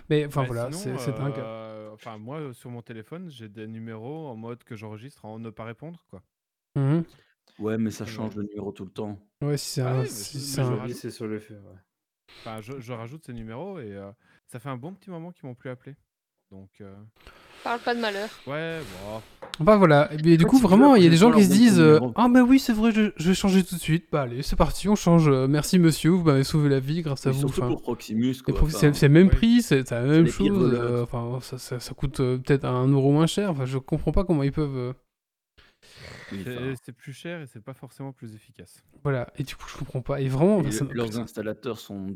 Mais 0.09 0.27
enfin, 0.27 0.43
Ouais, 0.43 0.47
voilà, 0.47 0.71
c'est 0.73 0.93
dingue. 1.13 1.39
euh, 1.39 1.91
Enfin, 1.93 2.19
moi, 2.19 2.53
sur 2.53 2.71
mon 2.71 2.83
téléphone, 2.83 3.31
j'ai 3.31 3.49
des 3.49 3.67
numéros 3.67 4.29
en 4.29 4.37
mode 4.37 4.63
que 4.65 4.77
j'enregistre 4.77 5.25
en 5.25 5.39
ne 5.39 5.49
pas 5.51 5.65
répondre 5.65 6.05
quoi. 6.11 6.23
Mhm. 6.77 7.05
Ouais, 7.59 7.79
mais 7.79 7.91
ça 7.91 8.05
change 8.05 8.35
de 8.35 8.43
numéro 8.43 8.71
tout 8.71 8.85
le 8.85 8.91
temps. 8.91 9.19
Ouais, 9.41 9.57
si 9.57 9.71
c'est 9.71 9.81
Ah 9.81 9.95
un. 9.95 10.03
oui, 10.03 10.09
si 10.09 10.61
un- 10.61 10.89
c'est 10.93 11.11
sur 11.11 11.27
le 11.27 11.41
feu, 11.41 11.55
ouais. 11.55 11.79
Enfin, 12.41 12.61
je, 12.61 12.79
je 12.81 12.93
rajoute 12.93 13.25
ces 13.25 13.33
numéros 13.33 13.79
et 13.81 13.93
euh, 13.95 14.11
ça 14.47 14.59
fait 14.59 14.69
un 14.69 14.77
bon 14.77 14.93
petit 14.95 15.09
moment 15.09 15.33
qu'ils 15.33 15.47
m'ont 15.49 15.55
plus 15.55 15.71
appelé. 15.71 15.97
Donc, 16.51 16.69
euh, 16.83 16.95
Parle 17.67 17.81
pas 17.81 17.95
de 17.97 18.01
malheur. 18.01 18.29
ouais, 18.47 18.79
bon. 18.81 19.21
Bah 19.59 19.77
voilà, 19.77 20.13
et 20.13 20.19
bien, 20.19 20.37
du 20.37 20.45
coup 20.45 20.59
vraiment 20.59 20.97
il 20.97 21.03
y 21.03 21.07
a 21.07 21.11
des 21.11 21.17
gens 21.17 21.33
qui 21.33 21.45
se 21.45 21.51
disent 21.51 21.83
Ah 22.15 22.29
bah 22.29 22.43
oui 22.43 22.59
c'est 22.59 22.75
vrai 22.75 22.93
je, 22.93 23.11
je 23.17 23.29
vais 23.31 23.35
changer 23.35 23.65
tout 23.65 23.75
de 23.75 23.81
suite, 23.81 24.05
bah 24.13 24.23
allez 24.23 24.43
c'est 24.43 24.55
parti 24.55 24.87
on 24.89 24.95
change, 24.97 25.29
euh, 25.29 25.47
merci 25.49 25.79
monsieur 25.79 26.11
vous 26.11 26.23
m'avez 26.25 26.45
sauvé 26.45 26.69
la 26.69 26.79
vie 26.79 27.01
grâce 27.01 27.27
à 27.27 27.31
vous. 27.31 27.41
surtout 27.41 27.63
pour 27.63 27.81
Proximus. 28.59 28.95
c'est 28.95 29.09
le 29.09 29.15
même 29.15 29.31
prix, 29.31 29.63
c'est 29.63 29.91
la 29.91 30.03
même 30.03 30.29
chose, 30.29 30.75
euh, 30.75 31.03
enfin 31.05 31.39
ça, 31.41 31.57
ça, 31.59 31.81
ça 31.81 31.95
coûte 31.95 32.21
euh, 32.21 32.37
peut-être 32.37 32.67
un 32.67 32.87
euro 32.89 33.11
moins 33.13 33.27
cher, 33.27 33.51
enfin 33.51 33.65
je 33.65 33.79
comprends 33.79 34.13
pas 34.13 34.25
comment 34.25 34.43
ils 34.43 34.53
peuvent... 34.53 34.77
euh, 34.77 34.93
C'est 36.85 36.93
plus 36.93 37.13
cher 37.15 37.41
et 37.41 37.47
c'est 37.47 37.63
pas 37.65 37.75
forcément 37.75 38.13
plus 38.13 38.35
efficace. 38.35 38.83
Voilà, 39.03 39.33
et 39.39 39.43
du 39.43 39.57
coup 39.57 39.65
je 39.69 39.77
comprends 39.79 40.03
pas, 40.03 40.21
et 40.21 40.29
vraiment... 40.29 40.59
et 40.59 40.67
enfin, 40.67 40.71
ça 40.71 40.85
le- 40.85 40.91
me- 40.91 40.95
leurs 40.95 41.19
installateurs 41.19 41.79
sont. 41.79 42.15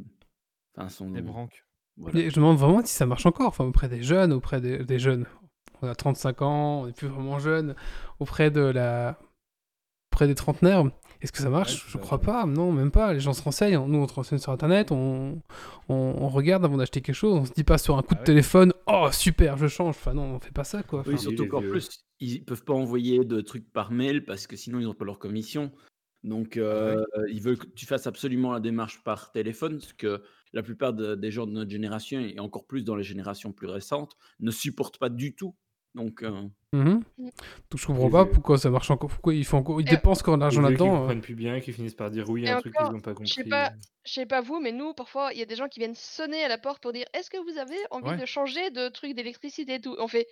Enfin, 0.76 0.88
sont 0.88 1.10
Les 1.12 1.22
branques. 1.22 1.64
Voilà. 2.00 2.18
Et 2.20 2.24
je 2.30 2.40
me 2.40 2.44
demande 2.44 2.58
vraiment 2.58 2.84
si 2.84 2.92
ça 2.94 3.06
marche 3.06 3.26
encore, 3.26 3.48
enfin 3.48 3.64
auprès 3.64 3.88
des 3.88 4.02
jeunes, 4.02 4.32
auprès 4.32 4.60
des, 4.60 4.84
des 4.84 4.98
jeunes. 4.98 5.26
On 5.82 5.88
a 5.88 5.94
35 5.94 6.42
ans, 6.42 6.80
on 6.82 6.86
n'est 6.86 6.92
plus 6.92 7.08
vraiment 7.08 7.38
jeune, 7.38 7.74
auprès 8.18 8.50
de 8.50 8.60
la... 8.60 9.18
auprès 10.12 10.26
des 10.26 10.34
trentenaires. 10.34 10.84
Est-ce 11.22 11.32
que 11.32 11.38
ça 11.38 11.50
marche? 11.50 11.84
C'est 11.84 11.88
Je 11.88 11.98
ça, 11.98 11.98
crois 11.98 12.18
ouais. 12.18 12.24
pas, 12.24 12.46
non, 12.46 12.72
même 12.72 12.90
pas. 12.90 13.12
Les 13.12 13.20
gens 13.20 13.32
se 13.34 13.42
renseignent, 13.42 13.78
nous 13.86 13.98
on 13.98 14.08
se 14.08 14.14
renseigne 14.14 14.38
sur 14.38 14.52
internet, 14.52 14.90
on, 14.92 15.40
on, 15.88 15.94
on 16.18 16.28
regarde 16.28 16.64
avant 16.64 16.76
d'acheter 16.78 17.00
quelque 17.02 17.14
chose, 17.14 17.34
on 17.34 17.44
se 17.44 17.52
dit 17.52 17.64
pas 17.64 17.78
sur 17.78 17.96
un 17.98 18.02
coup 18.02 18.14
Ah 18.14 18.14
de 18.14 18.20
ouais. 18.20 18.24
téléphone, 18.24 18.72
oh 18.86 19.08
super, 19.12 19.56
je 19.58 19.66
change. 19.68 19.96
Enfin 19.98 20.14
non, 20.14 20.34
on 20.34 20.40
fait 20.40 20.52
pas 20.52 20.64
ça 20.64 20.82
quoi. 20.82 21.02
Oui, 21.06 21.14
Enfin, 21.14 21.22
surtout 21.22 21.46
qu'en 21.46 21.60
vieux. 21.60 21.70
plus, 21.70 21.88
ils 22.20 22.44
peuvent 22.44 22.64
pas 22.64 22.74
envoyer 22.74 23.24
de 23.24 23.40
trucs 23.40 23.70
par 23.72 23.90
mail 23.92 24.24
parce 24.24 24.46
que 24.46 24.56
sinon 24.56 24.80
ils 24.80 24.84
n'ont 24.86 24.94
pas 24.94 25.04
leur 25.04 25.18
commission. 25.18 25.72
Donc, 26.22 26.58
euh, 26.58 27.02
ils 27.30 27.40
veulent 27.40 27.56
que 27.58 27.66
tu 27.68 27.86
fasses 27.86 28.06
absolument 28.06 28.52
la 28.52 28.60
démarche 28.60 29.02
par 29.04 29.32
téléphone, 29.32 29.80
ce 29.80 29.94
que 29.94 30.22
la 30.52 30.62
plupart 30.62 30.92
de- 30.92 31.14
des 31.14 31.30
gens 31.30 31.46
de 31.46 31.52
notre 31.52 31.70
génération, 31.70 32.20
et 32.20 32.38
encore 32.40 32.66
plus 32.66 32.82
dans 32.84 32.96
les 32.96 33.04
générations 33.04 33.52
plus 33.52 33.66
récentes, 33.68 34.16
ne 34.40 34.50
supportent 34.50 34.98
pas 34.98 35.08
du 35.08 35.34
tout 35.34 35.54
Donc, 35.92 36.22
euh, 36.22 36.30
Mhm. 36.72 37.02
Mm. 37.18 37.24
Donc 37.24 37.32
je 37.74 37.84
comprends 37.88 38.10
pas 38.10 38.24
pourquoi 38.24 38.58
ça 38.58 38.70
marche 38.70 38.92
encore. 38.92 39.10
Pourquoi 39.10 39.34
ils, 39.34 39.44
font 39.44 39.56
encore... 39.58 39.80
ils 39.80 39.88
Et- 39.88 39.90
dépensent 39.90 40.20
encore 40.20 40.36
de 40.36 40.42
l'argent 40.42 40.60
là-dedans. 40.62 40.94
euh. 40.94 40.98
comprennent 41.00 41.20
plus 41.20 41.34
bien, 41.34 41.58
qui 41.58 41.72
finissent 41.72 41.96
par 41.96 42.12
dire 42.12 42.30
oui 42.30 42.46
à 42.48 42.58
un 42.58 42.60
truc 42.60 42.72
qu'ils 42.74 42.80
encore, 42.82 42.92
n'ont 42.92 43.00
pas 43.00 43.12
compris. 43.12 43.26
Je 43.26 43.34
sais 43.34 43.42
pas, 43.44 43.72
je 44.04 44.12
sais 44.12 44.24
pas 44.26 44.40
vous, 44.40 44.60
mais 44.60 44.70
nous, 44.70 44.94
parfois, 44.94 45.32
il 45.32 45.40
y 45.40 45.42
a 45.42 45.46
des 45.46 45.56
gens 45.56 45.66
qui 45.66 45.80
viennent 45.80 45.96
sonner 45.96 46.44
à 46.44 46.48
la 46.48 46.58
porte 46.58 46.80
pour 46.80 46.92
dire 46.92 47.06
Est-ce 47.12 47.28
que 47.28 47.38
vous 47.38 47.58
avez 47.58 47.74
envie 47.90 48.10
Ouais. 48.10 48.16
de 48.18 48.24
changer 48.24 48.70
de 48.70 48.88
truc 48.88 49.14
d'électricité 49.16 49.74
et 49.74 49.80
tout? 49.80 49.96
On 49.98 50.06
fait 50.06 50.28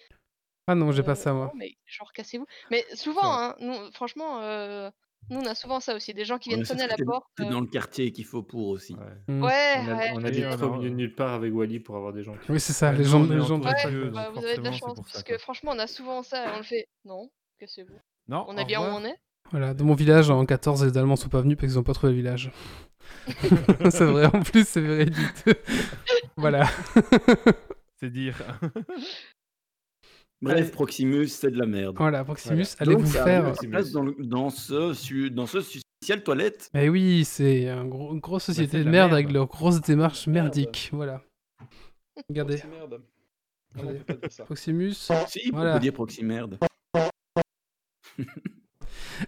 Ah 0.69 0.77
non, 0.77 0.93
j'ai 0.93 1.01
Euh, 1.01 1.07
pas 1.07 1.17
ça 1.17 1.33
moi. 1.33 1.47
non, 1.47 1.53
mais 1.57 1.77
genre 1.87 2.13
cassez-vous. 2.13 2.47
Mais 2.71 2.85
souvent, 2.95 3.25
hein, 3.25 3.57
nous, 3.59 3.75
franchement, 3.93 4.41
euh, 4.43 4.91
nous 5.31 5.41
on 5.41 5.47
a 5.47 5.55
souvent 5.55 5.79
ça 5.81 5.95
aussi, 5.95 6.15
des 6.15 6.25
gens 6.25 6.39
qui 6.39 6.49
viennent 6.49 6.65
c'est 6.65 6.73
sonner 6.73 6.85
à 6.85 6.89
la 6.89 6.97
que 6.97 7.03
porte. 7.05 7.27
t'es 7.37 7.45
euh, 7.45 7.51
dans 7.51 7.61
le 7.61 7.67
quartier 7.67 8.13
qu'il 8.13 8.25
faut 8.25 8.43
pour 8.43 8.69
aussi. 8.69 8.95
Ouais. 8.95 9.35
Mm. 9.35 9.43
Ouais, 9.45 9.75
On, 9.77 9.89
a, 9.89 9.97
ouais. 9.97 10.47
on 10.47 10.57
trop 10.57 10.71
milieu 10.77 10.91
de 10.91 10.95
nulle 10.95 11.15
part 11.15 11.35
avec 11.35 11.53
Wally 11.53 11.81
pour 11.81 11.97
avoir 11.97 12.13
des 12.13 12.23
gens 12.23 12.35
qui. 12.37 12.51
Oui, 12.51 12.59
c'est 12.61 12.73
ça, 12.73 12.93
les 12.93 13.05
gens, 13.05 13.21
on 13.21 13.31
est 13.31 13.37
les 13.37 13.41
gens 13.43 13.57
entouré 13.57 13.75
Ouais, 13.75 13.85
de 13.85 13.91
vieux, 13.91 14.11
bah, 14.11 14.31
vous 14.35 14.45
avez 14.45 14.57
de 14.57 14.63
la 14.63 14.73
c'est 14.73 14.79
chance, 14.79 14.97
ça, 14.97 15.03
parce 15.03 15.23
quoi. 15.23 15.35
que 15.35 15.39
franchement, 15.39 15.73
on 15.75 15.79
a 15.79 15.87
souvent 15.87 16.23
ça 16.23 16.47
et 16.47 16.53
on 16.55 16.59
le 16.59 16.63
fait. 16.63 16.89
Non, 17.05 17.31
cassez-vous. 17.61 17.95
Non, 18.29 18.45
On 18.49 18.57
est 18.57 18.65
bien 18.65 18.81
où 18.81 18.85
on 18.85 19.05
est. 19.05 19.17
Voilà, 19.51 19.75
dans 19.75 19.85
mon 19.85 19.95
village 19.95 20.31
en 20.31 20.45
14, 20.45 20.85
les 20.85 20.99
Allemands 20.99 21.17
sont 21.17 21.29
pas 21.31 21.41
venus 21.41 21.57
parce 21.57 21.71
qu'ils 21.73 21.79
ont 21.79 21.83
pas 21.83 21.95
trouvé 21.95 22.13
le 22.13 22.19
village. 22.19 22.51
c'est 23.91 24.05
vrai, 24.05 24.27
en 24.27 24.43
plus, 24.43 24.67
c'est 24.69 24.81
véridique. 24.83 25.17
voilà. 26.37 26.67
C'est 28.01 28.11
dire. 28.11 28.37
Bref, 30.41 30.57
Allez. 30.59 30.71
Proximus, 30.71 31.29
c'est 31.29 31.51
de 31.51 31.59
la 31.59 31.67
merde. 31.67 31.97
Voilà, 31.99 32.25
Proximus, 32.25 32.63
Voilà. 32.63 32.77
allez 32.79 32.93
Donc, 32.95 33.01
vous 33.05 33.13
ça 33.13 33.25
faire. 33.25 33.53
place 33.71 33.91
dans, 33.91 34.03
le- 34.05 34.15
dans 34.21 34.51
ce, 34.51 34.95
su- 34.95 35.31
dans 35.31 35.47
ce 35.47 35.61
spécial 35.61 36.23
toilette. 36.23 36.71
Mais 36.75 36.89
oui, 36.89 37.25
c'est 37.25 37.69
un 37.69 37.85
gros- 37.85 38.15
une 38.15 38.21
grosse 38.21 38.45
société 38.45 38.71
c'est 38.71 38.79
de 38.81 38.85
la 38.85 38.91
merde, 38.91 39.11
merde. 39.11 39.15
avec 39.21 39.33
leurs 39.33 39.47
grosses 39.49 39.81
démarches 39.81 40.29
Merde. 40.29 40.47
merdiques. 40.47 40.91
Voilà. 40.93 41.23
Regardez. 42.29 42.63
Non, 43.77 43.95
pas 44.21 44.29
ça. 44.31 44.45
Proximus. 44.45 44.93
Si, 45.27 45.51
Voilà. 45.51 45.73
on 45.73 45.75
peut 45.75 45.81
dire 45.81 45.93
Proximerde. 45.93 46.59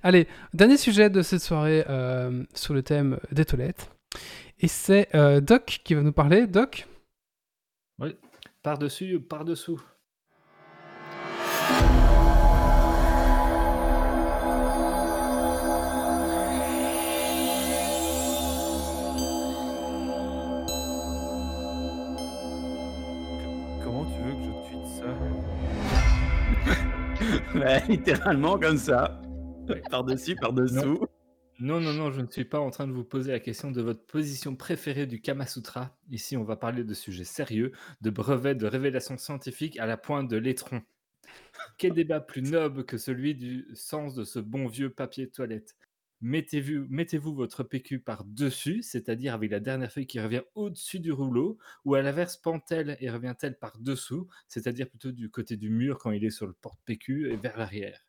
Allez, 0.02 0.26
dernier 0.54 0.76
sujet 0.76 1.10
de 1.10 1.22
cette 1.22 1.42
soirée 1.42 1.84
euh, 1.88 2.44
sur 2.54 2.74
le 2.74 2.82
thème 2.82 3.18
des 3.32 3.44
toilettes. 3.44 3.90
Et 4.60 4.68
c'est 4.68 5.08
euh, 5.14 5.40
Doc 5.40 5.80
qui 5.84 5.94
va 5.94 6.02
nous 6.02 6.12
parler. 6.12 6.46
Doc 6.46 6.86
Par-dessus 8.62 9.16
ou 9.16 9.20
par-dessous? 9.20 9.80
Ouais, 27.54 27.82
littéralement 27.88 28.58
comme 28.58 28.78
ça. 28.78 29.20
Par-dessus, 29.90 30.36
par-dessous. 30.40 31.06
Non, 31.60 31.78
non, 31.78 31.92
non, 31.92 32.10
je 32.10 32.22
ne 32.22 32.26
suis 32.26 32.44
pas 32.44 32.58
en 32.58 32.70
train 32.70 32.86
de 32.86 32.92
vous 32.92 33.04
poser 33.04 33.32
la 33.32 33.40
question 33.40 33.70
de 33.70 33.82
votre 33.82 34.04
position 34.06 34.56
préférée 34.56 35.06
du 35.06 35.20
Kama 35.20 35.46
Sutra. 35.46 35.96
Ici, 36.10 36.36
on 36.36 36.44
va 36.44 36.56
parler 36.56 36.84
de 36.84 36.94
sujets 36.94 37.24
sérieux, 37.24 37.72
de 38.00 38.10
brevets, 38.10 38.54
de 38.54 38.66
révélations 38.66 39.18
scientifiques 39.18 39.78
à 39.78 39.86
la 39.86 39.96
pointe 39.96 40.28
de 40.28 40.38
l'étron. 40.38 40.82
Quel 41.76 41.92
débat 41.92 42.20
plus 42.20 42.42
noble 42.42 42.84
que 42.84 42.96
celui 42.96 43.34
du 43.34 43.68
sens 43.74 44.14
de 44.14 44.24
ce 44.24 44.38
bon 44.38 44.66
vieux 44.66 44.90
papier 44.90 45.28
toilette? 45.28 45.76
Mettez-vous 46.20 46.86
mettez 46.88 47.18
votre 47.18 47.62
PQ 47.62 48.00
par-dessus, 48.00 48.82
c'est-à-dire 48.82 49.34
avec 49.34 49.50
la 49.50 49.60
dernière 49.60 49.90
feuille 49.90 50.06
qui 50.06 50.20
revient 50.20 50.42
au-dessus 50.54 51.00
du 51.00 51.12
rouleau, 51.12 51.58
ou 51.84 51.94
à 51.94 52.02
l'inverse, 52.02 52.36
pend-elle 52.36 52.96
et 53.00 53.10
revient-elle 53.10 53.58
par-dessous, 53.58 54.28
c'est-à-dire 54.48 54.88
plutôt 54.88 55.12
du 55.12 55.30
côté 55.30 55.56
du 55.56 55.70
mur 55.70 55.98
quand 55.98 56.10
il 56.10 56.24
est 56.24 56.30
sur 56.30 56.46
le 56.46 56.52
porte-PQ 56.52 57.30
et 57.30 57.36
vers 57.36 57.56
l'arrière 57.56 58.06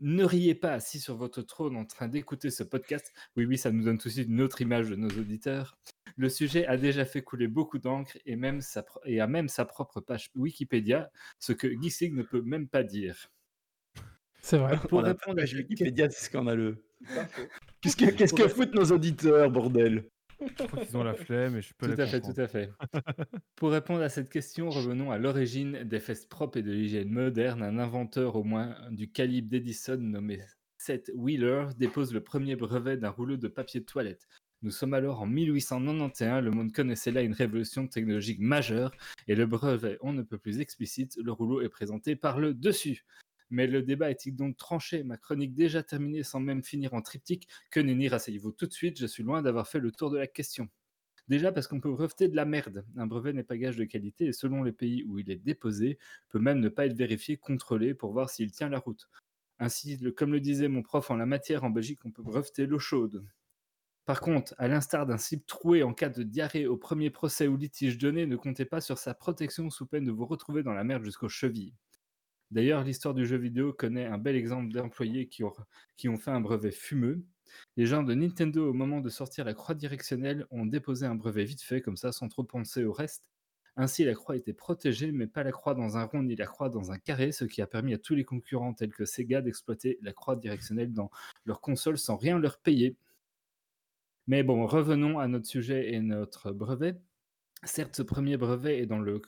ne 0.00 0.24
riez 0.24 0.54
pas 0.54 0.72
assis 0.72 1.00
sur 1.00 1.16
votre 1.16 1.42
trône 1.42 1.76
en 1.76 1.84
train 1.84 2.08
d'écouter 2.08 2.50
ce 2.50 2.62
podcast. 2.62 3.12
Oui, 3.36 3.46
oui, 3.46 3.56
ça 3.56 3.70
nous 3.70 3.84
donne 3.84 3.98
tout 3.98 4.08
de 4.08 4.12
suite 4.12 4.28
une 4.28 4.40
autre 4.40 4.60
image 4.60 4.90
de 4.90 4.96
nos 4.96 5.08
auditeurs. 5.08 5.78
Le 6.16 6.28
sujet 6.28 6.66
a 6.66 6.76
déjà 6.76 7.04
fait 7.04 7.22
couler 7.22 7.48
beaucoup 7.48 7.78
d'encre 7.78 8.18
et, 8.26 8.36
même 8.36 8.60
sa 8.60 8.82
pro- 8.82 9.00
et 9.04 9.20
a 9.20 9.26
même 9.26 9.48
sa 9.48 9.64
propre 9.64 10.00
page 10.00 10.30
Wikipédia, 10.34 11.10
ce 11.38 11.52
que 11.52 11.68
Geeksig 11.68 12.14
ne 12.14 12.22
peut 12.22 12.42
même 12.42 12.68
pas 12.68 12.82
dire. 12.82 13.30
C'est 14.42 14.58
vrai. 14.58 14.78
Pour 14.88 15.02
répondre 15.02 15.40
à 15.40 15.44
Wikipédia, 15.44 16.10
c'est 16.10 16.26
scandaleux. 16.26 16.84
Qu'est-ce 17.80 18.34
que, 18.34 18.48
foutent 18.48 18.74
nos 18.74 18.92
auditeurs, 18.92 19.50
bordel? 19.50 20.04
Je 20.40 20.64
crois 20.64 20.84
qu'ils 20.84 20.96
ont 20.96 21.04
la 21.04 21.14
flemme 21.14 21.56
et 21.56 21.62
je 21.62 21.72
peux 21.76 21.94
Tout 21.94 22.00
à 22.00 22.06
fait, 22.06 22.20
comprendre. 22.20 22.34
tout 22.34 22.40
à 22.40 22.48
fait. 22.48 22.70
Pour 23.56 23.70
répondre 23.70 24.02
à 24.02 24.08
cette 24.08 24.30
question, 24.30 24.68
revenons 24.68 25.10
à 25.10 25.18
l'origine 25.18 25.84
des 25.84 26.00
fesses 26.00 26.26
propres 26.26 26.58
et 26.58 26.62
de 26.62 26.72
l'hygiène 26.72 27.10
moderne. 27.10 27.62
Un 27.62 27.78
inventeur 27.78 28.36
au 28.36 28.44
moins 28.44 28.76
du 28.90 29.10
calibre 29.10 29.48
d'Edison 29.48 29.96
nommé 29.96 30.40
Seth 30.78 31.10
Wheeler 31.14 31.68
dépose 31.78 32.12
le 32.12 32.22
premier 32.22 32.56
brevet 32.56 32.96
d'un 32.96 33.10
rouleau 33.10 33.36
de 33.36 33.48
papier 33.48 33.80
de 33.80 33.86
toilette. 33.86 34.26
Nous 34.62 34.70
sommes 34.70 34.94
alors 34.94 35.20
en 35.20 35.26
1891, 35.26 36.42
le 36.42 36.50
monde 36.50 36.72
connaissait 36.72 37.10
là 37.10 37.20
une 37.20 37.34
révolution 37.34 37.86
technologique 37.86 38.40
majeure 38.40 38.92
et 39.28 39.34
le 39.34 39.44
brevet, 39.44 39.98
on 40.00 40.14
ne 40.14 40.22
peut 40.22 40.38
plus 40.38 40.60
explicite, 40.60 41.18
le 41.22 41.32
rouleau 41.32 41.60
est 41.60 41.68
présenté 41.68 42.16
par 42.16 42.40
le 42.40 42.54
dessus. 42.54 43.04
Mais 43.54 43.68
le 43.68 43.82
débat 43.82 44.10
est-il 44.10 44.34
donc 44.34 44.56
tranché? 44.56 45.04
Ma 45.04 45.16
chronique 45.16 45.54
déjà 45.54 45.84
terminée 45.84 46.24
sans 46.24 46.40
même 46.40 46.64
finir 46.64 46.92
en 46.92 47.02
triptyque. 47.02 47.46
Que 47.70 47.78
nenni, 47.78 48.08
rasseyez-vous 48.08 48.50
tout 48.50 48.66
de 48.66 48.72
suite, 48.72 48.98
je 48.98 49.06
suis 49.06 49.22
loin 49.22 49.42
d'avoir 49.42 49.68
fait 49.68 49.78
le 49.78 49.92
tour 49.92 50.10
de 50.10 50.18
la 50.18 50.26
question. 50.26 50.68
Déjà 51.28 51.52
parce 51.52 51.68
qu'on 51.68 51.78
peut 51.78 51.92
breveter 51.92 52.26
de 52.26 52.34
la 52.34 52.46
merde. 52.46 52.84
Un 52.96 53.06
brevet 53.06 53.32
n'est 53.32 53.44
pas 53.44 53.56
gage 53.56 53.76
de 53.76 53.84
qualité 53.84 54.24
et 54.26 54.32
selon 54.32 54.64
les 54.64 54.72
pays 54.72 55.04
où 55.04 55.20
il 55.20 55.30
est 55.30 55.36
déposé, 55.36 56.00
peut 56.30 56.40
même 56.40 56.58
ne 56.58 56.68
pas 56.68 56.86
être 56.86 56.96
vérifié, 56.96 57.36
contrôlé 57.36 57.94
pour 57.94 58.12
voir 58.12 58.28
s'il 58.28 58.50
tient 58.50 58.68
la 58.68 58.80
route. 58.80 59.08
Ainsi, 59.60 60.02
comme 60.16 60.32
le 60.32 60.40
disait 60.40 60.66
mon 60.66 60.82
prof 60.82 61.12
en 61.12 61.16
la 61.16 61.24
matière 61.24 61.62
en 61.62 61.70
Belgique, 61.70 62.04
on 62.04 62.10
peut 62.10 62.24
breveter 62.24 62.66
l'eau 62.66 62.80
chaude. 62.80 63.24
Par 64.04 64.20
contre, 64.20 64.52
à 64.58 64.66
l'instar 64.66 65.06
d'un 65.06 65.16
slip 65.16 65.46
troué 65.46 65.84
en 65.84 65.94
cas 65.94 66.08
de 66.08 66.24
diarrhée 66.24 66.66
au 66.66 66.76
premier 66.76 67.10
procès 67.10 67.46
ou 67.46 67.56
litige 67.56 67.98
donné, 67.98 68.26
ne 68.26 68.34
comptez 68.34 68.64
pas 68.64 68.80
sur 68.80 68.98
sa 68.98 69.14
protection 69.14 69.70
sous 69.70 69.86
peine 69.86 70.06
de 70.06 70.10
vous 70.10 70.26
retrouver 70.26 70.64
dans 70.64 70.74
la 70.74 70.82
merde 70.82 71.04
jusqu'aux 71.04 71.28
chevilles. 71.28 71.76
D'ailleurs, 72.54 72.84
l'histoire 72.84 73.14
du 73.14 73.26
jeu 73.26 73.36
vidéo 73.36 73.72
connaît 73.72 74.06
un 74.06 74.16
bel 74.16 74.36
exemple 74.36 74.72
d'employés 74.72 75.26
qui 75.26 75.42
ont, 75.42 75.52
fait 76.16 76.30
un 76.30 76.40
brevet 76.40 76.70
fumeux. 76.70 77.24
Les 77.76 77.84
gens 77.84 78.04
de 78.04 78.14
Nintendo, 78.14 78.70
au 78.70 78.72
moment 78.72 79.00
de 79.00 79.08
sortir 79.08 79.44
la 79.44 79.54
croix 79.54 79.74
directionnelle, 79.74 80.46
ont 80.52 80.64
déposé 80.64 81.04
un 81.04 81.16
brevet 81.16 81.42
vite 81.42 81.62
fait, 81.62 81.80
comme 81.80 81.96
ça, 81.96 82.12
sans 82.12 82.28
trop 82.28 82.44
penser 82.44 82.84
au 82.84 82.92
reste. 82.92 83.28
Ainsi, 83.76 84.04
la 84.04 84.14
croix 84.14 84.36
était 84.36 84.52
protégée, 84.52 85.10
mais 85.10 85.26
pas 85.26 85.42
la 85.42 85.50
croix 85.50 85.74
dans 85.74 85.96
un 85.96 86.04
rond 86.04 86.22
ni 86.22 86.36
la 86.36 86.46
croix 86.46 86.68
dans 86.68 86.92
un 86.92 86.98
carré, 86.98 87.32
ce 87.32 87.44
qui 87.44 87.60
a 87.60 87.66
permis 87.66 87.92
à 87.92 87.98
tous 87.98 88.14
les 88.14 88.24
concurrents 88.24 88.72
tels 88.72 88.94
que 88.94 89.04
Sega 89.04 89.42
d'exploiter 89.42 89.98
la 90.00 90.12
croix 90.12 90.36
directionnelle 90.36 90.92
dans 90.92 91.10
leur 91.46 91.60
console 91.60 91.98
sans 91.98 92.16
rien 92.16 92.38
leur 92.38 92.58
payer. 92.58 92.96
Mais 94.28 94.44
bon, 94.44 94.64
revenons 94.64 95.18
à 95.18 95.26
notre 95.26 95.46
sujet 95.46 95.92
et 95.92 96.00
notre 96.00 96.52
brevet. 96.52 96.94
Certes, 97.64 97.96
ce 97.96 98.02
premier 98.02 98.36
brevet 98.36 98.78
est 98.78 98.86
dans 98.86 99.00
le 99.00 99.20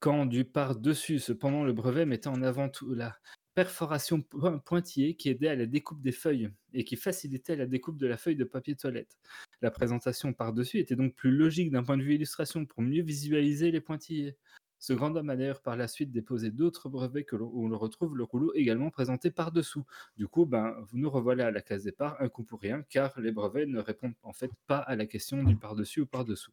camp 0.00 0.26
du 0.26 0.44
par-dessus. 0.44 1.18
Cependant, 1.18 1.64
le 1.64 1.72
brevet 1.72 2.06
mettait 2.06 2.28
en 2.28 2.42
avant 2.42 2.68
tout 2.68 2.94
la 2.94 3.16
perforation 3.54 4.22
po- 4.22 4.60
pointillée 4.60 5.16
qui 5.16 5.28
aidait 5.30 5.48
à 5.48 5.56
la 5.56 5.66
découpe 5.66 6.00
des 6.00 6.12
feuilles 6.12 6.50
et 6.72 6.84
qui 6.84 6.96
facilitait 6.96 7.56
la 7.56 7.66
découpe 7.66 7.98
de 7.98 8.06
la 8.06 8.16
feuille 8.16 8.36
de 8.36 8.44
papier 8.44 8.76
toilette. 8.76 9.18
La 9.62 9.72
présentation 9.72 10.32
par-dessus 10.32 10.78
était 10.78 10.94
donc 10.94 11.14
plus 11.14 11.32
logique 11.32 11.72
d'un 11.72 11.82
point 11.82 11.96
de 11.96 12.02
vue 12.02 12.14
illustration 12.14 12.64
pour 12.64 12.82
mieux 12.82 13.02
visualiser 13.02 13.72
les 13.72 13.80
pointillés. 13.80 14.36
Ce 14.78 14.92
grand 14.92 15.16
homme 15.16 15.28
a 15.28 15.34
d'ailleurs 15.34 15.60
par 15.60 15.76
la 15.76 15.88
suite 15.88 16.12
déposé 16.12 16.52
d'autres 16.52 16.88
brevets 16.88 17.24
que 17.24 17.34
où 17.34 17.64
on 17.64 17.68
le 17.68 17.74
retrouve 17.74 18.16
le 18.16 18.22
rouleau 18.22 18.52
également 18.54 18.90
présenté 18.90 19.32
par-dessous. 19.32 19.84
Du 20.16 20.28
coup, 20.28 20.46
ben, 20.46 20.76
nous 20.92 21.10
revoilà 21.10 21.48
à 21.48 21.50
la 21.50 21.60
case 21.60 21.82
départ, 21.82 22.16
un 22.20 22.28
coup 22.28 22.44
pour 22.44 22.60
rien, 22.60 22.84
car 22.88 23.20
les 23.20 23.32
brevets 23.32 23.66
ne 23.66 23.80
répondent 23.80 24.14
en 24.22 24.32
fait 24.32 24.52
pas 24.68 24.78
à 24.78 24.94
la 24.94 25.06
question 25.06 25.42
du 25.42 25.56
par-dessus 25.56 26.02
ou 26.02 26.06
par-dessous. 26.06 26.52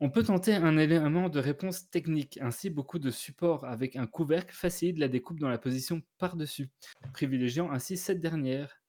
On 0.00 0.10
peut 0.10 0.22
tenter 0.22 0.54
un 0.54 0.78
élément 0.78 1.28
de 1.28 1.40
réponse 1.40 1.90
technique. 1.90 2.38
Ainsi, 2.40 2.70
beaucoup 2.70 3.00
de 3.00 3.10
supports 3.10 3.64
avec 3.64 3.96
un 3.96 4.06
couvercle 4.06 4.54
facilitent 4.54 4.98
la 4.98 5.08
découpe 5.08 5.40
dans 5.40 5.48
la 5.48 5.58
position 5.58 6.02
par-dessus, 6.18 6.70
privilégiant 7.12 7.70
ainsi 7.72 7.96
cette 7.96 8.20
dernière. 8.20 8.80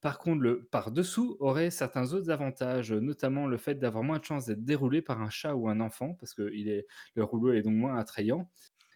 Par 0.00 0.18
contre, 0.18 0.42
le 0.42 0.64
par-dessous 0.64 1.36
aurait 1.38 1.70
certains 1.70 2.12
autres 2.12 2.30
avantages, 2.30 2.92
notamment 2.92 3.46
le 3.46 3.58
fait 3.58 3.76
d'avoir 3.76 4.02
moins 4.02 4.18
de 4.18 4.24
chances 4.24 4.46
d'être 4.46 4.64
déroulé 4.64 5.02
par 5.02 5.22
un 5.22 5.30
chat 5.30 5.54
ou 5.54 5.68
un 5.68 5.78
enfant, 5.78 6.14
parce 6.14 6.34
que 6.34 6.42
le 6.42 7.24
rouleau 7.24 7.52
est 7.52 7.62
donc 7.62 7.74
moins 7.74 7.96
attrayant, 7.96 8.50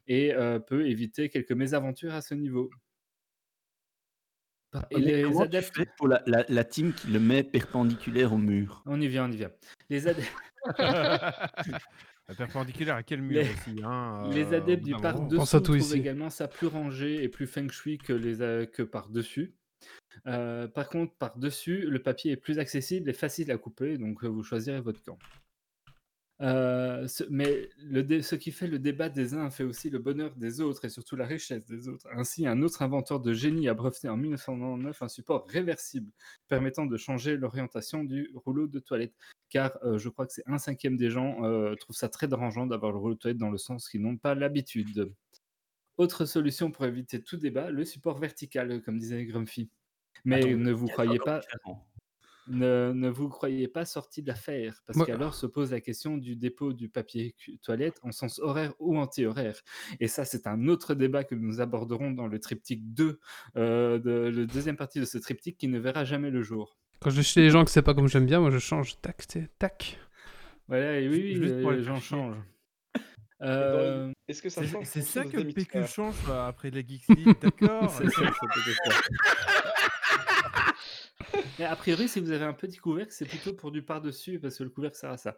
et 0.08 0.34
euh, 0.34 0.58
peut 0.58 0.88
éviter 0.88 1.28
quelques 1.28 1.52
mésaventures 1.52 2.14
à 2.14 2.20
ce 2.20 2.34
niveau. 2.34 2.70
Et 4.90 4.94
Mais 4.96 5.00
les 5.00 5.22
comment 5.22 5.40
tu 5.40 5.44
adeptes... 5.46 5.76
fais 5.76 5.86
pour 5.96 6.06
la, 6.08 6.22
la- 6.26 6.44
la 6.48 6.64
team 6.64 6.92
qui 6.92 7.08
le 7.08 7.18
met 7.20 7.42
perpendiculaire 7.42 8.32
au 8.32 8.38
mur? 8.38 8.82
On 8.86 9.00
y 9.00 9.08
vient, 9.08 9.26
on 9.28 9.32
y 9.32 9.36
vient. 9.36 9.50
Les 9.88 10.06
adeptes... 10.06 10.32
La 12.28 12.34
perpendiculaire 12.36 12.94
à 12.94 13.02
quel 13.02 13.22
mur 13.22 13.42
Les- 13.42 13.48
aussi 13.50 13.82
hein, 13.84 14.30
Les 14.32 14.52
euh, 14.52 14.58
adeptes 14.58 14.84
du 14.84 14.92
d'un 14.92 14.98
moment? 14.98 15.26
Pense 15.28 15.50
par-dessous 15.50 15.56
à 15.56 15.58
tout 15.60 15.64
trouvent 15.64 15.78
ici. 15.78 15.96
également 15.98 16.30
ça 16.30 16.46
plus 16.46 16.68
rangé 16.68 17.24
et 17.24 17.28
plus 17.28 17.48
feng 17.48 17.68
shui 17.68 17.98
que, 17.98 18.12
les, 18.12 18.40
a- 18.42 18.66
que 18.66 18.82
par-dessus. 18.84 19.54
Euh, 20.26 20.68
par 20.68 20.88
contre, 20.88 21.14
par-dessus, 21.14 21.86
le 21.88 21.98
papier 22.00 22.32
est 22.32 22.36
plus 22.36 22.58
accessible 22.60 23.08
et 23.10 23.12
facile 23.14 23.50
à 23.50 23.56
couper, 23.58 23.98
donc 23.98 24.22
euh, 24.22 24.28
vous 24.28 24.42
choisirez 24.44 24.80
votre 24.80 25.02
camp. 25.02 25.18
Euh, 26.42 27.06
ce- 27.06 27.24
mais 27.28 27.68
le 27.82 28.02
dé- 28.02 28.22
ce 28.22 28.34
qui 28.34 28.50
fait 28.50 28.66
le 28.66 28.78
débat 28.78 29.10
des 29.10 29.34
uns 29.34 29.50
fait 29.50 29.64
aussi 29.64 29.90
le 29.90 29.98
bonheur 29.98 30.34
des 30.36 30.62
autres 30.62 30.86
et 30.86 30.88
surtout 30.88 31.14
la 31.14 31.26
richesse 31.26 31.64
des 31.66 31.86
autres. 31.88 32.06
Ainsi, 32.14 32.46
un 32.46 32.62
autre 32.62 32.80
inventeur 32.80 33.20
de 33.20 33.34
génie 33.34 33.68
a 33.68 33.74
breveté 33.74 34.08
en 34.08 34.16
1999 34.16 35.02
un 35.02 35.08
support 35.08 35.46
réversible 35.48 36.10
permettant 36.48 36.86
de 36.86 36.96
changer 36.96 37.36
l'orientation 37.36 38.04
du 38.04 38.30
rouleau 38.34 38.66
de 38.66 38.78
toilette. 38.78 39.12
Car 39.50 39.76
euh, 39.84 39.98
je 39.98 40.08
crois 40.08 40.26
que 40.26 40.32
c'est 40.32 40.44
un 40.46 40.56
cinquième 40.58 40.96
des 40.96 41.10
gens 41.10 41.44
euh, 41.44 41.74
trouvent 41.74 41.96
ça 41.96 42.08
très 42.08 42.26
dérangeant 42.26 42.66
d'avoir 42.66 42.92
le 42.92 42.98
rouleau 42.98 43.14
de 43.14 43.18
toilette 43.18 43.38
dans 43.38 43.50
le 43.50 43.58
sens 43.58 43.88
qu'ils 43.88 44.00
n'ont 44.00 44.16
pas 44.16 44.34
l'habitude. 44.34 45.12
Autre 45.98 46.24
solution 46.24 46.70
pour 46.70 46.86
éviter 46.86 47.22
tout 47.22 47.36
débat, 47.36 47.70
le 47.70 47.84
support 47.84 48.18
vertical, 48.18 48.80
comme 48.82 48.98
disait 48.98 49.26
Grumpy. 49.26 49.68
Mais 50.24 50.36
Attends, 50.36 50.56
ne 50.56 50.72
vous 50.72 50.86
croyez 50.86 51.18
pas, 51.18 51.40
différent. 51.40 51.86
Ne, 52.48 52.92
ne 52.94 53.08
vous 53.08 53.28
croyez 53.28 53.68
pas 53.68 53.84
sorti 53.84 54.22
de 54.22 54.28
l'affaire, 54.28 54.82
parce 54.86 54.96
Moi- 54.96 55.06
qu'alors 55.06 55.34
se 55.34 55.46
pose 55.46 55.72
la 55.72 55.80
question 55.80 56.16
du 56.16 56.36
dépôt 56.36 56.72
du 56.72 56.88
papier 56.88 57.34
toilette 57.62 57.98
en 58.02 58.12
sens 58.12 58.38
horaire 58.40 58.72
ou 58.78 58.98
anti-horaire. 58.98 59.60
Et 60.00 60.08
ça, 60.08 60.24
c'est 60.24 60.46
un 60.46 60.66
autre 60.68 60.94
débat 60.94 61.24
que 61.24 61.34
nous 61.34 61.60
aborderons 61.60 62.10
dans 62.10 62.26
le 62.26 62.38
triptyque 62.40 62.92
2, 62.94 63.18
euh, 63.56 63.98
de, 63.98 64.10
le 64.10 64.46
deuxième 64.46 64.76
partie 64.76 65.00
de 65.00 65.04
ce 65.04 65.18
triptyque 65.18 65.58
qui 65.58 65.68
ne 65.68 65.78
verra 65.78 66.04
jamais 66.04 66.30
le 66.30 66.42
jour. 66.42 66.76
Quand 67.00 67.10
je 67.10 67.16
vais 67.16 67.22
chez 67.22 67.40
les 67.40 67.50
gens 67.50 67.64
que 67.64 67.70
c'est 67.70 67.82
pas 67.82 67.94
comme 67.94 68.08
j'aime 68.08 68.26
bien, 68.26 68.40
moi 68.40 68.50
je 68.50 68.58
change. 68.58 69.00
Tac, 69.00 69.26
tac. 69.58 69.98
Voilà, 70.68 71.00
et 71.00 71.08
oui, 71.08 71.20
oui, 71.22 71.34
Juste 71.36 71.60
pour 71.62 71.70
les, 71.72 71.78
les 71.78 71.82
gens 71.82 72.00
changent. 72.00 72.36
Euh, 73.42 74.12
Est-ce 74.28 74.42
que 74.42 74.50
ça 74.50 74.60
C'est 74.60 74.68
change 74.68 74.84
c'est 74.84 75.00
ça 75.00 75.24
que 75.24 75.40
PQ 75.40 75.86
change 75.86 76.14
euh, 76.28 76.46
après 76.46 76.70
les 76.70 76.86
Geeks 76.86 77.08
League, 77.08 77.36
d'accord 77.40 77.90
c'est 77.96 78.10
ça, 78.10 78.20
c'est 78.20 78.48
peut-être 78.62 78.92
ça. 78.92 79.00
Mais 81.60 81.66
a 81.66 81.76
priori, 81.76 82.08
si 82.08 82.20
vous 82.20 82.30
avez 82.30 82.46
un 82.46 82.54
petit 82.54 82.78
couvercle, 82.78 83.12
c'est 83.12 83.28
plutôt 83.28 83.52
pour 83.52 83.70
du 83.70 83.82
par-dessus, 83.82 84.38
parce 84.40 84.56
que 84.56 84.62
le 84.62 84.70
couvercle 84.70 84.96
sert 84.96 85.10
à 85.10 85.18
ça. 85.18 85.36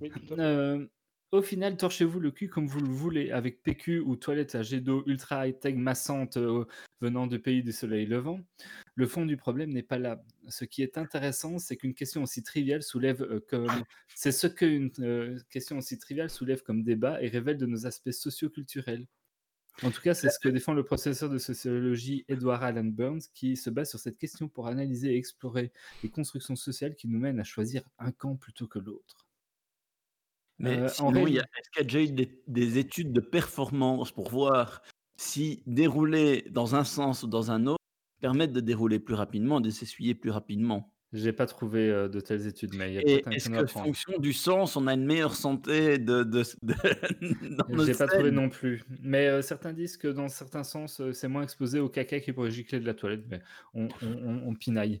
Oui. 0.00 0.12
Euh, 0.38 0.86
au 1.32 1.42
final, 1.42 1.76
torchez-vous 1.76 2.20
le 2.20 2.30
cul 2.30 2.48
comme 2.48 2.68
vous 2.68 2.78
le 2.78 2.88
voulez, 2.88 3.32
avec 3.32 3.64
PQ 3.64 3.98
ou 3.98 4.14
toilette 4.14 4.54
à 4.54 4.62
jet 4.62 4.80
d'eau 4.80 5.02
ultra 5.06 5.48
high-tech 5.48 5.74
massante 5.74 6.36
euh, 6.36 6.66
venant 7.00 7.26
du 7.26 7.40
pays 7.40 7.64
du 7.64 7.72
soleil 7.72 8.06
levant. 8.06 8.38
Le 8.94 9.08
fond 9.08 9.26
du 9.26 9.36
problème 9.36 9.72
n'est 9.72 9.82
pas 9.82 9.98
là. 9.98 10.22
Ce 10.46 10.64
qui 10.64 10.84
est 10.84 10.98
intéressant, 10.98 11.58
c'est 11.58 11.76
qu'une 11.76 11.94
question 11.94 12.22
aussi 12.22 12.44
triviale 12.44 12.84
soulève 12.84 13.22
euh, 13.22 13.40
comme 13.50 13.82
c'est 14.14 14.30
ce 14.30 14.46
qu'une 14.46 14.92
question 15.50 15.78
aussi 15.78 15.98
triviale 15.98 16.30
soulève 16.30 16.62
comme 16.62 16.84
débat 16.84 17.20
et 17.20 17.26
révèle 17.26 17.58
de 17.58 17.66
nos 17.66 17.86
aspects 17.86 18.12
socio-culturels. 18.12 19.08
En 19.82 19.90
tout 19.90 20.00
cas, 20.00 20.14
c'est 20.14 20.30
ce 20.30 20.38
que 20.38 20.48
défend 20.48 20.72
le 20.72 20.84
professeur 20.84 21.28
de 21.28 21.38
sociologie 21.38 22.24
Edward 22.28 22.62
Allan 22.62 22.84
Burns, 22.84 23.20
qui 23.34 23.56
se 23.56 23.68
base 23.70 23.90
sur 23.90 23.98
cette 23.98 24.16
question 24.18 24.48
pour 24.48 24.68
analyser 24.68 25.12
et 25.14 25.16
explorer 25.18 25.70
les 26.02 26.10
constructions 26.10 26.56
sociales 26.56 26.94
qui 26.96 27.08
nous 27.08 27.18
mènent 27.18 27.40
à 27.40 27.44
choisir 27.44 27.82
un 27.98 28.10
camp 28.10 28.36
plutôt 28.36 28.66
que 28.68 28.78
l'autre. 28.78 29.26
Mais 30.58 30.78
Euh, 30.78 30.84
en 30.86 30.88
sinon, 30.88 31.26
il 31.26 31.34
y 31.34 31.38
a- 31.38 31.42
réalité- 31.42 31.50
est-ce 31.58 31.70
qu'il 31.70 31.78
y 31.80 31.82
a 31.82 31.84
déjà 31.84 32.02
eu 32.02 32.14
des, 32.14 32.42
des 32.46 32.78
études 32.78 33.12
de 33.12 33.20
performance 33.20 34.12
pour 34.12 34.30
voir 34.30 34.82
si 35.16 35.62
dérouler 35.66 36.46
dans 36.50 36.74
un 36.74 36.84
sens 36.84 37.22
ou 37.22 37.26
dans 37.26 37.50
un 37.50 37.66
autre 37.66 37.76
permettent 38.20 38.52
de 38.52 38.60
dérouler 38.60 38.98
plus 38.98 39.14
rapidement, 39.14 39.60
de 39.60 39.68
s'essuyer 39.68 40.14
plus 40.14 40.30
rapidement? 40.30 40.95
J'ai 41.12 41.32
pas 41.32 41.46
trouvé 41.46 41.88
euh, 41.88 42.08
de 42.08 42.20
telles 42.20 42.46
études, 42.48 42.74
mais 42.74 42.90
il 42.90 42.94
y 42.94 42.98
a 42.98 43.02
peut-être 43.02 43.28
un 43.28 43.30
est-ce 43.30 43.48
que, 43.48 43.62
prendre. 43.64 43.86
fonction 43.86 44.18
du 44.18 44.32
sens, 44.32 44.76
on 44.76 44.86
a 44.88 44.94
une 44.94 45.04
meilleure 45.06 45.36
santé 45.36 45.98
de, 45.98 46.24
de, 46.24 46.42
de- 46.62 46.74
J'ai 47.86 47.94
pas 47.94 48.06
trouvé 48.08 48.30
non 48.32 48.48
plus. 48.48 48.82
Mais 49.02 49.28
euh, 49.28 49.40
certains 49.40 49.72
disent 49.72 49.96
que 49.96 50.08
dans 50.08 50.28
certains 50.28 50.64
sens, 50.64 51.00
euh, 51.00 51.12
c'est 51.12 51.28
moins 51.28 51.42
exposé 51.42 51.78
au 51.78 51.88
caca 51.88 52.18
qui 52.20 52.32
pourrait 52.32 52.50
gicler 52.50 52.80
de 52.80 52.86
la 52.86 52.94
toilette, 52.94 53.24
mais 53.30 53.40
on, 53.72 53.86
on, 54.02 54.06
on- 54.24 54.48
on 54.48 54.54
pinaille. 54.54 55.00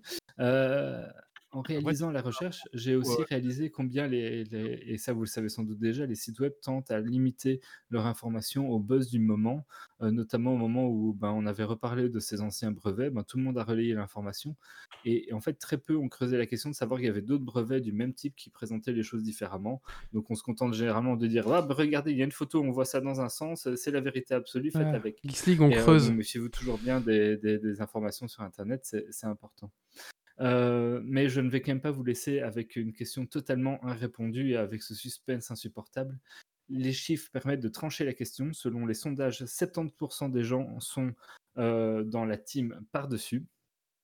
En 1.56 1.62
réalisant 1.62 2.10
la 2.10 2.20
recherche, 2.22 2.62
j'ai 2.74 2.96
aussi 2.96 3.22
réalisé 3.24 3.70
combien 3.70 4.06
les, 4.08 4.44
les- 4.44 4.82
et 4.86 4.98
ça 4.98 5.12
vous 5.12 5.20
le 5.22 5.26
savez 5.26 5.48
sans 5.48 5.62
doute 5.62 5.78
déjà, 5.78 6.04
les 6.06 6.14
sites 6.14 6.38
web 6.40 6.52
tentent 6.60 6.90
à 6.90 7.00
limiter 7.00 7.60
leur 7.90 8.06
information 8.06 8.68
au 8.68 8.78
buzz 8.78 9.08
du 9.10 9.18
moment, 9.20 9.66
euh, 10.02 10.10
notamment 10.10 10.52
au 10.54 10.56
moment 10.58 10.88
où 10.88 11.14
ben, 11.14 11.30
on 11.30 11.46
avait 11.46 11.64
reparlé 11.64 12.08
de 12.08 12.18
ces 12.20 12.40
anciens 12.42 12.72
brevets, 12.72 13.10
ben, 13.10 13.22
tout 13.24 13.38
le 13.38 13.44
monde 13.44 13.58
a 13.58 13.64
relayé 13.64 13.94
l'information, 13.94 14.56
et, 15.04 15.28
et 15.30 15.32
en 15.32 15.40
fait 15.40 15.54
très 15.54 15.78
peu 15.78 15.96
ont 15.96 16.08
creusé 16.08 16.36
la 16.36 16.46
question 16.46 16.68
de 16.70 16.74
savoir 16.74 16.98
qu'il 17.00 17.06
y 17.06 17.10
avait 17.10 17.22
d'autres 17.22 17.44
brevets 17.44 17.80
du 17.80 17.92
même 17.92 18.12
type 18.12 18.34
qui 18.36 18.50
présentaient 18.50 18.92
les 18.92 19.02
choses 19.02 19.22
différemment. 19.22 19.80
Donc 20.12 20.30
on 20.30 20.34
se 20.34 20.42
contente 20.42 20.74
généralement 20.74 21.16
de 21.16 21.26
dire 21.26 21.48
ah, 21.48 21.62
bah, 21.62 21.74
regardez, 21.74 22.12
il 22.12 22.18
y 22.18 22.22
a 22.22 22.24
une 22.24 22.32
photo, 22.32 22.62
on 22.62 22.70
voit 22.70 22.84
ça 22.84 23.00
dans 23.00 23.20
un 23.20 23.28
sens, 23.28 23.66
euh, 23.66 23.76
c'est 23.76 23.90
la 23.90 24.00
vérité 24.00 24.34
absolue, 24.34 24.70
faites 24.70 24.82
Ah, 24.92 24.96
avec. 24.96 25.20
Geeks 25.24 25.46
League, 25.46 25.60
on 25.62 25.70
Et, 25.70 25.78
euh, 25.78 25.84
donc, 26.08 26.16
méfiez-vous 26.18 26.48
toujours 26.50 26.78
bien 26.78 27.00
des, 27.00 27.36
des- 27.38 27.58
des 27.58 27.80
informations 27.80 28.28
sur 28.28 28.42
Internet, 28.42 28.84
c'est 29.10 29.26
important. 29.26 29.70
Euh, 30.40 31.00
mais 31.04 31.28
je 31.28 31.40
ne 31.40 31.48
vais 31.48 31.60
quand 31.60 31.72
même 31.72 31.80
pas 31.80 31.90
vous 31.90 32.04
laisser 32.04 32.40
avec 32.40 32.76
une 32.76 32.92
question 32.92 33.26
totalement 33.26 33.80
irrépondue 33.88 34.50
et 34.50 34.56
avec 34.56 34.82
ce 34.82 34.94
suspense 34.94 35.50
insupportable. 35.50 36.18
Les 36.68 36.92
chiffres 36.92 37.30
permettent 37.32 37.60
de 37.60 37.68
trancher 37.68 38.04
la 38.04 38.12
question. 38.12 38.52
Selon 38.52 38.86
les 38.86 38.94
sondages, 38.94 39.44
70% 39.44 40.30
des 40.30 40.42
gens 40.42 40.78
sont 40.80 41.14
euh, 41.58 42.02
dans 42.02 42.24
la 42.24 42.36
team 42.36 42.78
par-dessus, 42.92 43.46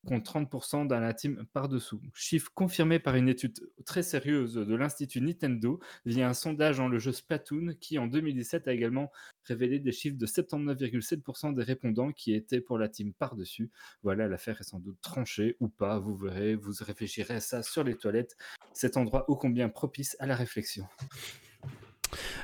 contre 0.07 0.39
30% 0.39 0.87
dans 0.87 1.01
la 1.01 1.13
team 1.13 1.45
par-dessous. 1.53 2.01
Chiffre 2.15 2.51
confirmé 2.55 2.99
par 2.99 3.17
une 3.17 3.29
étude 3.29 3.59
très 3.85 4.03
sérieuse 4.03 4.55
de 4.55 4.75
l'Institut 4.75 5.21
Nintendo 5.21 5.81
via 6.07 6.29
un 6.29 6.35
sondage 6.35 6.79
dans 6.79 6.89
le 6.89 6.99
jeu 6.99 7.13
Splatoon 7.13 7.75
qui, 7.81 7.99
en 7.99 8.07
2017, 8.07 8.69
a 8.69 8.73
également 8.73 9.13
révélé 9.45 9.79
des 9.79 9.93
chiffres 9.93 10.17
de 10.17 10.27
79,7% 10.27 11.55
des 11.55 11.63
répondants 11.63 12.13
qui 12.13 12.35
étaient 12.35 12.61
pour 12.61 12.79
la 12.79 12.89
team 12.89 13.13
par-dessus. 13.13 13.71
Voilà, 14.03 14.29
l'affaire 14.29 14.61
est 14.61 14.65
sans 14.65 14.79
doute 14.79 15.01
tranchée 15.01 15.57
ou 15.61 15.69
pas, 15.69 15.99
vous 15.99 16.17
verrez, 16.17 16.55
vous 16.55 16.73
réfléchirez 16.81 17.35
à 17.35 17.41
ça 17.41 17.63
sur 17.63 17.85
les 17.85 17.97
toilettes, 17.97 18.37
cet 18.73 18.97
endroit 18.97 19.29
ô 19.31 19.37
combien 19.37 19.69
propice 19.69 20.17
à 20.21 20.27
la 20.27 20.37
réflexion. 20.37 20.87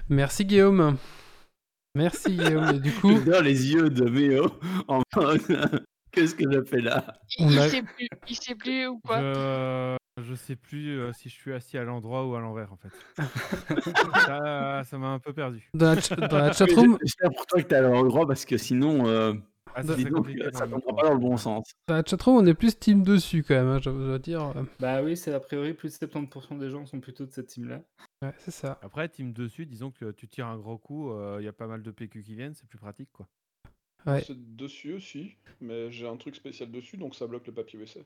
Merci 0.08 0.44
Guillaume. 0.44 0.96
Merci 1.94 2.36
Guillaume. 2.36 2.76
Et 2.76 2.80
du 2.80 2.92
coup, 2.92 3.12
Dans 3.26 3.42
les 3.42 3.72
yeux 3.72 3.90
de 3.90 4.04
Méo, 4.08 4.50
en 4.88 5.02
mode, 5.16 5.40
qu'est-ce 6.12 6.34
que 6.34 6.44
je 6.50 6.62
fais 6.64 6.80
là? 6.80 7.18
Il, 7.38 7.58
a- 7.58 7.68
sait 7.68 7.82
plus, 7.82 8.08
il 8.28 8.36
sait 8.36 8.54
plus 8.54 8.86
ou 8.86 8.98
quoi. 9.00 9.97
Je 10.28 10.34
sais 10.34 10.56
plus 10.56 10.98
euh, 10.98 11.12
si 11.12 11.28
je 11.28 11.34
suis 11.34 11.52
assis 11.52 11.78
à 11.78 11.84
l'endroit 11.84 12.26
ou 12.26 12.34
à 12.34 12.40
l'envers 12.40 12.72
en 12.72 12.76
fait. 12.76 12.90
ça 14.26 14.82
ça 14.84 14.98
m'a 14.98 15.08
un 15.08 15.18
peu 15.18 15.32
perdu. 15.32 15.68
dans 15.74 15.94
la, 15.94 16.00
ch- 16.00 16.18
dans 16.18 16.38
la 16.38 16.46
Mais 16.48 16.52
chatroom, 16.52 16.98
J'espère 17.02 17.30
pour 17.30 17.46
toi 17.46 17.62
que 17.62 17.66
t'es 17.68 17.74
à 17.76 17.80
l'endroit 17.82 18.26
parce 18.26 18.44
que 18.44 18.56
sinon, 18.56 19.06
euh, 19.06 19.34
Ah, 19.74 19.82
ça, 19.82 19.94
donc, 19.96 20.12
compliqué 20.12 20.44
ça 20.52 20.66
pas 20.66 21.02
dans 21.04 21.12
le 21.14 21.18
bon 21.18 21.36
sens. 21.36 21.70
dans 21.86 21.94
la 21.96 22.04
chatroom, 22.04 22.36
on 22.36 22.46
est 22.46 22.54
plus 22.54 22.78
team 22.78 23.02
dessus 23.02 23.42
quand 23.42 23.54
même, 23.54 23.68
hein, 23.68 23.78
je 23.82 23.90
dois 23.90 24.18
dire. 24.18 24.42
euh, 24.56 24.62
Bah 24.80 25.02
oui, 25.02 25.16
c'est 25.16 25.32
a 25.34 25.40
priori 25.40 25.74
plus 25.74 25.98
de 25.98 26.06
70% 26.06 26.58
des 26.58 26.70
gens 26.70 26.84
sont 26.86 27.00
plutôt 27.00 27.26
de 27.26 27.30
cette 27.32 27.46
team-là. 27.46 27.80
Ouais, 28.22 28.32
c'est 28.38 28.50
ça. 28.50 28.78
Après, 28.82 29.08
team 29.08 29.32
dessus, 29.32 29.66
disons 29.66 29.90
que 29.90 30.10
tu 30.10 30.28
tires 30.28 30.46
un 30.46 30.56
gros 30.58 30.78
coup, 30.78 31.12
il 31.38 31.44
y 31.44 31.48
a 31.48 31.52
pas 31.52 31.66
mal 31.66 31.82
de 31.82 31.90
PQ 31.90 32.22
qui 32.22 32.34
viennent, 32.34 32.54
c'est 32.54 32.68
plus 32.68 32.78
pratique 32.78 33.10
quoi. 33.12 33.26
Ouais. 34.06 34.22
C'est 34.24 34.56
dessus 34.56 34.94
aussi, 34.94 35.36
mais 35.60 35.90
j'ai 35.90 36.06
un 36.06 36.16
truc 36.16 36.36
spécial 36.36 36.70
dessus, 36.70 36.96
donc 36.96 37.14
ça 37.16 37.26
bloque 37.26 37.46
le 37.48 37.52
papier 37.52 37.78
WC. 37.78 38.04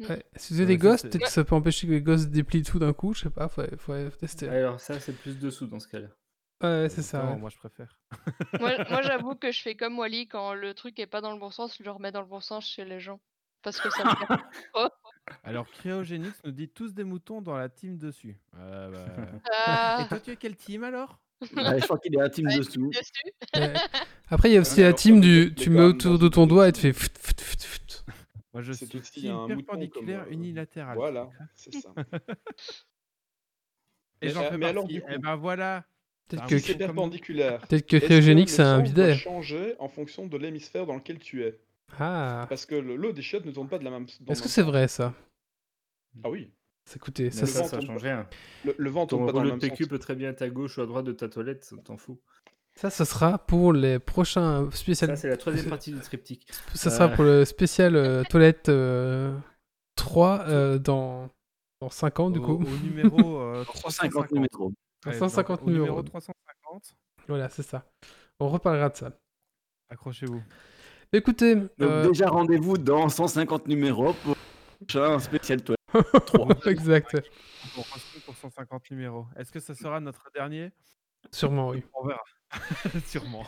Ouais. 0.00 0.24
Si 0.36 0.52
vous 0.54 0.60
avez 0.60 0.72
Ouais, 0.76 0.78
des 0.78 0.96
c'est- 0.98 1.08
peut-être 1.08 1.24
que 1.24 1.30
ça 1.30 1.44
peut 1.44 1.54
empêcher 1.54 1.86
que 1.86 1.92
les 1.92 2.02
gosses 2.02 2.26
déplient 2.26 2.62
tout 2.64 2.78
d'un 2.80 2.92
coup, 2.92 3.14
je 3.14 3.20
sais 3.22 3.30
pas, 3.30 3.48
faut, 3.48 3.62
faut 3.78 3.94
tester. 4.18 4.48
Alors 4.48 4.80
ça, 4.80 4.98
c'est 4.98 5.12
plus 5.16 5.38
dessous 5.38 5.66
dans 5.66 5.78
ce 5.78 5.86
cas-là. 5.88 6.08
ouais, 6.62 6.88
c'est 6.88 7.02
ça. 7.02 7.24
Ouais. 7.26 7.36
moi 7.36 7.50
je 7.50 7.56
préfère. 7.58 7.96
Moi, 8.60 8.72
moi, 8.90 9.02
j'avoue 9.02 9.34
que 9.36 9.52
je 9.52 9.60
fais 9.62 9.74
comme 9.76 9.98
Wally 9.98 10.26
quand 10.28 10.54
le 10.54 10.74
truc 10.74 10.98
est 10.98 11.06
pas 11.06 11.20
dans 11.20 11.32
le 11.32 11.38
bon 11.38 11.50
sens, 11.50 11.76
je 11.78 11.84
le 11.84 11.90
remets 11.90 12.10
dans 12.12 12.20
le 12.22 12.26
bon 12.26 12.40
sens 12.40 12.66
chez 12.66 12.84
les 12.84 12.98
gens. 13.00 13.20
Parce 13.62 13.80
que 13.80 13.88
ça 13.90 14.04
me 14.04 14.14
trop. 14.14 14.88
Alors, 15.44 15.66
Cryogénix 15.70 16.38
nous 16.44 16.50
dit 16.50 16.68
tous 16.68 16.92
des 16.92 17.04
moutons 17.04 17.40
dans 17.40 17.56
la 17.56 17.68
team 17.70 17.96
dessus. 17.96 18.36
Euh, 18.58 18.90
bah, 18.90 19.06
Et 19.32 19.40
Ah, 19.66 20.06
toi, 20.08 20.20
tu 20.20 20.30
es 20.32 20.36
quelle 20.36 20.54
team 20.56 20.84
alors? 20.84 21.18
Ouais, 21.56 21.80
je 21.80 21.84
crois 21.84 21.98
qu'il 21.98 22.14
est 22.14 22.20
à 22.20 22.28
team 22.28 22.46
Ouais, 22.48 22.58
dessous. 22.58 22.90
Après, 24.30 24.50
il 24.50 24.54
y 24.54 24.56
a 24.56 24.60
aussi 24.60 24.80
Ouais, 24.80 24.86
la 24.86 24.92
team 24.92 25.20
du. 25.20 25.54
Tu 25.54 25.70
mets 25.70 25.80
autour 25.82 26.18
de 26.18 26.28
ton 26.28 26.46
doigt 26.46 26.68
et 26.68 26.72
tu 26.72 26.92
fais. 26.92 27.08
Moi, 28.54 28.62
je 28.62 28.72
C'est 28.72 28.86
suis 28.86 28.98
aussi, 28.98 29.28
un 29.28 29.46
perpendiculaire 29.48 30.22
comme, 30.24 30.32
euh, 30.32 30.34
unilatéral. 30.36 30.96
Voilà, 30.96 31.28
c'est 31.56 31.74
ça. 31.74 31.92
Et 34.22 34.30
j'en 34.30 34.42
euh, 34.44 34.50
fais 34.50 34.58
mais 34.58 34.66
alors, 34.66 34.84
partie. 34.84 34.94
du 34.94 35.00
coup- 35.02 35.08
Eh 35.10 35.18
ben 35.18 35.34
voilà. 35.34 35.84
Peut-être 36.28 36.42
Ah 36.44 36.48
que, 36.48 36.58
c'est 36.58 36.78
perpendiculaire, 36.78 37.58
peut-être 37.66 37.86
que 37.86 37.96
le 37.96 38.46
c'est 38.46 38.62
un 38.62 38.80
bidet. 38.80 39.14
changer 39.14 39.74
en 39.78 39.88
fonction 39.88 40.26
de 40.26 40.38
l'hémisphère 40.38 40.86
dans 40.86 40.94
lequel 40.94 41.18
tu 41.18 41.42
es? 41.44 41.60
Ah. 41.98 42.46
Parce 42.48 42.64
que 42.64 42.74
le- 42.76 42.96
l'eau 42.96 43.12
des 43.12 43.20
chiottes 43.20 43.44
ne 43.44 43.50
tourne 43.50 43.68
pas 43.68 43.78
de 43.78 43.84
la 43.84 43.90
même. 43.90 44.06
Est-ce 44.28 44.40
que 44.40 44.48
c'est 44.48 44.62
vrai 44.62 44.88
ça? 44.88 45.12
Ah 46.22 46.30
oui. 46.30 46.50
Écoutez, 46.94 47.24
Mais 47.24 47.30
ça, 47.30 47.46
ça, 47.46 47.64
ça 47.64 47.78
tombe 47.78 47.86
change 47.88 48.02
rien. 48.02 48.26
Le, 48.64 48.74
le 48.78 48.90
vent 48.90 49.06
Ton 49.06 49.16
tourne 49.16 49.26
pas 49.26 49.32
dans 49.32 49.42
le 49.42 49.50
même 49.50 49.58
PQ 49.58 49.86
peut 49.86 49.98
très 49.98 50.14
bien 50.14 50.30
être 50.30 50.42
à 50.42 50.48
gauche 50.48 50.78
ou 50.78 50.82
à 50.82 50.86
droite 50.86 51.04
de 51.04 51.12
ta 51.12 51.28
toilette, 51.28 51.64
ça 51.64 51.76
t'en 51.84 51.96
fout. 51.98 52.20
Ça, 52.76 52.90
ce 52.90 53.04
sera 53.04 53.38
pour 53.38 53.72
les 53.72 53.98
prochains 53.98 54.68
Ça, 54.70 54.76
spécial. 54.76 55.16
c'est 55.16 55.28
la 55.28 55.36
troisième 55.36 55.68
partie 55.68 55.92
du 55.92 56.00
triptyque. 56.00 56.46
Ça 56.74 56.90
sera 56.90 57.06
Euh. 57.06 57.14
pour 57.14 57.24
le 57.24 57.44
spécial 57.44 57.96
euh, 57.96 58.22
toilette 58.30 58.68
euh, 58.68 59.36
3 59.96 60.40
euh, 60.48 60.78
dans, 60.78 61.28
dans 61.80 61.90
5 61.90 62.20
ans, 62.20 62.30
du 62.30 62.38
Au, 62.40 62.42
coup. 62.42 62.64
au 62.64 62.76
numéro 62.84 63.38
euh, 63.40 63.64
350 63.64 64.28
350. 64.28 64.32
numéros. 64.32 64.72
À 65.06 65.10
Ouais, 65.10 65.18
150 65.18 65.58
donc, 65.60 65.68
au 65.68 65.70
numéro 65.70 65.86
numéros. 65.86 66.02
350. 66.02 66.96
Voilà, 67.28 67.48
c'est 67.48 67.62
ça. 67.62 67.84
On 68.40 68.48
reparlera 68.48 68.88
de 68.88 68.96
ça. 68.96 69.12
Accrochez-vous. 69.90 70.42
Écoutez, 71.12 71.54
Donc 71.54 71.70
euh, 71.82 72.08
déjà 72.08 72.26
rendez-vous 72.28 72.76
dans 72.76 73.08
150 73.08 73.68
numéros 73.68 74.14
pour 74.14 74.36
un 75.00 75.18
spécial 75.20 75.62
toilette. 75.62 75.80
3. 76.26 76.48
exact. 76.66 77.16
Pour 77.74 77.86
250 78.26 78.90
numéros. 78.90 79.26
Est-ce 79.36 79.52
que 79.52 79.60
ça 79.60 79.74
sera 79.76 80.00
notre 80.00 80.28
dernier? 80.34 80.72
Sûrement, 81.30 81.68
oui. 81.68 81.84
On 81.94 82.06
verra. 82.06 82.20
Sûrement. 83.06 83.44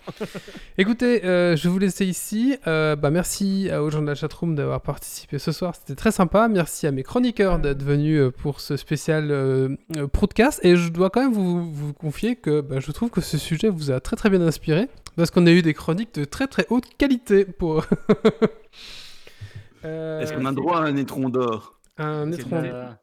Écoutez, 0.79 1.25
euh, 1.25 1.57
je 1.57 1.65
vais 1.65 1.69
vous 1.69 1.79
laisser 1.79 2.05
ici. 2.07 2.57
Euh, 2.67 2.97
bah, 2.97 3.11
merci 3.11 3.69
à- 3.71 3.83
aux 3.83 3.91
gens 3.91 4.03
de 4.03 4.07
la 4.07 4.15
chatroom 4.15 4.55
d'avoir 4.55 4.81
participé 4.81 5.39
ce 5.39 5.53
soir. 5.53 5.75
C'était 5.75 5.95
très 5.95 6.11
sympa. 6.13 6.49
Merci 6.49 6.87
à 6.87 6.91
mes 6.93 7.03
chroniqueurs 7.03 7.59
d'être 7.59 7.83
venus 7.83 8.19
euh, 8.21 8.31
pour 8.31 8.61
ce 8.61 8.77
spécial 8.77 9.29
euh, 9.31 9.77
podcast. 10.13 10.61
Et 10.63 10.77
je 10.77 10.89
dois 10.91 11.11
quand 11.11 11.23
même 11.23 11.33
vous, 11.33 11.71
vous 11.73 11.93
confier 11.93 12.37
que 12.37 12.61
bah, 12.61 12.81
je 12.81 12.91
trouve 12.93 13.11
que 13.11 13.21
ce 13.21 13.39
sujet 13.39 13.69
vous 13.69 13.91
a 13.91 14.01
très 14.01 14.17
très 14.17 14.31
bien 14.31 14.41
inspiré. 14.43 14.89
Parce 15.17 15.31
qu'on 15.31 15.47
a 15.47 15.51
eu 15.51 15.63
des 15.63 15.73
chroniques 15.75 16.15
de 16.15 16.25
très 16.25 16.47
très 16.47 16.67
haute 16.71 16.85
qualité 16.99 17.45
pour. 17.45 17.85
Euh, 19.85 20.21
Est-ce 20.21 20.33
qu'on 20.33 20.47
a 20.47 20.53
droit 20.53 20.79
à 20.79 20.83
un 20.83 20.97
étron 20.97 21.29
d'or? 21.29 21.79
Un 21.99 22.33
étron- 22.33 22.65
une- 22.65 22.97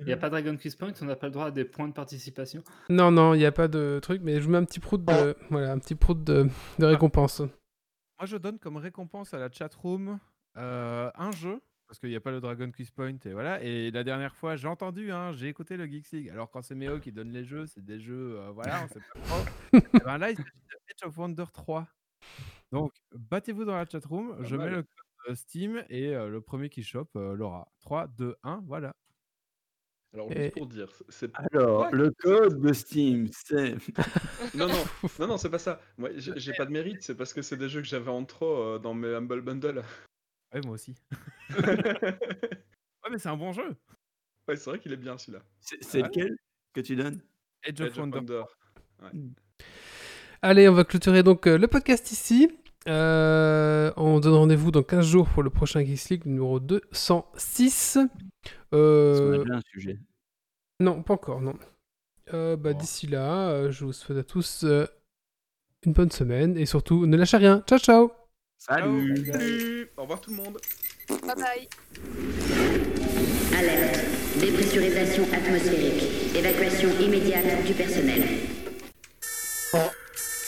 Il 0.00 0.06
n'y 0.06 0.12
a 0.12 0.16
pas 0.16 0.30
Dragon 0.30 0.56
Quiz 0.56 0.76
Point, 0.76 0.92
on 1.00 1.04
n'a 1.04 1.16
pas 1.16 1.26
le 1.26 1.32
droit 1.32 1.46
à 1.46 1.50
des 1.50 1.64
points 1.64 1.88
de 1.88 1.92
participation. 1.92 2.62
Non, 2.88 3.10
non, 3.10 3.34
il 3.34 3.38
n'y 3.38 3.46
a 3.46 3.52
pas 3.52 3.68
de 3.68 3.98
truc, 4.00 4.22
mais 4.22 4.40
je 4.40 4.44
vous 4.44 4.50
mets 4.50 4.58
un 4.58 4.64
petit 4.64 4.80
prout 4.80 5.04
de, 5.04 5.36
voilà, 5.50 5.72
un 5.72 5.78
petit 5.78 5.94
prout 5.94 6.22
de, 6.22 6.48
de 6.78 6.86
récompense. 6.86 7.40
Moi, 7.40 8.26
je 8.26 8.36
donne 8.36 8.58
comme 8.58 8.76
récompense 8.76 9.34
à 9.34 9.38
la 9.38 9.50
chatroom 9.50 10.18
euh, 10.56 11.10
un 11.14 11.32
jeu, 11.32 11.60
parce 11.86 11.98
qu'il 11.98 12.10
n'y 12.10 12.16
a 12.16 12.20
pas 12.20 12.30
le 12.30 12.40
Dragon 12.40 12.70
Quiz 12.70 12.90
Point, 12.90 13.16
et 13.24 13.32
voilà. 13.32 13.62
Et 13.62 13.90
la 13.90 14.04
dernière 14.04 14.34
fois, 14.34 14.56
j'ai 14.56 14.68
entendu, 14.68 15.10
hein, 15.10 15.32
j'ai 15.32 15.48
écouté 15.48 15.76
le 15.76 15.86
Geeks 15.86 16.10
League. 16.12 16.30
Alors, 16.30 16.50
quand 16.50 16.62
c'est 16.62 16.74
Méo 16.74 17.00
qui 17.00 17.12
donne 17.12 17.32
les 17.32 17.44
jeux, 17.44 17.66
c'est 17.66 17.84
des 17.84 17.98
jeux, 17.98 18.38
euh, 18.38 18.50
voilà, 18.52 18.84
on 18.84 18.88
sait 18.88 19.00
pas 19.00 19.20
trop. 19.20 19.44
Eh 19.94 19.98
ben 20.04 20.18
là, 20.18 20.30
il 20.30 20.36
s'agit 20.36 20.48
de 20.48 21.04
Age 21.04 21.08
of 21.08 21.18
Wonder 21.18 21.44
3. 21.52 21.86
Donc, 22.72 22.92
battez-vous 23.12 23.64
dans 23.64 23.76
la 23.76 23.86
chatroom, 23.86 24.36
je 24.44 24.56
mets 24.56 24.70
le 24.70 24.82
code 24.82 25.30
euh, 25.30 25.34
Steam, 25.34 25.84
et 25.88 26.14
euh, 26.14 26.28
le 26.28 26.40
premier 26.40 26.68
qui 26.68 26.82
chope 26.82 27.14
euh, 27.16 27.34
l'aura. 27.34 27.68
3, 27.80 28.08
2, 28.08 28.36
1, 28.42 28.62
voilà. 28.66 28.94
Alors, 30.14 30.32
Et- 30.32 30.44
juste 30.44 30.54
pour 30.54 30.66
dire, 30.66 30.88
c'est 31.10 31.30
Alors, 31.52 31.82
Ouais. 31.82 31.90
le 31.92 32.10
code 32.10 32.60
de 32.60 32.72
Steam, 32.72 33.28
c'est. 33.32 33.74
Non, 34.54 34.66
non, 34.68 34.84
non, 35.18 35.26
non, 35.26 35.36
c'est 35.38 35.50
pas 35.50 35.58
ça. 35.58 35.80
Moi, 35.98 36.10
j'ai 36.16 36.52
pas 36.54 36.64
de 36.64 36.70
mérite, 36.70 37.02
c'est 37.02 37.14
parce 37.14 37.32
que 37.34 37.42
c'est 37.42 37.56
des 37.58 37.68
jeux 37.68 37.82
que 37.82 37.86
j'avais 37.88 38.10
en 38.10 38.24
trop 38.24 38.56
euh, 38.62 38.78
dans 38.78 38.94
mes 38.94 39.14
Humble 39.14 39.42
Bundle. 39.42 39.82
Ouais, 40.54 40.60
moi 40.64 40.74
aussi. 40.74 40.94
ouais, 41.50 41.56
Ouais, 43.04 43.10
mais 43.10 43.18
c'est 43.18 43.28
un 43.28 43.36
bon 43.36 43.52
jeu. 43.52 43.76
c'est 44.48 44.64
vrai 44.64 44.78
qu'il 44.78 44.92
est 44.92 44.96
bien 44.96 45.18
celui-là. 45.18 45.44
C'est 45.60 46.02
Ouais. 46.02 46.08
lequel 46.08 46.36
que 46.72 46.80
tu 46.80 46.96
donnes? 46.96 47.20
Age 47.66 47.80
of 47.82 47.96
Wonder. 47.98 48.18
Wonder. 49.00 49.32
Allez, 50.40 50.68
on 50.68 50.72
va 50.74 50.84
clôturer 50.84 51.22
donc 51.22 51.46
euh, 51.46 51.58
le 51.58 51.66
podcast 51.68 52.10
ici. 52.12 52.50
Euh, 52.88 53.92
on 53.96 54.18
donne 54.18 54.34
rendez-vous 54.34 54.70
dans 54.70 54.82
15 54.82 55.04
jours 55.06 55.28
pour 55.28 55.42
le 55.42 55.50
prochain 55.50 55.84
Geeks 55.84 56.08
League 56.08 56.26
numéro 56.26 56.58
206. 56.58 57.98
Euh, 58.72 59.10
Parce 59.10 59.20
qu'on 59.20 59.32
a 59.32 59.44
déjà 59.44 59.54
un 59.56 59.62
sujet. 59.72 59.98
Non, 60.80 61.02
pas 61.02 61.14
encore, 61.14 61.40
non. 61.40 61.54
Euh, 62.32 62.56
bah, 62.56 62.72
Bon. 62.72 62.78
D'ici 62.78 63.06
là, 63.06 63.48
euh, 63.50 63.70
je 63.70 63.84
vous 63.84 63.92
souhaite 63.92 64.18
à 64.18 64.22
tous 64.22 64.64
euh, 64.64 64.86
une 65.84 65.92
bonne 65.92 66.10
semaine 66.10 66.56
et 66.56 66.66
surtout, 66.66 67.06
ne 67.06 67.16
lâchez 67.16 67.36
rien. 67.36 67.62
Ciao, 67.66 67.78
ciao 67.78 68.10
Salut 68.58 69.24
Salut 69.32 69.88
Au 69.96 70.02
revoir 70.02 70.20
tout 70.20 70.30
le 70.30 70.36
monde 70.36 70.58
Bye 71.08 71.34
bye. 71.36 71.68
Alerte. 73.58 74.00
Dépressurisation 74.40 75.24
atmosphérique. 75.32 76.36
Évacuation 76.36 76.88
immédiate 77.00 77.64
du 77.66 77.72
personnel. 77.72 78.22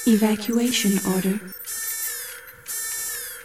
Evacuation 0.07 0.91
order. 1.07 1.37